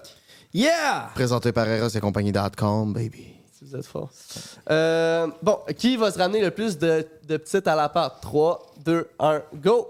Yeah! 0.55 1.11
Présenté 1.15 1.53
par 1.53 1.69
Eros 1.69 1.89
et 1.91 2.01
compagnie.com, 2.01 2.95
baby. 2.95 3.35
Vous 3.71 3.77
êtes 3.77 3.87
fort. 3.87 4.09
Euh, 4.71 5.27
bon, 5.43 5.59
qui 5.77 5.97
va 5.97 6.11
se 6.11 6.19
ramener 6.19 6.41
le 6.41 6.51
plus 6.51 6.79
de, 6.79 7.07
de 7.27 7.37
petites 7.37 7.67
à 7.69 7.75
la 7.75 7.89
pâte? 7.89 8.19
3, 8.23 8.67
2, 8.85 9.09
1, 9.19 9.43
go! 9.57 9.89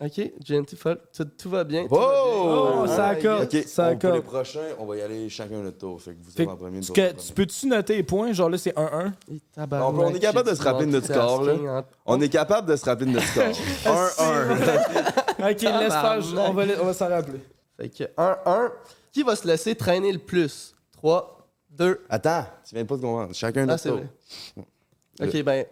Ok, 0.00 0.32
GNT 0.44 0.74
tout, 1.14 1.24
tout 1.38 1.48
va 1.48 1.62
bien. 1.62 1.86
tout 1.86 1.94
va 1.94 2.00
Oh! 2.24 2.72
bien. 2.72 2.82
Oh, 2.82 2.86
ça 2.88 3.04
Ah, 3.06 3.08
accorde. 3.10 3.42
Ok, 3.44 3.62
Ça 3.68 3.90
on- 3.92 3.96
pour 3.96 4.10
les 4.10 4.16
accorde. 4.18 4.24
prochains, 4.24 4.66
on 4.80 4.84
va 4.86 4.96
y 4.96 5.02
aller 5.02 5.28
chacun 5.28 5.58
notre 5.62 5.78
tour. 5.78 6.02
Fait 6.02 6.10
que 6.10 6.16
vous 6.24 6.42
êtes 6.42 6.48
en 6.48 6.56
premier. 6.56 6.80
tu, 6.80 6.90
que- 6.92 7.12
tu 7.12 7.32
peux-tu 7.32 7.66
noter 7.68 7.94
les 7.98 8.02
points? 8.02 8.32
Genre 8.32 8.50
là, 8.50 8.58
c'est 8.58 8.76
1-1. 8.76 9.12
Et 9.32 9.40
tabarnak, 9.54 9.88
On 9.88 9.92
peut- 9.96 10.04
on 10.06 10.14
est 10.14 10.18
capable 10.18 10.50
de 10.50 10.54
se 10.56 10.62
rappeler 10.64 10.86
de 10.86 10.90
notre 10.90 11.06
score, 11.06 11.42
là. 11.44 11.84
On 12.04 12.20
est 12.20 12.28
capable 12.28 12.68
de 12.68 12.74
se 12.74 12.84
rappeler 12.84 13.06
de 13.06 13.10
notre 13.12 13.26
score. 13.28 13.44
1-1. 13.86 15.50
ok, 15.52 15.60
laisse 15.62 15.92
faire. 15.92 16.20
je- 16.20 16.36
On 16.36 16.52
va, 16.52 16.64
on 16.82 16.84
va 16.86 16.92
s'en 16.92 17.08
rappeler. 17.08 17.40
Fait 17.76 17.88
que 17.90 18.04
1-1. 18.16 18.72
Qui 19.12 19.22
va 19.22 19.36
se 19.36 19.46
laisser 19.46 19.76
traîner 19.76 20.10
le 20.10 20.18
plus? 20.18 20.74
3, 20.96 21.39
2, 21.70 22.00
Attends, 22.08 22.44
tu 22.68 22.74
viens 22.74 22.84
pas 22.84 22.96
de 22.96 23.00
comprendre. 23.02 23.34
Chacun 23.34 23.62
Ah, 23.62 23.66
notre 23.66 23.82
c'est 23.82 23.88
tour. 23.90 23.98
vrai. 23.98 25.28
Ok, 25.28 25.42
ben, 25.44 25.64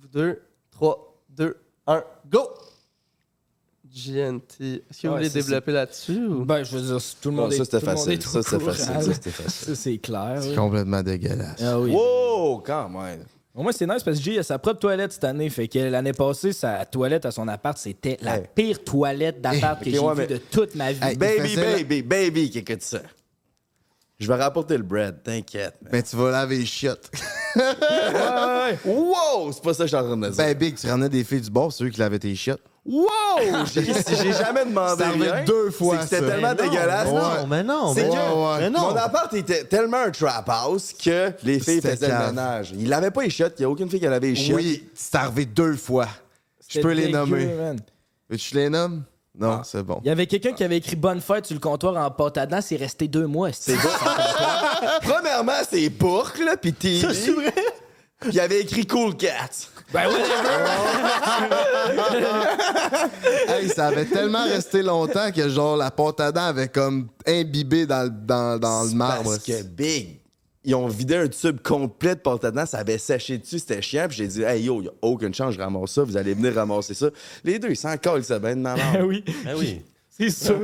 vous 0.00 0.08
deux, 0.08 0.42
3, 0.72 1.16
2, 1.30 1.56
1, 1.86 2.04
go! 2.30 2.48
GNT. 3.92 4.60
Est-ce 4.60 5.02
que 5.02 5.08
vous 5.08 5.14
Ouais, 5.14 5.18
voulez 5.18 5.30
développer 5.30 5.72
là-dessus 5.72 6.24
ou? 6.26 6.44
Ben, 6.44 6.62
je 6.62 6.76
veux 6.76 6.82
dire, 6.82 6.98
tout 7.20 7.30
le 7.30 7.36
monde 7.36 7.52
est 7.52 7.56
ça, 7.56 7.64
c'était 7.64 7.80
tout 7.80 7.86
le 7.86 7.92
monde 7.92 7.98
facile. 7.98 8.12
est 8.12 8.22
Ça, 8.22 8.42
c'était 8.42 8.64
facile. 8.64 8.84
Ça, 9.04 9.14
c'était 9.14 9.30
facile. 9.30 9.66
Ça, 9.68 9.74
c'est 9.74 9.98
clair. 9.98 10.38
C'est 10.40 10.48
oui. 10.50 10.54
complètement 10.54 11.02
dégueulasse. 11.02 11.60
Ah 11.62 11.80
oui. 11.80 11.90
Wow, 11.90 12.58
quand 12.64 12.88
même. 12.88 13.24
Au 13.52 13.62
moins, 13.64 13.72
c'est 13.72 13.86
nice 13.88 14.04
parce 14.04 14.18
que 14.18 14.22
Jay 14.22 14.38
a 14.38 14.44
sa 14.44 14.60
propre 14.60 14.78
toilette 14.78 15.12
cette 15.12 15.24
année. 15.24 15.50
Fait 15.50 15.66
que 15.66 15.78
l'année 15.80 16.12
passée, 16.12 16.52
sa 16.52 16.84
toilette 16.86 17.26
à 17.26 17.32
son 17.32 17.48
appart, 17.48 17.76
c'était 17.76 18.16
la 18.22 18.38
pire 18.38 18.84
toilette 18.84 19.40
d'appart 19.40 19.80
que 19.82 19.90
j'ai 19.90 19.98
ouais, 19.98 20.14
vue 20.14 20.20
mais- 20.20 20.26
de 20.28 20.36
toute 20.36 20.76
ma 20.76 20.92
vie. 20.92 21.00
Hey, 21.02 21.16
Baby, 21.16 21.56
baby, 21.56 22.02
baby, 22.02 22.50
qui 22.50 22.58
écoute 22.58 22.82
ça. 22.82 23.00
Je 24.20 24.28
vais 24.28 24.34
rapporter 24.34 24.76
le 24.76 24.82
bread, 24.82 25.22
t'inquiète. 25.24 25.74
man. 25.82 25.90
Ben, 25.92 26.02
tu 26.02 26.14
vas 26.14 26.30
laver 26.30 26.58
les 26.58 26.66
chiottes. 26.66 27.10
Wow, 28.84 29.50
c'est 29.52 29.62
pas 29.62 29.74
ça 29.74 29.84
que 29.84 29.90
je 29.90 29.96
suis 29.96 29.96
en 29.96 30.04
train 30.06 30.16
de 30.16 30.28
dire. 30.28 30.36
Ben, 30.36 30.54
Big, 30.56 30.76
tu 30.76 30.86
ramenais 30.86 31.08
des 31.08 31.24
filles 31.24 31.40
du 31.40 31.50
bord, 31.50 31.72
c'est 31.72 31.84
eux 31.84 31.88
qui 31.88 31.98
lavaient 31.98 32.18
tes 32.18 32.34
chiottes. 32.34 32.60
wow! 32.86 33.06
J'ai 33.74 33.82
j'ai 33.84 34.32
jamais 34.32 34.64
demandé 34.64 34.94
C'est 34.98 35.04
arrivé 35.04 35.30
rien. 35.30 35.44
deux 35.44 35.70
fois, 35.70 35.96
C'est 35.96 36.00
que 36.02 36.04
C'était 36.16 36.20
ça. 36.20 36.30
tellement 36.32 36.54
Mais 36.56 36.64
non, 36.64 36.70
dégueulasse. 36.70 37.08
mais 37.08 37.14
Non, 37.14 37.46
mais 37.48 37.62
non, 37.64 37.94
C'est 37.94 38.02
mais 38.04 38.08
que- 38.10 38.14
non. 38.14 38.52
ouais. 38.52 38.58
Mais 38.60 38.70
non. 38.70 38.80
Mon 38.80 38.96
appart 38.96 39.34
était 39.34 39.64
tellement 39.64 40.02
un 40.06 40.10
trap 40.10 40.48
house 40.48 40.92
que 40.92 41.32
les 41.42 41.58
filles 41.60 41.76
C'était 41.76 41.90
faisaient 41.96 42.06
le 42.06 42.12
cave. 42.12 42.26
ménage. 42.30 42.72
Ils 42.76 42.88
lavaient 42.88 43.10
pas 43.10 43.22
les 43.22 43.30
chiottes. 43.30 43.54
Il 43.58 43.62
y 43.62 43.64
a 43.64 43.70
aucune 43.70 43.88
fille 43.90 44.00
qui 44.00 44.06
lavait 44.06 44.28
les 44.28 44.36
chiottes. 44.36 44.56
Oui, 44.60 44.88
c'est 44.94 45.14
arrivé 45.16 45.46
deux 45.46 45.74
fois. 45.76 46.08
Je 46.68 46.80
peux 46.80 46.92
les 46.92 47.10
nommer. 47.10 47.46
man. 47.46 47.80
Veux-tu 48.28 48.44
que 48.50 48.54
je 48.54 48.60
les 48.60 48.70
nomme? 48.70 49.02
Non, 49.38 49.58
Ah. 49.60 49.62
c'est 49.64 49.82
bon. 49.82 50.00
Il 50.04 50.08
y 50.08 50.10
avait 50.10 50.26
quelqu'un 50.26 50.52
qui 50.52 50.64
avait 50.64 50.78
écrit 50.78 50.96
Bonne 50.96 51.20
fête 51.20 51.46
sur 51.46 51.54
le 51.54 51.60
comptoir 51.60 51.96
en 51.96 52.10
pâte 52.10 52.36
à 52.38 52.46
dents, 52.46 52.60
c'est 52.60 52.76
resté 52.76 53.06
deux 53.08 53.26
mois. 53.26 53.50
C'est 53.52 53.76
Premièrement, 55.02 55.52
c'est 55.70 55.88
Bourque, 55.88 56.38
là, 56.40 56.56
pis. 56.56 57.00
Ça, 57.00 57.14
c'est 57.14 57.30
vrai? 57.30 57.54
Puis 58.20 58.32
il 58.32 58.40
avait 58.40 58.60
écrit 58.60 58.86
Cool 58.86 59.16
Cat. 59.16 59.48
Ben 59.92 60.08
Hey, 63.48 63.68
ça 63.68 63.86
avait 63.88 64.04
tellement 64.04 64.44
resté 64.44 64.82
longtemps 64.82 65.30
que 65.32 65.48
genre 65.48 65.76
la 65.76 65.90
pâte 65.90 66.20
à 66.20 66.30
dents 66.32 66.44
avait 66.46 66.68
comme 66.68 67.08
imbibé 67.26 67.86
dans, 67.86 68.04
le- 68.04 68.10
dans, 68.10 68.58
dans 68.58 68.84
le 68.84 68.90
marbre. 68.94 69.24
Parce 69.32 69.38
que 69.44 69.62
Big, 69.64 70.19
ils 70.64 70.74
ont 70.74 70.86
vidé 70.88 71.16
un 71.16 71.28
tube 71.28 71.60
complet 71.62 72.14
de 72.14 72.20
pâte 72.20 72.44
à 72.44 72.50
dents, 72.50 72.66
ça 72.66 72.78
avait 72.78 72.98
séché 72.98 73.38
dessus, 73.38 73.58
c'était 73.58 73.80
chiant. 73.82 74.06
Puis 74.08 74.18
j'ai 74.18 74.26
dit, 74.28 74.42
hey 74.42 74.62
yo, 74.64 74.82
y 74.82 74.88
a 74.88 74.92
aucune 75.02 75.32
chance, 75.34 75.54
je 75.54 75.58
ramasse 75.60 75.92
ça, 75.92 76.02
vous 76.02 76.16
allez 76.16 76.34
venir 76.34 76.54
ramasser 76.54 76.94
ça. 76.94 77.08
Les 77.44 77.58
deux, 77.58 77.70
ils 77.70 77.76
s'en 77.76 77.96
collent, 77.96 78.24
ça 78.24 78.38
bien 78.38 78.56
de 78.56 78.60
ma 78.60 78.74
mère. 78.76 79.04
oui, 79.06 79.24
Ben 79.44 79.54
oui. 79.56 79.82
c'est 80.10 80.30
sûr. 80.30 80.60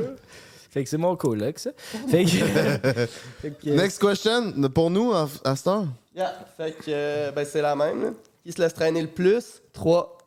Fait 0.69 0.83
que 0.83 0.89
c'est 0.89 0.97
mon 0.97 1.15
coloc, 1.15 1.57
ça. 1.57 1.71
Fait 2.09 2.25
que. 2.25 2.29
fait 3.41 3.51
que- 3.59 3.69
Next 3.69 3.99
question, 3.99 4.51
pour 4.69 4.89
nous, 4.91 5.11
à, 5.13 5.27
à 5.43 5.55
cette 5.55 5.67
heure? 5.67 5.85
Yeah, 6.15 6.33
fait 6.55 6.71
que 6.73 6.83
euh, 6.89 7.31
ben, 7.31 7.45
c'est 7.45 7.61
la 7.61 7.75
même. 7.75 8.03
là. 8.03 8.09
Qui 8.43 8.51
se 8.51 8.61
laisse 8.61 8.73
traîner 8.73 9.01
le 9.01 9.07
plus? 9.07 9.61
3, 9.73 10.17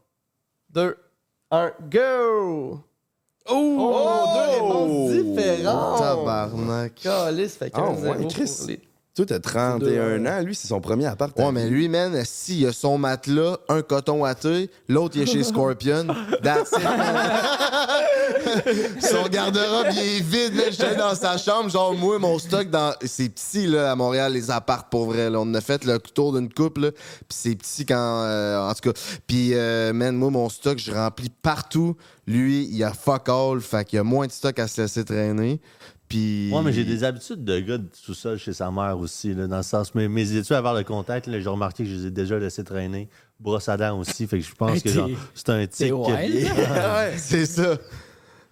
2, 0.75 0.97
1, 1.53 1.73
go! 1.91 2.81
Oh, 3.49 4.25
deux 4.35 4.53
réponses 4.53 5.11
différentes! 5.13 5.99
Tabarnak. 6.01 6.95
Calice, 6.97 7.55
fait 7.57 7.71
Ah, 7.75 7.81
15 7.81 8.03
ouais, 8.05 8.27
Chris. 8.29 8.79
Toi, 9.17 9.27
t'as 9.27 9.41
31 9.41 10.25
ans, 10.25 10.41
lui, 10.43 10.55
c'est 10.55 10.69
son 10.69 10.81
premier 10.81 11.07
appart. 11.07 11.37
Ouais, 11.37 11.51
mais 11.51 11.69
lui, 11.69 11.89
man, 11.89 12.23
si 12.25 12.61
il 12.61 12.67
a 12.69 12.73
son 12.73 12.97
matelas, 12.97 13.59
un 13.69 13.83
coton 13.83 14.21
watté, 14.21 14.71
l'autre 14.89 15.17
il 15.17 15.23
est 15.23 15.27
chez 15.27 15.43
Scorpion, 15.43 16.07
that's 16.43 16.71
it, 16.73 16.85
man. 16.85 17.31
Son 19.01 19.29
garde-robe, 19.29 19.89
il 19.93 19.99
est 19.99 20.21
vide, 20.21 20.55
là. 20.55 20.71
J'étais 20.71 20.95
dans 20.95 21.15
sa 21.15 21.37
chambre, 21.37 21.71
genre, 21.71 21.95
moi, 21.95 22.19
mon 22.19 22.39
stock, 22.39 22.71
dans... 22.71 22.95
c'est 23.05 23.29
petit, 23.29 23.67
là, 23.67 23.93
à 23.93 23.97
Montréal, 23.97 24.33
les 24.33 24.51
apparts, 24.51 24.89
pour 24.89 25.07
vrai, 25.07 25.29
là. 25.29 25.39
On 25.41 25.55
a 25.55 25.61
fait 25.61 25.85
le 25.85 25.99
tour 25.99 26.33
d'une 26.33 26.53
coupe, 26.53 26.79
là, 26.79 26.91
pis 26.93 27.37
c'est 27.37 27.55
petit 27.57 27.85
quand... 27.85 28.23
euh, 28.25 28.71
en 28.71 28.73
tout 28.75 28.93
cas, 28.93 29.01
puis, 29.27 29.55
euh, 29.55 29.93
man, 29.93 30.17
moi, 30.17 30.31
mon 30.31 30.49
stock, 30.49 30.79
je 30.79 30.93
remplis 30.93 31.31
partout. 31.43 31.97
Lui, 32.27 32.69
il 32.71 32.83
a 32.85 32.93
fuck 32.93 33.29
all, 33.29 33.61
fait 33.61 33.85
qu'il 33.85 33.97
y 33.97 34.01
a 34.01 34.05
moins 34.05 34.27
de 34.27 34.33
stock 34.33 34.59
à 34.59 34.69
se 34.69 34.83
laisser 34.83 35.05
traîner. 35.05 35.61
Puis... 36.11 36.51
Ouais, 36.53 36.61
mais 36.63 36.73
j'ai 36.73 36.85
des 36.85 37.05
habitudes 37.05 37.45
de 37.45 37.61
gars 37.61 37.79
de 37.79 37.87
sous-sol 37.93 38.37
chez 38.37 38.53
sa 38.53 38.69
mère 38.73 38.99
aussi, 38.99 39.33
là, 39.33 39.47
dans 39.47 39.59
le 39.59 39.63
sens. 39.63 39.95
Mes, 39.95 40.09
mes 40.09 40.37
études 40.37 40.53
à 40.53 40.59
avoir 40.59 40.75
le 40.75 40.83
contact, 40.83 41.31
j'ai 41.31 41.49
remarqué 41.49 41.85
que 41.85 41.89
je 41.89 41.95
les 41.95 42.07
ai 42.07 42.11
déjà 42.11 42.37
laissés 42.37 42.65
traîner. 42.65 43.09
Brosse 43.39 43.69
à 43.69 43.77
dents 43.77 43.97
aussi, 43.97 44.27
fait 44.27 44.41
que 44.41 44.45
je 44.45 44.53
pense 44.53 44.83
que 44.83 44.91
c'est 45.35 45.49
un 45.51 45.67
tic. 45.69 45.93
c'est 47.17 47.47
ça. 47.47 47.79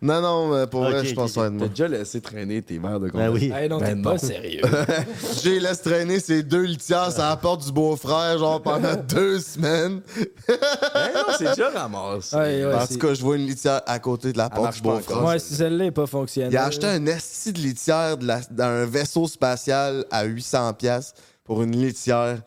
Non, 0.01 0.21
non, 0.21 0.55
mais 0.55 0.67
pour 0.69 0.85
vrai, 0.85 1.05
je 1.05 1.13
pense 1.13 1.37
moi. 1.37 1.51
T'as 1.59 1.69
déjà 1.69 1.89
laissé 1.89 2.21
traîner 2.21 2.63
tes 2.63 2.79
verres 2.79 3.01
de 3.01 3.11
Ben 3.11 3.31
oui. 3.31 3.53
Hey, 3.53 3.69
non, 3.69 3.79
t'es 3.81 3.97
Ben 3.97 4.03
pas 4.03 4.17
sérieux. 4.17 4.63
J'ai 5.43 5.59
laissé 5.59 5.83
traîner 5.83 6.21
ces 6.21 6.45
deux 6.45 6.63
litières 6.63 7.19
à 7.19 7.31
la 7.31 7.37
porte 7.37 7.65
du 7.65 7.73
beau-frère, 7.73 8.39
genre 8.39 8.63
pendant 8.63 8.95
deux 9.09 9.41
semaines. 9.41 10.01
Ben 10.47 11.11
non, 11.15 11.35
c'est 11.37 11.49
déjà 11.49 11.71
ouais, 11.71 12.75
en 12.75 12.87
tout 12.87 12.99
cas, 12.99 13.15
je 13.15 13.23
vois 13.23 13.37
une 13.37 13.47
litière 13.47 13.83
à 13.87 13.99
côté 13.99 14.33
de 14.33 14.39
la 14.39 14.49
porte 14.49 14.75
du 14.75 14.83
beau-frère. 14.83 15.25
Ouais, 15.25 15.39
si 15.41 15.55
celle-là 15.55 15.87
n'est 15.87 15.91
pas 15.91 16.07
fonctionnelle. 16.07 16.53
Il 16.53 16.57
a 16.57 16.67
acheté 16.67 16.87
un 16.87 17.05
esti 17.07 17.53
de 17.53 17.59
litière 17.59 18.17
d'un 18.17 18.85
vaisseau 18.87 19.27
spatial 19.27 20.05
à 20.13 20.25
800$ 20.25 20.75
piastres 20.75 21.21
pour 21.43 21.63
une 21.63 21.77
litière 21.77 22.39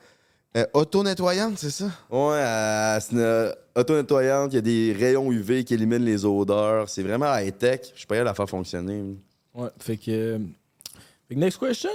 euh, 0.58 0.66
auto-nettoyante, 0.74 1.58
c'est 1.58 1.70
ça? 1.70 1.86
Ouais, 2.10 2.36
euh, 2.36 3.54
auto-nettoyante, 3.76 4.54
il 4.54 4.56
y 4.56 4.60
a 4.60 4.62
des 4.62 4.96
rayons 4.98 5.32
UV 5.32 5.64
qui 5.64 5.74
éliminent 5.74 6.04
les 6.06 6.26
odeurs. 6.26 6.90
C'est 6.90 7.04
vraiment 7.04 7.34
high-tech. 7.36 7.82
Je 7.94 8.00
suis 8.00 8.08
pas 8.08 8.16
capable 8.16 8.26
de 8.26 8.30
la 8.32 8.34
faire 8.36 8.50
fonctionner. 8.50 9.04
Ouais, 9.54 9.70
fait 9.80 9.98
que. 9.98 10.12
euh, 10.12 10.40
Fait 11.28 11.36
que 11.36 11.40
next 11.40 11.60
question. 11.60 11.90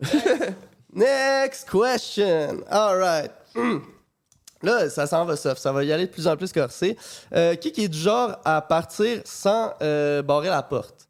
Next 0.92 1.68
question. 1.70 2.64
All 2.68 2.98
right. 2.98 3.30
Là, 4.62 4.90
ça 4.90 5.06
s'en 5.06 5.24
va 5.24 5.36
soft. 5.36 5.60
Ça 5.62 5.72
va 5.72 5.84
y 5.84 5.92
aller 5.92 6.06
de 6.06 6.10
plus 6.10 6.26
en 6.26 6.36
plus 6.36 6.52
corsé. 6.52 6.96
Euh, 7.32 7.54
qui, 7.54 7.72
qui 7.72 7.84
est 7.84 7.88
du 7.88 7.96
genre 7.98 8.38
à 8.44 8.60
partir 8.60 9.22
sans 9.24 9.72
euh, 9.82 10.20
barrer 10.22 10.48
la 10.48 10.62
porte? 10.62 11.08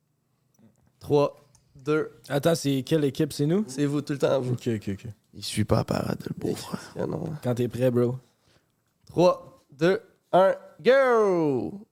3, 1.00 1.34
2, 1.76 2.10
Attends, 2.28 2.54
c'est 2.54 2.82
quelle 2.86 3.04
équipe? 3.04 3.32
C'est 3.32 3.46
nous? 3.46 3.64
c'est 3.66 3.86
vous 3.86 4.02
tout 4.02 4.12
le 4.12 4.18
temps, 4.18 4.38
vous. 4.40 4.52
Ok, 4.52 4.68
ok, 4.68 4.90
ok. 4.92 5.06
Il 5.32 5.42
suit 5.42 5.64
pas 5.64 5.78
à 5.78 5.84
parade, 5.84 6.18
le 6.28 6.34
beau-frère. 6.36 6.92
Ah 6.98 7.06
non. 7.06 7.24
Quand 7.42 7.54
t'es 7.54 7.66
prêt, 7.68 7.90
bro. 7.90 8.16
3, 9.08 9.64
2, 9.78 10.00
1, 10.32 10.54
go! 10.84 11.86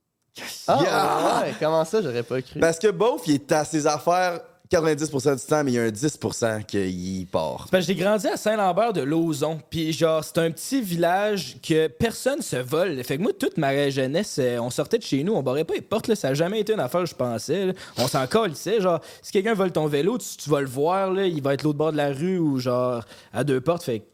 Ah, 0.69 0.79
Yeah! 0.83 1.41
ouais, 1.49 1.55
comment 1.59 1.85
ça, 1.85 2.01
j'aurais 2.01 2.23
pas 2.23 2.41
cru? 2.43 2.61
Parce 2.61 2.79
que 2.79 2.89
Beauf, 2.89 3.23
il 3.27 3.35
est 3.35 3.53
à 3.53 3.65
ses 3.65 3.87
affaires 3.87 4.41
90% 4.71 5.37
du 5.41 5.47
temps, 5.47 5.65
mais 5.65 5.73
il 5.73 5.75
y 5.75 5.79
a 5.79 5.83
un 5.85 5.89
10% 5.89 6.65
qu'il 6.67 7.27
part. 7.27 7.67
Parce 7.71 7.87
que 7.87 7.93
j'ai 7.93 7.95
grandi 7.99 8.29
à 8.29 8.37
Saint-Lambert 8.37 8.93
de 8.93 9.01
Lauzon. 9.01 9.59
Puis 9.71 9.93
genre, 9.95 10.23
c'est 10.23 10.37
un 10.39 10.51
petit 10.51 10.83
village 10.83 11.57
que 11.67 11.87
personne 11.89 12.43
se 12.43 12.57
vole. 12.57 13.03
Fait 13.03 13.17
que 13.17 13.23
moi, 13.23 13.33
toute 13.33 13.57
ma 13.57 13.89
jeunesse, 13.89 14.37
euh, 14.39 14.59
on 14.59 14.69
sortait 14.69 14.99
de 14.99 15.03
chez 15.05 15.25
nous, 15.25 15.33
on 15.33 15.43
barrait 15.43 15.65
pas 15.65 15.73
les 15.75 15.81
portes. 15.81 16.07
Là. 16.07 16.15
Ça 16.15 16.29
a 16.29 16.35
jamais 16.35 16.61
été 16.61 16.75
une 16.75 16.81
affaire, 16.81 17.07
je 17.07 17.15
pensais. 17.15 17.67
là. 17.67 17.73
On 17.97 18.07
s'en 18.07 18.27
calissait. 18.27 18.81
Genre, 18.83 19.01
si 19.23 19.33
quelqu'un 19.33 19.55
vole 19.55 19.73
ton 19.73 19.87
vélo, 19.87 20.19
tu, 20.19 20.37
tu 20.37 20.51
vas 20.51 20.61
le 20.61 20.67
voir, 20.69 21.13
là, 21.15 21.25
il 21.27 21.43
va 21.43 21.55
être 21.55 21.63
l'autre 21.63 21.79
bord 21.79 21.93
de 21.93 21.97
la 21.97 22.13
rue 22.13 22.39
ou 22.39 22.59
genre 22.59 23.03
à 23.33 23.43
deux 23.45 23.63
portes. 23.63 23.83
Fait 23.85 24.01
que, 24.01 24.05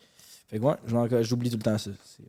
fait 0.49 0.59
que 0.61 0.65
ouais, 0.65 1.25
j'oublie 1.25 1.51
tout 1.51 1.57
le 1.57 1.63
temps 1.65 1.79
ça. 1.79 1.91
C'est 2.05 2.23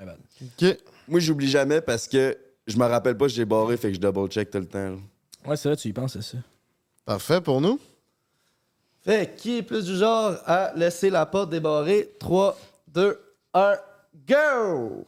my 0.00 0.06
bad. 0.06 0.18
Ok. 0.62 0.78
Moi, 1.08 1.20
j'oublie 1.20 1.48
jamais 1.48 1.80
parce 1.80 2.08
que 2.08 2.36
je 2.66 2.76
me 2.76 2.84
rappelle 2.86 3.16
pas 3.16 3.26
que 3.26 3.32
j'ai 3.32 3.44
barré, 3.44 3.76
fait 3.76 3.88
que 3.88 3.94
je 3.94 4.00
double-check 4.00 4.50
tout 4.50 4.58
le 4.58 4.66
temps. 4.66 4.90
là. 4.90 4.96
Ouais, 5.46 5.56
c'est 5.56 5.68
vrai, 5.68 5.76
tu 5.76 5.88
y 5.88 5.92
penses, 5.92 6.14
c'est 6.14 6.22
ça. 6.22 6.38
Parfait 7.04 7.40
pour 7.40 7.60
nous. 7.60 7.78
Fait 9.02 9.34
qui 9.36 9.58
est 9.58 9.62
plus 9.62 9.84
du 9.84 9.96
genre 9.96 10.34
à 10.46 10.72
laisser 10.74 11.10
la 11.10 11.26
porte 11.26 11.50
débarrée? 11.50 12.10
3, 12.18 12.58
2, 12.88 13.18
1, 13.52 13.74
go! 14.26 15.04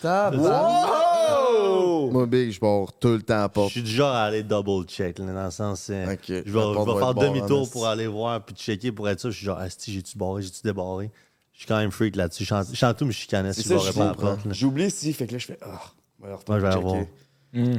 Tabarnak. 0.00 2.12
Moi, 2.12 2.26
Big, 2.26 2.50
je 2.50 2.58
pars 2.60 2.92
tout 2.98 3.08
le 3.08 3.22
temps 3.22 3.34
à 3.34 3.38
la 3.38 3.44
Je 3.44 3.48
porte. 3.52 3.70
suis 3.70 3.82
du 3.82 3.90
genre 3.90 4.14
à 4.14 4.24
aller 4.24 4.42
double 4.42 4.84
check, 4.86 5.18
là, 5.18 5.32
dans 5.32 5.44
le 5.44 5.50
sens. 5.50 5.88
euh, 5.90 6.12
Ok. 6.14 6.20
Je 6.28 6.34
vais, 6.34 6.42
La 6.42 6.44
je 6.44 6.52
porte 6.74 6.88
vais 6.88 6.94
va 6.94 7.00
faire 7.00 7.08
être 7.10 7.14
barrée 7.14 7.28
en 7.28 7.32
demi-tour 7.34 7.60
esti. 7.62 7.72
pour 7.72 7.86
aller 7.86 8.06
voir 8.06 8.44
puis 8.44 8.54
checker 8.56 8.92
pour 8.92 9.08
être 9.08 9.20
sûr. 9.20 9.30
Je 9.30 9.36
suis 9.36 9.46
genre, 9.46 9.58
Asti, 9.58 9.92
j'ai-tu 9.92 10.18
barré, 10.18 10.42
j'ai-tu 10.42 10.62
débarré? 10.62 11.10
Je 11.54 11.60
suis 11.60 11.66
quand 11.66 11.78
même 11.78 11.90
freak 11.92 12.16
là-dessus. 12.16 12.44
Je 12.44 12.48
chante- 12.48 12.66
je 12.70 12.74
chante 12.76 12.98
tout, 12.98 13.06
mais 13.06 13.12
je 13.12 13.18
chicanais 13.18 13.52
C'est 13.52 13.62
si 13.62 13.68
ça, 13.68 13.78
je 13.78 13.92
pas 13.92 14.06
la 14.06 14.14
porte. 14.14 14.44
là. 14.44 14.52
J'oublie 14.52 14.90
si, 14.90 15.12
fait 15.12 15.26
que 15.26 15.32
là, 15.32 15.38
je 15.38 15.46
fais. 15.46 15.58
Ah, 15.62 15.80
on 16.20 16.26
va 16.26 16.38
Moi, 16.48 16.58
je 16.60 16.66
vais 16.66 16.72
avoir. 16.72 16.96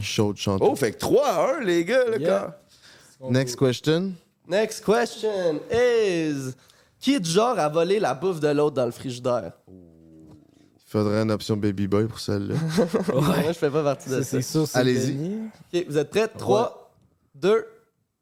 Chaud 0.02 0.32
de 0.34 0.38
chanter. 0.38 0.66
Oh, 0.68 0.76
fait 0.76 0.94
que 0.94 0.98
3 0.98 1.28
à 1.28 1.58
1, 1.58 1.62
les 1.62 1.84
gars, 1.86 2.06
le 2.06 2.20
Yeah. 2.22 2.30
gars. 2.30 3.30
Next 3.30 3.58
question. 3.58 4.14
Next 4.48 4.84
question 4.86 5.60
is... 5.72 6.54
Qui 7.00 7.16
est 7.16 7.20
du 7.20 7.30
genre 7.30 7.60
à 7.60 7.68
voler 7.70 8.00
la 8.00 8.14
bouffe 8.16 8.40
de 8.40 8.48
l'autre 8.48 8.76
dans 8.76 8.86
le 8.86 8.92
frigidaire? 8.92 9.52
Il 9.68 10.84
faudrait 10.88 11.22
une 11.22 11.32
option 11.32 11.58
Baby 11.58 11.88
Boy 11.88 12.08
pour 12.08 12.20
celle-là. 12.20 12.56
Moi, 13.14 13.36
je 13.48 13.54
fais 13.54 13.70
pas 13.70 13.84
partie 13.84 14.10
de 14.10 14.22
Ça, 14.22 14.64
Allez-y. 14.80 15.84
Vous 15.88 15.98
êtes 15.98 16.10
prêts? 16.10 16.28
3, 16.30 16.94
2, 17.36 17.66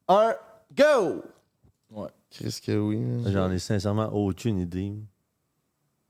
1, 0.08 0.34
go! 0.76 1.22
Chris 2.30 2.58
que 2.66 2.76
oui. 2.76 3.00
J'en 3.32 3.48
ai 3.52 3.60
sincèrement 3.60 4.12
aucune 4.12 4.58
idée. 4.58 4.92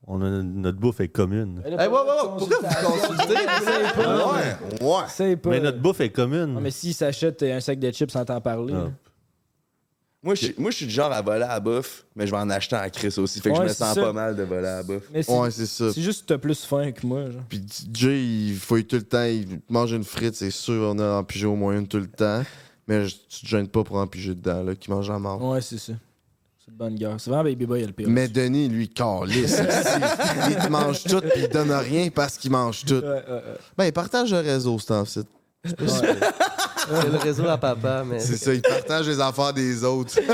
On 0.07 0.21
a, 0.21 0.29
notre 0.29 0.77
bouffe 0.77 0.99
est 0.99 1.07
commune. 1.07 1.61
Hey, 1.65 1.87
wow, 1.87 1.93
wow, 1.93 2.05
wow, 2.05 2.37
pourquoi 2.37 2.57
vous 2.59 2.91
consultez? 2.91 3.33
Ouais, 3.33 4.87
ouais. 4.87 5.03
C'est 5.07 5.35
pas. 5.37 5.49
Mais 5.49 5.59
notre 5.59 5.79
bouffe 5.79 5.99
est 6.01 6.09
commune. 6.11 6.53
Non, 6.53 6.61
mais 6.61 6.69
s'il 6.71 6.93
s'achète 6.93 7.41
un 7.43 7.59
sac 7.59 7.79
de 7.79 7.89
chips 7.91 8.11
sans 8.11 8.23
t'en 8.23 8.39
parler. 8.39 8.73
Ah. 8.75 8.91
Moi, 10.21 10.33
je 10.35 10.45
suis- 10.45 10.55
moi, 10.57 10.71
je 10.71 10.77
suis 10.77 10.85
du 10.87 10.91
genre 10.91 11.11
à 11.11 11.21
voler 11.21 11.43
à 11.43 11.47
la 11.49 11.59
bouffe, 11.59 12.05
mais 12.15 12.25
je 12.25 12.31
vais 12.31 12.37
en 12.37 12.49
acheter 12.49 12.75
en 12.75 12.89
Chris 12.89 13.13
aussi. 13.17 13.39
Fait 13.41 13.49
que 13.49 13.53
Ouais, 13.55 13.59
je 13.61 13.63
me 13.63 13.67
c'est 13.69 13.75
sens 13.83 13.93
ça. 13.95 14.01
pas 14.01 14.13
mal 14.13 14.35
de 14.35 14.41
voler 14.43 14.67
à 14.67 14.77
la 14.77 14.83
bouffe. 14.83 15.03
Mais 15.13 15.21
c'est 15.21 15.31
Ouais, 15.31 15.51
c'est 15.51 15.67
ça. 15.67 15.93
c'est 15.93 16.01
juste 16.01 16.21
que 16.23 16.27
t'as 16.33 16.37
plus 16.39 16.65
faim 16.65 16.91
que 16.91 17.05
moi. 17.05 17.29
Genre. 17.29 17.43
Puis 17.47 17.63
Jay, 17.93 18.23
il 18.25 18.55
fouille 18.55 18.85
tout 18.85 18.95
le 18.95 19.03
temps. 19.03 19.23
Il 19.23 19.59
mange 19.69 19.91
une 19.91 20.03
frite, 20.03 20.35
c'est 20.35 20.49
sûr. 20.51 20.91
On 20.95 20.99
a 20.99 21.17
en 21.17 21.23
piger 21.23 21.45
au 21.45 21.55
moins 21.55 21.77
une 21.77 21.87
tout 21.87 21.99
le 21.99 22.07
temps. 22.07 22.41
Mais 22.87 23.05
je- 23.07 23.15
tu 23.29 23.41
te 23.41 23.47
gênes 23.47 23.67
pas 23.67 23.83
pour 23.83 23.97
en 23.97 24.07
piger 24.07 24.33
dedans, 24.35 24.63
là, 24.63 24.75
qui 24.75 24.89
mange 24.91 25.09
en 25.09 25.19
mort. 25.19 25.43
Ouais, 25.43 25.61
c'est 25.61 25.77
ça. 25.79 25.93
C'est 26.65 26.71
de 26.71 26.77
bonne 26.77 26.95
guerre. 26.95 27.15
C'est 27.19 27.29
vraiment 27.29 27.43
Baby 27.43 27.65
Boy, 27.67 27.81
il 27.81 27.83
a 27.83 27.87
le 27.87 27.93
pire. 27.93 28.09
Mais 28.09 28.27
Denis, 28.27 28.67
lui, 28.67 28.89
calisse. 28.89 29.61
il 30.49 30.55
te 30.55 30.67
mange 30.67 31.03
tout, 31.03 31.21
puis 31.21 31.43
il 31.43 31.47
donne 31.47 31.71
rien 31.71 32.09
parce 32.09 32.37
qu'il 32.37 32.49
mange 32.49 32.83
tout. 32.85 32.95
Ouais, 32.95 33.01
ouais, 33.03 33.23
ouais. 33.27 33.57
Ben, 33.77 33.85
il 33.85 33.93
partage 33.93 34.31
le 34.31 34.39
réseau, 34.39 34.79
c'est 34.79 34.93
en 34.93 35.05
fait. 35.05 35.27
C'est 35.63 35.75
le 37.11 37.17
réseau 37.17 37.47
à 37.47 37.57
papa, 37.59 38.03
mais... 38.03 38.19
C'est 38.19 38.37
ça, 38.37 38.51
il 38.51 38.63
partage 38.63 39.07
les 39.07 39.19
affaires 39.19 39.53
des 39.53 39.83
autres. 39.83 40.19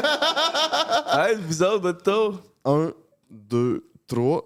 Hey, 1.13 1.35
vous 1.35 1.61
autres, 1.61 1.81
votre 1.81 2.03
tour? 2.03 2.41
Un, 2.63 2.93
deux, 3.29 3.83
trois. 4.07 4.45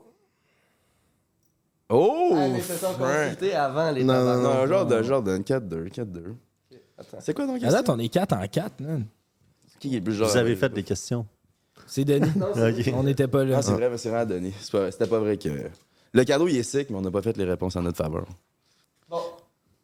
Oh! 1.89 2.33
Ah, 2.35 2.47
c'est 2.59 2.77
sans 2.77 2.93
Frank. 2.93 3.07
consulter 3.07 3.53
avant 3.53 3.91
les 3.91 4.03
Non, 4.03 4.25
non, 4.25 4.41
Non, 4.41 4.49
un 4.49 4.67
genre 4.67 4.85
de 4.87 5.03
genre 5.03 5.21
de 5.21 5.37
4-2, 5.37 5.89
4-2. 5.89 6.35
C'est 7.19 7.35
quoi 7.35 7.45
donc? 7.45 7.63
À 7.63 7.69
date, 7.69 7.87
on 7.89 7.99
est 7.99 8.09
4 8.09 8.33
en 8.33 8.47
4, 8.47 8.79
man. 8.79 9.05
Qui 9.79 9.93
est 9.93 9.99
le 9.99 10.03
plus 10.03 10.13
genre? 10.13 10.27
Vous 10.27 10.37
avez 10.37 10.55
fait 10.55 10.73
des 10.73 10.81
questions. 10.81 11.27
C'est 11.87 12.05
Denis. 12.05 12.29
Ok. 12.39 12.93
on 12.95 13.03
n'était 13.03 13.27
pas 13.27 13.43
là. 13.43 13.55
Non, 13.57 13.61
c'est 13.61 13.71
vrai, 13.73 13.89
mais 13.89 13.97
c'est 13.97 14.09
vraiment. 14.09 14.39
C'est 14.61 14.71
pas- 14.71 14.91
C'était 14.91 15.07
pas 15.07 15.19
vrai 15.19 15.37
que. 15.37 15.49
Le 16.13 16.23
cadeau, 16.23 16.47
il 16.47 16.57
est 16.57 16.63
sick, 16.63 16.89
mais 16.89 16.97
on 16.97 17.01
n'a 17.01 17.11
pas 17.11 17.21
fait 17.21 17.35
les 17.37 17.43
réponses 17.45 17.75
en 17.75 17.81
notre 17.81 17.97
faveur. 17.97 18.25
Bon, 19.09 19.19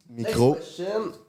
Micro. 0.10 0.58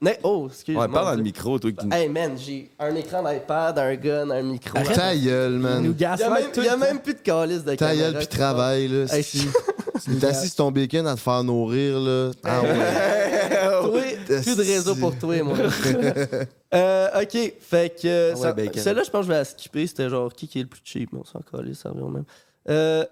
Ne- 0.00 0.10
Oh, 0.24 0.46
excuse-moi. 0.48 0.86
Ouais, 0.86 0.92
parle 0.92 1.06
dans 1.06 1.14
le 1.16 1.22
micro, 1.22 1.58
toi. 1.58 1.70
Qui... 1.70 1.86
Hey 1.92 2.08
man, 2.08 2.32
j'ai 2.36 2.70
un 2.78 2.94
écran 2.96 3.22
d'iPad, 3.22 3.78
un 3.78 3.94
gun, 3.94 4.30
un 4.30 4.42
micro. 4.42 4.72
Ta 4.82 5.14
gueule, 5.16 5.52
Il 5.52 5.56
nous 5.58 5.62
man. 5.62 5.84
Il 5.84 6.00
y 6.00 6.04
a 6.04 6.16
gaslight 6.16 6.30
même, 6.44 6.52
tout 6.52 6.60
il 6.60 6.66
y 6.66 6.68
a 6.68 6.76
même 6.76 6.98
plus 7.00 7.14
de 7.14 7.20
calice 7.20 7.62
de 7.64 7.74
Ta 7.74 7.88
caméra 7.88 8.10
gueule, 8.10 8.18
puis 8.18 8.26
travaille, 8.26 8.88
là. 8.88 9.04
Hey, 9.16 9.24
t'es 10.04 10.24
assis 10.26 10.54
ton 10.54 10.70
bacon 10.70 11.06
à 11.06 11.14
te 11.14 11.20
faire 11.20 11.42
nourrir, 11.44 11.98
là. 12.00 12.30
Ah 12.44 12.62
ouais. 13.90 14.18
Toi, 14.26 14.40
plus 14.42 14.56
de 14.56 14.62
réseau 14.62 14.94
pour 14.94 15.16
toi, 15.18 15.42
moi. 15.42 15.56
euh, 16.74 17.22
ok, 17.22 17.52
fait 17.60 18.00
que. 18.00 18.06
euh, 18.06 18.30
Ah 18.32 18.36
ouais, 18.36 18.42
ça- 18.42 18.52
bacon. 18.52 18.82
Celle-là, 18.82 19.02
je 19.04 19.10
pense 19.10 19.20
que 19.20 19.26
je 19.26 19.32
vais 19.32 19.38
la 19.38 19.44
skipper. 19.44 19.86
C'était 19.86 20.08
genre 20.08 20.32
qui 20.32 20.48
qui 20.48 20.58
est 20.60 20.62
le 20.62 20.68
plus 20.68 20.80
cheap, 20.84 21.10
mais 21.12 21.20
on 21.20 21.24
s'en 21.24 21.40
calait, 21.40 21.74
ça 21.74 21.90
revient 21.90 22.02
au 22.02 22.08
même. 22.08 22.24
Euh, 22.68 23.04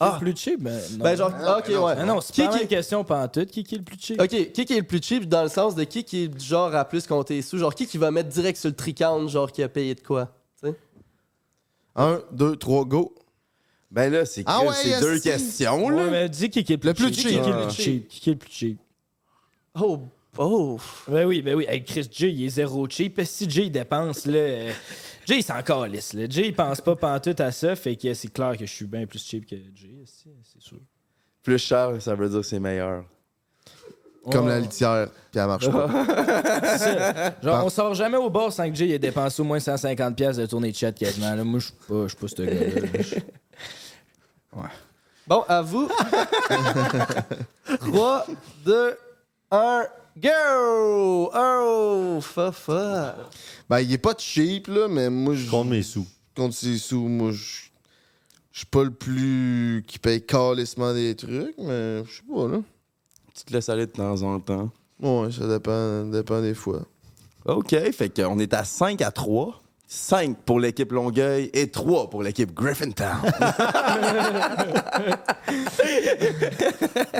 Ah. 0.00 0.12
Ah. 0.14 0.18
plus 0.20 0.36
cheap? 0.36 0.62
Ben, 0.62 0.80
non. 0.92 1.04
ben, 1.04 1.16
genre, 1.16 1.32
ok, 1.58 1.68
ouais. 1.68 1.94
Ah 1.98 2.04
non, 2.04 2.20
c'est 2.20 2.32
qui, 2.32 2.42
pas 2.44 2.48
qui, 2.56 2.62
une 2.62 2.68
question 2.68 3.02
pantoute. 3.02 3.50
Qui, 3.50 3.64
qui 3.64 3.74
est 3.74 3.78
le 3.78 3.84
plus 3.84 3.96
cheap? 4.00 4.20
Ok, 4.20 4.28
qui 4.52 4.64
qui 4.64 4.72
est 4.74 4.78
le 4.80 4.82
plus 4.86 5.02
cheap 5.02 5.28
dans 5.28 5.42
le 5.42 5.48
sens 5.48 5.74
de 5.74 5.82
qui 5.84 6.04
qui 6.04 6.24
est 6.24 6.40
genre 6.40 6.72
à 6.74 6.84
plus 6.84 7.04
compter 7.06 7.34
les 7.34 7.42
sous? 7.42 7.58
Genre 7.58 7.74
qui 7.74 7.86
qui 7.86 7.98
va 7.98 8.10
mettre 8.12 8.28
direct 8.28 8.58
sur 8.58 8.68
le 8.68 8.76
tricount, 8.76 9.26
genre 9.26 9.50
qui 9.50 9.60
a 9.62 9.68
payé 9.68 9.94
de 9.96 10.00
quoi? 10.00 10.28
Tu 10.62 10.68
sais? 10.68 10.74
Un, 11.96 12.20
deux, 12.30 12.54
trois, 12.54 12.84
go. 12.84 13.12
Ben 13.90 14.12
là, 14.12 14.24
c'est 14.26 14.42
Ah 14.46 14.62
ouais, 14.62 14.72
c'est 14.74 15.00
deux 15.00 15.14
esti. 15.16 15.28
questions, 15.30 15.86
Ouais, 15.86 15.96
là. 16.04 16.10
mais 16.10 16.28
dis 16.28 16.50
qui 16.50 16.62
qui 16.62 16.74
est 16.74 16.84
le 16.84 16.92
plus, 16.94 17.12
cheap. 17.12 17.16
Qui 17.16 17.22
qui 17.22 17.36
est 17.36 17.52
le 17.52 17.62
plus 17.66 17.74
cheap? 17.74 18.08
Qui 18.08 18.20
qui 18.20 18.30
est 18.30 18.32
le 18.34 18.38
plus 18.38 18.52
cheap? 18.52 18.78
Oh, 19.80 20.00
oh. 20.36 20.78
Ben 21.08 21.24
oui, 21.26 21.40
ben 21.40 21.54
oui. 21.54 21.64
Hey, 21.68 21.82
Chris 21.84 22.06
J, 22.10 22.28
il 22.30 22.44
est 22.44 22.48
zéro 22.50 22.86
cheap. 22.88 23.20
Si 23.24 23.48
J, 23.48 23.62
il 23.66 23.70
dépense, 23.70 24.26
là. 24.26 24.34
euh, 24.38 24.72
J, 25.26 25.36
il 25.38 25.42
s'en 25.42 25.62
calisse, 25.62 26.12
là. 26.12 26.26
J, 26.28 26.42
il 26.48 26.54
pense 26.54 26.80
pas 26.82 26.96
pantoute 26.96 27.40
à 27.40 27.50
ça. 27.50 27.74
Fait 27.76 27.96
que 27.96 28.12
c'est 28.12 28.32
clair 28.32 28.56
que 28.58 28.66
je 28.66 28.72
suis 28.72 28.86
bien 28.86 29.06
plus 29.06 29.24
cheap 29.24 29.46
que 29.48 29.56
J, 29.74 30.02
c'est 30.06 30.60
sûr. 30.62 30.78
Plus 31.42 31.58
cher, 31.58 31.92
ça 32.00 32.14
veut 32.14 32.28
dire 32.28 32.40
que 32.40 32.46
c'est 32.46 32.60
meilleur. 32.60 33.04
Comme 34.30 34.48
la 34.48 34.60
litière, 34.60 35.08
puis 35.30 35.40
elle 35.40 35.46
marche 35.46 35.70
pas. 35.70 35.88
C'est. 36.76 37.42
Genre, 37.42 37.64
on 37.64 37.70
sort 37.70 37.94
jamais 37.94 38.18
au 38.18 38.28
bar 38.28 38.52
sans 38.52 38.68
que 38.68 38.74
Jay 38.74 38.90
ait 38.90 38.98
dépensé 38.98 39.40
au 39.40 39.44
moins 39.46 39.56
150$ 39.56 40.14
piastres 40.14 40.42
de 40.42 40.46
tournée 40.46 40.70
de 40.70 40.76
chat 40.76 40.92
quasiment. 40.92 41.34
Là, 41.34 41.44
moi, 41.44 41.60
je 41.60 41.64
suis 41.66 41.74
pas, 41.88 42.02
je 42.02 42.08
suis 42.08 42.16
pas 42.18 42.28
ce 42.28 42.42
gars-là. 42.42 43.22
Bon, 45.26 45.44
à 45.48 45.60
vous. 45.62 45.88
3, 47.80 48.26
2, 48.64 48.96
1, 49.50 49.86
go! 50.16 51.30
Oh, 51.34 52.18
fa 52.22 52.52
fa. 52.52 53.16
Ben, 53.68 53.80
il 53.80 53.92
est 53.92 53.98
pas 53.98 54.14
cheap, 54.16 54.68
là, 54.68 54.88
mais 54.88 55.10
moi, 55.10 55.34
je 55.34 55.44
Je 55.44 55.50
compte 55.50 55.68
mes 55.68 55.82
sous. 55.82 56.06
compte 56.36 56.52
ses 56.52 56.78
sous. 56.78 57.06
Moi, 57.08 57.32
je 57.32 57.68
je 58.52 58.60
suis 58.62 58.66
pas 58.66 58.82
le 58.82 58.90
plus 58.90 59.84
qui 59.86 60.00
paye 60.00 60.20
calissement 60.24 60.92
des 60.92 61.14
trucs, 61.14 61.54
mais 61.58 62.04
je 62.04 62.10
sais 62.10 62.22
pas, 62.34 62.48
là. 62.48 62.58
Tu 63.34 63.44
te 63.44 63.52
laisses 63.52 63.68
aller 63.68 63.86
de 63.86 63.92
temps 63.92 64.20
en 64.22 64.40
temps. 64.40 64.70
Ouais, 65.00 65.30
ça 65.30 65.46
dépend, 65.46 66.04
dépend 66.06 66.40
des 66.42 66.54
fois. 66.54 66.80
OK, 67.44 67.70
fait 67.92 68.10
qu'on 68.10 68.38
est 68.40 68.52
à 68.54 68.64
5 68.64 69.00
à 69.02 69.12
3. 69.12 69.62
5 69.90 70.36
pour 70.44 70.60
l'équipe 70.60 70.92
Longueuil 70.92 71.48
et 71.54 71.70
3 71.70 72.10
pour 72.10 72.22
l'équipe 72.22 72.54
Griffintown. 72.54 73.22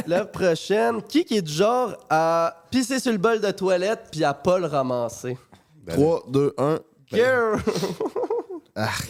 La 0.06 0.26
prochaine. 0.26 1.00
Qui 1.02 1.24
qui 1.24 1.38
est 1.38 1.42
du 1.42 1.50
genre 1.50 1.96
à 2.10 2.64
pisser 2.70 3.00
sur 3.00 3.12
le 3.12 3.16
bol 3.16 3.40
de 3.40 3.50
toilette 3.52 4.08
puis 4.12 4.22
à 4.22 4.34
pas 4.34 4.58
le 4.58 4.66
ramasser? 4.66 5.38
3, 5.88 6.24
2, 6.28 6.54
1. 6.58 6.78
Go! 7.10 7.18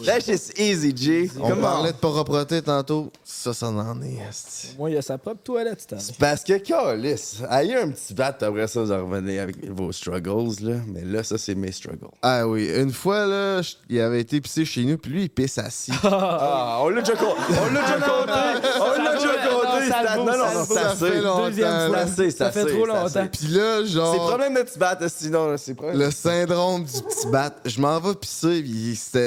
That 0.06 0.20
shit's 0.20 0.50
easy, 0.58 0.94
G. 0.96 1.30
On 1.40 1.54
parlait 1.56 1.92
de 1.92 1.96
propreté 1.98 2.62
tantôt. 2.62 3.12
Ça, 3.22 3.52
ça 3.52 3.68
en 3.68 4.00
est, 4.02 4.16
esti. 4.28 4.74
Moi, 4.78 4.90
il 4.90 4.96
a 4.96 5.02
sa 5.02 5.18
propre 5.18 5.42
toilette 5.42 5.80
cette 5.82 5.92
année. 5.92 6.02
Parce 6.18 6.42
que, 6.42 6.54
Calis, 6.58 7.40
ayez 7.50 7.76
un 7.76 7.90
petit 7.90 8.14
bat, 8.14 8.34
après 8.40 8.66
ça, 8.66 8.80
vous 8.82 8.90
en 8.92 9.04
revenez 9.04 9.38
avec 9.38 9.70
vos 9.70 9.92
struggles, 9.92 10.54
là. 10.62 10.76
Mais 10.86 11.02
là, 11.04 11.22
ça, 11.22 11.36
c'est 11.36 11.54
mes 11.54 11.70
struggles. 11.72 12.08
Ah 12.22 12.48
oui, 12.48 12.70
une 12.74 12.92
fois, 12.92 13.26
là, 13.26 13.60
je- 13.60 13.74
il 13.90 14.00
avait 14.00 14.20
été 14.22 14.40
pissé 14.40 14.64
chez 14.64 14.84
nous, 14.84 14.96
puis 14.96 15.12
lui, 15.12 15.22
il 15.24 15.28
pisse 15.30 15.58
assis. 15.58 15.92
Ah, 16.02 16.78
on 16.82 16.88
l'a 16.88 17.02
déjà 17.02 17.16
compté. 17.16 17.40
On 17.50 17.72
l'a 17.74 17.80
déjà 17.82 17.94
compté. 18.00 18.68
On 18.80 19.02
l'a 19.02 19.14
déjà 19.16 19.48
compté. 19.48 19.67
Non, 20.16 20.24
non, 20.24 20.34
ça 20.34 20.64
c'est 20.66 20.78
assez. 20.78 21.10
fait 21.10 21.20
Deuxième 21.20 21.88
fois. 21.88 22.06
C'est 22.06 22.30
Ça 22.30 22.50
trop 22.50 22.86
longtemps. 22.86 23.28
Puis 23.32 23.48
là, 23.48 23.84
genre. 23.84 24.14
C'est 24.14 24.20
problème 24.20 24.54
de 24.54 24.62
petit 24.62 24.78
bat, 24.78 24.98
sinon. 25.08 25.56
Le 25.94 26.10
syndrome 26.10 26.84
du 26.84 27.02
petit 27.02 27.26
bat. 27.28 27.54
Je 27.64 27.80
m'en 27.80 27.98
vais 28.00 28.14
pisser, 28.14 28.64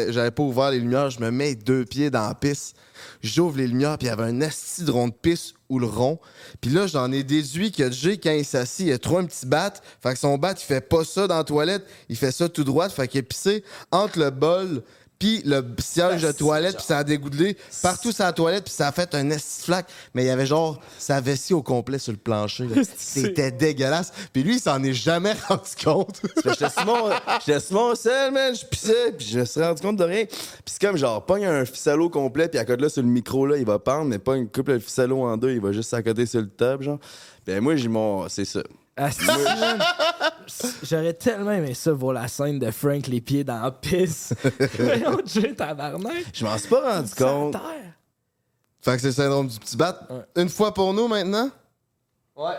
j'avais 0.10 0.32
pas 0.32 0.44
ouvert 0.44 0.72
les 0.72 0.80
lumières. 0.80 1.10
Je 1.10 1.20
me 1.20 1.32
mets 1.32 1.56
deux 1.56 1.86
pieds 1.86 2.10
dans 2.10 2.28
la 2.28 2.36
pisse. 2.36 2.74
J'ouvre 3.24 3.58
les 3.58 3.68
lumières, 3.68 3.98
puis 3.98 4.08
il 4.08 4.10
y 4.10 4.14
avait 4.14 4.24
un 4.24 4.42
asti 4.42 4.84
de 4.84 4.92
rond 4.92 5.08
de 5.08 5.14
pisse 5.14 5.54
ou 5.70 5.80
le 5.80 5.86
rond. 5.86 6.20
Puis 6.60 6.72
là, 6.72 6.88
j'en 6.88 7.12
ai 7.12 7.24
déduit 7.24 7.72
que 7.72 7.92
Jay, 7.92 8.18
quand 8.18 8.32
il 8.32 8.46
s'assit, 8.46 8.88
il 8.88 8.94
a 8.94 8.98
trop 8.98 9.18
un 9.18 9.26
petit 9.26 9.46
bat. 9.46 9.74
Fait 10.02 10.14
que 10.14 10.20
son 10.20 10.38
bat, 10.38 10.54
il 10.54 10.64
fait 10.64 10.82
pas 10.82 11.04
ça 11.04 11.28
dans 11.28 11.38
la 11.38 11.44
toilette. 11.44 11.86
Il 12.10 12.16
fait 12.16 12.32
ça 12.32 12.50
tout 12.50 12.64
droit. 12.64 12.90
Fait 12.90 13.08
qu'il 13.08 13.20
a 13.20 13.24
pissé 13.24 13.64
entre 13.92 14.20
le 14.20 14.30
bol 14.30 14.84
puis 15.22 15.40
le 15.46 15.64
siège 15.78 16.24
de 16.24 16.32
toilette, 16.32 16.78
puis 16.78 16.84
ça 16.84 16.98
a 16.98 17.04
dégoûté 17.04 17.56
partout 17.84 18.12
sur 18.12 18.24
la 18.24 18.34
toilette, 18.34 18.64
puis 18.64 18.74
ça 18.74 18.88
a 18.88 18.92
fait 18.92 19.14
un 19.14 19.30
esti 19.30 19.66
flaque. 19.66 19.86
Mais 20.16 20.24
il 20.24 20.26
y 20.26 20.32
avait 20.32 20.48
genre 20.48 20.82
sa 20.98 21.22
vessie 21.22 21.54
au 21.54 21.62
complet 21.62 22.00
sur 22.00 22.12
le 22.12 22.18
plancher. 22.18 22.66
là. 22.66 22.82
C'était 22.98 23.52
dégueulasse. 23.52 24.12
Puis 24.34 24.42
lui, 24.42 24.56
il 24.56 24.60
s'en 24.60 24.82
est 24.82 24.94
jamais 24.94 25.34
rendu 25.48 25.70
compte. 25.84 26.24
J'étais 26.44 26.70
sur 26.72 26.86
mon, 26.88 27.12
j'étais 27.46 27.60
sur 27.60 27.76
mon 27.76 27.94
sel, 27.94 28.32
man, 28.34 28.56
je 28.56 28.66
pissais, 28.66 29.12
puis 29.16 29.28
je 29.28 29.40
me 29.42 29.46
suis 29.46 29.62
rendu 29.62 29.80
compte 29.80 29.98
de 29.98 30.06
rien. 30.06 30.26
Puis 30.26 30.40
c'est 30.66 30.82
comme 30.82 30.98
genre, 30.98 31.24
pogne 31.24 31.46
un 31.46 31.66
ficello 31.66 32.10
complet, 32.10 32.48
puis 32.48 32.58
à 32.58 32.66
côté 32.66 32.82
là, 32.82 32.90
sur 32.90 33.04
le 33.04 33.08
micro, 33.08 33.46
là, 33.46 33.58
il 33.58 33.66
va 33.66 33.78
pendre, 33.78 34.06
mais 34.06 34.18
pas 34.18 34.38
une 34.38 34.50
couple 34.50 34.74
de 34.74 34.80
ficello 34.80 35.22
en 35.22 35.38
deux, 35.38 35.52
il 35.52 35.62
va 35.62 35.72
juste 35.72 35.94
à 35.94 36.02
côté 36.02 36.26
sur 36.26 36.42
le 36.42 36.50
top, 36.50 36.82
genre. 36.82 36.98
Ben 37.46 37.62
moi, 37.62 37.76
j'ai 37.76 37.90
mon. 37.90 38.28
C'est 38.28 38.46
ça. 38.46 38.64
Man. 38.98 39.80
J'aurais 40.84 41.14
tellement 41.14 41.52
aimé 41.52 41.74
ça 41.74 41.92
voir 41.94 42.14
la 42.14 42.28
scène 42.28 42.60
de 42.60 42.70
Frank 42.72 43.08
les 43.08 43.22
pieds 43.22 43.44
dans 43.44 43.62
la 43.62 43.72
pisse. 43.72 44.34
Voyons, 44.78 45.18
Jay, 45.26 45.56
tabarnak. 45.56 46.26
Je 46.34 46.46
m'en 46.46 46.58
suis 46.58 46.68
pas 46.68 46.96
rendu 46.96 47.14
compte. 47.16 47.56
Fait 48.82 48.96
que 48.96 49.02
c'est 49.02 49.08
le 49.08 49.14
syndrome 49.14 49.48
du 49.48 49.60
petit 49.60 49.78
bat. 49.78 50.00
Ouais. 50.10 50.42
Une 50.42 50.50
fois 50.50 50.74
pour 50.74 50.94
nous 50.94 51.08
maintenant? 51.08 51.50
Ouais. 52.36 52.56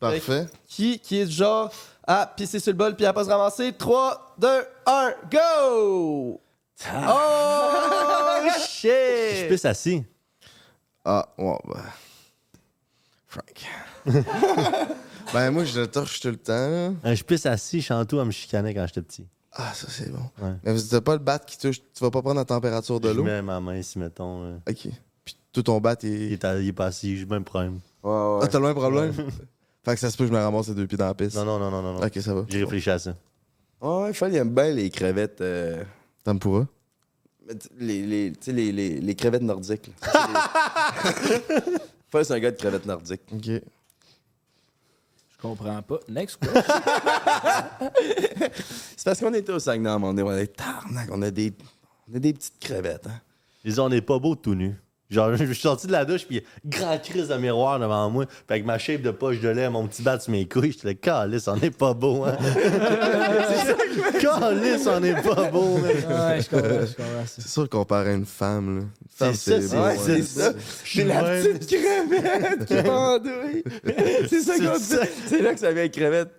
Parfait. 0.00 0.46
Qui, 0.66 0.98
qui 0.98 1.20
est 1.20 1.26
du 1.26 1.32
genre 1.32 1.70
à 2.06 2.26
pisser 2.26 2.58
sur 2.58 2.72
le 2.72 2.78
bol 2.78 2.96
puis 2.96 3.06
à 3.06 3.12
pas 3.12 3.24
se 3.24 3.30
ramasser? 3.30 3.72
3, 3.72 4.36
2, 4.38 4.48
1, 4.86 5.14
go! 5.30 6.40
Oh 7.08 8.48
shit! 8.58 8.90
Je 8.90 9.48
pisse 9.48 9.64
assis. 9.64 10.04
Ah, 11.04 11.26
ouais, 11.38 11.58
bah. 11.64 11.84
Frank. 13.26 13.66
Ben, 15.32 15.50
moi, 15.50 15.64
je 15.64 15.80
le 15.80 15.86
torche 15.86 16.20
tout 16.20 16.28
le 16.28 16.36
temps. 16.36 16.52
là. 16.52 16.92
Euh, 17.04 17.14
Je 17.14 17.24
pisse 17.24 17.46
assis, 17.46 17.82
Chantou, 17.82 18.18
elle 18.20 18.26
me 18.26 18.30
chicanait 18.30 18.74
quand 18.74 18.86
j'étais 18.86 19.02
petit. 19.02 19.26
Ah, 19.52 19.72
ça, 19.74 19.86
c'est 19.88 20.10
bon. 20.10 20.18
Ouais. 20.42 20.52
Mais 20.64 20.72
vous 20.74 20.80
n'avez 20.80 21.00
pas 21.00 21.12
le 21.14 21.18
bat 21.18 21.38
qui 21.38 21.56
touche. 21.58 21.78
Tu 21.80 22.00
vas 22.02 22.10
pas 22.10 22.20
prendre 22.20 22.36
la 22.36 22.44
température 22.44 23.00
de 23.00 23.08
Je 23.08 23.14
l'eau? 23.14 23.24
mets 23.24 23.40
ma 23.42 23.58
main 23.60 23.76
ici, 23.76 23.98
mettons. 23.98 24.42
euh, 24.44 24.56
Ok. 24.68 24.88
Puis 25.24 25.36
tout 25.52 25.62
ton 25.62 25.80
bat 25.80 25.96
Il 26.02 26.08
est. 26.10 26.32
est, 26.32 26.44
à- 26.44 26.58
il 26.60 26.68
est 26.68 26.72
pas 26.72 26.86
assis, 26.86 27.16
j'ai 27.16 27.24
le 27.24 27.30
même 27.30 27.44
problème. 27.44 27.80
Ouais, 28.02 28.10
ouais. 28.10 28.40
Ah, 28.42 28.46
t'as 28.48 28.58
le 28.58 28.66
même 28.66 28.74
problème? 28.74 29.12
fait 29.84 29.94
que 29.94 30.00
ça 30.00 30.10
se 30.10 30.16
peut 30.16 30.24
que 30.24 30.28
je 30.28 30.34
me 30.36 30.42
ramasse 30.42 30.68
les 30.68 30.74
deux 30.74 30.86
pieds 30.86 30.98
dans 30.98 31.06
la 31.06 31.14
piste. 31.14 31.36
Non, 31.36 31.44
non, 31.44 31.58
non, 31.58 31.70
non, 31.70 31.82
non. 31.82 31.92
non. 32.00 32.06
Ok, 32.06 32.18
ça 32.20 32.34
va. 32.34 32.44
J'ai 32.48 32.62
réfléchi 32.62 32.90
à 32.90 32.98
ça. 32.98 33.14
Ouais, 33.80 34.12
Fall, 34.12 34.32
il 34.32 34.36
aime 34.36 34.54
bien 34.54 34.70
les 34.70 34.90
crevettes. 34.90 35.40
euh, 35.40 35.82
T'aimes 36.22 36.38
pourra? 36.38 36.66
mais 37.48 37.54
tu- 37.56 37.68
Les, 37.78 38.02
les, 38.04 38.32
tu 38.32 38.38
sais, 38.42 38.52
les, 38.52 38.72
les, 38.72 39.00
les 39.00 39.14
crevettes 39.14 39.42
nordiques. 39.42 39.90
là. 40.02 40.12
Tu 41.22 41.28
sais, 41.28 41.44
les- 41.48 41.62
Fall, 42.10 42.24
c'est 42.24 42.34
un 42.34 42.38
gars 42.40 42.50
de 42.50 42.56
crevettes 42.56 42.86
nordiques. 42.86 43.22
Ok. 43.32 43.50
Comprends 45.48 45.82
pas. 45.82 46.00
Next 46.08 46.36
question. 46.38 46.62
C'est 48.96 49.04
parce 49.04 49.20
qu'on 49.20 49.32
était 49.34 49.52
au 49.52 49.58
Saguenay 49.60 49.90
moment 49.90 50.12
donné, 50.12 50.22
on 50.22 50.36
des 50.36 50.48
tarnac, 50.48 51.08
on 51.12 51.22
a 51.22 51.30
des, 51.30 51.52
on 52.10 52.16
a 52.16 52.18
des 52.18 52.32
petites 52.32 52.58
crevettes. 52.58 53.06
Hein. 53.06 53.20
Ils 53.64 53.70
disent, 53.70 53.78
on 53.78 53.88
n'est 53.88 54.00
pas 54.00 54.18
beau 54.18 54.34
tout 54.34 54.54
nu. 54.56 54.76
Genre, 55.08 55.36
je 55.36 55.44
suis 55.44 55.54
sorti 55.62 55.86
de 55.86 55.92
la 55.92 56.04
douche, 56.04 56.26
puis 56.26 56.42
grand 56.64 56.98
crise 57.02 57.28
de 57.28 57.36
miroir 57.36 57.78
devant 57.78 58.10
moi. 58.10 58.26
Puis 58.26 58.34
avec 58.48 58.64
ma 58.64 58.78
shape 58.78 59.02
de 59.02 59.10
poche 59.12 59.40
de 59.40 59.48
lait, 59.48 59.70
mon 59.70 59.86
petit 59.86 60.02
bat 60.02 60.18
sur 60.18 60.32
mes 60.32 60.46
couilles, 60.48 60.72
j'étais 60.72 60.88
là, 60.88 60.94
calice, 60.94 61.46
on 61.48 61.56
n'est 61.56 61.70
pas 61.70 61.94
beau, 61.94 62.24
hein. 62.24 62.36
calice, 64.20 64.86
on 64.86 65.00
n'est 65.00 65.20
pas 65.22 65.50
beau, 65.50 65.78
mec. 65.78 65.96
Ouais, 66.08 66.40
je 66.40 66.48
comprends, 66.50 66.86
je 66.86 66.94
comprends 66.96 67.26
ça. 67.26 67.34
C'est 67.38 67.48
sûr 67.48 67.68
qu'on 67.68 67.84
paraît 67.84 68.14
une 68.14 68.26
femme, 68.26 68.78
là. 68.80 68.84
C'est 69.32 69.60
ça, 69.62 69.80
Ouais, 69.82 69.92
hein. 69.92 70.00
c'est 70.04 70.22
ça. 70.22 70.52
J'ai 70.84 71.04
la 71.04 71.22
Ouais. 71.22 71.42
petite 71.42 71.68
crevette 71.80 72.64
qui 72.66 72.82
pendouille. 72.82 73.64
C'est 74.28 74.40
ça 74.40 74.58
qu'on 74.58 74.78
C'est 74.78 74.96
ça. 74.96 75.02
dit. 75.04 75.10
C'est 75.28 75.40
là 75.42 75.54
que 75.54 75.60
ça 75.60 75.72
vient 75.72 75.88
crevette. 75.88 76.30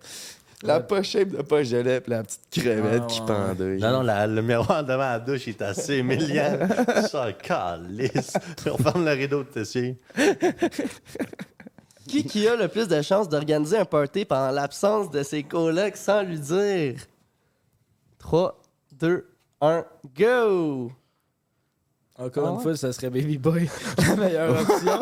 La 0.64 0.80
poche 0.80 1.10
shape 1.12 1.30
de 1.30 1.41
poche 1.43 1.70
de 1.70 1.78
lait, 1.78 2.01
puis 2.01 2.12
la 2.12 2.24
petite 2.24 2.49
crevette 2.51 3.01
Ouais, 3.01 3.08
qui 3.08 3.20
ouais, 3.22 3.26
pendouille. 3.28 3.80
Non, 3.80 3.91
non, 3.91 4.01
la- 4.01 4.26
le 4.26 4.41
miroir 4.41 4.84
devant 4.84 4.97
la 4.97 5.20
douche 5.20 5.47
est 5.47 5.62
assez 5.62 5.97
humiliant. 5.99 6.58
Ça, 7.10 7.32
calice. 7.34 8.34
On 8.66 8.78
ferme 8.78 9.05
le 9.05 9.12
rideau 9.12 9.43
de 9.43 9.49
tessier. 9.49 9.97
Qui 12.08 12.24
qui 12.24 12.47
a 12.47 12.55
le 12.55 12.70
plus 12.70 12.88
de 12.88 13.01
chances 13.01 13.28
d'organiser 13.28 13.78
un 13.78 13.86
party 13.86 14.24
pendant 14.24 14.51
l'absence 14.51 15.12
de 15.12 15.24
ses 15.24 15.43
colocs 15.43 15.97
sans 15.97 16.24
lui 16.24 16.39
dire? 16.39 16.95
3, 18.20 18.62
2, 18.93 19.30
1, 19.60 19.86
go! 20.18 20.91
Encore 22.20 22.47
Ah 22.47 22.49
une 22.51 22.57
ouais? 22.57 22.63
fois, 22.63 22.76
ça 22.78 22.91
serait 22.93 23.09
Baby 23.11 23.38
Boy 23.38 23.70
la 23.99 24.15
meilleure 24.15 24.59
option. 24.61 24.99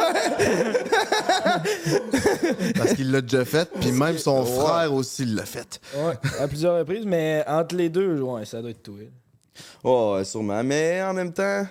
Parce 2.75 2.93
qu'il 2.93 3.11
l'a 3.11 3.21
déjà 3.21 3.45
fait, 3.45 3.69
puis 3.79 3.91
même 3.91 4.17
son 4.17 4.43
frère 4.45 4.93
aussi 4.93 5.25
l'a 5.25 5.45
fait. 5.45 5.79
Ouais, 5.95 6.15
à 6.39 6.47
plusieurs 6.47 6.77
reprises, 6.77 7.05
mais 7.05 7.43
entre 7.47 7.75
les 7.75 7.89
deux, 7.89 8.19
ouais, 8.21 8.45
ça 8.45 8.61
doit 8.61 8.71
être 8.71 8.83
tout. 8.83 8.97
Oh, 9.83 10.15
ouais, 10.17 10.25
sûrement. 10.25 10.61
Mais 10.63 11.01
en 11.03 11.13
même 11.13 11.31
temps, 11.31 11.65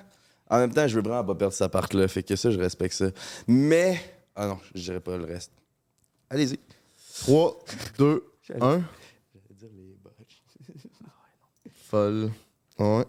en 0.49 0.59
même 0.59 0.73
temps, 0.73 0.89
je 0.89 0.95
veux 0.95 1.03
vraiment 1.03 1.25
pas 1.25 1.35
perdre 1.35 1.55
sa 1.55 1.69
part-là. 1.69 2.09
Fait 2.09 2.23
que 2.23 2.37
ça, 2.37 2.51
je 2.51 2.59
respecte 2.59 2.95
ça. 2.95 3.07
Mais. 3.47 4.01
Ah 4.35 4.47
non, 4.47 4.59
je 4.75 4.83
dirais 4.83 5.01
pas 5.01 5.17
le 5.17 5.25
reste. 5.25 5.53
Allez-y. 6.31 6.59
3, 7.21 7.59
2, 7.99 8.25
1. 8.61 8.77
dire 8.79 9.69
les 9.77 9.97
botches. 10.03 10.43
Folle. 11.91 12.31
Ouais. 12.79 13.05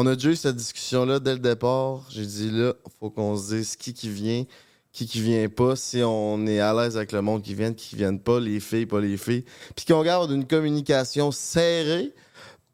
On 0.00 0.06
a 0.06 0.14
déjà 0.14 0.30
eu 0.30 0.36
cette 0.36 0.54
discussion-là 0.54 1.18
dès 1.18 1.32
le 1.32 1.40
départ. 1.40 2.06
J'ai 2.08 2.24
dit 2.24 2.52
là, 2.52 2.72
faut 3.00 3.10
qu'on 3.10 3.36
se 3.36 3.52
dise 3.52 3.74
qui 3.74 3.92
qui 3.92 4.08
vient, 4.08 4.44
qui 4.92 5.08
qui 5.08 5.20
vient 5.20 5.48
pas, 5.48 5.74
si 5.74 6.00
on 6.04 6.46
est 6.46 6.60
à 6.60 6.72
l'aise 6.72 6.96
avec 6.96 7.10
le 7.10 7.20
monde 7.20 7.42
qui 7.42 7.52
vient, 7.52 7.72
qui 7.72 7.96
viennent 7.96 8.20
pas, 8.20 8.38
les 8.38 8.60
filles, 8.60 8.86
pas 8.86 9.00
les 9.00 9.16
filles. 9.16 9.44
Puis 9.74 9.86
qu'on 9.86 10.04
garde 10.04 10.30
une 10.30 10.46
communication 10.46 11.32
serrée 11.32 12.14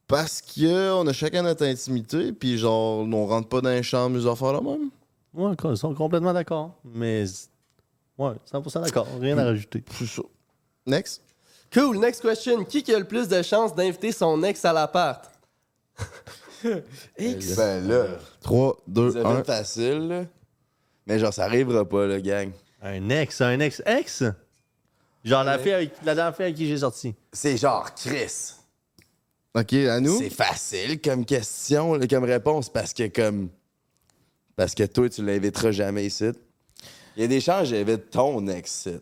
parce 0.06 0.42
qu'on 0.42 1.06
a 1.06 1.12
chacun 1.14 1.40
notre 1.40 1.64
intimité, 1.64 2.34
puis 2.34 2.58
genre, 2.58 3.08
on 3.10 3.26
rentre 3.26 3.48
pas 3.48 3.62
dans 3.62 3.70
les 3.70 3.82
chambres, 3.82 4.16
nous 4.16 4.26
affaires 4.26 4.52
là 4.52 4.60
même. 4.60 4.90
Ouais, 5.32 5.54
ils 5.64 5.76
sont 5.78 5.94
complètement 5.94 6.34
d'accord. 6.34 6.74
Mais, 6.84 7.24
ouais, 8.18 8.32
100% 8.52 8.82
d'accord. 8.82 9.06
Rien 9.18 9.38
à 9.38 9.44
rajouter. 9.44 9.82
C'est 9.92 10.04
ça. 10.04 10.22
Next. 10.84 11.22
Cool, 11.72 11.96
next 12.00 12.20
question. 12.20 12.64
Qui 12.64 12.82
qui 12.82 12.92
a 12.92 12.98
le 12.98 13.08
plus 13.08 13.28
de 13.28 13.40
chances 13.40 13.74
d'inviter 13.74 14.12
son 14.12 14.42
ex 14.42 14.62
à 14.66 14.74
l'appart? 14.74 15.30
X. 17.18 17.56
Ben 17.56 17.86
là, 17.86 18.06
3, 18.40 18.82
2, 18.86 19.08
vous 19.08 19.16
avez 19.16 19.26
1. 19.26 19.38
une 19.38 19.44
facile, 19.44 20.08
là. 20.08 20.24
Mais 21.06 21.18
genre, 21.18 21.32
ça 21.32 21.44
arrivera 21.44 21.86
pas, 21.88 22.06
le 22.06 22.20
gang. 22.20 22.50
Un 22.82 23.08
ex, 23.08 23.40
un 23.40 23.60
ex-ex? 23.60 24.24
Genre 25.24 25.44
la, 25.44 25.58
fille 25.58 25.72
avec, 25.72 25.92
la 26.04 26.14
dernière 26.14 26.36
fille 26.36 26.44
avec 26.46 26.56
qui 26.56 26.66
j'ai 26.66 26.78
sorti. 26.78 27.14
C'est 27.32 27.56
genre 27.56 27.94
Chris. 27.94 28.52
Ok, 29.54 29.72
à 29.72 30.00
nous? 30.00 30.18
C'est 30.18 30.30
facile 30.30 31.00
comme 31.00 31.24
question, 31.24 31.98
comme 32.08 32.24
réponse, 32.24 32.68
parce 32.68 32.92
que 32.92 33.08
comme. 33.08 33.48
Parce 34.56 34.74
que 34.74 34.84
toi, 34.84 35.08
tu 35.08 35.24
l'inviteras 35.24 35.72
jamais 35.72 36.06
ici. 36.06 36.30
Il 37.16 37.22
y 37.22 37.24
a 37.24 37.28
des 37.28 37.40
chances, 37.40 37.68
j'invite 37.68 38.10
ton 38.10 38.46
ex 38.48 38.86
ici. 38.86 38.98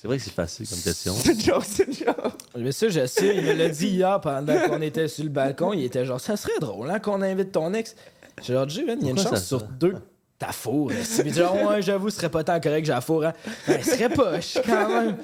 C'est 0.00 0.06
vrai 0.06 0.16
que 0.18 0.22
c'est 0.22 0.32
facile 0.32 0.68
comme 0.68 0.78
question. 0.78 1.12
C'est 1.16 1.32
une 1.32 1.40
joke, 1.40 1.64
c'est 1.66 1.84
une 1.86 1.92
joke. 1.92 2.32
Mais 2.56 2.70
ça, 2.70 2.88
je 2.88 3.04
sais, 3.06 3.34
il 3.36 3.42
me 3.42 3.52
l'a 3.54 3.68
dit 3.68 3.88
hier 3.88 4.20
pendant 4.20 4.56
qu'on 4.68 4.80
était 4.80 5.08
sur 5.08 5.24
le 5.24 5.30
balcon. 5.30 5.72
Il 5.72 5.82
était 5.84 6.04
genre, 6.04 6.20
ça 6.20 6.36
serait 6.36 6.58
drôle 6.60 6.88
hein, 6.88 7.00
qu'on 7.00 7.20
invite 7.20 7.50
ton 7.50 7.74
ex. 7.74 7.96
J'ai 8.42 8.52
genre, 8.54 8.68
Jay, 8.68 8.84
il 8.86 9.04
y 9.04 9.08
a 9.08 9.10
une 9.10 9.18
chance 9.18 9.44
sur 9.44 9.62
deux 9.64 9.94
que 9.94 9.98
ta 10.38 10.52
fourre. 10.52 10.92
Il 11.24 11.32
dit, 11.32 11.38
genre, 11.40 11.56
ouais, 11.66 11.82
j'avoue, 11.82 12.10
ce 12.10 12.16
serait 12.18 12.28
pas 12.28 12.44
tant 12.44 12.60
correct 12.60 12.82
que 12.82 12.86
j'ai 12.86 12.92
la 12.92 13.00
fourre. 13.00 13.24
Hein. 13.24 13.32
Ben, 13.66 13.82
ce 13.82 13.90
serait 13.90 14.08
pas, 14.08 14.38
je 14.38 14.60
quand 14.64 14.88
même. 14.88 15.16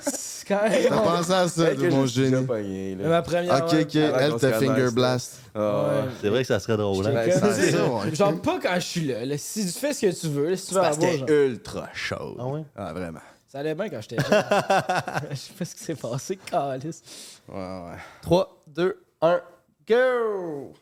C'est 0.00 0.46
quand 0.46 0.62
même. 0.68 0.88
T'as 0.88 0.96
pensé 1.00 1.32
à 1.32 1.48
ça, 1.48 1.64
mon 1.74 2.06
je 2.06 2.06
suis 2.06 2.20
déjà 2.22 2.36
génie. 2.36 2.46
pogné. 2.46 2.94
Ma 3.00 3.22
première. 3.22 3.54
Ok, 3.64 3.74
ok, 3.80 3.94
elle 3.96 4.32
se 4.38 4.52
finger 4.52 4.90
blast. 4.92 5.34
Ah, 5.52 5.58
ouais. 5.88 6.10
C'est 6.20 6.28
vrai 6.28 6.42
que 6.42 6.46
ça 6.46 6.60
serait 6.60 6.76
drôle. 6.76 7.04
hein? 7.08 7.24
Comme- 7.24 7.40
Ça, 7.40 7.54
c'est 7.54 7.72
ça, 7.72 7.84
ouais. 7.88 8.14
Genre, 8.14 8.40
pas 8.40 8.60
quand 8.62 8.74
je 8.76 8.86
suis 8.86 9.04
là, 9.08 9.24
là. 9.26 9.36
Si 9.36 9.66
tu 9.66 9.72
fais 9.72 9.92
ce 9.92 10.06
que 10.06 10.12
tu 10.20 10.28
veux, 10.28 10.50
là, 10.50 10.56
si 10.56 10.68
tu 10.68 10.74
veux 10.74 10.80
Parce 10.80 10.96
avoir. 10.96 11.12
genre- 11.12 11.28
est 11.28 11.46
ultra 11.46 11.88
chaude. 11.92 12.36
Ah 12.38 12.46
ouais? 12.46 12.62
Ah, 12.76 12.92
vraiment. 12.92 13.18
Ça 13.52 13.58
allait 13.58 13.74
bien 13.74 13.90
quand 13.90 14.00
j'étais 14.00 14.16
jeune. 14.16 14.30
Je 15.30 15.36
sais 15.36 15.52
pas 15.58 15.64
ce 15.66 15.74
qui 15.74 15.84
s'est 15.84 15.94
passé, 15.94 16.36
calice. 16.36 17.02
Ouais, 17.46 17.54
ouais. 17.58 17.98
3, 18.22 18.62
2, 18.68 19.02
1, 19.20 19.40
go! 19.86 20.72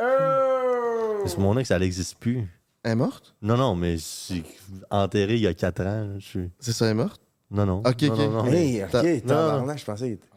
Oh! 0.00 1.18
Parce 1.20 1.34
que 1.34 1.40
mon 1.40 1.58
ex, 1.58 1.70
elle 1.70 1.80
n'existe 1.82 2.16
plus. 2.18 2.48
Elle 2.82 2.92
est 2.92 2.94
morte? 2.94 3.34
Non, 3.42 3.58
non, 3.58 3.74
mais 3.74 3.98
je 3.98 4.02
suis 4.02 4.44
enterré 4.90 5.34
il 5.34 5.40
y 5.42 5.46
a 5.46 5.52
4 5.52 5.82
ans. 5.84 6.14
Je 6.18 6.24
suis... 6.24 6.50
C'est 6.58 6.72
ça, 6.72 6.86
elle 6.86 6.92
est 6.92 6.94
morte? 6.94 7.20
Non, 7.50 7.66
non. 7.66 7.82
Ok, 7.84 8.00
non, 8.04 8.12
ok. 8.14 8.18
non, 8.18 8.30
non. 8.30 8.46
Hey, 8.46 8.84
T'as- 8.90 9.00
ok, 9.02 9.26
tabarnak, 9.26 9.78
je 9.78 9.84
pensais. 9.84 10.04
qu'il 10.06 10.12
était- 10.14 10.28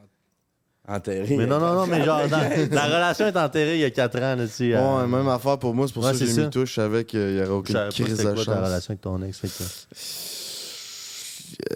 Enterré. 0.88 1.38
Mais 1.38 1.48
non, 1.48 1.60
non, 1.60 1.74
non, 1.76 1.88
mais 1.88 2.04
genre, 2.04 2.28
dans- 2.28 2.38
la 2.72 2.86
relation 2.88 3.26
est 3.28 3.38
enterrée 3.38 3.76
il 3.76 3.82
y 3.82 3.86
a 3.86 3.90
4 3.90 4.18
ans, 4.18 4.36
là, 4.36 4.46
tu 4.46 4.52
sais. 4.52 4.76
euh, 4.76 4.98
Ouais, 5.02 5.08
même 5.08 5.30
affaire 5.30 5.58
pour 5.60 5.74
moi, 5.74 5.88
c'est 5.88 5.94
pour 5.94 6.04
Ouais, 6.04 6.10
ça 6.14 6.20
que 6.20 6.26
c'est 6.26 6.26
j'ai 6.26 6.34
ça. 6.34 6.42
mis 6.44 6.50
touche. 6.50 6.72
Je 6.72 6.76
savais 6.76 7.06
qu'il 7.06 7.20
n'y 7.22 7.38
aurait 7.38 7.46
je 7.46 7.52
aucune 7.52 7.90
crise 7.90 8.18
de 8.18 8.24
quoi 8.24 8.34
ta 8.34 8.44
chance. 8.44 8.48
relation 8.66 8.92
avec 8.92 9.02
ton 9.02 9.22
ex, 9.24 9.40
fait 9.40 9.48
que... 9.48 9.64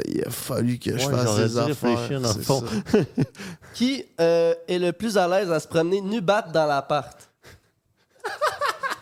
Il 0.08 0.24
a 0.26 0.30
fallu 0.30 0.78
que 0.80 0.98
je 0.98 1.06
Ouais, 1.08 1.12
fasse 1.14 1.54
dû 1.54 1.72
affaires. 1.72 2.22
dans 2.22 2.34
le 2.34 2.42
fond. 2.42 2.64
Qui 3.74 4.04
euh, 4.20 4.54
est 4.68 4.80
le 4.80 4.92
plus 4.94 5.18
à 5.18 5.28
l'aise 5.28 5.52
à 5.52 5.60
se 5.60 5.68
promener 5.68 6.02
nu 6.02 6.22
battre 6.22 6.52
dans 6.52 6.66
l'appart? 6.66 7.18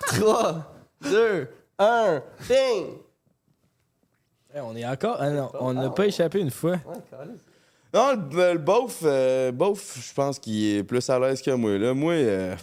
3, 0.07 0.73
2, 1.03 1.47
1, 1.80 2.23
bing! 2.47 2.86
Eh, 4.55 4.59
on 4.61 4.75
est 4.75 4.86
encore. 4.86 5.17
Ah 5.19 5.30
non, 5.30 5.51
on 5.59 5.73
n'a 5.73 5.89
pas 5.89 6.05
échappé 6.07 6.39
une 6.39 6.51
fois. 6.51 6.78
Non, 7.93 8.11
le, 8.32 8.53
le 8.53 8.59
beauf, 8.59 8.99
euh, 9.03 9.51
beauf, 9.51 9.97
je 10.07 10.13
pense 10.13 10.39
qu'il 10.39 10.78
est 10.78 10.84
plus 10.84 11.07
à 11.09 11.19
l'aise 11.19 11.41
que 11.41 11.51
moi. 11.51 11.78
Là. 11.78 11.93
Moi, 11.93 12.13
euh, 12.13 12.55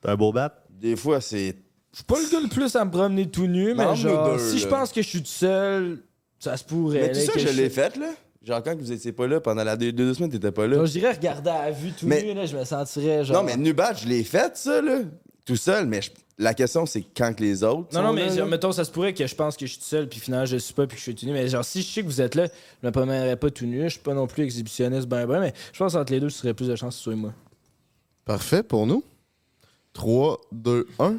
T'as 0.00 0.12
un 0.12 0.16
beau 0.16 0.32
bat? 0.32 0.54
des 0.70 0.96
fois, 0.96 1.20
c'est. 1.20 1.56
Je 1.92 1.96
suis 1.96 2.04
pas 2.04 2.20
le 2.20 2.30
gars 2.30 2.40
le 2.40 2.48
plus 2.48 2.76
à 2.76 2.84
me 2.84 2.90
promener 2.90 3.28
tout 3.30 3.46
nu, 3.46 3.74
mais 3.74 3.84
Non, 3.84 3.94
genre, 3.94 4.32
deux, 4.34 4.38
si 4.38 4.58
je 4.58 4.68
pense 4.68 4.92
que 4.92 5.02
je 5.02 5.08
suis 5.08 5.20
tout 5.22 5.26
seul, 5.28 6.02
ça 6.38 6.56
se 6.56 6.64
pourrait. 6.64 7.00
Mais 7.00 7.12
tout 7.12 7.18
là, 7.18 7.24
ça, 7.26 7.32
que 7.32 7.38
je 7.40 7.48
l'ai 7.48 7.70
fait, 7.70 7.96
là. 7.96 8.12
Genre, 8.44 8.62
quand 8.62 8.76
vous 8.78 8.92
étiez 8.92 9.12
pas 9.12 9.26
là, 9.26 9.40
pendant 9.40 9.64
la 9.64 9.76
deux, 9.76 9.92
deux 9.92 10.14
semaines, 10.14 10.30
t'étais 10.30 10.52
pas 10.52 10.66
là. 10.66 10.76
Genre, 10.76 10.86
je 10.86 10.92
dirais 10.92 11.12
regarder 11.12 11.50
à 11.50 11.70
vue 11.70 11.90
tout 11.92 12.06
Mais- 12.06 12.22
nu, 12.22 12.34
là, 12.34 12.46
je 12.46 12.56
me 12.56 12.64
sentirais 12.64 13.24
genre. 13.24 13.36
Non, 13.38 13.42
mais 13.42 13.56
Nubat, 13.56 13.94
je 13.94 14.06
l'ai 14.06 14.22
fait, 14.24 14.56
ça, 14.56 14.80
là. 14.80 15.00
Tout 15.44 15.56
seul, 15.56 15.86
mais 15.86 16.00
je- 16.02 16.10
la 16.38 16.54
question, 16.54 16.86
c'est 16.86 17.02
quand 17.16 17.34
que 17.34 17.42
les 17.42 17.64
autres. 17.64 17.88
Non, 17.92 18.02
non, 18.02 18.12
mais 18.12 18.26
là, 18.26 18.28
genre, 18.28 18.38
là. 18.44 18.50
mettons, 18.52 18.70
ça 18.72 18.84
se 18.84 18.90
pourrait 18.92 19.12
que 19.12 19.26
je 19.26 19.34
pense 19.34 19.56
que 19.56 19.66
je 19.66 19.72
suis 19.72 19.80
tout 19.80 19.86
seul, 19.88 20.08
puis 20.08 20.20
finalement, 20.20 20.46
je 20.46 20.56
suis 20.56 20.72
pas, 20.72 20.86
puis 20.86 20.94
que 20.94 20.98
je 20.98 21.02
suis 21.02 21.14
tout 21.14 21.26
nu. 21.26 21.32
Mais 21.32 21.48
genre, 21.48 21.64
si 21.64 21.82
je 21.82 21.86
sais 21.88 22.02
que 22.02 22.06
vous 22.06 22.20
êtes 22.20 22.36
là, 22.36 22.46
je 22.80 22.86
me 22.86 22.92
promènerais 22.92 23.36
pas 23.36 23.50
tout 23.50 23.66
nu. 23.66 23.82
Je 23.84 23.88
suis 23.88 23.98
pas 24.00 24.14
non 24.14 24.26
plus 24.28 24.44
exhibitionniste, 24.44 25.08
ben, 25.08 25.26
ben, 25.26 25.40
mais 25.40 25.52
je 25.72 25.78
pense 25.78 25.94
entre 25.96 26.12
les 26.12 26.20
deux, 26.20 26.30
ce 26.30 26.38
serait 26.38 26.54
plus 26.54 26.68
de 26.68 26.76
chance 26.76 26.94
que 26.94 26.98
ce 26.98 27.04
soit 27.04 27.16
moi. 27.16 27.32
Parfait 28.24 28.62
pour 28.62 28.86
nous. 28.86 29.02
3, 29.94 30.40
2, 30.52 30.86
1. 31.00 31.16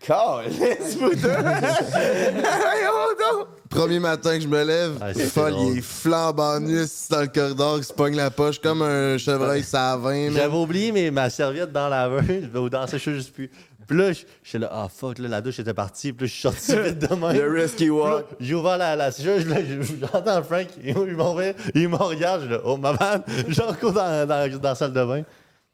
Calisse-vous 0.00 1.14
deux. 1.14 1.28
Voyons 1.28 3.14
donc. 3.18 3.48
Premier 3.68 3.98
matin 3.98 4.36
que 4.36 4.42
je 4.42 4.48
me 4.48 4.62
lève, 4.62 4.92
Ah, 5.00 5.12
folle, 5.12 5.54
il 5.58 5.78
est 5.78 5.82
flambant 5.82 6.60
nu 6.60 6.78
dans 7.10 7.20
le 7.20 7.26
corridor, 7.26 7.78
il 7.78 7.84
se 7.84 7.92
pogne 7.92 8.14
la 8.16 8.30
poche 8.30 8.60
comme 8.60 8.82
un 8.82 9.18
chevreuil 9.18 9.62
savin. 9.64 10.26
man. 10.26 10.34
J'avais 10.34 10.56
oublié 10.56 10.92
mes, 10.92 11.10
ma 11.10 11.28
serviette 11.30 11.72
dans 11.72 11.88
la 11.88 12.08
laveuse, 12.08 12.48
ou 12.54 12.68
dans 12.68 12.86
je 12.86 13.20
sais 13.20 13.30
plus. 13.30 13.50
Puis 13.86 13.96
là, 13.98 14.12
suis 14.42 14.58
là, 14.58 14.68
ah 14.72 14.88
fuck, 14.88 15.18
là, 15.18 15.28
la 15.28 15.40
douche 15.40 15.58
était 15.60 15.74
partie, 15.74 16.12
puis 16.12 16.26
là, 16.26 16.28
je 16.28 16.32
suis 16.32 16.42
sorti 16.42 16.88
vite 16.88 16.98
de 16.98 17.14
même. 17.14 17.36
Le 17.36 17.60
risky 17.62 17.88
walk. 17.88 18.26
J'ai 18.40 18.54
ouvert 18.54 18.78
la, 18.78 18.96
la 18.96 19.10
j'entends 19.10 20.42
Frank, 20.42 20.66
il 20.82 20.94
m'en 21.16 21.36
il 21.74 21.88
me 21.88 21.96
regarde, 21.96 22.42
je 22.42 22.46
suis 22.46 22.54
là, 22.54 22.60
oh 22.64 22.76
ma 22.76 22.92
man, 22.92 23.22
j'en 23.48 23.72
cours 23.74 23.92
dans, 23.92 24.26
dans, 24.26 24.58
dans 24.58 24.68
la 24.68 24.74
salle 24.74 24.92
de 24.92 25.04
bain. 25.04 25.22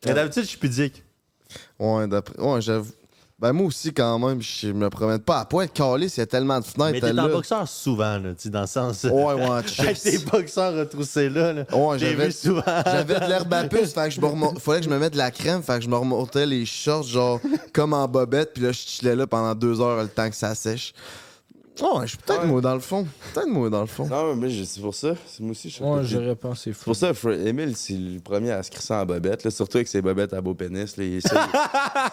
Mais 0.04 0.14
d'habitude, 0.14 0.42
je 0.42 0.48
suis 0.48 0.58
pudique. 0.58 1.02
Ouais, 1.78 2.06
d'après. 2.06 2.38
Ouais, 2.38 2.60
j'avoue. 2.60 2.90
Ben, 3.43 3.53
moi 3.53 3.66
aussi, 3.66 3.93
quand 3.93 4.20
même, 4.20 4.40
je 4.40 4.68
me 4.68 4.88
promène 4.88 5.18
pas 5.18 5.40
à 5.40 5.45
poil. 5.45 5.68
Calé, 5.68 6.07
il 6.07 6.16
y 6.16 6.20
a 6.20 6.26
tellement 6.26 6.61
de 6.61 6.64
fenêtres 6.64 6.93
Mais 6.93 7.01
t'es 7.12 7.18
en 7.18 7.28
boxeur 7.28 7.66
souvent, 7.66 8.16
là, 8.18 8.30
tu 8.34 8.43
sais, 8.45 8.51
dans 8.51 8.61
le 8.61 8.66
sens. 8.68 9.03
Ouais, 9.03 9.32
ouais, 9.34 9.62
chess. 9.66 10.03
tes 10.05 10.18
boxeurs 10.18 10.72
retroussés 10.74 11.28
là. 11.28 11.53
là. 11.53 11.64
Ouais, 11.76 11.99
J'ai 11.99 12.11
j'avais- 12.12 12.30
souvent. 12.30 12.62
J'avais 12.86 13.14
de 13.18 13.26
l'herbe 13.28 13.53
à 13.53 13.64
puce, 13.64 13.93
fait 13.95 14.05
que 14.05 14.11
je 14.11 14.20
me 14.20 14.26
remon- 14.26 14.57
fallait 14.61 14.78
que 14.78 14.84
je 14.84 14.90
me 14.90 14.99
mette 14.99 15.14
de 15.14 15.18
la 15.18 15.32
crème, 15.32 15.61
fait 15.61 15.78
que 15.78 15.84
je 15.84 15.88
me 15.88 15.97
remontais 15.97 16.47
les 16.47 16.64
shorts, 16.64 17.03
genre, 17.03 17.40
comme 17.72 17.95
en 17.95 18.07
bobette, 18.07 18.53
puis 18.55 18.62
là, 18.62 18.70
je 18.70 18.78
chillais 18.78 19.16
là 19.16 19.26
pendant 19.26 19.57
deux 19.57 19.80
heures 19.80 20.01
le 20.03 20.09
temps 20.09 20.30
que 20.30 20.36
ça 20.36 20.55
sèche. 20.55 20.95
Ouais, 21.80 22.02
je 22.02 22.08
suis 22.08 22.18
peut-être 22.18 22.42
Ouais. 22.42 22.46
moi 22.48 22.60
dans 22.60 22.74
le 22.74 22.80
fond. 22.80 23.06
Peut-être 23.32 23.48
moi 23.48 23.70
dans 23.70 23.80
le 23.80 23.86
fond. 23.86 24.06
Non, 24.06 24.36
mais 24.36 24.50
je- 24.50 24.62
c'est 24.64 24.80
pour 24.80 24.94
ça. 24.94 25.14
C'est 25.26 25.40
moi 25.42 25.52
aussi, 25.52 25.70
je 25.70 25.78
sais 25.78 25.82
Moi, 25.84 25.96
pas. 25.98 26.02
j'aurais 26.02 26.36
pensé 26.36 26.62
C'est 26.64 26.72
fou. 26.74 26.84
pour 26.84 26.96
ça, 26.96 27.12
Emile, 27.46 27.74
c'est 27.76 27.94
le 27.94 28.20
premier 28.20 28.50
à 28.52 28.62
se 28.62 28.70
crisser 28.70 28.92
en 28.92 29.06
bobette, 29.06 29.42
là, 29.44 29.50
surtout 29.50 29.78
avec 29.78 29.88
ses 29.88 30.02
bobettes 30.02 30.34
à 30.34 30.40
beau 30.42 30.52
pénis. 30.54 30.96
Là, 30.96 31.04
il, 31.04 31.14
est- 31.16 31.26
ça, 31.26 31.48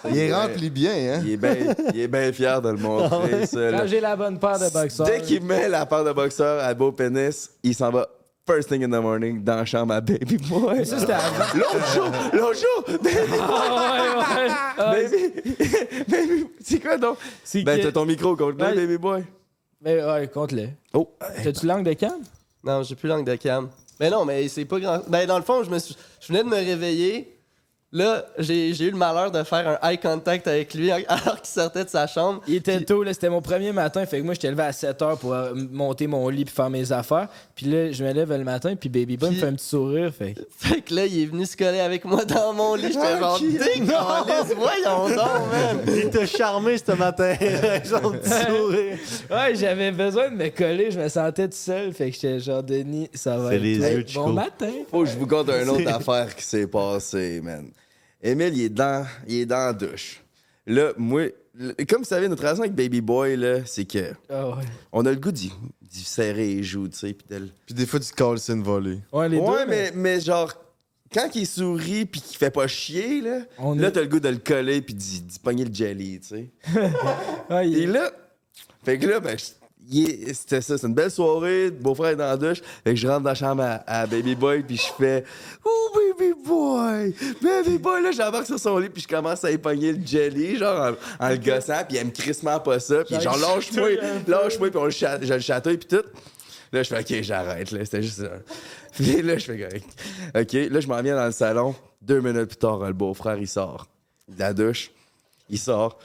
il- 0.05 0.11
Il 0.11 0.17
est 0.17 0.33
rempli 0.33 0.69
bien, 0.69 0.91
hein? 0.93 1.21
il 1.25 1.31
est 1.33 1.37
bien 1.37 1.55
il 1.93 1.99
est 1.99 2.07
bien 2.07 2.31
fier 2.31 2.61
de 2.61 2.69
le 2.69 2.77
montrer. 2.77 3.45
ça, 3.47 3.59
là. 3.71 3.79
Quand 3.81 3.87
j'ai 3.87 3.99
la 3.99 4.15
bonne 4.15 4.39
paire 4.39 4.59
de 4.59 4.69
boxeurs. 4.71 5.05
Dès 5.07 5.21
qu'il 5.21 5.43
met 5.43 5.67
la 5.67 5.85
paire 5.85 6.05
de 6.05 6.13
boxeur 6.13 6.63
à 6.63 6.73
beau 6.73 6.91
pénis, 6.93 7.49
il 7.61 7.75
s'en 7.75 7.91
va 7.91 8.07
first 8.47 8.69
thing 8.69 8.83
in 8.83 8.87
the 8.87 9.01
morning 9.03 9.43
dans 9.43 9.57
la 9.57 9.65
chambre 9.65 9.93
à 9.93 10.01
Baby 10.01 10.37
Boy. 10.37 10.77
Mais 10.77 10.85
ça, 10.85 10.99
c'était 10.99 11.13
avant. 11.13 11.45
L'autre 11.53 11.93
jour, 11.93 12.11
l'autre 12.33 12.59
jour, 12.59 12.97
Baby 13.03 13.17
Ah, 13.41 14.15
ouais, 14.15 14.45
ouais. 14.47 14.51
Ah, 14.77 14.91
Baby, 14.93 15.53
Baby, 16.07 16.47
c'est 16.61 16.79
quoi 16.79 16.97
donc? 16.97 17.17
c'est 17.43 17.61
Ben, 17.63 17.77
que- 17.77 17.83
t'as 17.83 17.91
ton 17.91 18.05
micro 18.05 18.35
contre 18.35 18.65
Ouais. 18.65 18.73
Baby 18.73 18.97
Boy. 18.97 19.23
Mais 19.81 20.03
ouais, 20.03 20.27
compte-le. 20.27 20.69
Oh, 20.93 21.09
T'as-tu 21.43 21.65
langue 21.65 21.85
de 21.85 21.93
cam? 21.93 22.21
Non, 22.63 22.83
j'ai 22.83 22.95
plus 22.95 23.07
langue 23.07 23.25
de 23.25 23.35
cam. 23.35 23.69
Mais 23.99 24.09
non, 24.09 24.25
mais 24.25 24.47
c'est 24.47 24.65
pas 24.65 24.79
grand. 24.79 24.99
Ben, 25.07 25.25
dans 25.25 25.37
le 25.37 25.43
fond, 25.43 25.63
je 25.63 25.69
me 25.69 25.79
suis... 25.79 25.95
je 26.19 26.27
venais 26.27 26.43
de 26.43 26.49
me 26.49 26.55
réveiller. 26.55 27.38
Là, 27.91 28.23
j'ai 28.37 28.69
eu 28.69 28.91
le 28.91 28.97
malheur 28.97 29.31
de 29.31 29.41
faire 29.43 29.79
un 29.81 29.89
eye 29.89 29.97
contact 29.97 30.47
avec 30.47 30.75
lui 30.75 30.91
alors 31.07 31.37
qu'il 31.41 31.47
sortait 31.49 31.83
de 31.85 31.89
sa 31.89 32.05
chambre. 32.05 32.39
Il 32.47 32.53
était 32.55 32.79
tôt, 32.81 33.01
là, 33.01 33.13
c'était 33.13 33.29
mon 33.31 33.41
premier 33.41 33.71
matin, 33.71 34.05
fait 34.05 34.19
que 34.19 34.25
moi 34.25 34.35
j'étais 34.35 34.51
levé 34.51 34.61
à 34.61 34.71
7 34.71 34.99
h 35.01 35.17
pour 35.17 35.33
euh, 35.33 35.53
monter 35.71 36.05
mon 36.05 36.29
lit 36.29 36.45
puis 36.45 36.53
faire 36.53 36.69
mes 36.69 36.91
affaires. 36.91 37.29
Puis 37.55 37.65
là, 37.65 37.91
je 37.91 38.03
me 38.03 38.13
lève 38.13 38.29
le 38.31 38.43
matin, 38.43 38.75
puis 38.75 38.89
Baby 38.89 39.17
Boy 39.17 39.29
me 39.29 39.33
Puis- 39.33 39.41
fait 39.41 39.47
un 39.47 39.53
petit 39.53 39.65
sourire, 39.65 40.13
fait 40.13 40.33
que- 40.33 40.41
Fait 40.59 40.81
que 40.81 40.93
là, 40.93 41.07
il 41.07 41.23
est 41.23 41.25
venu 41.25 41.47
se 41.47 41.57
coller 41.57 41.79
avec 41.79 42.05
moi 42.05 42.23
dans 42.25 42.53
mon 42.53 42.75
lit. 42.75 42.91
J'étais 42.93 43.17
genre, 43.17 43.39
dégueulasse, 43.39 44.53
voyons 44.55 45.09
donc, 45.09 45.51
man. 45.51 45.79
Il 45.87 46.09
t'a 46.11 46.27
charmé 46.27 46.77
ce 46.77 46.91
matin. 46.91 47.33
Genre 47.85 48.11
petit 48.11 48.29
sourire. 48.29 48.97
Ouais, 49.31 49.55
j'avais 49.55 49.91
besoin 49.91 50.29
de 50.29 50.35
me 50.35 50.49
coller, 50.49 50.91
je 50.91 50.99
me 50.99 51.09
sentais 51.09 51.47
tout 51.47 51.57
seul, 51.57 51.91
fait 51.93 52.09
que 52.11 52.15
j'étais 52.15 52.39
genre 52.39 52.61
Denis, 52.61 53.09
ça 53.15 53.35
va 53.37 53.49
C'est 53.49 53.55
être 53.55 53.61
les 53.63 53.77
yeux 53.77 54.05
Bon 54.13 54.29
matin. 54.29 54.69
faut 54.91 54.99
que 55.03 55.09
je 55.09 55.17
vous 55.17 55.25
conte 55.25 55.49
une 55.49 55.69
autre 55.69 55.87
affaire 55.91 56.35
qui 56.35 56.43
s'est 56.43 56.67
passée, 56.67 57.41
man. 57.43 57.65
Emile, 58.21 58.57
il 58.57 58.61
est 58.63 58.69
dans, 58.69 59.05
il 59.27 59.35
est 59.41 59.45
dans 59.45 59.57
la 59.67 59.73
douche. 59.73 60.21
Là, 60.67 60.91
moi, 60.97 61.23
comme 61.87 61.99
vous 61.99 62.05
savez, 62.05 62.27
notre 62.27 62.41
relation 62.43 62.63
avec 62.63 62.75
Baby 62.75 63.01
Boy, 63.01 63.35
là, 63.37 63.65
c'est 63.65 63.85
que 63.85 64.13
Ah 64.29 64.49
ouais. 64.49 64.63
on 64.91 65.05
a 65.05 65.11
le 65.11 65.17
goût 65.17 65.31
d'y 65.31 65.51
d'y 65.81 66.03
serrer 66.03 66.45
les 66.55 66.63
joues, 66.63 66.87
tu 66.87 66.97
sais, 66.99 67.15
de 67.29 67.47
Puis 67.65 67.73
des 67.73 67.87
fois, 67.87 67.99
tu 67.99 68.13
calls 68.13 68.37
une 68.49 68.61
volée. 68.61 68.99
Ouais, 69.11 69.27
les 69.27 69.37
Ouais, 69.39 69.65
deux, 69.65 69.65
mais, 69.67 69.91
mais 69.95 70.19
genre, 70.19 70.53
quand 71.11 71.27
il 71.33 71.47
sourit 71.47 72.05
pis 72.05 72.21
qu'il 72.21 72.37
fait 72.37 72.51
pas 72.51 72.67
chier, 72.67 73.21
là, 73.21 73.39
On 73.57 73.73
là, 73.73 73.87
est- 73.87 73.91
t'as 73.93 74.01
le 74.01 74.07
goût 74.07 74.19
de 74.19 74.29
le 74.29 74.37
coller 74.37 74.81
pis 74.83 74.93
d'y 74.93 75.21
d'y 75.21 75.39
pogner 75.39 75.65
le 75.65 75.73
jelly, 75.73 76.19
tu 76.19 76.27
sais. 76.27 76.49
Ouais, 77.49 77.67
Et 77.71 77.87
là, 77.87 78.11
fait 78.83 78.99
que 78.99 79.07
là, 79.07 79.19
ben, 79.19 79.35
c'était 80.33 80.61
ça, 80.61 80.77
c'est 80.77 80.85
une 80.87 80.93
belle 80.93 81.09
soirée, 81.09 81.71
beau-frère 81.71 82.09
est 82.11 82.15
dans 82.15 82.25
la 82.25 82.37
douche. 82.37 82.61
Fait 82.83 82.91
que 82.91 82.95
je 82.95 83.07
rentre 83.07 83.21
dans 83.23 83.29
la 83.29 83.35
chambre 83.35 83.63
à, 83.63 83.83
à 83.87 84.05
Baby 84.05 84.35
Boy, 84.35 84.61
puis 84.63 84.77
je 84.77 84.87
fais 85.03 85.23
Oh, 85.65 85.89
Baby 85.95 86.33
Boy! 86.45 87.15
Baby 87.41 87.77
Boy, 87.79 88.03
là, 88.03 88.11
j'embarque 88.11 88.45
sur 88.45 88.59
son 88.59 88.77
lit, 88.77 88.89
puis 88.89 89.01
je 89.01 89.07
commence 89.07 89.43
à 89.43 89.51
épogner 89.51 89.93
le 89.93 90.05
jelly, 90.05 90.57
genre 90.57 90.93
en, 91.19 91.25
en 91.25 91.29
le 91.29 91.37
gossant, 91.37 91.83
puis 91.87 91.97
il 91.97 92.01
aime 92.01 92.11
crissement 92.11 92.59
pas 92.59 92.79
ça, 92.79 93.03
puis 93.03 93.19
genre 93.19 93.37
lâche-moi, 93.37 93.89
lâche-moi, 94.27 94.69
puis 94.69 94.79
on 94.79 94.85
le 94.85 94.91
chat- 94.91 95.19
je 95.23 95.33
le 95.33 95.39
chatouille, 95.39 95.77
puis 95.77 95.87
tout. 95.97 96.05
Là, 96.71 96.83
je 96.83 96.89
fais 96.93 96.99
OK, 96.99 97.23
j'arrête, 97.23 97.71
là, 97.71 97.83
c'était 97.83 98.03
juste 98.03 98.21
ça. 98.21 98.29
Puis 98.93 99.21
là, 99.23 99.37
je 99.39 99.45
fais 99.45 99.57
correct. 99.57 99.87
OK, 100.35 100.53
là, 100.71 100.79
je 100.79 100.87
m'en 100.87 101.01
viens 101.01 101.15
dans 101.15 101.25
le 101.25 101.31
salon. 101.31 101.73
Deux 102.01 102.21
minutes 102.21 102.45
plus 102.49 102.57
tard, 102.57 102.79
le 102.79 102.93
beau-frère, 102.93 103.37
il 103.37 103.47
sort 103.47 103.87
de 104.27 104.39
la 104.39 104.53
douche. 104.53 104.91
Il 105.49 105.57
sort. 105.57 105.97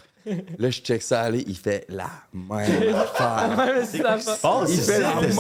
Là, 0.59 0.70
je 0.70 0.81
check 0.81 1.03
ça 1.03 1.20
aller, 1.20 1.45
il 1.47 1.57
fait 1.57 1.85
la 1.91 2.09
même 2.33 2.95
affaire. 2.95 3.83
C'est 3.91 3.99
la 4.03 4.16
fa- 4.18 4.37
Oh, 4.43 4.64
Il 4.66 4.81
fait 4.81 5.01
la 5.01 5.14
même, 5.20 5.31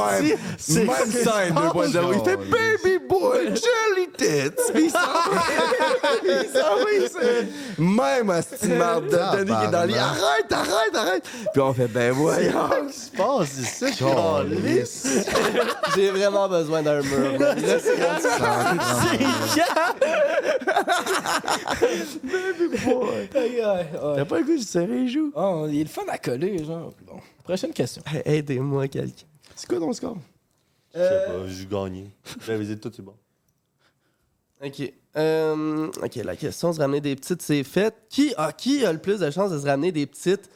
c'est- 0.58 0.84
même 0.84 1.10
scène 1.10 1.54
2.0. 1.54 2.12
Il 2.12 2.24
fait 2.24 2.36
Baby 2.36 2.98
boy, 3.08 3.44
jelly 3.46 4.08
tits. 4.16 4.50
Puis 4.74 4.84
il 4.84 4.90
s'en 4.90 4.98
va. 4.98 5.42
Il 6.22 6.48
s'en 6.52 6.76
va, 6.76 6.84
Même 7.78 8.30
à 8.30 8.42
cette 8.42 8.64
marde 8.76 9.04
de 9.06 9.36
Denis 9.38 9.58
qui 9.58 9.64
est 9.66 9.70
dans 9.70 9.82
le 9.82 9.86
lit. 9.88 9.98
Arrête, 9.98 10.52
arrête, 10.52 10.94
arrête. 10.94 11.24
Puis 11.52 11.62
on 11.62 11.72
fait, 11.72 11.88
ben 11.88 12.12
voyons. 12.12 12.50
Qu'est-ce 12.86 13.10
qui 13.10 13.16
se 13.16 13.90
passe? 13.90 13.98
Câlisse. 13.98 15.06
J'ai 15.96 16.10
vraiment 16.10 16.48
besoin 16.48 16.82
d'un 16.82 17.00
mur. 17.00 17.38
c'est 17.38 17.94
Ouais, 22.86 23.28
ouais. 23.32 23.86
T'as 24.16 24.24
pas 24.24 24.38
le 24.38 24.44
goût 24.44 24.56
de 24.56 24.62
serrer 24.74 24.86
les 25.04 25.08
joues? 25.08 25.32
Oh, 25.34 25.66
il 25.68 25.80
est 25.80 25.84
le 25.84 25.88
fun 25.88 26.02
à 26.08 26.18
coller, 26.18 26.64
genre. 26.64 26.92
Bon. 27.06 27.20
Prochaine 27.44 27.72
question. 27.72 28.02
Hey, 28.06 28.22
Aidez-moi, 28.38 28.88
quelqu'un. 28.88 29.26
C'est 29.54 29.68
quoi 29.68 29.78
ton 29.78 29.92
score? 29.92 30.16
Je 30.94 30.98
sais 31.00 31.24
pas, 31.26 31.46
j'ai 31.48 31.66
gagné. 31.66 32.10
J'avais 32.46 32.64
dit 32.64 32.78
tout, 32.78 32.90
c'est 32.94 33.02
bon. 33.02 33.14
Ok. 34.64 34.92
Euh, 35.16 35.90
ok, 36.02 36.14
la 36.16 36.36
question 36.36 36.72
se 36.72 36.80
ramener 36.80 37.00
des 37.00 37.14
petites, 37.14 37.42
c'est 37.42 37.62
fait. 37.62 37.94
Qui, 38.08 38.34
ah, 38.36 38.52
qui 38.52 38.84
a 38.84 38.92
le 38.92 38.98
plus 38.98 39.20
de 39.20 39.30
chances 39.30 39.50
de 39.50 39.58
se 39.58 39.66
ramener 39.66 39.92
des 39.92 40.06
petites 40.06 40.50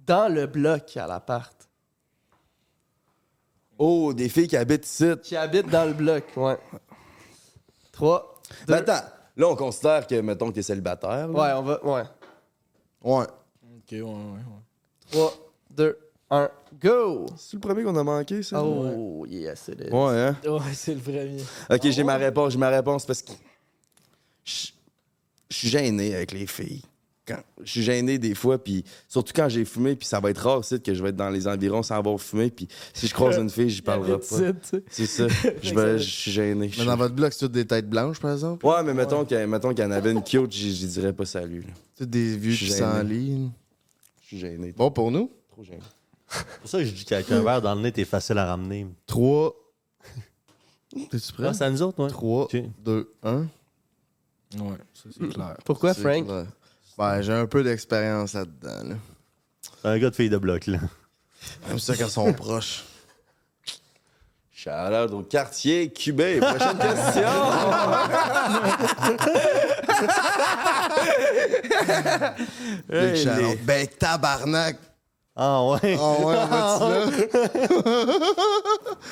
dans 0.00 0.32
le 0.32 0.46
bloc 0.46 0.96
à 0.96 1.06
l'appart? 1.06 1.68
Oh, 3.78 4.12
des 4.12 4.28
filles 4.28 4.48
qui 4.48 4.56
habitent 4.56 4.86
ici. 4.86 5.12
Qui 5.22 5.36
habite 5.36 5.68
dans 5.68 5.86
le 5.86 5.94
bloc, 5.94 6.24
ouais. 6.36 6.58
3, 7.92 8.40
2, 8.66 8.72
Mais 8.72 8.78
attends, 8.78 9.06
là, 9.36 9.48
on 9.48 9.56
considère 9.56 10.06
que, 10.06 10.20
mettons, 10.20 10.50
que 10.50 10.54
t'es 10.56 10.62
célibataire. 10.62 11.28
là. 11.28 11.28
Ouais, 11.28 11.52
on 11.54 11.62
va. 11.62 11.84
Ouais. 11.84 12.04
Ouais. 13.02 13.26
Ok, 13.92 13.98
ouais, 13.98 14.02
ouais, 14.02 14.10
ouais. 14.10 15.10
3, 15.10 15.52
2, 15.76 15.98
1, 16.30 16.50
go! 16.80 17.26
C'est 17.36 17.54
le 17.54 17.60
premier 17.60 17.82
qu'on 17.84 17.96
a 17.96 18.02
manqué, 18.02 18.42
ça? 18.42 18.64
Oh, 18.64 19.26
yes, 19.28 19.68
it 19.68 19.80
is. 19.80 19.92
Ouais, 19.92 20.18
hein? 20.18 20.36
Ouais, 20.46 20.60
c'est 20.72 20.94
le 20.94 21.00
premier. 21.00 21.42
Ok, 21.70 21.90
j'ai 21.90 22.04
ma 22.04 22.16
réponse. 22.16 22.52
J'ai 22.52 22.58
ma 22.58 22.70
réponse 22.70 23.04
parce 23.04 23.20
que 23.20 23.32
je 24.44 24.68
suis 25.50 25.68
gêné 25.68 26.14
avec 26.14 26.32
les 26.32 26.46
filles. 26.46 26.82
Quand, 27.26 27.38
je 27.62 27.70
suis 27.70 27.82
gêné 27.82 28.18
des 28.18 28.34
fois, 28.34 28.58
puis 28.58 28.82
surtout 29.06 29.32
quand 29.36 29.48
j'ai 29.48 29.64
fumé, 29.64 29.94
puis 29.94 30.08
ça 30.08 30.18
va 30.18 30.30
être 30.30 30.38
rare 30.38 30.58
aussi 30.58 30.80
que 30.80 30.92
je 30.92 31.00
vais 31.02 31.10
être 31.10 31.16
dans 31.16 31.30
les 31.30 31.46
environs 31.46 31.82
sans 31.84 31.94
avoir 31.94 32.18
fumé, 32.18 32.50
puis 32.50 32.66
si 32.94 33.06
je 33.06 33.14
croise 33.14 33.36
une 33.38 33.50
fille, 33.50 33.70
j'y 33.70 33.82
parlerai 33.82 34.18
pas. 34.18 34.36
C'est 34.90 35.06
ça. 35.06 35.28
Je, 35.62 35.74
vais- 35.74 35.98
je 35.98 36.10
suis 36.10 36.32
gêné. 36.32 36.70
Mais 36.78 36.84
dans 36.84 36.96
votre 36.96 37.14
bloc, 37.14 37.32
c'est 37.32 37.40
toutes 37.40 37.52
des 37.52 37.66
têtes 37.66 37.88
blanches, 37.88 38.18
par 38.18 38.32
exemple? 38.32 38.66
Ouais, 38.66 38.82
mais 38.82 38.94
mettons 38.94 39.24
qu'il 39.24 39.38
y, 39.38 39.86
en 39.86 39.90
avait 39.92 40.12
une 40.12 40.24
cute, 40.24 40.50
j'y 40.50 40.74
j'y 40.74 40.86
dirais 40.86 41.12
pas 41.12 41.26
salut. 41.26 41.64
C'est 41.94 42.08
des 42.10 42.36
vieux 42.36 42.56
qui 42.56 42.70
s'enlignent. 42.70 43.50
Suis 44.32 44.40
gêné. 44.40 44.72
Bon, 44.72 44.90
pour 44.90 45.10
nous, 45.10 45.30
Trop 45.50 45.62
gêné. 45.62 45.82
C'est 46.26 46.46
pour 46.62 46.70
ça 46.70 46.78
que 46.78 46.84
je 46.86 46.92
dis 46.92 47.04
qu'avec 47.04 47.30
un 47.30 47.42
verre 47.42 47.60
dans 47.60 47.74
le 47.74 47.82
nez, 47.82 47.92
t'es 47.92 48.06
facile 48.06 48.38
à 48.38 48.46
ramener. 48.46 48.86
3. 49.06 49.52
T'es-tu 51.10 51.32
prêt? 51.34 51.48
Ah, 51.48 51.52
c'est 51.52 51.64
à 51.64 51.70
nous 51.70 51.82
autres, 51.82 52.02
ouais. 52.02 52.08
3, 52.08 52.44
Ok. 52.44 52.56
2, 52.78 53.14
1. 53.22 53.40
Ouais, 53.40 53.46
ça 54.94 55.10
c'est 55.14 55.28
clair. 55.28 55.54
Pourquoi, 55.66 55.92
Frank? 55.92 56.26
Ben, 56.96 57.20
j'ai 57.20 57.34
un 57.34 57.46
peu 57.46 57.62
d'expérience 57.62 58.32
là-dedans. 58.32 58.88
Là. 58.88 58.94
Un 59.84 59.98
gars 59.98 60.08
de 60.08 60.14
fille 60.14 60.30
de 60.30 60.38
bloc, 60.38 60.66
là. 60.66 60.78
J'aime 61.68 61.78
ça 61.78 61.94
quand 61.94 62.06
ils 62.06 62.10
sont 62.10 62.32
proches. 62.32 62.84
Shout 64.50 64.70
out 64.70 65.10
au 65.12 65.22
quartier 65.24 65.92
cubain. 65.92 66.40
Prochaine 66.40 66.78
question. 66.78 67.28
Les- 72.88 73.56
Ben, 73.64 73.86
tabarnak! 73.98 74.76
Ah 75.34 75.64
ouais? 75.64 75.78
Ah 75.98 76.12
ouais, 76.20 76.36
on 76.80 76.88
va-tu 76.90 77.20
là? 77.38 78.04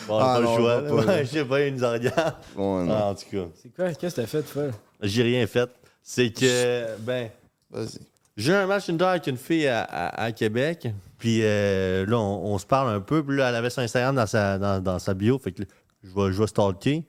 Bon, 0.07 0.18
Ah 0.18 0.34
pas 0.34 0.41
non, 0.41 0.51
le 0.51 0.57
choix. 0.57 0.76
on 0.76 0.97
va 0.97 1.03
pas, 1.03 1.07
là. 1.07 1.16
là. 1.16 1.24
Je 1.24 1.28
sais 1.30 1.45
pas, 1.45 1.61
il 1.62 1.74
nous 1.74 1.84
en 1.84 1.93
regarde. 1.93 2.34
Bon, 2.55 2.84
non. 2.84 2.95
Ah, 2.95 3.05
en 3.07 3.14
tout 3.14 3.24
cas, 3.30 3.45
C'est 3.62 3.74
quoi? 3.74 3.93
Qu'est-ce 3.95 4.14
que 4.16 4.20
t'as 4.20 4.26
fait 4.26 4.38
de 4.38 4.43
folle? 4.43 4.72
j'ai 5.03 5.22
rien 5.22 5.47
fait. 5.47 5.70
C'est 6.03 6.30
que, 6.30 6.97
ben, 6.99 7.30
Vas-y. 7.70 7.99
j'ai 8.36 8.53
eu 8.53 8.55
un 8.55 8.66
match 8.66 8.88
une 8.88 9.01
avec 9.03 9.26
une 9.28 9.36
fille 9.38 9.66
à, 9.66 9.82
à- 9.82 10.24
à 10.24 10.32
Québec. 10.32 10.88
Puis 11.18 11.41
euh, 11.43 12.05
là, 12.07 12.18
on, 12.18 12.53
on 12.55 12.59
se 12.59 12.66
parle 12.66 12.91
un 12.95 13.01
peu. 13.01 13.22
Puis 13.24 13.36
là, 13.36 13.49
elle 13.49 13.55
avait 13.57 13.70
son 13.70 13.80
Instagram 13.80 14.14
dans 14.14 14.26
sa, 14.26 14.59
dans, 14.59 14.82
dans 14.82 14.99
sa 14.99 15.14
bio. 15.14 15.38
Fait 15.38 15.53
que 15.53 15.62
là, 15.62 15.68
je 16.03 16.09
vais, 16.11 16.32
je 16.32 16.38
vais 16.41 16.47
stalker. 16.47 17.03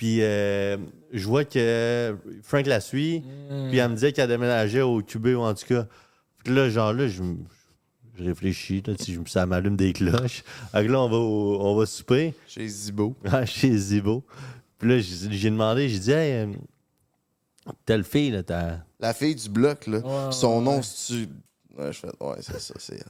Puis 0.00 0.22
euh, 0.22 0.78
je 1.12 1.26
vois 1.26 1.44
que 1.44 2.16
Frank 2.42 2.64
la 2.64 2.80
suit. 2.80 3.22
Puis 3.68 3.76
elle 3.76 3.90
me 3.90 3.94
disait 3.96 4.14
qu'elle 4.14 4.28
déménageait 4.30 4.80
au 4.80 5.02
Cubé 5.02 5.34
ou 5.34 5.42
en 5.42 5.52
tout 5.52 5.66
cas. 5.66 5.86
Puis 6.42 6.54
là, 6.54 6.70
genre 6.70 6.94
là, 6.94 7.06
je, 7.06 7.22
réfléchis. 8.18 8.82
Là, 8.86 8.94
si 8.98 9.12
je, 9.12 9.20
ça 9.26 9.44
m'allume 9.44 9.76
des 9.76 9.92
cloches. 9.92 10.42
Que 10.72 10.78
là, 10.78 11.02
on 11.02 11.08
va, 11.10 11.18
au- 11.18 11.60
on 11.60 11.74
va 11.76 11.84
souper. 11.84 12.32
Chez 12.46 12.66
Zibo. 12.66 13.14
Ah, 13.30 13.44
chez 13.44 13.76
Zibo. 13.76 14.24
Puis 14.78 14.88
là, 14.88 15.00
j'ai 15.00 15.50
demandé, 15.50 15.90
j'ai 15.90 15.98
dit, 15.98 16.12
hey, 16.12 16.32
euh, 16.32 16.52
telle 17.84 18.02
fille, 18.02 18.30
là, 18.30 18.42
t'as. 18.42 18.78
La 19.00 19.12
fille 19.12 19.34
du 19.34 19.50
bloc, 19.50 19.86
là. 19.86 19.98
Ouais, 19.98 20.32
son 20.32 20.60
ouais, 20.60 20.64
nom, 20.64 20.80
c'est-tu. 20.80 21.28
Ouais, 21.76 21.92
je 21.92 21.98
fais. 21.98 22.08
Ouais, 22.18 22.36
c'est 22.40 22.58
ça, 22.58 22.74
c'est 22.78 22.94
elle. 22.94 23.04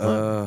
Euh, 0.00 0.46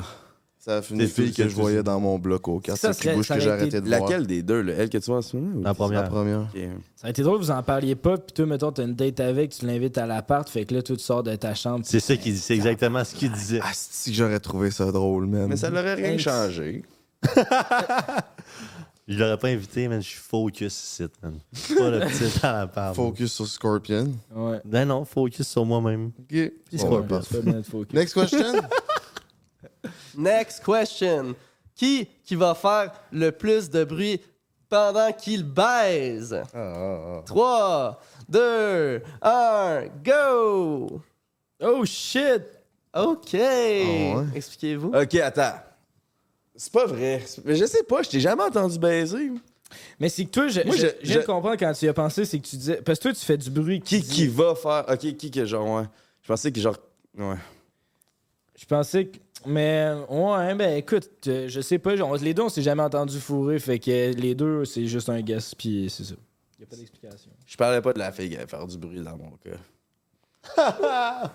Ça 0.63 0.79
fait 0.83 0.93
une 0.93 1.07
fille 1.07 1.33
que 1.33 1.49
je 1.49 1.55
voyais 1.55 1.81
dans 1.81 1.99
mon 1.99 2.19
bloc 2.19 2.47
au 2.47 2.59
4 2.59 2.77
Ça 2.77 2.93
serait- 2.93 3.15
que 3.15 3.39
j'ai 3.39 3.49
arrêté 3.49 3.81
de 3.81 3.87
voir. 3.87 4.01
laquelle 4.01 4.27
des 4.27 4.43
deux, 4.43 4.61
là? 4.61 4.73
Elle 4.77 4.89
que 4.89 4.99
tu 4.99 5.05
vois 5.07 5.17
en 5.17 5.21
ce 5.23 5.35
moment? 5.35 5.57
ou- 5.59 5.63
La 5.63 5.73
première. 5.73 6.03
La 6.03 6.07
première. 6.09 6.47
Ça 6.53 6.59
aurait 7.05 7.09
été 7.09 7.23
drôle 7.23 7.39
vous 7.39 7.49
en 7.49 7.63
parliez 7.63 7.95
pas, 7.95 8.17
puis 8.19 8.31
toi, 8.31 8.45
mettons, 8.45 8.71
t'as 8.71 8.83
une 8.83 8.93
date 8.93 9.19
avec, 9.21 9.49
tu 9.51 9.65
l'invites 9.65 9.97
à 9.97 10.05
l'appart, 10.05 10.47
fait 10.47 10.65
que 10.65 10.75
là, 10.75 10.83
toi, 10.83 10.95
tu 10.95 11.01
sors 11.03 11.23
de 11.23 11.35
ta 11.35 11.55
chambre. 11.55 11.83
C'est 11.83 11.99
ça 11.99 12.15
qu'il 12.15 12.33
dit, 12.33 12.39
c'est 12.39 12.53
exactement 12.53 13.03
ce 13.03 13.15
qu'il 13.15 13.31
disait. 13.31 13.59
Ah, 13.63 13.71
c'est 13.73 14.11
que 14.11 14.15
j'aurais 14.17 14.39
trouvé 14.39 14.69
ça 14.69 14.91
drôle, 14.91 15.25
man? 15.25 15.47
Mais 15.49 15.57
ça 15.57 15.71
l'aurait 15.71 15.95
rien 15.95 16.17
changé. 16.19 16.83
Je 19.07 19.17
l'aurais 19.17 19.37
pas 19.37 19.47
invité, 19.49 19.87
man, 19.87 20.01
je 20.01 20.07
suis 20.07 20.19
focus 20.19 20.73
ici, 20.83 21.03
man. 21.21 21.33
Pas 21.77 21.89
le 21.89 21.99
petit 22.01 22.45
à 22.45 22.53
la 22.59 22.67
part. 22.67 22.95
Focus 22.95 23.33
sur 23.33 23.47
Scorpion? 23.47 24.13
Ouais. 24.33 24.59
Ben 24.63 24.85
non, 24.87 25.03
focus 25.05 25.47
sur 25.47 25.65
moi-même. 25.65 26.11
Ok. 26.19 26.51
Focus. 27.63 27.93
Next 27.93 28.13
question? 28.13 28.53
Next 30.15 30.63
question. 30.63 31.35
Qui 31.75 32.07
qui 32.23 32.35
va 32.35 32.53
faire 32.53 32.91
le 33.11 33.31
plus 33.31 33.69
de 33.69 33.83
bruit 33.83 34.21
pendant 34.69 35.11
qu'il 35.11 35.43
baise? 35.43 36.41
Ah, 36.53 37.21
3, 37.25 37.99
2, 38.29 39.01
1, 39.21 39.83
go! 40.03 41.01
Oh 41.63 41.85
shit! 41.85 42.43
OK. 42.93 43.33
ouais? 43.33 44.15
Expliquez-vous. 44.35 44.89
Ok, 44.93 45.15
attends. 45.15 45.53
C'est 46.55 46.71
pas 46.73 46.85
vrai. 46.85 47.23
Mais 47.45 47.55
je 47.55 47.65
sais 47.65 47.83
pas, 47.83 48.03
je 48.03 48.09
t'ai 48.09 48.19
jamais 48.19 48.43
entendu 48.43 48.77
baiser. 48.77 49.31
Mais 49.99 50.09
c'est 50.09 50.25
que 50.25 50.31
toi, 50.31 50.47
je, 50.49 50.61
Moi, 50.61 50.75
je, 50.75 50.81
je- 50.81 50.87
je 51.01 51.07
viens 51.07 51.15
de 51.17 51.21
je- 51.21 51.25
comprendre 51.25 51.55
quand 51.57 51.71
tu 51.73 51.85
y 51.85 51.87
as 51.87 51.93
pensé, 51.93 52.25
c'est 52.25 52.37
que 52.39 52.45
tu 52.45 52.57
disais. 52.57 52.81
Parce 52.81 52.99
que 52.99 53.03
toi, 53.03 53.13
tu 53.13 53.25
fais 53.25 53.37
du 53.37 53.49
bruit. 53.49 53.79
Qui 53.81 54.01
dit- 54.01 54.07
qui 54.09 54.27
va 54.27 54.53
faire. 54.55 54.85
Ok, 54.89 55.15
qui 55.15 55.31
que 55.31 55.45
genre, 55.45 55.67
ouais. 55.77 55.85
Je 56.21 56.27
pensais 56.27 56.51
que 56.51 56.59
genre. 56.59 56.75
Ouais. 57.17 57.37
Je 58.57 58.65
pensais 58.65 59.05
que. 59.05 59.17
Mais, 59.45 59.91
ouais, 60.09 60.55
ben 60.55 60.77
écoute, 60.77 61.09
euh, 61.27 61.47
je 61.47 61.61
sais 61.61 61.79
pas, 61.79 61.95
on- 62.01 62.13
les 62.15 62.33
deux, 62.33 62.43
on 62.43 62.49
s'est 62.49 62.61
jamais 62.61 62.83
entendu 62.83 63.19
fourrer, 63.19 63.57
fait 63.59 63.79
que 63.79 64.13
les 64.13 64.35
deux, 64.35 64.65
c'est 64.65 64.85
juste 64.85 65.09
un 65.09 65.21
guess, 65.21 65.55
puis 65.55 65.89
c'est 65.89 66.03
ça. 66.03 66.15
Y 66.59 66.63
a 66.63 66.65
pas 66.67 66.75
d'explication. 66.75 67.31
Je 67.45 67.57
parlais 67.57 67.81
pas 67.81 67.91
de 67.93 67.99
la 67.99 68.11
fille 68.11 68.29
qui 68.29 68.35
allait 68.37 68.45
faire 68.47 68.67
du 68.67 68.77
bruit 68.77 69.01
dans 69.01 69.17
mon 69.17 69.31
cas. 69.37 69.57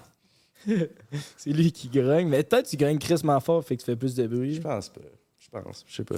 C'est 1.37 1.51
lui 1.51 1.71
qui 1.71 1.89
grogne, 1.89 2.29
mais 2.29 2.43
peut-être 2.43 2.69
tu 2.69 2.77
grognes 2.77 2.99
crissement 2.99 3.39
fort, 3.41 3.63
fait 3.65 3.77
que 3.77 3.83
tu 3.83 3.87
fais 3.87 3.97
plus 3.97 4.15
de 4.15 4.25
Je 4.25 4.29
bruit. 4.29 4.61
pense 4.61 4.89
pas. 4.89 5.01
Je 5.39 5.49
pense. 5.49 5.85
Je 5.87 5.95
sais 5.97 6.05
pas. 6.05 6.17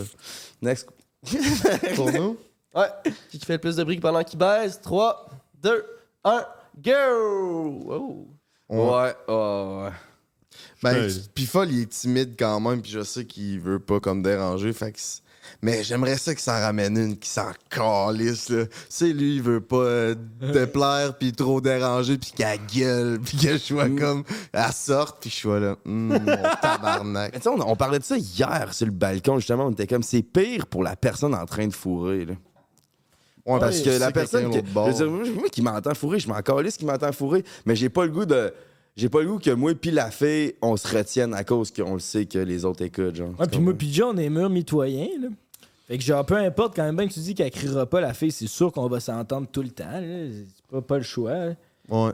Next. 0.62 0.88
Pour 1.96 2.10
nous? 2.12 2.36
Ouais. 2.74 2.86
Qui 3.30 3.38
qui 3.38 3.44
fait 3.46 3.54
le 3.54 3.58
plus 3.58 3.76
de 3.76 3.84
bruit 3.84 3.98
pendant 4.00 4.22
qu'il 4.24 4.38
baise? 4.38 4.80
3, 4.80 5.28
2, 5.62 5.84
1, 6.24 6.46
go! 6.82 7.84
Oh. 7.90 8.26
Ouais, 8.70 9.14
ouais, 9.28 9.84
ouais. 9.84 9.90
Ben, 10.82 11.08
puis 11.34 11.48
il 11.70 11.80
est 11.82 11.90
timide 11.90 12.34
quand 12.38 12.60
même, 12.60 12.80
puis 12.82 12.90
je 12.92 13.02
sais 13.02 13.24
qu'il 13.24 13.60
veut 13.60 13.78
pas 13.80 14.00
comme 14.00 14.22
déranger, 14.22 14.72
fait 14.72 14.92
que 14.92 14.98
c'est- 15.00 15.22
Mais 15.62 15.82
j'aimerais 15.82 16.18
ça 16.18 16.34
qu'il 16.34 16.42
s'en 16.42 16.60
ramène 16.60 16.96
une 16.98 17.16
qui 17.18 17.28
s'en 17.28 17.50
calisse, 17.70 18.52
sais, 18.90 19.06
lui, 19.12 19.36
il 19.36 19.42
veut 19.42 19.60
pas 19.62 19.76
euh, 19.76 20.14
déplaire, 20.52 21.16
puis 21.18 21.32
trop 21.32 21.60
déranger, 21.60 22.18
puis 22.18 22.32
qu'elle 22.36 22.60
gueule, 22.72 23.18
puis 23.18 23.38
que 23.38 23.52
je 23.54 23.56
sois 23.56 23.88
comme... 23.88 24.24
Elle 24.52 24.72
sorte, 24.72 25.20
puis 25.22 25.30
je 25.30 25.36
sois 25.36 25.58
là, 25.58 25.76
Hum, 25.86 26.08
mon 26.08 26.18
tabarnak. 26.62 27.32
Mais 27.32 27.48
on, 27.48 27.60
on 27.70 27.76
parlait 27.76 27.98
de 27.98 28.04
ça 28.04 28.18
hier 28.18 28.68
sur 28.72 28.86
le 28.86 28.92
balcon, 28.92 29.38
justement. 29.38 29.66
On 29.66 29.70
était 29.72 29.86
comme, 29.86 30.02
c'est 30.02 30.22
pire 30.22 30.66
pour 30.66 30.82
la 30.82 30.96
personne 30.96 31.34
en 31.34 31.46
train 31.46 31.66
de 31.66 31.74
fourrer, 31.74 32.26
là. 32.26 32.34
Ouais, 33.46 33.58
Parce 33.58 33.80
que 33.80 33.88
la 33.98 34.12
personne 34.12 34.50
bord. 34.74 34.92
je 34.94 35.02
veux 35.04 35.24
dire, 35.24 35.34
moi 35.34 35.48
qui 35.50 35.62
m'entend 35.62 35.94
fourrer, 35.94 36.18
je 36.18 36.28
m'en 36.28 36.42
calisse 36.42 36.76
qui 36.76 36.84
m'entend 36.84 37.10
fourrer, 37.12 37.42
mais 37.64 37.74
j'ai 37.74 37.88
pas 37.88 38.04
le 38.04 38.10
goût 38.10 38.26
de 38.26 38.52
j'ai 38.98 39.08
pas 39.08 39.22
le 39.22 39.28
goût 39.28 39.38
que 39.38 39.50
moi 39.50 39.74
puis 39.74 39.92
la 39.92 40.10
fille 40.10 40.54
on 40.60 40.76
se 40.76 40.88
retienne 40.88 41.32
à 41.32 41.44
cause 41.44 41.70
qu'on 41.70 41.94
le 41.94 42.00
sait 42.00 42.26
que 42.26 42.38
les 42.38 42.64
autres 42.64 42.82
écoutent 42.82 43.14
genre. 43.14 43.30
Ouais, 43.38 43.46
puis 43.46 43.60
moi, 43.60 43.72
puis 43.72 43.92
John, 43.92 44.16
on 44.16 44.18
est 44.18 44.28
mûrs 44.28 44.50
mitoyens, 44.50 45.08
là. 45.20 45.28
Fait 45.86 45.96
que 45.96 46.02
genre, 46.04 46.26
peu 46.26 46.36
importe, 46.36 46.74
quand 46.76 46.82
même 46.82 46.96
bien 46.96 47.08
que 47.08 47.14
tu 47.14 47.20
dis 47.20 47.34
qu'elle 47.34 47.50
criera 47.50 47.86
pas, 47.86 48.00
la 48.00 48.12
fille, 48.12 48.32
c'est 48.32 48.48
sûr 48.48 48.70
qu'on 48.72 48.88
va 48.88 49.00
s'entendre 49.00 49.46
tout 49.50 49.62
le 49.62 49.70
temps, 49.70 49.84
là. 49.84 50.26
C'est 50.30 50.66
pas, 50.68 50.82
pas 50.82 50.98
le 50.98 51.04
choix, 51.04 51.32
là. 51.32 51.54
Ouais, 51.88 52.12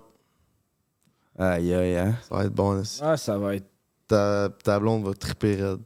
Aïe 1.38 1.74
aïe 1.74 1.96
hein. 1.96 2.14
ça 2.28 2.36
va 2.36 2.44
être 2.44 2.52
bon, 2.52 2.72
là. 2.72 2.82
Ah, 3.00 3.16
ça 3.16 3.38
va 3.38 3.56
être. 3.56 3.66
Ta, 4.06 4.50
ta 4.62 4.78
blonde 4.78 5.04
va 5.04 5.14
triper 5.14 5.56
raide. 5.56 5.80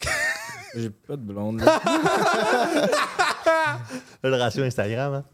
J'ai 0.76 0.90
pas 0.90 1.16
de 1.16 1.22
blonde, 1.22 1.62
là. 1.62 1.80
Le 4.22 4.36
ratio 4.36 4.62
Instagram, 4.62 5.14
hein? 5.14 5.24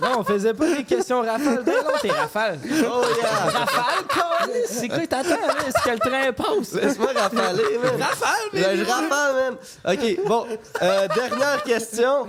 Non, 0.00 0.18
on 0.18 0.24
faisait 0.24 0.54
pas 0.54 0.74
des 0.74 0.84
questions 0.84 1.20
rafales. 1.20 1.62
Ben 1.64 1.74
non, 1.84 1.90
t'es 2.00 2.10
rafale. 2.10 2.58
Oh 2.64 3.02
yeah! 3.18 3.28
Rafale? 3.28 4.50
C'est 4.68 4.88
quoi, 4.88 5.06
t'attends, 5.06 5.30
là? 5.46 5.66
Est-ce 5.66 5.82
que 5.84 5.90
le 5.90 5.98
train 5.98 6.32
passe? 6.32 6.72
Laisse-moi 6.72 7.12
rafaler, 7.14 7.78
man. 7.78 8.00
Rafale, 8.00 8.48
mais 8.52 8.76
Je 8.76 8.84
rafale, 8.84 9.34
man. 9.34 9.56
OK, 9.94 10.26
bon. 10.26 10.46
euh, 10.82 11.08
dernière 11.08 11.62
question. 11.62 12.26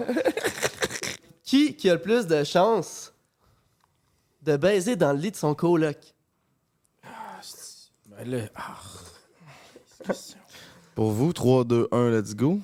Qui 1.43 1.75
qui 1.75 1.89
a 1.89 1.93
le 1.93 2.01
plus 2.01 2.27
de 2.27 2.43
chances 2.43 3.13
de 4.41 4.57
baiser 4.57 4.95
dans 4.95 5.13
le 5.13 5.19
lit 5.19 5.31
de 5.31 5.37
son 5.37 5.55
coloc? 5.55 5.97
Ben 8.07 8.29
là, 8.29 8.39
ah. 8.55 10.13
Pour 10.95 11.11
vous, 11.11 11.31
3, 11.33 11.63
2, 11.65 11.87
1, 11.91 12.09
let's 12.09 12.33
go. 12.35 12.59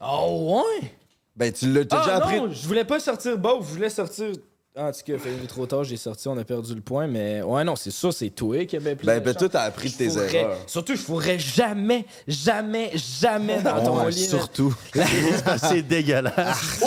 Oh, 0.00 0.62
ouais? 0.80 0.92
Ben 1.36 1.52
tu 1.52 1.72
l'as 1.72 1.84
t'as 1.84 1.98
Ah 1.98 2.04
déjà 2.04 2.16
appris. 2.16 2.36
non, 2.40 2.50
je 2.50 2.66
voulais 2.66 2.84
pas 2.84 3.00
sortir 3.00 3.38
beau, 3.38 3.60
je 3.60 3.66
voulais 3.74 3.90
sortir... 3.90 4.32
Ah, 4.76 4.86
en 4.88 4.90
tout 4.92 5.00
cas, 5.06 5.18
fait 5.18 5.46
trop 5.46 5.66
tard, 5.66 5.84
j'ai 5.84 5.96
sorti, 5.96 6.26
on 6.26 6.36
a 6.36 6.42
perdu 6.42 6.74
le 6.74 6.80
point, 6.80 7.06
mais 7.06 7.42
ouais, 7.42 7.62
non, 7.62 7.76
c'est 7.76 7.92
ça, 7.92 8.10
c'est 8.10 8.30
toi 8.30 8.64
qui 8.64 8.74
avait 8.76 8.96
plus 8.96 9.06
Ben, 9.06 9.22
ben 9.22 9.32
toi 9.32 9.48
t'as 9.48 9.62
appris 9.62 9.88
de 9.88 9.94
tes 9.96 10.08
fourrais- 10.10 10.34
erreurs. 10.34 10.56
Surtout, 10.66 10.96
je 10.96 11.00
fourrais 11.00 11.38
jamais, 11.38 12.04
jamais, 12.26 12.90
jamais 12.96 13.62
dans 13.62 13.80
ton 13.84 14.02
Ouais, 14.04 14.10
lit. 14.10 14.22
là. 14.22 14.28
surtout. 14.28 14.74
c'est 15.58 15.82
dégueulasse. 15.82 16.80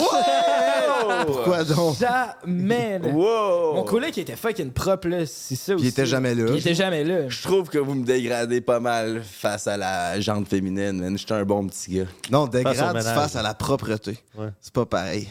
Pourquoi 1.26 1.64
donc? 1.64 1.96
Jamais, 1.98 2.98
là. 2.98 3.08
Wow! 3.08 3.76
Mon 3.76 3.84
collègue 3.84 4.12
qui 4.12 4.20
était 4.20 4.36
fucking 4.36 4.70
propre, 4.70 5.08
là, 5.08 5.24
c'est 5.24 5.56
ça 5.56 5.74
aussi. 5.74 5.84
il 5.84 5.88
était 5.88 6.04
jamais 6.04 6.34
là. 6.34 6.44
Il 6.50 6.58
était 6.58 6.74
jamais 6.74 7.04
là. 7.04 7.28
Je 7.30 7.42
trouve 7.42 7.70
que 7.70 7.78
vous 7.78 7.94
me 7.94 8.04
dégradez 8.04 8.60
pas 8.60 8.80
mal 8.80 9.22
face 9.24 9.66
à 9.66 9.78
la 9.78 10.20
jante 10.20 10.46
féminine, 10.48 11.00
man. 11.00 11.16
J'étais 11.16 11.32
un 11.32 11.44
bon 11.44 11.66
petit 11.66 11.96
gars. 11.96 12.06
Non, 12.30 12.42
Face 12.42 12.50
dégrade 12.50 12.96
ménage. 12.96 13.14
face 13.14 13.36
à 13.36 13.42
la 13.42 13.54
propreté. 13.54 14.18
Ouais. 14.36 14.48
C'est 14.60 14.74
pas 14.74 14.84
pareil. 14.84 15.26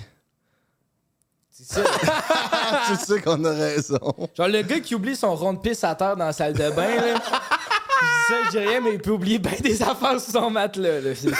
Tu 2.87 2.95
sais 3.05 3.21
qu'on 3.21 3.43
a 3.45 3.51
raison. 3.51 3.99
Genre 4.35 4.47
le 4.47 4.61
gars 4.61 4.79
qui 4.79 4.95
oublie 4.95 5.15
son 5.15 5.35
rond 5.35 5.53
de 5.53 5.59
pisse 5.59 5.83
à 5.83 5.95
terre 5.95 6.15
dans 6.15 6.25
la 6.25 6.33
salle 6.33 6.53
de 6.53 6.69
bain, 6.71 6.95
là. 6.95 7.15
Je 7.15 7.15
dis 7.15 8.27
ça, 8.27 8.35
je 8.45 8.49
dis 8.51 8.59
rien, 8.59 8.79
mais 8.81 8.93
il 8.93 8.99
peut 9.01 9.11
oublier 9.11 9.39
bien 9.39 9.57
des 9.61 9.81
affaires 9.81 10.19
sur 10.21 10.31
son 10.31 10.49
matelas, 10.49 11.01
là. 11.01 11.11
Est-ce 11.11 11.35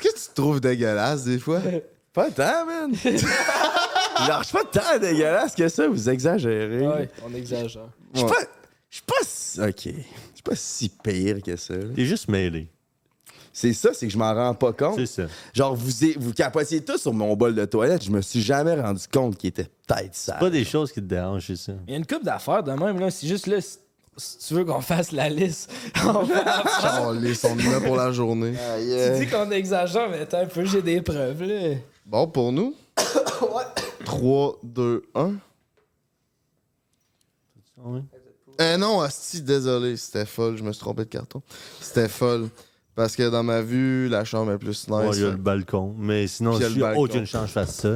que 0.00 0.08
tu 0.08 0.14
te 0.14 0.34
trouves 0.34 0.60
dégueulasse 0.60 1.24
des 1.24 1.38
fois? 1.38 1.60
Pas 2.12 2.30
tant, 2.30 2.66
man. 2.66 2.94
Genre, 2.94 4.42
je 4.42 4.44
suis 4.46 4.52
pas 4.56 4.64
tant 4.64 4.98
dégueulasse 4.98 5.54
que 5.54 5.68
ça, 5.68 5.88
vous 5.88 6.08
exagérez. 6.08 6.86
Ouais, 6.86 7.10
on 7.24 7.34
exagère. 7.34 7.88
Je 8.14 8.18
suis 8.20 8.28
pas. 8.28 8.40
Je 8.90 8.96
suis 8.96 9.04
pas. 9.06 9.14
si- 9.22 9.60
Ok. 9.60 9.84
Je 9.84 9.90
suis 10.34 10.42
pas 10.44 10.56
si 10.56 10.88
pire 11.02 11.42
que 11.42 11.56
ça. 11.56 11.74
là. 11.74 11.84
T'es 11.94 12.04
juste 12.04 12.28
mêlé. 12.28 12.68
C'est 13.52 13.74
ça, 13.74 13.90
c'est 13.92 14.06
que 14.06 14.12
je 14.12 14.18
m'en 14.18 14.32
rends 14.34 14.54
pas 14.54 14.72
compte. 14.72 14.96
C'est 14.96 15.06
ça. 15.06 15.24
Genre, 15.52 15.74
vous, 15.74 15.90
vous 16.18 16.32
capotiez 16.32 16.82
tous 16.82 16.98
sur 16.98 17.12
mon 17.12 17.36
bol 17.36 17.54
de 17.54 17.64
toilette, 17.66 18.02
je 18.02 18.10
me 18.10 18.22
suis 18.22 18.40
jamais 18.40 18.80
rendu 18.80 19.02
compte 19.12 19.36
qu'il 19.36 19.48
était 19.48 19.68
peut-être 19.86 20.14
sale. 20.14 20.38
Pas 20.38 20.50
des 20.50 20.64
choses 20.64 20.90
qui 20.90 21.00
te 21.00 21.06
dérangent, 21.06 21.46
c'est 21.46 21.56
ça. 21.56 21.72
Il 21.86 21.92
y 21.92 21.94
a 21.94 21.98
une 21.98 22.06
coupe 22.06 22.24
d'affaires 22.24 22.62
de 22.62 22.72
même, 22.72 22.98
là. 22.98 23.10
C'est 23.10 23.26
juste 23.26 23.46
là, 23.46 23.58
si, 23.60 24.38
tu 24.48 24.54
veux 24.54 24.64
qu'on 24.64 24.80
fasse 24.80 25.12
la 25.12 25.28
liste, 25.28 25.70
on 26.04 26.24
fait 26.24 26.44
la 26.44 26.62
Oh, 27.06 27.12
les 27.12 27.34
sont 27.34 27.54
là 27.54 27.80
pour 27.84 27.96
la 27.96 28.10
journée. 28.10 28.54
Tu 28.78 29.24
dis 29.24 29.30
qu'on 29.30 29.50
exagère, 29.50 30.08
mais 30.08 30.20
attends 30.20 30.40
un 30.40 30.46
peu, 30.46 30.64
j'ai 30.64 30.82
des 30.82 31.02
preuves, 31.02 31.42
là. 31.42 31.76
Bon, 32.06 32.26
pour 32.26 32.52
nous. 32.52 32.74
3, 34.04 34.58
2, 34.62 35.04
1. 35.14 35.32
Ouais. 37.84 38.00
Eh 38.58 38.76
non, 38.76 39.00
Asti, 39.00 39.42
désolé, 39.42 39.96
c'était 39.96 40.26
folle, 40.26 40.56
je 40.56 40.62
me 40.62 40.72
suis 40.72 40.80
trompé 40.80 41.04
de 41.04 41.08
carton. 41.08 41.42
C'était 41.80 42.08
folle. 42.08 42.48
Parce 42.94 43.16
que 43.16 43.28
dans 43.30 43.42
ma 43.42 43.62
vue, 43.62 44.08
la 44.08 44.24
chambre 44.24 44.52
est 44.52 44.58
plus 44.58 44.86
nice. 44.88 44.88
Ouais, 44.88 45.16
il 45.16 45.22
y 45.22 45.26
a 45.26 45.30
le 45.30 45.36
balcon. 45.36 45.94
Mais 45.98 46.26
sinon, 46.26 46.56
a 46.56 46.68
balcon. 46.68 47.00
aucune 47.02 47.26
chance 47.26 47.42
que 47.42 47.48
je 47.48 47.52
fasse 47.52 47.74
ça. 47.76 47.94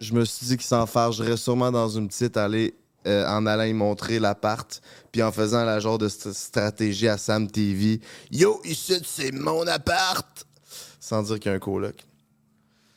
Je 0.00 0.14
me 0.14 0.24
suis 0.24 0.46
dit 0.46 0.56
qu'il 0.56 0.66
s'enfargerait 0.66 1.36
sûrement 1.36 1.70
dans 1.70 1.88
une 1.88 2.08
petite 2.08 2.36
allée 2.36 2.74
euh, 3.06 3.26
en 3.28 3.44
allant 3.46 3.64
y 3.64 3.74
montrer 3.74 4.18
l'appart, 4.18 4.80
puis 5.12 5.22
en 5.22 5.30
faisant 5.30 5.64
la 5.64 5.78
genre 5.78 5.98
de 5.98 6.08
st- 6.08 6.32
stratégie 6.32 7.06
à 7.08 7.18
Sam 7.18 7.50
TV. 7.50 8.00
Yo, 8.30 8.60
ici, 8.64 8.98
c'est 9.04 9.30
mon 9.32 9.66
appart! 9.66 10.46
Sans 11.00 11.22
dire 11.22 11.38
qu'il 11.38 11.50
y 11.50 11.52
a 11.52 11.56
un 11.56 11.60
coloc. 11.60 11.96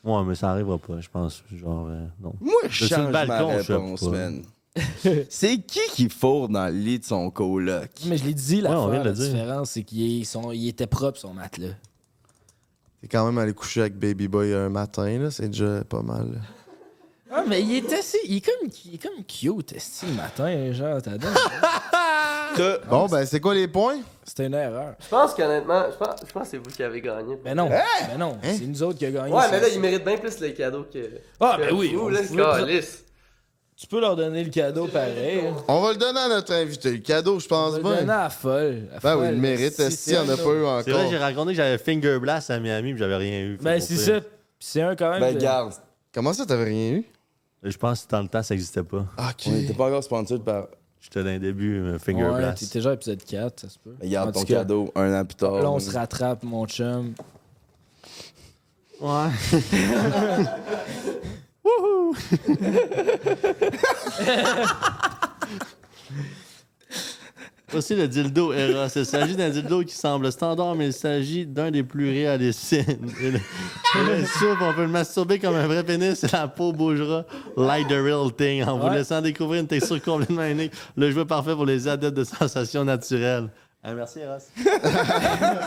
Ouais, 0.06 0.24
mais 0.26 0.36
ça 0.36 0.52
arrivera 0.52 0.78
pas, 0.78 1.02
je 1.02 1.10
pense. 1.10 1.44
Genre, 1.54 1.88
euh, 1.90 2.06
non. 2.22 2.34
Moi, 2.40 2.54
je 2.70 2.88
change 2.88 3.12
ma 3.12 3.26
balcon, 3.26 3.58
je 3.58 3.64
sais 3.64 3.74
réponse, 3.74 4.02
man. 4.04 4.44
c'est 5.30 5.58
qui 5.60 5.80
qui 5.94 6.10
fourre 6.10 6.50
dans 6.50 6.66
le 6.68 6.72
lit 6.80 7.00
de 7.00 7.06
son 7.06 7.30
coloc? 7.32 7.90
Mais 8.06 8.18
je 8.18 8.26
l'ai 8.26 8.34
dit, 8.34 8.62
la, 8.62 8.72
Ouais, 8.72 8.76
on 8.78 8.90
vient 8.90 9.00
de 9.00 9.06
la 9.06 9.12
le 9.12 9.18
dire. 9.18 9.30
différence, 9.34 9.72
c'est 9.72 9.84
qu'il 9.84 10.22
est- 10.22 10.26
son- 10.26 10.52
il 10.52 10.68
était 10.68 10.88
propre, 10.88 11.18
son 11.20 11.34
matelas. 11.34 11.74
T'es 13.02 13.08
quand 13.08 13.26
même 13.26 13.38
allé 13.38 13.54
coucher 13.54 13.82
avec 13.82 13.98
Baby 13.98 14.28
Boy 14.28 14.54
un 14.54 14.70
matin, 14.70 15.20
là, 15.20 15.32
c'est 15.32 15.50
déjà 15.50 15.84
pas 15.84 16.02
mal. 16.02 16.42
Ah, 17.30 17.44
mais 17.48 17.62
il 17.62 17.76
est 17.76 17.94
assez. 17.94 18.18
Il 18.26 18.38
est 18.38 18.42
comme, 18.42 18.70
il 18.86 18.96
est 18.96 18.98
comme 18.98 19.24
cute, 19.26 19.74
esti, 19.74 20.06
le 20.08 20.14
matin, 20.14 20.72
genre, 20.72 21.02
t'as 21.02 21.18
donné. 21.18 21.36
Bon, 22.90 23.06
ben, 23.06 23.24
c'est 23.26 23.40
quoi 23.40 23.54
les 23.54 23.68
points? 23.68 24.00
C'était 24.24 24.48
une 24.48 24.56
erreur. 24.56 24.96
Je 25.00 25.08
pense 25.10 25.36
qu'honnêtement, 25.36 25.84
je 25.92 25.96
pense, 25.98 26.16
je 26.28 26.32
pense 26.32 26.44
que 26.44 26.50
c'est 26.50 26.58
vous 26.58 26.72
qui 26.72 26.82
avez 26.82 27.02
gagné. 27.02 27.38
Mais 27.46 27.54
non, 27.54 27.70
Hein? 27.72 27.84
mais 28.10 28.18
non, 28.18 28.36
c'est 28.42 28.62
nous 28.66 28.82
autres 28.82 28.98
qui 28.98 29.06
avons 29.06 29.18
gagné. 29.20 29.34
Ouais, 29.34 29.44
mais 29.52 29.60
là, 29.60 29.68
ils 29.68 29.80
méritent 29.80 30.04
bien 30.04 30.18
plus 30.18 30.40
les 30.40 30.54
cadeaux 30.56 30.86
que. 30.92 31.20
Ah, 31.40 31.58
que 31.60 31.68
ben 31.68 31.76
oui, 31.76 31.94
vous, 31.94 32.06
on 32.06 32.10
là, 32.10 32.22
pre- 32.24 32.60
calice. 32.60 33.04
Tu 33.80 33.86
peux 33.86 34.02
leur 34.02 34.16
donner 34.16 34.44
le 34.44 34.50
cadeau 34.50 34.88
pareil. 34.88 35.44
On 35.68 35.82
va 35.82 35.92
le 35.92 35.98
donner 36.00 36.20
à 36.20 36.28
notre 36.30 36.52
invité. 36.52 36.92
Le 36.94 36.98
cadeau, 36.98 37.40
je 37.40 37.46
On 37.46 37.50
pense 37.50 37.72
va 37.74 37.78
le 37.78 37.84
donner 37.84 38.04
bien. 38.06 38.10
à 38.10 38.24
la 38.24 38.30
folle. 38.32 38.88
Ben 39.04 39.16
oui, 39.18 39.28
il 39.34 39.38
mérite. 39.40 39.74
si, 39.76 39.82
Esti, 39.84 39.98
c'est 40.04 40.12
il 40.12 40.16
y 40.16 40.18
en 40.18 40.24
a 40.30 40.36
pas 40.36 40.42
eu 40.42 40.84
C'est 40.84 40.92
vrai, 40.92 41.00
encore. 41.02 41.12
j'ai 41.12 41.18
raconté 41.18 41.52
que 41.52 41.58
j'avais 41.58 41.78
Finger 41.78 42.18
Blast 42.20 42.50
à 42.50 42.60
Miami 42.60 42.94
puis 42.94 43.00
j'avais 43.00 43.18
rien 43.18 43.42
eu. 43.42 43.58
Ben, 43.62 43.80
c'est 43.80 43.96
ça. 43.98 44.20
C'est 44.60 44.82
un 44.82 44.96
quand 44.96 45.12
même. 45.12 45.20
Ben, 45.20 45.36
de- 45.36 45.40
garde. 45.40 45.74
Comment 46.12 46.34
ça, 46.34 46.48
t'avais 46.48 46.64
rien 46.64 46.94
eu? 46.94 47.06
Je 47.62 47.78
pense 47.78 48.06
que 48.06 48.10
dans 48.10 48.22
le 48.24 48.28
temps, 48.28 48.42
ça 48.42 48.56
n'existait 48.56 48.82
pas. 48.84 49.06
Ok. 49.20 49.44
On 49.48 49.56
était 49.56 49.74
pas 49.74 49.86
encore 49.88 50.04
sponsor 50.04 50.40
par. 50.44 50.68
J'étais 51.00 51.24
dans 51.24 51.30
le 51.30 51.40
début, 51.40 51.78
euh, 51.80 52.00
Finger 52.00 52.24
Ouais, 52.24 52.38
Blast. 52.40 52.60
t'étais 52.60 52.82
genre 52.82 52.94
épisode 52.94 53.24
4, 53.24 53.60
ça 53.60 53.70
se 53.70 53.78
peut. 53.78 53.94
Mais 54.02 54.10
garde 54.10 54.30
En 54.30 54.32
ton 54.32 54.44
cadeau 54.44 54.92
un 54.96 55.22
an 55.22 55.24
plus 55.24 55.36
tard. 55.36 55.62
Là, 55.62 55.70
on 55.70 55.80
se 55.80 55.92
rattrape, 55.92 56.42
mon 56.42 56.66
chum. 56.66 57.14
Ouais. 59.00 59.30
Voici 67.70 67.96
le 67.96 68.08
dildo 68.08 68.54
Eros. 68.54 68.88
Il 68.96 69.06
s'agit 69.06 69.36
d'un 69.36 69.50
dildo 69.50 69.84
qui 69.84 69.94
semble 69.94 70.32
standard, 70.32 70.74
mais 70.74 70.88
il 70.88 70.94
s'agit 70.94 71.46
d'un 71.46 71.70
des 71.70 71.84
plus 71.84 72.10
réalistes. 72.10 72.72
Il 72.72 72.80
est- 73.36 73.42
il 73.96 74.10
est 74.10 74.26
souple, 74.26 74.62
on 74.64 74.74
peut 74.74 74.84
le 74.84 74.88
masturber 74.88 75.38
comme 75.38 75.56
un 75.56 75.68
vrai 75.68 75.84
pénis 75.84 76.24
et 76.24 76.28
la 76.32 76.48
peau 76.48 76.72
bougera 76.72 77.26
like 77.58 77.88
the 77.90 77.92
real 78.02 78.32
thing 78.36 78.64
en 78.64 78.78
vous 78.78 78.88
Ouais. 78.88 78.96
laissant 78.96 79.22
découvrir 79.22 79.62
une 79.62 79.68
texture 79.68 80.02
complètement 80.02 80.46
unique. 80.46 80.72
Le 80.96 81.12
jeu 81.12 81.26
parfait 81.26 81.56
pour 81.56 81.66
les 81.66 81.90
adeptes 81.90 82.16
de 82.16 82.24
sensations 82.24 82.86
naturelles. 82.86 83.50
Ah, 83.84 83.94
merci 83.94 84.20
Eros. 84.20 84.38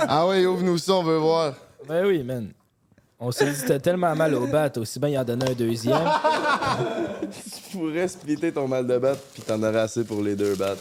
Ah 0.08 0.26
ouais, 0.26 0.46
ouvre-nous 0.46 0.78
ça, 0.78 0.94
on 0.94 1.02
veut 1.02 1.18
voir. 1.18 1.54
Ben 1.86 2.06
oui, 2.06 2.22
man. 2.22 2.50
On 3.22 3.30
s'est 3.30 3.52
dit, 3.52 3.60
t'as 3.66 3.78
tellement 3.78 4.16
mal 4.16 4.34
au 4.34 4.46
bat, 4.46 4.72
aussi 4.76 4.98
bien 4.98 5.10
y 5.10 5.18
en 5.18 5.24
donner 5.24 5.50
un 5.50 5.54
deuxième. 5.54 5.98
Tu 7.30 7.76
pourrais 7.76 8.08
splitter 8.08 8.50
ton 8.50 8.66
mal 8.66 8.86
de 8.86 8.98
batte, 8.98 9.20
puis 9.34 9.42
t'en 9.42 9.62
aurais 9.62 9.80
assez 9.80 10.04
pour 10.04 10.22
les 10.22 10.34
deux 10.34 10.56
battes. 10.56 10.80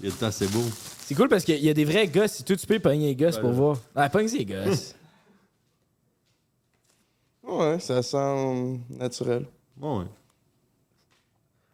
Il 0.00 0.08
est 0.08 0.22
assez 0.22 0.46
beau. 0.46 0.62
C'est 1.04 1.14
cool 1.14 1.28
parce 1.28 1.42
qu'il 1.44 1.58
y 1.58 1.70
a 1.70 1.74
des 1.74 1.84
vrais 1.84 2.06
gosses. 2.06 2.32
Si 2.32 2.44
toi, 2.44 2.54
tu 2.54 2.66
peux 2.66 2.78
pogner 2.78 3.06
les 3.06 3.16
gosses 3.16 3.38
pour 3.38 3.50
voir. 3.50 3.78
Ah, 3.96 4.08
pogne 4.08 4.28
les 4.28 4.44
gosses. 4.44 4.94
Ouais, 7.42 7.80
ça 7.80 8.02
semble 8.02 8.80
naturel. 8.90 9.46
Ouais. 9.80 10.04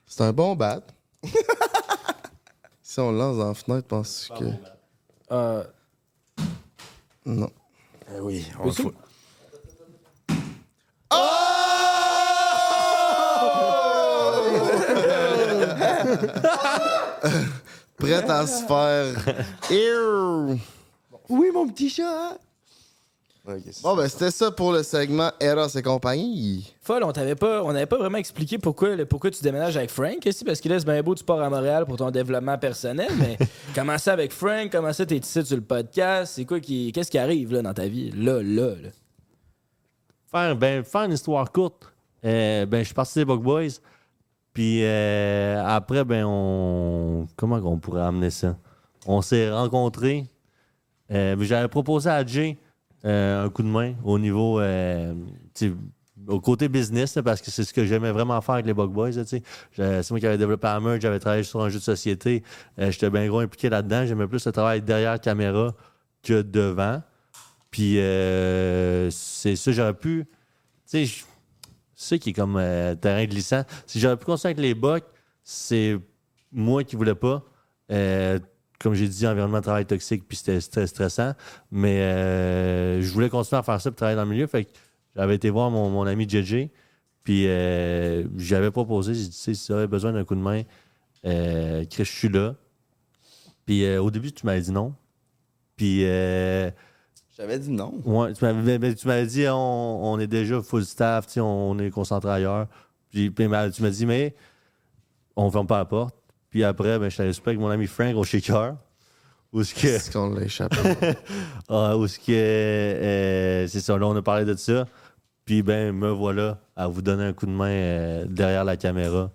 C'est 0.06 0.22
un 0.22 0.32
bon 0.32 0.54
bat. 0.54 0.80
si 2.82 3.00
on 3.00 3.10
le 3.10 3.18
lance 3.18 3.38
dans 3.38 3.48
la 3.48 3.54
fenêtre, 3.54 3.88
penses 3.88 4.30
que. 4.38 4.44
Euh, 5.32 5.64
Non. 7.26 7.50
Eh 8.14 8.20
oui, 8.20 8.46
on 8.60 8.70
faut. 8.70 8.90
Prête 17.96 18.28
à 18.28 18.46
se 18.46 18.62
faire. 18.66 19.16
Oui, 21.30 21.50
mon 21.52 21.66
petit 21.68 21.88
chat! 21.88 22.36
Bon, 23.82 23.94
ben, 23.94 24.08
c'était 24.08 24.30
ça 24.30 24.50
pour 24.50 24.72
le 24.72 24.82
segment 24.82 25.30
Eros 25.38 25.68
et 25.76 25.82
compagnie. 25.82 26.74
Folle, 26.80 27.04
on 27.04 27.12
t'avait 27.12 27.34
pas, 27.34 27.62
on 27.62 27.74
n'avait 27.74 27.84
pas 27.84 27.98
vraiment 27.98 28.16
expliqué 28.16 28.56
pourquoi, 28.56 28.96
le- 28.96 29.04
pourquoi 29.04 29.30
tu 29.30 29.42
déménages 29.42 29.76
avec 29.76 29.90
Frank 29.90 30.16
aussi, 30.26 30.44
parce 30.46 30.64
là, 30.64 30.78
c'est 30.78 30.86
bien 30.86 31.02
beau, 31.02 31.14
tu 31.14 31.24
pars 31.24 31.42
à 31.42 31.50
Montréal 31.50 31.84
pour 31.84 31.98
ton 31.98 32.10
développement 32.10 32.56
personnel, 32.56 33.10
mais 33.18 33.36
comment 33.74 33.98
ça 33.98 34.14
avec 34.14 34.32
Frank? 34.32 34.70
Comment 34.72 34.94
ça, 34.94 35.04
t'es 35.04 35.18
ici 35.18 35.44
sur 35.44 35.56
le 35.56 35.62
podcast? 35.62 36.32
C'est 36.36 36.46
quoi 36.46 36.58
qui. 36.58 36.90
Qu'est-ce 36.92 37.10
qui 37.10 37.18
arrive 37.18 37.52
là 37.52 37.60
dans 37.60 37.74
ta 37.74 37.86
vie? 37.86 38.10
Là, 38.12 38.42
là, 38.42 38.68
là. 38.82 38.88
Faire, 40.30 40.56
ben, 40.56 40.82
faire 40.82 41.02
une 41.02 41.12
histoire 41.12 41.52
courte, 41.52 41.92
euh, 42.24 42.64
ben, 42.64 42.78
je 42.78 42.84
suis 42.84 42.94
parti 42.94 43.18
des 43.18 43.24
Bug 43.26 43.42
Boys. 43.42 43.78
Puis 44.54 44.80
euh, 44.84 45.62
après, 45.66 46.04
ben, 46.06 46.24
on. 46.26 47.26
Comment 47.36 47.56
on 47.56 47.76
pourrait 47.76 48.02
amener 48.02 48.30
ça? 48.30 48.56
On 49.06 49.20
s'est 49.20 49.50
rencontrés. 49.50 50.24
Euh, 51.10 51.36
J'avais 51.40 51.68
proposé 51.68 52.08
à 52.08 52.24
Jay 52.24 52.56
un 53.04 53.48
coup 53.50 53.62
de 53.62 53.68
main 53.68 53.94
au 54.02 54.18
niveau. 54.18 54.60
euh, 54.60 55.14
au 56.26 56.40
côté 56.40 56.68
business, 56.68 57.18
parce 57.24 57.40
que 57.40 57.50
c'est 57.50 57.64
ce 57.64 57.72
que 57.74 57.84
j'aimais 57.84 58.12
vraiment 58.12 58.40
faire 58.40 58.54
avec 58.56 58.66
les 58.66 58.74
Bug 58.74 58.90
Boys. 58.90 59.12
C'est 59.24 59.42
moi 60.10 60.20
qui 60.20 60.26
avais 60.26 60.38
développé 60.38 60.68
merge, 60.82 61.00
j'avais 61.00 61.18
travaillé 61.18 61.42
sur 61.42 61.62
un 61.62 61.68
jeu 61.68 61.78
de 61.78 61.84
société. 61.84 62.42
Euh, 62.78 62.90
J'étais 62.90 63.10
bien 63.10 63.26
gros 63.26 63.40
impliqué 63.40 63.68
là-dedans. 63.68 64.06
J'aimais 64.06 64.26
plus 64.26 64.44
le 64.46 64.52
travail 64.52 64.82
derrière 64.82 65.20
caméra 65.20 65.74
que 66.22 66.42
devant. 66.42 67.02
Puis 67.70 67.98
euh, 67.98 69.10
c'est 69.10 69.56
ça, 69.56 69.72
j'aurais 69.72 69.94
pu. 69.94 70.26
Tu 70.90 71.06
sais, 71.06 71.24
c'est 71.94 72.18
qui 72.18 72.30
est 72.30 72.34
comme 72.34 72.56
euh, 72.56 72.94
terrain 72.94 73.24
glissant. 73.24 73.62
Si 73.86 74.00
j'aurais 74.00 74.16
pu 74.16 74.24
continuer 74.24 74.52
avec 74.52 74.62
les 74.62 74.74
Bucks, 74.74 75.04
c'est 75.42 75.98
moi 76.52 76.84
qui 76.84 76.96
voulais 76.96 77.14
pas. 77.14 77.42
Comme 78.80 78.94
j'ai 78.94 79.08
dit, 79.08 79.26
environnement 79.26 79.58
de 79.58 79.62
travail 79.62 79.86
toxique, 79.86 80.24
puis 80.26 80.36
c'était 80.36 80.60
c'était 80.60 80.86
stressant. 80.86 81.32
Mais 81.70 82.00
euh, 82.00 83.00
je 83.00 83.12
voulais 83.12 83.30
continuer 83.30 83.60
à 83.60 83.62
faire 83.62 83.80
ça, 83.80 83.90
puis 83.90 83.96
travailler 83.96 84.16
dans 84.16 84.24
le 84.24 84.30
milieu. 84.30 84.46
Fait 84.46 84.64
que 84.64 84.70
j'avais 85.16 85.36
été 85.36 85.48
voir 85.50 85.70
mon, 85.70 85.90
mon 85.90 86.06
ami 86.06 86.28
JJ, 86.28 86.68
puis 87.22 87.46
euh, 87.48 88.24
j'avais 88.36 88.70
proposé, 88.70 89.14
j'ai 89.14 89.28
dit, 89.28 89.32
si 89.32 89.54
tu 89.54 89.72
avais 89.72 89.86
besoin 89.86 90.12
d'un 90.12 90.24
coup 90.24 90.34
de 90.34 90.40
main, 90.40 90.62
euh, 91.24 91.84
Chris, 91.88 92.04
je 92.04 92.12
suis 92.12 92.28
là. 92.28 92.54
Puis 93.64 93.84
euh, 93.84 94.02
au 94.02 94.10
début, 94.10 94.30
tu 94.30 94.44
m'avais 94.44 94.60
dit 94.60 94.72
non. 94.72 94.94
Puis, 95.76 96.02
J'avais 97.36 97.58
dit 97.58 97.70
non. 97.70 97.94
ouais, 98.04 98.32
tu 98.34 98.44
m'avais 98.44 99.26
dit, 99.26 99.46
on, 99.48 100.12
on 100.12 100.18
est 100.20 100.26
déjà 100.26 100.62
full 100.62 100.84
staff, 100.84 101.26
on 101.38 101.78
est 101.78 101.90
concentré 101.90 102.30
ailleurs. 102.30 102.68
Puis, 103.10 103.30
puis, 103.30 103.46
tu 103.72 103.82
m'as 103.82 103.90
dit, 103.90 104.06
mais 104.06 104.34
on 105.34 105.50
ferme 105.50 105.66
pas 105.66 105.78
la 105.78 105.84
porte. 105.84 106.14
Puis 106.54 106.62
après, 106.62 107.00
ben, 107.00 107.06
je 107.08 107.14
suis 107.14 107.20
allé 107.24 107.32
avec 107.46 107.58
mon 107.58 107.68
ami 107.68 107.88
Frank 107.88 108.14
au 108.14 108.22
shaker. 108.22 108.76
Où 109.52 109.60
est-ce 109.62 109.74
que. 109.74 110.12
Qu'on 110.12 110.30
l'a 110.36 110.44
échappé? 110.44 110.76
Ah, 111.68 111.98
où 111.98 112.04
est-ce 112.04 112.20
que. 112.20 112.30
euh, 112.30 113.66
c'est 113.66 113.80
ça, 113.80 113.98
là, 113.98 114.06
on 114.06 114.14
a 114.14 114.22
parlé 114.22 114.44
de 114.44 114.54
ça. 114.54 114.86
Puis, 115.44 115.64
ben, 115.64 115.90
me 115.92 116.10
voilà 116.10 116.60
à 116.76 116.86
vous 116.86 117.02
donner 117.02 117.24
un 117.24 117.32
coup 117.32 117.46
de 117.46 117.50
main 117.50 117.66
euh, 117.70 118.24
derrière 118.28 118.62
la 118.62 118.76
caméra. 118.76 119.32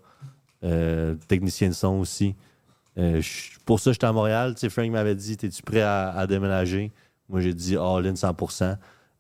Euh, 0.64 1.16
technicien 1.28 1.68
de 1.68 1.74
son 1.74 1.96
aussi. 2.00 2.36
Pour 3.66 3.82
ça, 3.82 3.92
j'étais 3.92 4.06
à 4.08 4.14
Montréal. 4.14 4.54
Tu 4.54 4.62
sais, 4.62 4.70
Frank 4.70 4.90
m'avait 4.90 5.16
dit 5.16 5.34
Es-tu 5.44 5.62
prêt 5.62 5.82
à, 5.82 6.12
à 6.12 6.26
déménager? 6.26 6.94
Moi, 7.28 7.42
j'ai 7.42 7.54
dit 7.54 7.76
All-in 7.76 8.14
100%. 8.14 8.78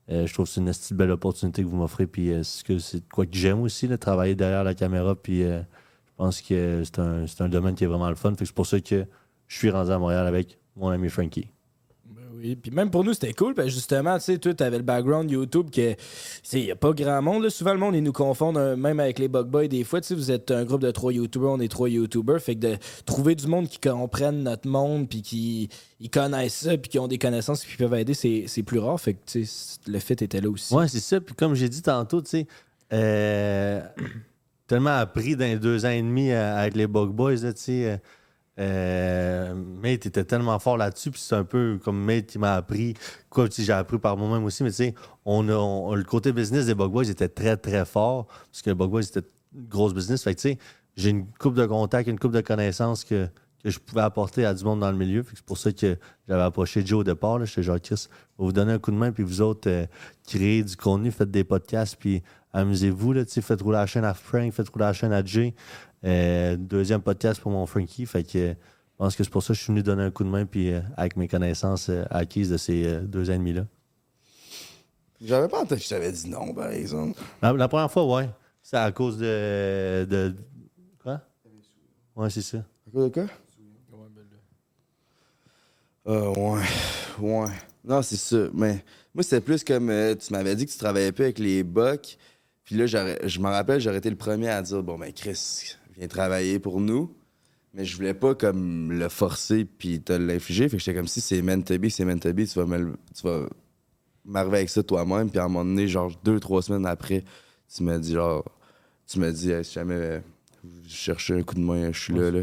Euh, 0.10 0.26
je 0.26 0.34
trouve 0.34 0.46
que 0.46 0.52
c'est 0.54 0.62
une 0.62 0.68
de 0.68 0.96
belle 0.96 1.12
opportunité 1.12 1.64
que 1.64 1.68
vous 1.68 1.76
m'offrez. 1.76 2.08
Puis, 2.08 2.30
c'est 2.30 2.44
ce 2.44 2.64
que- 2.64 2.80
c'est 2.80 3.00
de 3.00 3.10
quoi 3.12 3.26
que 3.26 3.36
j'aime 3.36 3.60
aussi, 3.62 3.88
là, 3.90 3.98
travailler 3.98 4.36
derrière 4.36 4.64
la 4.64 4.74
caméra. 4.74 5.16
Puis, 5.16 5.44
pense 6.20 6.42
que 6.42 6.84
c'est 6.84 7.00
un, 7.00 7.26
c'est 7.28 7.42
un 7.42 7.50
domaine 7.50 7.76
qui 7.76 7.86
est 7.86 7.88
vraiment 7.88 8.10
le 8.10 8.16
fun. 8.16 8.32
Fait 8.32 8.40
que 8.40 8.46
c'est 8.46 8.54
pour 8.54 8.68
ça 8.68 8.80
que 8.82 9.06
je 9.48 9.58
suis 9.58 9.70
rendu 9.70 9.90
à 9.90 9.98
Montréal 9.98 10.28
avec 10.28 10.60
mon 10.76 10.90
ami 10.90 11.10
Frankie. 11.10 11.48
Ben 12.06 12.24
oui, 12.36 12.58
puis 12.58 12.72
même 12.72 12.92
pour 12.92 13.06
nous, 13.06 13.14
c'était 13.14 13.34
cool, 13.34 13.54
parce 13.54 13.70
que 13.70 13.74
justement, 13.74 14.18
tu 14.18 14.26
sais, 14.26 14.38
toi, 14.38 14.54
t'avais 14.54 14.78
le 14.78 14.84
background 14.84 15.32
YouTube 15.32 15.70
que, 15.70 15.94
tu 15.94 15.98
sais, 16.44 16.62
y 16.62 16.72
a 16.72 16.76
pas 16.76 16.92
grand 16.92 17.22
monde, 17.22 17.44
là. 17.44 17.50
Souvent, 17.50 17.74
le 17.74 17.80
monde, 17.80 17.96
ils 17.96 18.04
nous 18.04 18.12
confondent, 18.12 18.58
euh, 18.58 18.76
même 18.76 19.00
avec 19.00 19.18
les 19.18 19.30
Bug 19.30 19.48
Boys, 19.48 19.68
des 19.70 19.86
fois, 19.86 20.02
tu 20.02 20.08
sais, 20.08 20.16
vous 20.16 20.30
êtes 20.30 20.52
un 20.52 20.66
groupe 20.66 20.82
de 20.82 20.92
trois 20.92 21.14
YouTubers, 21.14 21.52
on 21.52 21.60
est 21.62 21.70
trois 21.70 21.90
YouTubers, 21.90 22.42
fait 22.42 22.56
que 22.56 22.60
de 22.60 22.78
trouver 23.06 23.36
du 23.36 23.48
monde 23.48 23.70
qui 23.70 23.80
comprennent 23.80 24.44
notre 24.44 24.68
monde, 24.68 25.08
puis 25.08 25.22
qui 25.22 25.70
ils 26.02 26.10
connaissent 26.10 26.58
ça, 26.66 26.78
puis 26.78 26.90
qui 26.90 27.00
ont 27.00 27.08
des 27.08 27.18
connaissances 27.18 27.64
qui 27.64 27.78
peuvent 27.78 27.94
aider, 27.94 28.14
c'est 28.14 28.44
c'est 28.48 28.64
plus 28.64 28.80
rare, 28.80 29.00
fait 29.00 29.14
que, 29.14 29.20
tu 29.26 29.46
sais, 29.46 29.80
le 29.88 30.00
fait 30.00 30.22
était 30.22 30.42
là 30.42 30.50
aussi. 30.50 30.74
Ouais, 30.74 30.90
c'est 30.90 31.00
ça. 31.00 31.22
Puis 31.22 31.34
comme 31.34 31.56
j'ai 31.56 31.70
dit 31.70 31.82
tantôt, 31.82 32.22
tu 32.22 32.30
sais, 32.30 32.48
euh, 32.92 33.82
tellement 34.70 34.98
appris 34.98 35.36
dans 35.36 35.46
les 35.46 35.58
deux 35.58 35.86
ans 35.86 35.90
et 35.90 36.02
demi 36.02 36.32
euh, 36.32 36.56
avec 36.58 36.76
les 36.76 36.88
Bug 36.88 37.10
Boys, 37.10 37.38
tu 37.38 37.52
sais. 37.56 37.92
euh, 37.92 37.98
euh, 38.60 39.54
Mate 39.56 40.06
était 40.06 40.24
tellement 40.24 40.60
fort 40.60 40.78
là-dessus, 40.78 41.12
puis 41.12 41.22
c'est 41.22 41.36
un 41.36 41.46
peu 41.46 41.80
comme 41.84 41.98
Mate 42.04 42.28
qui 42.28 42.38
m'a 42.38 42.56
appris, 42.56 42.94
quoi, 43.30 43.50
sais, 43.50 43.64
j'ai 43.64 43.74
appris 43.74 43.98
par 43.98 44.16
moi-même 44.16 44.44
aussi, 44.44 44.64
mais 44.64 44.70
tu 44.70 44.76
sais, 44.76 44.94
on 45.26 45.44
le 45.44 46.04
côté 46.04 46.32
business 46.34 46.66
des 46.68 46.76
Bug 46.76 46.92
Boys 46.92 47.10
était 47.10 47.30
très, 47.30 47.58
très 47.58 47.86
fort, 47.86 48.28
parce 48.28 48.62
que 48.62 48.70
les 48.70 48.76
Bug 48.76 48.92
Boys, 48.92 49.04
c'était 49.04 49.28
une 49.56 49.68
grosse 49.68 49.94
business. 49.94 50.24
Fait 50.24 50.36
tu 50.36 50.42
sais, 50.42 50.58
j'ai 50.96 51.10
une 51.10 51.26
coupe 51.40 51.56
de 51.56 51.66
contacts, 51.66 52.08
une 52.08 52.20
coupe 52.20 52.34
de 52.34 52.42
connaissances 52.42 53.04
que, 53.06 53.28
que 53.64 53.70
je 53.70 53.80
pouvais 53.80 54.02
apporter 54.02 54.46
à 54.46 54.54
du 54.54 54.64
monde 54.64 54.82
dans 54.82 54.92
le 54.92 54.98
milieu. 54.98 55.24
C'est 55.34 55.42
pour 55.42 55.58
ça 55.58 55.72
que 55.72 55.98
j'avais 56.28 56.44
approché 56.44 56.86
Joe 56.86 57.00
au 57.00 57.04
départ. 57.04 57.44
J'étais 57.46 57.64
genre, 57.64 57.80
Chris, 57.82 58.08
on 58.38 58.44
va 58.44 58.48
vous 58.48 58.54
donner 58.54 58.74
un 58.74 58.80
coup 58.80 58.92
de 58.92 58.98
main, 58.98 59.12
puis 59.12 59.24
vous 59.24 59.42
autres, 59.42 59.70
euh, 59.70 59.86
créez 60.28 60.64
du 60.64 60.76
contenu, 60.76 61.12
faites 61.12 61.32
des 61.32 61.44
podcasts, 61.44 61.96
puis 61.98 62.22
amusez-vous. 62.54 63.14
Là, 63.14 63.24
faites 63.26 63.62
rouler 63.62 63.78
la 63.78 63.86
chaîne 63.86 64.06
à 64.06 64.14
Frank, 64.14 64.52
faites 64.54 64.70
rouler 64.70 64.86
la 64.86 64.94
chaîne 64.94 65.14
à 65.14 65.24
Jay. 65.24 65.54
Euh, 66.06 66.56
deuxième 66.58 67.02
podcast 67.02 67.42
pour 67.42 67.52
mon 67.52 67.66
Frankie. 67.66 68.06
Fait 68.06 68.24
que 68.24 68.38
euh, 68.38 68.54
je 68.54 68.98
pense 68.98 69.16
que 69.16 69.24
c'est 69.24 69.30
pour 69.30 69.44
ça 69.44 69.50
que 69.50 69.58
je 69.58 69.64
suis 69.64 69.72
venu 69.72 69.84
donner 69.84 70.04
un 70.04 70.12
coup 70.12 70.24
de 70.24 70.30
main, 70.30 70.46
puis 70.46 70.74
euh, 70.74 70.82
avec 70.98 71.16
mes 71.18 71.28
connaissances 71.28 71.90
euh, 71.90 72.04
acquises 72.10 72.50
de 72.50 72.58
ces 72.58 73.02
deux 73.02 73.30
ans 73.30 73.34
et 73.34 73.38
demi-là. 73.38 73.66
J'avais 75.22 75.48
pas 75.50 75.62
en 75.62 75.66
tête 75.66 75.80
que 75.80 75.84
je 75.84 75.90
t'avais 75.90 76.12
dit 76.12 76.30
non, 76.30 76.54
par 76.54 76.72
exemple. 76.72 77.20
La, 77.42 77.52
la 77.54 77.68
première 77.68 77.92
fois, 77.92 78.06
ouais. 78.16 78.30
C'est 78.62 78.78
à 78.78 78.92
cause 78.92 79.18
de. 79.18 80.06
de 80.10 80.36
quoi? 81.02 81.22
Ouais, 82.16 82.30
c'est 82.30 82.42
ça. 82.42 82.60
À 82.60 82.92
cause 82.92 83.06
de 83.06 83.10
quoi? 83.10 83.26
Euh, 86.08 86.34
ouais. 86.34 86.62
Ouais. 87.20 87.52
Non, 87.84 88.02
c'est 88.02 88.16
ça. 88.16 88.48
Mais 88.54 88.84
moi, 89.14 89.24
c'était 89.24 89.42
plus 89.42 89.64
comme. 89.64 89.90
euh, 89.90 90.16
tu 90.16 90.32
m'avais 90.34 90.56
dit 90.56 90.66
que 90.66 90.72
tu 90.72 90.78
travaillais 90.78 91.12
pas 91.12 91.24
avec 91.24 91.40
les 91.40 91.64
Bucks. 91.64 92.18
Puis 92.70 92.78
là, 92.78 92.86
je 92.86 93.40
me 93.40 93.48
rappelle, 93.48 93.82
j'aurais 93.82 93.98
été 93.98 94.12
le 94.12 94.16
premier 94.16 94.48
à 94.50 94.62
dire 94.62 94.84
Bon, 94.84 94.96
ben, 95.00 95.12
Chris, 95.12 95.74
viens 95.98 96.08
travailler 96.08 96.60
pour 96.60 96.80
nous. 96.80 97.16
Mais 97.74 97.84
je 97.84 97.96
voulais 97.96 98.14
pas 98.14 98.36
comme 98.36 98.92
le 98.92 99.10
forcer 99.10 99.66
puis 99.66 100.00
te 100.02 100.14
l'infliger. 100.14 100.70
Fait 100.70 100.78
que 100.78 100.84
j'étais 100.84 100.96
comme 100.96 101.08
si 101.08 101.20
c'est 101.20 101.42
meant 101.42 101.62
to 101.62 101.80
be, 101.80 101.90
c'est 101.90 102.06
meant 102.06 102.20
to 102.20 102.32
be, 102.32 102.46
tu 102.46 102.60
vas 102.60 102.66
me 102.68 102.78
le- 102.78 102.98
tu 103.16 103.24
vas 103.24 103.48
m'arriver 104.24 104.58
avec 104.58 104.70
ça 104.70 104.84
toi-même. 104.84 105.32
Puis 105.32 105.40
à 105.40 105.46
un 105.46 105.48
moment 105.48 105.66
donné, 105.66 105.88
genre 105.88 106.12
deux, 106.24 106.40
trois 106.40 106.62
semaines 106.62 106.86
après, 106.86 107.24
tu 107.76 107.82
m'as 107.84 107.98
dit 107.98 108.14
genre. 108.14 108.46
Tu 109.08 109.18
m'as 109.20 109.32
dit, 109.32 109.50
Hey, 109.50 109.66
si 109.66 109.74
jamais 109.74 109.96
euh, 109.96 110.20
je 110.88 110.94
cherchais 110.96 111.34
un 111.40 111.42
coup 111.42 111.56
de 111.56 111.60
main, 111.62 111.92
je 111.92 112.00
suis 112.00 112.14
là, 112.14 112.30
là. 112.30 112.42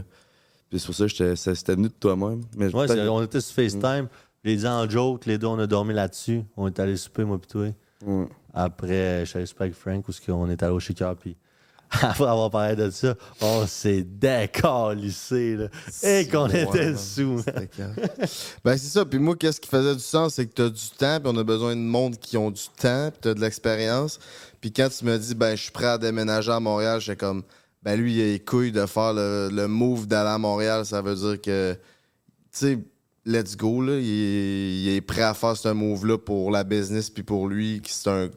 Puis 0.70 0.80
c'est 0.80 0.86
pour 0.86 0.94
ça 0.96 1.06
que 1.06 1.34
ça 1.36 1.54
c'était 1.54 1.74
venu 1.76 1.86
de 1.88 1.94
toi-même. 2.00 2.42
Mais 2.56 2.66
Ouais, 2.74 2.86
on 3.08 3.22
était 3.22 3.40
sur 3.40 3.54
FaceTime. 3.54 4.08
Je 4.44 4.50
l'ai 4.50 4.56
dit 4.56 4.66
en 4.66 4.88
joke, 4.90 5.26
les 5.26 5.38
deux, 5.38 5.46
on 5.46 5.58
a 5.60 5.68
dormi 5.68 5.94
là-dessus. 5.94 6.42
On 6.56 6.66
est 6.66 6.80
allé 6.80 6.96
souper, 6.96 7.24
moi, 7.24 7.38
pis 7.40 7.46
toi. 7.48 7.68
Après, 8.58 9.20
je 9.20 9.24
suis 9.26 9.36
allé 9.36 9.46
souper 9.46 9.64
avec 9.64 9.74
Frank, 9.76 10.08
où 10.08 10.10
est-ce 10.10 10.20
qu'on 10.20 10.48
est 10.50 10.62
allé 10.62 10.72
au 10.72 10.80
shaker, 10.80 11.14
puis 11.14 11.36
après 12.02 12.24
avoir 12.26 12.50
parlé 12.50 12.74
de 12.74 12.90
ça, 12.90 13.14
on 13.40 13.64
s'est 13.66 14.02
décalissé, 14.02 15.56
là. 15.56 15.68
Et 16.02 16.26
qu'on 16.26 16.48
Ouais, 16.48 16.62
était 16.62 16.86
man. 16.86 16.96
sous. 16.96 17.42
Ben, 18.64 18.76
c'est 18.76 18.88
ça. 18.88 19.04
Puis 19.04 19.18
moi, 19.18 19.36
qu'est-ce 19.36 19.60
qui 19.60 19.68
faisait 19.68 19.94
du 19.94 20.02
sens, 20.02 20.34
c'est 20.34 20.46
que 20.46 20.54
tu 20.54 20.62
as 20.62 20.70
du 20.70 20.88
temps, 20.98 21.20
puis 21.20 21.32
on 21.32 21.38
a 21.38 21.44
besoin 21.44 21.76
de 21.76 21.80
monde 21.80 22.16
qui 22.18 22.36
ont 22.36 22.50
du 22.50 22.62
temps, 22.80 23.10
puis 23.12 23.20
tu 23.22 23.28
as 23.28 23.34
de 23.34 23.40
l'expérience. 23.40 24.18
Puis 24.60 24.72
quand 24.72 24.88
tu 24.88 25.04
me 25.04 25.16
dis, 25.18 25.34
ben, 25.34 25.54
je 25.56 25.62
suis 25.62 25.70
prêt 25.70 25.86
à 25.86 25.98
déménager 25.98 26.50
à 26.50 26.58
Montréal, 26.60 27.00
j'étais 27.00 27.16
comme, 27.16 27.42
ben, 27.82 27.94
lui, 28.00 28.16
il 28.16 28.20
a 28.20 28.24
les 28.32 28.40
couilles 28.40 28.72
de 28.72 28.84
faire 28.86 29.12
le, 29.12 29.48
le 29.52 29.68
move 29.68 30.06
d'aller 30.08 30.30
à 30.30 30.38
Montréal. 30.38 30.84
Ça 30.84 31.02
veut 31.02 31.14
dire 31.14 31.40
que, 31.40 31.74
tu 31.74 31.78
sais, 32.50 32.78
let's 33.26 33.56
go, 33.56 33.82
là. 33.82 33.98
Il 33.98 34.88
est, 34.88 35.00
prêt 35.00 35.22
à 35.22 35.34
faire 35.34 35.56
ce 35.56 35.68
move-là 35.68 36.18
pour 36.18 36.50
la 36.50 36.64
business, 36.64 37.10
puis 37.10 37.22
pour 37.22 37.48
lui, 37.48 37.80
qui 37.82 37.92
c'est 37.92 38.08
un 38.08 38.30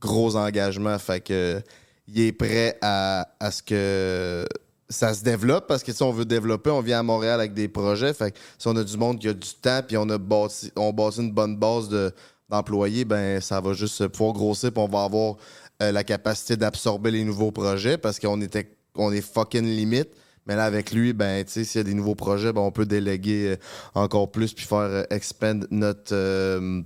gros 0.00 0.34
engagement. 0.34 0.98
Fait 0.98 1.20
que, 1.20 1.62
il 2.08 2.20
est 2.22 2.32
prêt 2.32 2.76
à, 2.80 3.28
à 3.38 3.50
ce 3.50 3.62
que 3.62 4.44
ça 4.88 5.14
se 5.14 5.22
développe 5.22 5.68
parce 5.68 5.84
que 5.84 5.92
si 5.92 6.02
on 6.02 6.10
veut 6.10 6.24
développer, 6.24 6.70
on 6.70 6.80
vient 6.80 6.98
à 6.98 7.02
Montréal 7.02 7.38
avec 7.38 7.54
des 7.54 7.68
projets. 7.68 8.12
Fait 8.12 8.32
que 8.32 8.38
si 8.58 8.66
on 8.66 8.76
a 8.76 8.82
du 8.82 8.96
monde 8.96 9.20
qui 9.20 9.28
a 9.28 9.32
du 9.32 9.54
temps 9.62 9.80
puis 9.86 9.96
on 9.96 10.08
a 10.10 10.18
bâti, 10.18 10.72
on 10.76 10.92
une 10.92 11.30
bonne 11.30 11.56
base 11.56 11.88
de- 11.88 12.12
d'employés, 12.48 13.04
ben 13.04 13.40
ça 13.40 13.60
va 13.60 13.72
juste 13.72 14.08
pouvoir 14.08 14.32
grossir 14.32 14.72
puis 14.72 14.82
on 14.82 14.88
va 14.88 15.04
avoir 15.04 15.36
euh, 15.80 15.92
la 15.92 16.02
capacité 16.02 16.56
d'absorber 16.56 17.12
les 17.12 17.22
nouveaux 17.22 17.52
projets 17.52 17.96
parce 17.96 18.18
qu'on 18.18 18.40
était 18.40 18.76
on 18.96 19.12
est 19.12 19.20
fucking 19.20 19.64
limite. 19.64 20.08
Mais 20.50 20.56
là, 20.56 20.64
avec 20.64 20.90
lui, 20.90 21.12
ben, 21.12 21.44
tu 21.44 21.52
sais, 21.52 21.62
s'il 21.64 21.78
y 21.78 21.82
a 21.82 21.84
des 21.84 21.94
nouveaux 21.94 22.16
projets, 22.16 22.52
ben, 22.52 22.60
on 22.60 22.72
peut 22.72 22.84
déléguer 22.84 23.50
euh, 23.52 23.56
encore 23.94 24.32
plus 24.32 24.52
puis 24.52 24.64
faire 24.66 24.78
euh, 24.78 25.04
expand 25.10 25.64
notre, 25.70 26.12
euh, 26.12 26.82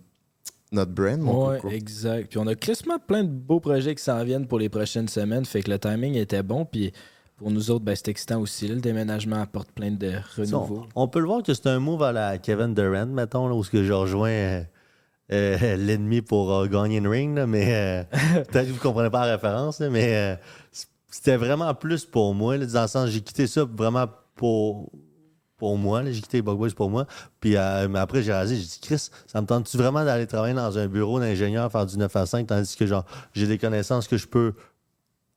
notre 0.70 0.90
brand. 0.92 1.18
mon 1.18 1.48
Ouais, 1.48 1.56
coco. 1.60 1.70
exact. 1.74 2.28
Puis 2.28 2.38
on 2.38 2.46
a 2.46 2.54
crissement 2.54 2.98
plein 2.98 3.24
de 3.24 3.30
beaux 3.30 3.60
projets 3.60 3.94
qui 3.94 4.02
s'en 4.04 4.22
viennent 4.22 4.46
pour 4.46 4.58
les 4.58 4.68
prochaines 4.68 5.08
semaines. 5.08 5.46
Fait 5.46 5.62
que 5.62 5.70
le 5.70 5.78
timing 5.78 6.14
était 6.16 6.42
bon. 6.42 6.66
Puis 6.66 6.92
pour 7.38 7.50
nous 7.50 7.70
autres, 7.70 7.86
ben, 7.86 7.96
c'est 7.96 8.08
excitant 8.08 8.38
aussi. 8.38 8.68
là. 8.68 8.74
Le 8.74 8.82
déménagement 8.82 9.40
apporte 9.40 9.70
plein 9.72 9.90
de 9.92 10.12
renouveau. 10.36 10.84
On, 10.94 11.04
on 11.04 11.08
peut 11.08 11.20
le 11.20 11.26
voir 11.26 11.42
que 11.42 11.54
c'est 11.54 11.66
un 11.68 11.78
move 11.78 12.02
à 12.02 12.12
la 12.12 12.36
Kevin 12.36 12.74
Durant, 12.74 13.06
mettons, 13.06 13.48
là, 13.48 13.54
où 13.54 13.64
ce 13.64 13.70
que 13.70 13.82
je 13.82 13.94
rejoins 13.94 14.28
euh, 14.28 14.62
euh, 15.32 15.76
l'ennemi 15.76 16.20
pour 16.20 16.52
euh, 16.52 16.66
gagner 16.66 16.98
une 16.98 17.08
ring, 17.08 17.34
là, 17.34 17.46
mais 17.46 17.72
euh, 17.74 18.02
peut-être 18.52 18.66
que 18.66 18.72
vous 18.72 18.74
ne 18.74 18.80
comprenez 18.80 19.08
pas 19.08 19.24
la 19.26 19.32
référence, 19.36 19.80
là, 19.80 19.88
mais 19.88 20.14
euh, 20.14 20.36
c'était 21.14 21.36
vraiment 21.36 21.72
plus 21.74 22.04
pour 22.04 22.34
moi, 22.34 22.56
là, 22.56 22.66
dans 22.66 22.82
le 22.82 22.88
sens, 22.88 23.08
j'ai 23.08 23.20
quitté 23.20 23.46
ça 23.46 23.64
vraiment 23.64 24.06
pour, 24.34 24.90
pour 25.56 25.78
moi, 25.78 26.02
j'ai 26.10 26.20
quitté 26.20 26.42
Bug 26.42 26.58
Boys 26.58 26.70
pour 26.74 26.90
moi, 26.90 27.06
puis 27.38 27.56
euh, 27.56 27.86
mais 27.88 28.00
après 28.00 28.20
j'ai 28.20 28.32
réalisé, 28.32 28.56
j'ai 28.56 28.66
dit, 28.66 28.80
Chris, 28.82 29.10
ça 29.28 29.40
me 29.40 29.46
tente-tu 29.46 29.76
vraiment 29.76 30.04
d'aller 30.04 30.26
travailler 30.26 30.54
dans 30.54 30.76
un 30.76 30.88
bureau 30.88 31.20
d'ingénieur, 31.20 31.70
faire 31.70 31.86
du 31.86 31.96
9 31.96 32.16
à 32.16 32.26
5, 32.26 32.48
tandis 32.48 32.74
que 32.74 32.84
genre, 32.84 33.04
j'ai 33.32 33.46
des 33.46 33.58
connaissances 33.58 34.08
que 34.08 34.16
je 34.16 34.26
peux 34.26 34.54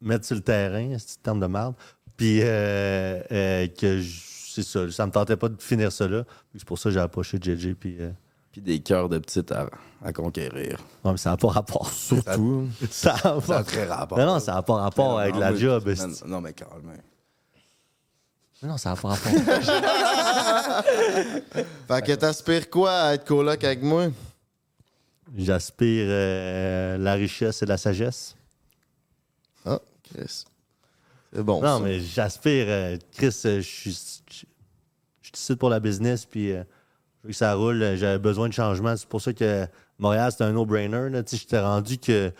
mettre 0.01 0.25
sur 0.25 0.35
le 0.35 0.41
terrain, 0.41 0.97
c'est 0.97 1.21
terme 1.21 1.39
de 1.39 1.45
merde, 1.45 1.75
puis 2.17 2.39
euh, 2.41 3.21
euh, 3.31 3.67
que 3.67 4.01
c'est 4.01 4.63
ça, 4.63 4.89
ça 4.89 5.05
me 5.05 5.11
tentait 5.11 5.37
pas 5.37 5.49
de 5.49 5.61
finir 5.61 5.91
ça 5.91 6.07
là. 6.07 6.23
C'est 6.55 6.65
pour 6.65 6.79
ça 6.79 6.89
que 6.89 6.95
j'ai 6.95 6.99
approché 6.99 7.37
JJ. 7.39 7.75
Puis, 7.75 7.97
euh, 7.99 8.09
Puis 8.57 8.61
des 8.63 8.79
cœurs 8.79 9.07
de 9.07 9.19
petites 9.19 9.51
à, 9.51 9.69
à 10.03 10.11
conquérir. 10.11 10.79
non, 11.05 11.11
mais 11.11 11.17
ça 11.17 11.29
n'a 11.29 11.37
pas 11.37 11.49
rapport. 11.49 11.91
Surtout. 11.91 12.67
Ça 12.89 13.13
a 13.13 13.17
Ça 13.17 13.35
a 13.35 13.39
pas... 13.41 13.63
très 13.63 13.85
rapport. 13.85 14.17
Non, 14.17 14.25
non, 14.25 14.39
ça 14.39 14.55
n'a 14.55 14.63
pas 14.63 14.77
rapport 14.77 15.19
avec 15.19 15.35
Non, 15.35 15.39
la 15.41 15.51
mais- 15.51 15.59
job. 15.59 15.87
Non, 15.87 16.07
non, 16.25 16.41
mais 16.41 16.53
calme. 16.53 16.91
Non, 18.63 18.75
ça 18.79 18.89
n'a 18.89 18.95
pas 18.95 19.09
rapport. 19.09 19.31
Fait 21.87 22.01
que 22.03 22.15
t'aspires 22.15 22.67
quoi 22.71 22.91
à 22.91 23.13
être 23.13 23.25
coloc 23.25 23.63
avec 23.63 23.83
moi? 23.83 24.07
J'aspire 25.37 26.07
euh, 26.09 26.97
la 26.97 27.13
richesse 27.13 27.61
et 27.61 27.67
la 27.67 27.77
sagesse. 27.77 28.35
Ah, 29.65 29.79
Chris. 30.03 30.45
C'est 31.31 31.43
bon. 31.43 31.61
non, 31.61 31.77
ça. 31.77 31.83
mais 31.83 31.99
j'aspire. 31.99 32.65
euh, 32.69 32.97
Chris, 33.11 33.39
euh, 33.45 33.57
je 33.57 33.61
suis 33.61 33.91
je- 34.31 34.45
je 35.21 35.27
suis 35.27 35.31
ici 35.35 35.55
pour 35.55 35.69
la 35.69 35.79
business, 35.79 36.25
puis 36.25 36.53
que 37.31 37.37
ça 37.37 37.53
roule. 37.55 37.95
J'avais 37.95 38.19
besoin 38.19 38.47
de 38.49 38.53
changement. 38.53 38.95
C'est 38.95 39.07
pour 39.07 39.21
ça 39.21 39.33
que 39.33 39.65
Montréal, 39.99 40.31
c'était 40.31 40.45
un 40.45 40.53
no-brainer. 40.53 41.09
J'étais 41.31 41.59
rendu 41.59 41.97
que 41.97 42.31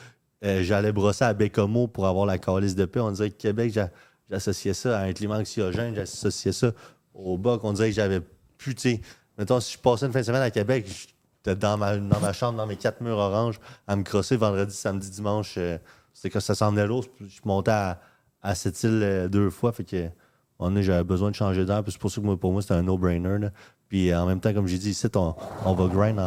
euh, 0.46 0.64
j'allais 0.64 0.92
brosser 0.92 1.26
à 1.26 1.34
Bécomo 1.34 1.88
pour 1.88 2.06
avoir 2.08 2.26
la 2.26 2.38
calice 2.38 2.76
de 2.76 2.86
paix. 2.86 3.00
On 3.00 3.12
dirait 3.12 3.30
que 3.32 3.38
Québec, 3.38 3.72
j'a- 3.74 3.90
j'associais 4.30 4.74
ça 4.74 5.00
à 5.00 5.04
un 5.04 5.14
climat 5.14 5.38
anxiogène, 5.40 5.96
j'associais 5.96 6.52
ça 6.52 6.72
au 7.14 7.38
bac. 7.38 7.60
On 7.64 7.74
dirait 7.74 7.90
que 7.90 7.96
j'avais 7.96 8.22
plus, 8.58 8.76
tu 8.76 8.82
sais, 8.92 9.02
mettons, 9.38 9.60
si 9.60 9.74
je 9.74 9.80
passais 9.80 10.06
une 10.06 10.12
fin 10.12 10.20
de 10.20 10.26
semaine 10.26 10.42
à 10.42 10.52
Québec, 10.52 10.86
j'étais 10.88 11.56
dans 11.56 11.78
ma, 11.78 12.34
chambre, 12.34 12.58
dans 12.58 12.68
mes 12.68 12.76
quatre 12.76 13.02
murs 13.02 13.18
oranges, 13.18 13.60
à 13.88 13.96
me 13.96 14.04
crosser 14.04 14.38
vendredi, 14.38 14.76
samedi, 14.76 15.10
dimanche. 15.10 15.56
euh, 15.58 15.78
C'était 16.14 16.30
que 16.30 16.40
ça 16.40 16.54
venait 16.70 16.86
l'eau. 16.86 17.04
Je 17.22 17.40
montais 17.46 17.72
à, 17.72 18.00
à 18.42 18.54
cette 18.54 18.82
île 18.84 19.00
euh, 19.04 19.28
deux 19.28 19.50
fois. 19.50 19.72
Fait 19.72 19.84
que, 19.84 20.10
j'avais 20.82 21.04
besoin 21.04 21.30
de 21.32 21.36
changer 21.36 21.66
d'air. 21.66 21.82
C'est 21.88 21.98
pour 21.98 22.12
ça 22.12 22.22
que 22.22 22.36
pour 22.36 22.52
moi, 22.52 22.62
c'était 22.62 22.74
un 22.76 22.84
no-brainer. 22.84 23.50
Puis 23.90 24.12
euh, 24.12 24.22
en 24.22 24.26
même 24.26 24.40
temps, 24.40 24.54
comme 24.54 24.68
j'ai 24.68 24.78
dit, 24.78 24.92
ici, 24.92 25.08
on, 25.16 25.36
on 25.66 25.74
va 25.74 25.88
grind 25.88 26.20
en, 26.20 26.24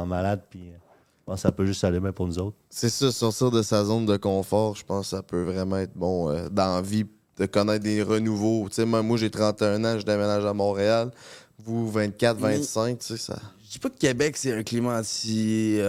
en 0.00 0.06
malade. 0.06 0.40
Puis 0.50 0.60
euh, 0.60 0.72
je 0.72 1.24
pense 1.26 1.36
que 1.36 1.40
ça 1.42 1.52
peut 1.52 1.66
juste 1.66 1.84
aller 1.84 2.00
bien 2.00 2.12
pour 2.12 2.26
nous 2.26 2.38
autres. 2.38 2.56
C'est 2.70 2.88
ça, 2.90 3.10
sortir 3.12 3.50
de 3.50 3.62
sa 3.62 3.84
zone 3.84 4.06
de 4.06 4.16
confort, 4.16 4.76
je 4.76 4.84
pense 4.84 5.10
que 5.10 5.16
ça 5.16 5.22
peut 5.22 5.42
vraiment 5.42 5.78
être 5.78 5.94
bon 5.94 6.30
euh, 6.30 6.48
dans 6.50 6.76
la 6.76 6.82
vie, 6.82 7.06
de 7.38 7.46
connaître 7.46 7.82
des 7.82 8.02
renouveaux. 8.02 8.68
Tu 8.68 8.76
sais, 8.76 8.84
moi, 8.84 9.02
moi 9.02 9.16
j'ai 9.16 9.30
31 9.30 9.84
ans, 9.84 9.98
je 9.98 10.04
déménage 10.04 10.44
à 10.44 10.52
Montréal. 10.52 11.10
Vous, 11.58 11.88
24, 11.90 12.36
25, 12.38 12.98
tu 12.98 13.06
sais, 13.06 13.16
ça. 13.16 13.38
Je 13.74 13.80
dis 13.80 13.82
pas 13.82 13.90
que 13.90 13.98
Québec, 13.98 14.36
c'est 14.36 14.52
un 14.52 14.62
climat 14.62 15.00
anti. 15.00 15.80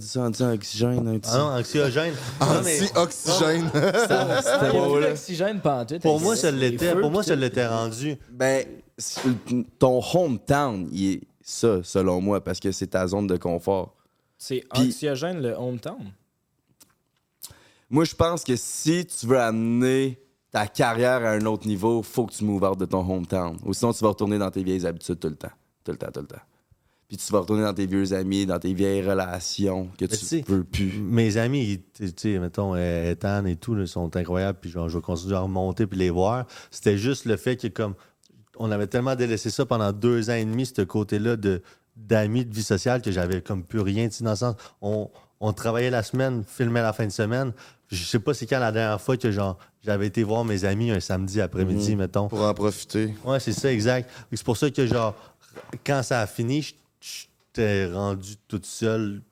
Ça 0.00 0.22
Anti-oxygène. 0.24 1.08
Anti... 1.08 1.30
Ah 1.32 1.38
non, 1.38 1.44
anxiogène. 1.60 2.14
Anti-oxygène. 2.40 3.70
C'était 3.74 4.72
pas 4.72 5.00
l'oxygène 5.00 5.60
pantoute? 5.60 6.02
pour 6.02 6.20
moi, 6.20 6.34
ça 6.34 6.50
l'était. 6.50 6.96
Pour 6.96 7.12
moi, 7.12 7.22
ça 7.22 7.36
l'était 7.36 7.68
rendu. 7.68 8.16
Ben, 8.32 8.66
ton 9.78 10.02
hometown, 10.02 10.88
il 10.90 11.12
est 11.12 11.20
ça, 11.40 11.80
selon 11.84 12.20
moi, 12.20 12.42
parce 12.42 12.58
que 12.58 12.72
c'est 12.72 12.88
ta 12.88 13.06
zone 13.06 13.28
de 13.28 13.36
confort. 13.36 13.94
C'est 14.36 14.64
anxiogène, 14.74 15.40
le 15.40 15.52
hometown? 15.52 16.10
Moi, 17.88 18.04
je 18.04 18.16
pense 18.16 18.42
que 18.42 18.56
si 18.56 19.06
tu 19.06 19.28
veux 19.28 19.38
amener 19.38 20.18
ta 20.50 20.66
carrière 20.66 21.24
à 21.24 21.30
un 21.30 21.46
autre 21.46 21.68
niveau, 21.68 22.02
faut 22.02 22.26
que 22.26 22.32
tu 22.32 22.42
move 22.42 22.64
out 22.64 22.80
de 22.80 22.84
ton 22.84 23.08
hometown. 23.08 23.56
Ou 23.64 23.74
sinon, 23.74 23.92
tu 23.92 24.02
vas 24.02 24.08
retourner 24.08 24.38
dans 24.38 24.50
tes 24.50 24.64
vieilles 24.64 24.84
habitudes 24.84 25.20
tout 25.20 25.28
le 25.28 25.36
temps. 25.36 25.52
Tout 25.84 25.92
le 25.92 25.98
temps, 25.98 26.10
tout 26.12 26.20
le 26.22 26.26
temps. 26.26 26.42
Puis 27.08 27.16
tu 27.16 27.32
vas 27.32 27.40
retourner 27.40 27.62
dans 27.62 27.72
tes 27.72 27.86
vieux 27.86 28.12
amis, 28.12 28.44
dans 28.44 28.58
tes 28.58 28.74
vieilles 28.74 29.02
relations 29.02 29.88
que 29.98 30.04
tu 30.04 30.42
veux 30.46 30.62
plus. 30.62 30.92
Mes 30.98 31.38
amis, 31.38 31.80
tu 31.94 32.12
sais, 32.14 32.38
mettons, 32.38 32.74
euh, 32.74 33.12
Ethan 33.12 33.46
et 33.46 33.56
tout, 33.56 33.74
ils 33.78 33.88
sont 33.88 34.14
incroyables, 34.14 34.58
puis 34.60 34.68
genre, 34.70 34.90
je 34.90 34.98
vais 34.98 35.02
continuer 35.02 35.34
à 35.34 35.40
remonter 35.40 35.86
puis 35.86 35.98
les 35.98 36.10
voir. 36.10 36.44
C'était 36.70 36.98
juste 36.98 37.24
le 37.24 37.38
fait 37.38 37.56
que, 37.56 37.68
comme, 37.68 37.94
on 38.58 38.70
avait 38.70 38.88
tellement 38.88 39.14
délaissé 39.14 39.48
ça 39.48 39.64
pendant 39.64 39.90
deux 39.92 40.28
ans 40.28 40.34
et 40.34 40.44
demi, 40.44 40.66
ce 40.66 40.82
côté-là 40.82 41.36
de 41.36 41.62
d'amis, 41.96 42.44
de 42.44 42.54
vie 42.54 42.62
sociale, 42.62 43.02
que 43.02 43.10
j'avais 43.10 43.40
comme 43.40 43.64
plus 43.64 43.80
rien, 43.80 44.08
tu 44.08 44.16
sais, 44.16 44.24
dans 44.24 44.30
le 44.30 44.36
sens, 44.36 44.54
on, 44.82 45.10
on 45.40 45.52
travaillait 45.52 45.90
la 45.90 46.02
semaine, 46.02 46.44
filmait 46.46 46.82
la 46.82 46.92
fin 46.92 47.06
de 47.06 47.12
semaine. 47.12 47.52
Je 47.88 48.04
sais 48.04 48.20
pas 48.20 48.34
c'est 48.34 48.46
quand 48.46 48.60
la 48.60 48.70
dernière 48.70 49.00
fois 49.00 49.16
que, 49.16 49.30
genre, 49.32 49.58
j'avais 49.82 50.06
été 50.06 50.22
voir 50.22 50.44
mes 50.44 50.64
amis 50.64 50.90
un 50.90 51.00
samedi 51.00 51.40
après-midi, 51.40 51.96
mettons. 51.96 52.28
Pour 52.28 52.42
en 52.42 52.54
profiter. 52.54 53.14
Ouais, 53.24 53.40
c'est 53.40 53.52
ça, 53.52 53.72
exact. 53.72 54.10
C'est 54.32 54.44
pour 54.44 54.56
ça 54.58 54.70
que, 54.70 54.86
genre, 54.86 55.14
quand 55.84 56.02
ça 56.02 56.20
a 56.20 56.26
fini, 56.26 56.74
j'étais 57.00 57.86
rendu 57.92 58.36
toute 58.48 58.66
seule. 58.66 59.22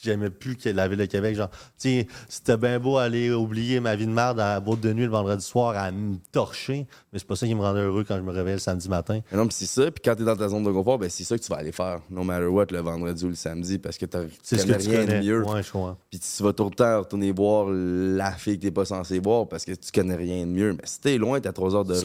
J'aimais 0.00 0.30
plus 0.30 0.54
que 0.54 0.68
la 0.68 0.86
ville 0.86 0.98
de 1.00 1.06
Québec. 1.06 1.34
Genre, 1.34 1.50
tu 1.50 1.56
sais, 1.88 2.06
c'était 2.28 2.56
bien 2.56 2.78
beau 2.78 2.98
aller 2.98 3.32
oublier 3.32 3.80
ma 3.80 3.96
vie 3.96 4.06
de 4.06 4.12
merde 4.12 4.38
à 4.38 4.54
la 4.54 4.60
boîte 4.60 4.78
de 4.78 4.92
nuit 4.92 5.02
le 5.02 5.10
vendredi 5.10 5.44
soir 5.44 5.76
à 5.76 5.90
me 5.90 6.18
torcher, 6.30 6.86
mais 7.12 7.18
c'est 7.18 7.26
pas 7.26 7.34
ça 7.34 7.48
qui 7.48 7.54
me 7.56 7.60
rendait 7.62 7.80
heureux 7.80 8.04
quand 8.06 8.14
je 8.16 8.20
me 8.22 8.30
réveillais 8.30 8.54
le 8.54 8.60
samedi 8.60 8.88
matin. 8.88 9.18
Mais 9.32 9.36
non, 9.36 9.44
puis 9.48 9.56
c'est 9.58 9.66
ça. 9.66 9.90
Puis 9.90 10.00
quand 10.04 10.14
t'es 10.14 10.22
dans 10.22 10.36
ta 10.36 10.48
zone 10.48 10.62
de 10.62 10.70
confort, 10.70 11.00
ben 11.00 11.10
c'est 11.10 11.24
ça 11.24 11.36
que 11.36 11.42
tu 11.42 11.48
vas 11.48 11.56
aller 11.56 11.72
faire, 11.72 11.98
no 12.10 12.22
matter 12.22 12.46
what, 12.46 12.66
le 12.70 12.78
vendredi 12.78 13.24
ou 13.24 13.28
le 13.30 13.34
samedi, 13.34 13.78
parce 13.78 13.98
que 13.98 14.06
t'as 14.06 14.22
C'est 14.40 14.58
ce 14.58 14.66
que 14.66 14.74
tu 14.80 14.88
rien 14.88 15.04
connais. 15.04 15.18
de 15.18 15.24
mieux. 15.26 15.44
Ouais, 15.44 15.64
je 15.64 15.72
comprends. 15.72 15.98
Puis 16.10 16.20
tu 16.20 16.42
vas 16.44 16.52
tout 16.52 16.64
le 16.66 16.70
temps 16.76 17.00
retourner 17.00 17.32
boire 17.32 17.66
la 17.68 18.30
fille 18.34 18.56
que 18.56 18.62
t'es 18.62 18.70
pas 18.70 18.84
censé 18.84 19.18
boire 19.18 19.48
parce 19.48 19.64
que 19.64 19.72
tu 19.72 19.90
connais 19.92 20.14
rien 20.14 20.46
de 20.46 20.52
mieux. 20.52 20.74
Mais 20.74 20.82
si 20.84 21.00
t'es 21.00 21.18
loin, 21.18 21.40
t'as 21.40 21.52
trois 21.52 21.74
heures 21.74 21.84
de 21.84 21.94
route. 21.94 22.04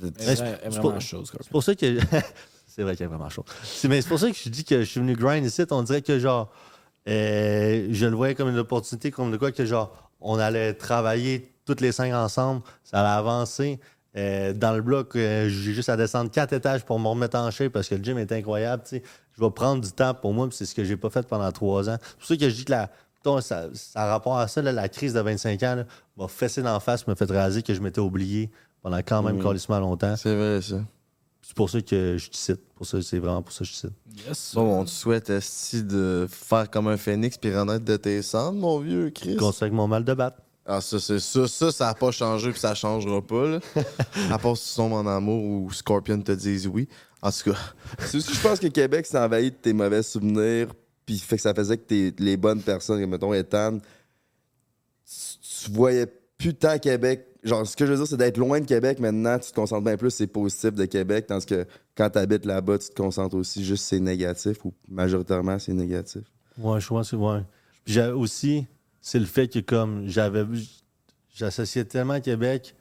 Mais 0.00 0.10
c'est- 0.16 0.36
Scorpion. 0.70 1.22
C'est 1.42 1.50
pour 1.50 1.62
ça 1.62 1.74
que. 1.74 1.98
c'est 2.76 2.82
vrai 2.82 2.94
qu'il 2.94 3.04
y 3.04 3.06
a 3.06 3.08
vraiment 3.08 3.30
chaud. 3.30 3.44
C'est, 3.64 3.88
mais 3.88 4.02
c'est 4.02 4.08
pour 4.08 4.18
ça 4.18 4.30
que 4.30 4.36
je 4.36 4.50
dis 4.50 4.62
que 4.62 4.80
je 4.80 4.84
suis 4.84 5.00
venu 5.00 5.16
grind 5.16 5.46
ici. 5.46 5.62
On 5.70 5.82
dirait 5.82 6.02
que, 6.02 6.18
genre, 6.18 6.52
euh, 7.08 7.88
je 7.90 8.04
le 8.04 8.14
voyais 8.14 8.34
comme 8.34 8.50
une 8.50 8.58
opportunité, 8.58 9.10
comme 9.10 9.32
de 9.32 9.38
quoi 9.38 9.50
que, 9.50 9.64
genre, 9.64 10.10
on 10.20 10.38
allait 10.38 10.74
travailler 10.74 11.50
toutes 11.64 11.80
les 11.80 11.90
cinq 11.90 12.12
ensemble. 12.12 12.60
Ça 12.84 13.00
allait 13.00 13.18
avancer. 13.18 13.80
Euh, 14.18 14.52
dans 14.52 14.72
le 14.72 14.82
bloc, 14.82 15.16
euh, 15.16 15.48
j'ai 15.48 15.72
juste 15.72 15.88
à 15.88 15.96
descendre 15.96 16.30
quatre 16.30 16.52
étages 16.52 16.84
pour 16.84 17.00
me 17.00 17.08
remettre 17.08 17.38
en 17.38 17.50
shape 17.50 17.72
parce 17.72 17.88
que 17.88 17.94
le 17.94 18.04
gym 18.04 18.18
est 18.18 18.30
incroyable. 18.30 18.82
tu 18.82 18.96
sais. 18.96 19.02
Je 19.32 19.42
vais 19.42 19.50
prendre 19.50 19.82
du 19.82 19.92
temps 19.92 20.12
pour 20.12 20.34
moi, 20.34 20.46
c'est 20.50 20.66
ce 20.66 20.74
que 20.74 20.84
j'ai 20.84 20.98
pas 20.98 21.08
fait 21.08 21.26
pendant 21.26 21.50
trois 21.52 21.88
ans. 21.88 21.96
C'est 22.00 22.16
pour 22.18 22.26
ça 22.26 22.36
que 22.36 22.50
je 22.50 22.54
dis 22.56 22.64
que 22.66 22.72
la, 22.72 22.90
mettons, 23.14 23.40
ça, 23.40 23.68
ça 23.72 24.04
rapport 24.04 24.38
à 24.38 24.48
ça, 24.48 24.60
là, 24.60 24.72
la 24.72 24.90
crise 24.90 25.14
de 25.14 25.20
25 25.20 25.62
ans 25.62 25.84
m'a 26.18 26.28
fessé 26.28 26.60
d'en 26.60 26.78
face, 26.80 27.06
m'a 27.06 27.14
fait 27.14 27.30
réaliser 27.30 27.62
que 27.62 27.72
je 27.72 27.80
m'étais 27.80 28.00
oublié 28.00 28.50
pendant 28.82 28.98
quand 28.98 29.22
même 29.22 29.42
calissement 29.42 29.80
longtemps. 29.80 30.14
C'est 30.16 30.34
vrai, 30.34 30.60
ça. 30.60 30.76
C'est 31.46 31.54
pour 31.54 31.70
ça 31.70 31.80
que 31.80 32.16
je 32.18 32.28
te 32.28 32.36
cite. 32.36 32.60
Pour 32.74 32.84
ça, 32.84 33.00
c'est 33.00 33.20
vraiment 33.20 33.40
pour 33.40 33.52
ça 33.52 33.60
que 33.60 33.66
je 33.66 33.72
te 33.72 33.76
cite. 33.76 34.26
Yes. 34.26 34.52
Bon, 34.56 34.80
on 34.80 34.84
te 34.84 34.90
souhaite, 34.90 35.30
Esti, 35.30 35.84
de 35.84 36.26
faire 36.28 36.68
comme 36.68 36.88
un 36.88 36.96
phénix 36.96 37.38
puis 37.38 37.56
renaître 37.56 37.84
de 37.84 37.96
tes 37.96 38.20
cendres, 38.22 38.58
mon 38.58 38.80
vieux 38.80 39.10
Chris. 39.10 39.36
Avec 39.60 39.72
mon 39.72 39.86
mal 39.86 40.04
de 40.04 40.12
battre. 40.12 40.38
Ah, 40.66 40.80
ça, 40.80 40.98
c'est 40.98 41.20
ça. 41.20 41.46
Ça, 41.46 41.70
ça 41.70 41.86
n'a 41.86 41.94
pas 41.94 42.10
changé 42.10 42.50
puis 42.50 42.58
ça 42.58 42.74
changera 42.74 43.22
pas, 43.22 43.46
là. 43.46 43.60
à 44.32 44.38
part 44.38 44.56
si 44.56 44.70
tu 44.70 44.74
tombes 44.74 44.94
en 44.94 45.06
amour 45.06 45.44
ou 45.44 45.72
Scorpion 45.72 46.20
te 46.20 46.32
dise 46.32 46.66
oui. 46.66 46.88
En 47.22 47.30
tout 47.30 47.52
cas, 47.52 47.58
C'est 48.00 48.16
aussi 48.16 48.28
que 48.30 48.34
je 48.34 48.40
pense 48.40 48.58
que 48.58 48.66
Québec 48.66 49.06
s'est 49.06 49.18
envahi 49.18 49.52
de 49.52 49.56
tes 49.56 49.72
mauvais 49.72 50.02
souvenirs, 50.02 50.66
puis 51.06 51.16
fait 51.20 51.36
que 51.36 51.42
ça 51.42 51.54
faisait 51.54 51.76
que 51.76 51.84
tes, 51.84 52.14
les 52.18 52.36
bonnes 52.36 52.60
personnes, 52.60 53.00
comme 53.00 53.10
mettons 53.10 53.32
Ethan, 53.32 53.78
tu, 53.78 55.64
tu 55.64 55.70
voyais 55.70 56.06
plus 56.36 56.54
tant 56.54 56.76
Québec. 56.80 57.24
Genre, 57.46 57.64
ce 57.64 57.76
que 57.76 57.86
je 57.86 57.92
veux 57.92 57.96
dire, 57.96 58.06
c'est 58.08 58.16
d'être 58.16 58.38
loin 58.38 58.60
de 58.60 58.66
Québec 58.66 58.98
maintenant, 58.98 59.38
tu 59.38 59.50
te 59.50 59.54
concentres 59.54 59.84
bien 59.84 59.96
plus 59.96 60.10
c'est 60.10 60.26
positif 60.26 60.72
de 60.74 60.84
Québec, 60.84 61.26
tandis 61.28 61.46
que 61.46 61.64
quand 61.96 62.10
tu 62.10 62.18
habites 62.18 62.44
là-bas, 62.44 62.78
tu 62.78 62.88
te 62.88 62.94
concentres 62.94 63.36
aussi 63.36 63.64
juste 63.64 63.84
c'est 63.84 64.00
négatif, 64.00 64.64
ou 64.64 64.74
majoritairement 64.88 65.58
c'est 65.60 65.72
négatif. 65.72 66.22
Ouais, 66.58 66.80
je 66.80 66.88
pense 66.88 67.12
que 67.12 67.16
ouais. 67.16 67.42
Puis 67.84 68.00
aussi, 68.00 68.66
c'est 69.00 69.20
le 69.20 69.26
fait 69.26 69.46
que 69.46 69.60
comme 69.60 70.08
j'avais 70.08 70.44
j'associais 71.32 71.84
tellement 71.84 72.20
Québec 72.20 72.74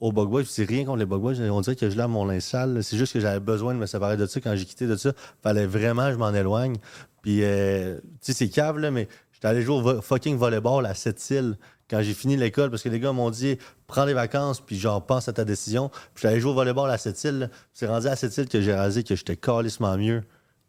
aux 0.00 0.12
Bug 0.12 0.28
Boys, 0.28 0.44
c'est 0.46 0.64
rien 0.64 0.84
contre 0.84 0.98
les 0.98 1.06
Bug 1.06 1.24
on 1.24 1.60
dirait 1.62 1.74
que 1.74 1.88
je 1.88 1.96
l'ai 1.96 2.02
à 2.02 2.08
mon 2.08 2.26
linge 2.26 2.42
sale. 2.42 2.84
C'est 2.84 2.98
juste 2.98 3.14
que 3.14 3.20
j'avais 3.20 3.40
besoin 3.40 3.74
de 3.74 3.78
me 3.78 3.86
séparer 3.86 4.16
de 4.16 4.26
ça 4.26 4.40
quand 4.40 4.54
j'ai 4.54 4.66
quitté 4.66 4.86
de 4.86 4.96
ça. 4.96 5.12
Fallait 5.42 5.66
vraiment 5.66 6.06
que 6.08 6.12
je 6.12 6.18
m'en 6.18 6.32
éloigne. 6.34 6.76
Puis, 7.22 7.42
euh, 7.42 7.96
tu 7.96 8.02
sais, 8.20 8.32
c'est 8.32 8.48
cave, 8.48 8.78
là, 8.78 8.90
mais 8.90 9.08
j'étais 9.32 9.48
allé 9.48 9.62
jouer 9.62 9.76
au 9.76 10.02
fucking 10.02 10.36
volleyball 10.36 10.86
à 10.86 10.94
Sept-Îles 10.94 11.56
quand 11.88 12.02
j'ai 12.02 12.14
fini 12.14 12.36
l'école 12.36 12.70
parce 12.70 12.82
que 12.82 12.88
les 12.88 13.00
gars 13.00 13.12
m'ont 13.12 13.30
dit 13.30 13.58
prends 13.86 14.06
des 14.06 14.14
vacances 14.14 14.60
puis 14.60 14.78
genre 14.78 15.04
pense 15.04 15.28
à 15.28 15.32
ta 15.32 15.44
décision. 15.44 15.90
Puis 16.14 16.26
allé 16.26 16.40
jouer 16.40 16.50
au 16.52 16.54
volleyball 16.54 16.90
à 16.90 16.96
là. 16.96 17.48
Puis 17.48 17.48
C'est 17.72 17.86
rendu 17.86 18.06
à 18.06 18.16
Sept-Îles 18.16 18.48
que 18.48 18.60
j'ai 18.60 18.74
réalisé 18.74 19.04
que 19.04 19.16
j'étais 19.16 19.36
calissement 19.36 19.96
mieux 19.96 20.22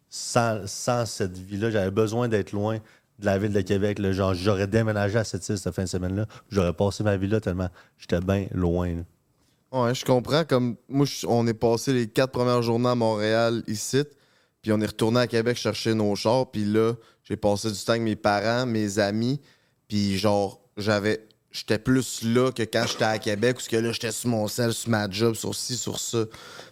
sans, 0.08 0.66
sans 0.66 1.06
cette 1.06 1.36
vie-là. 1.36 1.70
J'avais 1.70 1.90
besoin 1.90 2.28
d'être 2.28 2.52
loin 2.52 2.78
de 3.18 3.26
la 3.26 3.38
ville 3.38 3.52
de 3.52 3.60
Québec. 3.60 4.00
Genre, 4.12 4.34
j'aurais 4.34 4.66
déménagé 4.66 5.18
à 5.18 5.24
cette 5.24 5.46
île 5.48 5.58
cette 5.58 5.74
fin 5.74 5.84
de 5.84 5.88
semaine-là. 5.88 6.26
J'aurais 6.50 6.72
passé 6.72 7.04
ma 7.04 7.16
vie 7.16 7.28
là 7.28 7.40
tellement 7.40 7.68
j'étais 7.98 8.20
bien 8.20 8.46
loin. 8.52 8.88
là. 9.72 9.82
ouais, 9.82 9.94
je 9.94 10.04
comprends. 10.04 10.44
Comme 10.44 10.76
moi, 10.88 11.06
on 11.26 11.46
est 11.46 11.54
passé 11.54 11.92
les 11.92 12.08
quatre 12.08 12.32
premières 12.32 12.62
journées 12.62 12.88
à 12.88 12.94
Montréal, 12.94 13.62
ici, 13.66 14.04
puis 14.62 14.72
on 14.72 14.80
est 14.80 14.86
retourné 14.86 15.20
à 15.20 15.26
Québec 15.26 15.56
chercher 15.56 15.94
nos 15.94 16.14
chars, 16.16 16.50
puis 16.50 16.64
là, 16.64 16.94
j'ai 17.24 17.36
passé 17.36 17.70
du 17.70 17.78
temps 17.78 17.92
avec 17.92 18.02
mes 18.02 18.16
parents, 18.16 18.66
mes 18.66 18.98
amis, 18.98 19.40
puis 19.86 20.18
genre, 20.18 20.60
j'avais. 20.80 21.26
J'étais 21.52 21.80
plus 21.80 22.22
là 22.22 22.52
que 22.52 22.62
quand 22.62 22.84
j'étais 22.86 23.04
à 23.04 23.18
Québec, 23.18 23.56
parce 23.56 23.66
que 23.66 23.76
là, 23.76 23.90
j'étais 23.90 24.12
sur 24.12 24.30
mon 24.30 24.46
sel, 24.46 24.72
sur 24.72 24.88
ma 24.88 25.10
job, 25.10 25.34
sur 25.34 25.52
ci, 25.52 25.76
sur 25.76 25.98
ça. 25.98 26.18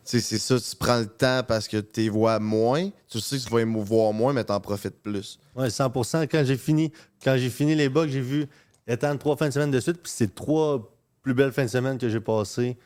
C'est 0.04 0.20
ça, 0.20 0.56
tu 0.60 0.76
prends 0.76 1.00
le 1.00 1.06
temps 1.06 1.42
parce 1.46 1.66
que 1.66 1.78
tu 1.78 2.08
vois 2.10 2.38
moins. 2.38 2.88
Tu 3.08 3.18
sais 3.18 3.38
que 3.38 3.42
tu 3.42 3.50
vas 3.50 3.58
les 3.58 3.64
voir 3.64 4.12
moins, 4.12 4.32
mais 4.32 4.44
t'en 4.44 4.60
profites 4.60 5.02
plus. 5.02 5.40
Ouais, 5.56 5.68
100 5.68 5.90
Quand 6.30 6.44
j'ai 6.44 6.56
fini, 6.56 6.92
quand 7.24 7.36
j'ai 7.36 7.50
fini 7.50 7.74
les 7.74 7.88
bugs, 7.88 8.06
j'ai 8.06 8.20
vu 8.20 8.46
étant 8.86 9.16
trois 9.16 9.36
fins 9.36 9.48
de 9.48 9.52
semaine 9.52 9.72
de 9.72 9.80
suite, 9.80 10.00
puis 10.00 10.12
c'est 10.14 10.32
trois 10.32 10.94
plus 11.22 11.34
belles 11.34 11.52
fins 11.52 11.64
de 11.64 11.70
semaine 11.70 11.98
que 11.98 12.08
j'ai 12.08 12.20
passées 12.20 12.76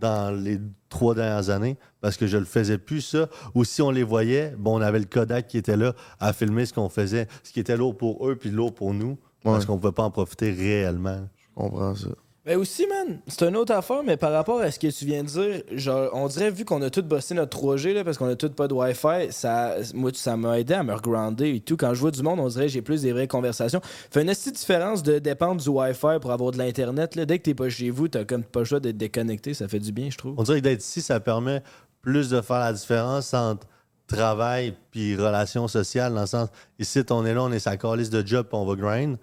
dans 0.00 0.34
les 0.34 0.58
trois 0.88 1.14
dernières 1.14 1.50
années 1.50 1.76
parce 2.00 2.16
que 2.16 2.26
je 2.26 2.36
le 2.36 2.44
faisais 2.44 2.78
plus 2.78 3.00
ça. 3.00 3.28
Ou 3.54 3.64
si 3.64 3.80
on 3.82 3.90
les 3.90 4.02
voyait, 4.02 4.54
bon, 4.58 4.78
on 4.78 4.80
avait 4.80 4.98
le 4.98 5.04
Kodak 5.04 5.46
qui 5.46 5.58
était 5.58 5.76
là 5.76 5.94
à 6.20 6.32
filmer 6.32 6.66
ce 6.66 6.72
qu'on 6.72 6.88
faisait, 6.88 7.28
ce 7.42 7.52
qui 7.52 7.60
était 7.60 7.76
lourd 7.76 7.96
pour 7.96 8.28
eux 8.28 8.36
puis 8.36 8.50
lourd 8.50 8.74
pour 8.74 8.94
nous 8.94 9.18
parce 9.44 9.66
qu'on 9.66 9.78
pouvait 9.78 9.92
pas 9.92 10.02
en 10.02 10.10
profiter 10.10 10.50
réellement. 10.50 11.20
Je 11.36 11.62
comprends 11.62 11.94
ça. 11.94 12.08
Mais 12.46 12.56
aussi, 12.56 12.86
man, 12.86 13.20
c'est 13.26 13.48
une 13.48 13.56
autre 13.56 13.72
affaire, 13.72 14.02
mais 14.04 14.18
par 14.18 14.30
rapport 14.30 14.60
à 14.60 14.70
ce 14.70 14.78
que 14.78 14.88
tu 14.88 15.06
viens 15.06 15.22
de 15.22 15.28
dire, 15.28 15.62
genre, 15.72 16.10
on 16.12 16.28
dirait, 16.28 16.50
vu 16.50 16.66
qu'on 16.66 16.82
a 16.82 16.90
tous 16.90 17.00
bossé 17.00 17.34
notre 17.34 17.58
3G, 17.58 17.94
là, 17.94 18.04
parce 18.04 18.18
qu'on 18.18 18.28
a 18.28 18.36
tous 18.36 18.50
pas 18.50 18.68
de 18.68 18.74
Wi-Fi, 18.74 19.28
ça, 19.30 19.76
moi, 19.94 20.10
ça 20.12 20.36
m'a 20.36 20.60
aidé 20.60 20.74
à 20.74 20.82
me 20.82 20.92
regrounder 20.92 21.54
et 21.54 21.60
tout. 21.60 21.78
Quand 21.78 21.94
je 21.94 22.00
vois 22.00 22.10
du 22.10 22.22
monde, 22.22 22.40
on 22.40 22.48
dirait 22.48 22.66
que 22.66 22.72
j'ai 22.72 22.82
plus 22.82 23.00
des 23.00 23.12
vraies 23.12 23.28
conversations. 23.28 23.80
Fait 24.10 24.20
une 24.20 24.28
petite 24.28 24.56
différence 24.56 25.02
de 25.02 25.18
dépendre 25.20 25.62
du 25.62 25.68
Wi-Fi 25.70 26.18
pour 26.20 26.32
avoir 26.32 26.50
de 26.52 26.58
l'Internet, 26.58 27.14
là. 27.14 27.24
Dès 27.24 27.38
que 27.38 27.44
t'es 27.44 27.54
pas 27.54 27.70
chez 27.70 27.88
vous, 27.88 28.08
t'as 28.08 28.26
comme 28.26 28.44
pas 28.44 28.60
le 28.60 28.66
choix 28.66 28.80
d'être 28.80 28.98
déconnecté, 28.98 29.54
ça 29.54 29.66
fait 29.66 29.78
du 29.78 29.92
bien, 29.92 30.10
je 30.10 30.18
trouve. 30.18 30.34
On 30.36 30.42
dirait 30.42 30.58
que 30.58 30.64
d'être 30.64 30.84
ici, 30.84 31.00
ça 31.00 31.20
permet 31.20 31.62
plus 32.02 32.28
de 32.28 32.42
faire 32.42 32.58
la 32.58 32.74
différence 32.74 33.32
entre 33.32 33.66
travail 34.06 34.74
puis 34.90 35.16
relations 35.16 35.66
sociales. 35.66 36.12
Dans 36.12 36.20
le 36.20 36.26
sens, 36.26 36.50
ici, 36.78 37.00
on 37.08 37.24
est 37.24 37.32
là, 37.32 37.42
on 37.42 37.52
est 37.52 37.58
sa 37.58 37.78
calice 37.78 38.10
de 38.10 38.26
job 38.26 38.48
puis 38.50 38.58
on 38.58 38.66
va 38.66 38.74
grind. 38.74 39.16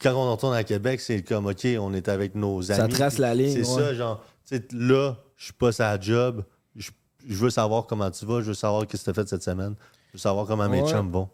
Quand 0.00 0.14
on 0.14 0.30
retourne 0.32 0.54
à 0.54 0.64
Québec, 0.64 1.00
c'est 1.00 1.22
comme, 1.22 1.46
OK, 1.46 1.66
on 1.78 1.92
est 1.94 2.08
avec 2.08 2.34
nos 2.34 2.70
amis. 2.72 2.80
Ça 2.80 2.88
trace 2.88 3.18
la 3.18 3.34
ligne, 3.34 3.52
C'est 3.64 3.70
ouais. 3.70 3.82
ça, 3.82 3.94
genre, 3.94 4.24
tu 4.48 4.56
sais, 4.56 4.64
là, 4.72 5.16
je 5.36 5.44
suis 5.44 5.52
pas 5.52 5.72
sa 5.72 5.98
job. 6.00 6.42
Je, 6.76 6.90
je 7.26 7.34
veux 7.34 7.50
savoir 7.50 7.86
comment 7.86 8.10
tu 8.10 8.24
vas, 8.24 8.40
je 8.40 8.46
veux 8.48 8.54
savoir 8.54 8.86
qu'est-ce 8.86 9.04
que 9.04 9.10
tu 9.12 9.20
as 9.20 9.22
fait 9.22 9.28
cette 9.28 9.42
semaine. 9.42 9.74
Je 10.08 10.12
veux 10.14 10.18
savoir 10.20 10.46
comment 10.46 10.68
mes 10.68 10.80
Ouais. 10.82 10.88
chums 10.90 11.10
vont. 11.10 11.28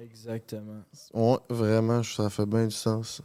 Exactement. 0.00 0.82
Ouais, 1.14 1.36
vraiment, 1.48 2.02
ça 2.02 2.28
fait 2.30 2.46
bien 2.46 2.64
du 2.66 2.74
sens. 2.74 3.16
ça. 3.18 3.24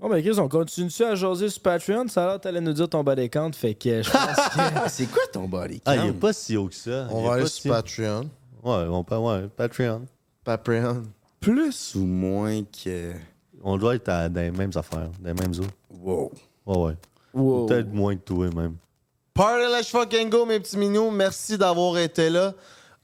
Bon, 0.00 0.08
ben, 0.08 0.22
Chris, 0.22 0.38
on 0.38 0.48
continue-tu 0.48 1.02
à 1.04 1.14
jaser 1.16 1.48
sur 1.48 1.60
Patreon? 1.62 2.06
Ça 2.08 2.24
a 2.24 2.26
l'air 2.28 2.40
t'allais 2.40 2.60
nous 2.60 2.72
dire 2.72 2.88
ton 2.88 3.02
body 3.02 3.28
count, 3.30 3.50
fait 3.52 3.74
que 3.74 4.02
je 4.02 4.10
pense 4.10 4.36
que. 4.36 4.60
C'est 4.88 5.06
quoi 5.06 5.22
ton 5.32 5.48
body 5.48 5.82
Ah, 5.84 5.96
il 5.96 6.02
est 6.02 6.12
count? 6.12 6.18
pas 6.20 6.32
si 6.32 6.56
haut 6.56 6.68
que 6.68 6.74
ça. 6.74 7.08
On 7.10 7.26
va 7.26 7.34
aller 7.34 7.46
sur 7.46 7.62
si- 7.62 7.68
Patreon. 7.68 8.30
Ouais, 8.62 8.86
on 8.88 9.02
peut, 9.02 9.16
ouais, 9.16 9.48
Patreon. 9.48 10.06
Patreon. 10.44 11.02
Plus? 11.40 11.94
Ou 11.96 12.04
moins 12.06 12.62
que. 12.64 13.12
On 13.62 13.76
doit 13.76 13.94
être 13.96 14.08
à- 14.08 14.28
dans 14.28 14.40
les 14.40 14.50
mêmes 14.50 14.70
affaires, 14.74 15.10
dans 15.20 15.28
les 15.28 15.34
mêmes 15.34 15.52
eaux. 15.60 15.94
Wow. 16.02 16.32
Ouais, 16.66 16.76
ouais. 16.78 16.96
Wow. 17.34 17.66
Peut-être 17.66 17.92
moins 17.92 18.16
que 18.16 18.22
toi, 18.22 18.46
même. 18.54 18.76
Party 19.34 19.66
Let's 19.72 19.88
Fucking 19.90 20.30
Go, 20.30 20.44
mes 20.46 20.58
petits 20.60 20.76
minous. 20.76 21.10
Merci 21.10 21.56
d'avoir 21.58 21.96
été 21.98 22.30
là. 22.30 22.54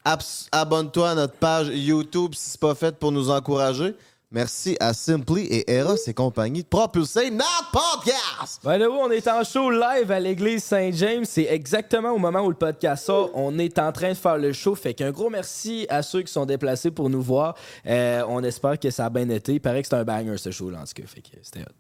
Abs- 0.05 0.49
Abonne-toi 0.53 1.11
à 1.11 1.15
notre 1.15 1.35
page 1.35 1.69
YouTube 1.69 2.35
si 2.35 2.51
c'est 2.51 2.61
pas 2.61 2.75
fait 2.75 2.97
pour 2.99 3.13
nous 3.13 3.31
encourager. 3.31 3.95
Merci 4.35 4.77
à 4.81 4.93
Simply 4.95 5.45
et 5.45 5.71
Eros 5.73 5.95
et 6.09 6.13
compagnie 6.13 6.65
de 6.65 6.69
propulser 6.69 7.31
notre 7.31 7.71
podcast. 7.71 8.61
Ben 8.65 8.79
là, 8.79 8.91
on 8.91 9.09
est 9.13 9.29
en 9.29 9.45
show 9.45 9.71
live 9.71 10.11
à 10.11 10.19
l'église 10.19 10.65
Saint-James. 10.65 11.25
C'est 11.25 11.45
exactement 11.45 12.11
au 12.11 12.19
moment 12.19 12.41
où 12.41 12.49
le 12.49 12.57
podcast 12.57 13.05
sort. 13.07 13.31
On 13.35 13.57
est 13.61 13.79
en 13.79 13.93
train 13.93 14.09
de 14.09 14.15
faire 14.15 14.37
le 14.37 14.53
show. 14.53 14.75
Fait 14.75 14.93
qu'un 14.93 15.13
gros 15.13 15.31
merci 15.31 15.87
à 15.89 16.03
ceux 16.03 16.23
qui 16.23 16.33
sont 16.33 16.47
déplacés 16.47 16.91
pour 16.91 17.09
nous 17.11 17.23
voir. 17.23 17.55
Euh, 17.87 18.25
on 18.29 18.43
espère 18.43 18.77
que 18.81 18.91
ça 18.91 19.07
a 19.07 19.11
bien 19.11 19.29
été. 19.29 19.53
Il 19.55 19.61
paraît 19.61 19.83
que 19.83 19.89
c'est 19.89 19.95
un 19.95 20.03
banger, 20.03 20.37
ce 20.37 20.51
show-là, 20.51 20.81
en 20.81 20.85
tout 20.85 21.01
cas. 21.01 21.07
Fait 21.07 21.21
que 21.21 21.29
c'était 21.41 21.61
hot. 21.61 21.73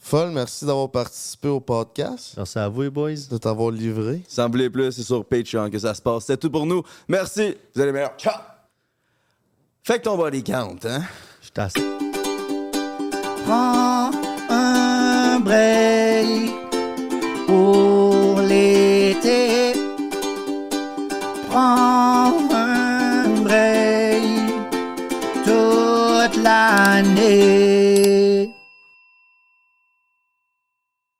Folle, 0.00 0.32
merci 0.32 0.66
d'avoir 0.66 0.90
participé 0.90 1.46
au 1.46 1.60
podcast, 1.60 2.34
Merci 2.36 2.58
à 2.58 2.68
vous, 2.68 2.82
les 2.82 2.90
boys. 2.90 3.12
de 3.30 3.38
t'avoir 3.38 3.70
livré. 3.70 4.22
Semblez 4.26 4.70
plus, 4.70 4.90
c'est 4.90 5.04
sur 5.04 5.24
Patreon 5.24 5.70
que 5.70 5.78
ça 5.78 5.94
se 5.94 6.02
passe. 6.02 6.24
C'est 6.24 6.36
tout 6.36 6.50
pour 6.50 6.66
nous. 6.66 6.82
Merci. 7.06 7.54
Vous 7.76 7.80
allez 7.80 7.92
meilleurs. 7.92 8.16
Ciao. 8.18 8.40
Fait 9.84 10.00
que 10.00 10.02
ton 10.02 10.16
body 10.16 10.42
count, 10.42 10.78
hein? 10.84 11.02
T'asse. 11.54 11.74
Prends 13.44 14.10
un 14.48 15.38
break 15.40 16.50
pour 17.46 18.40
l'été. 18.40 19.74
Prends 21.50 22.32
un 22.54 23.28
break 23.42 24.24
toute 25.44 26.42
l'année. 26.42 27.81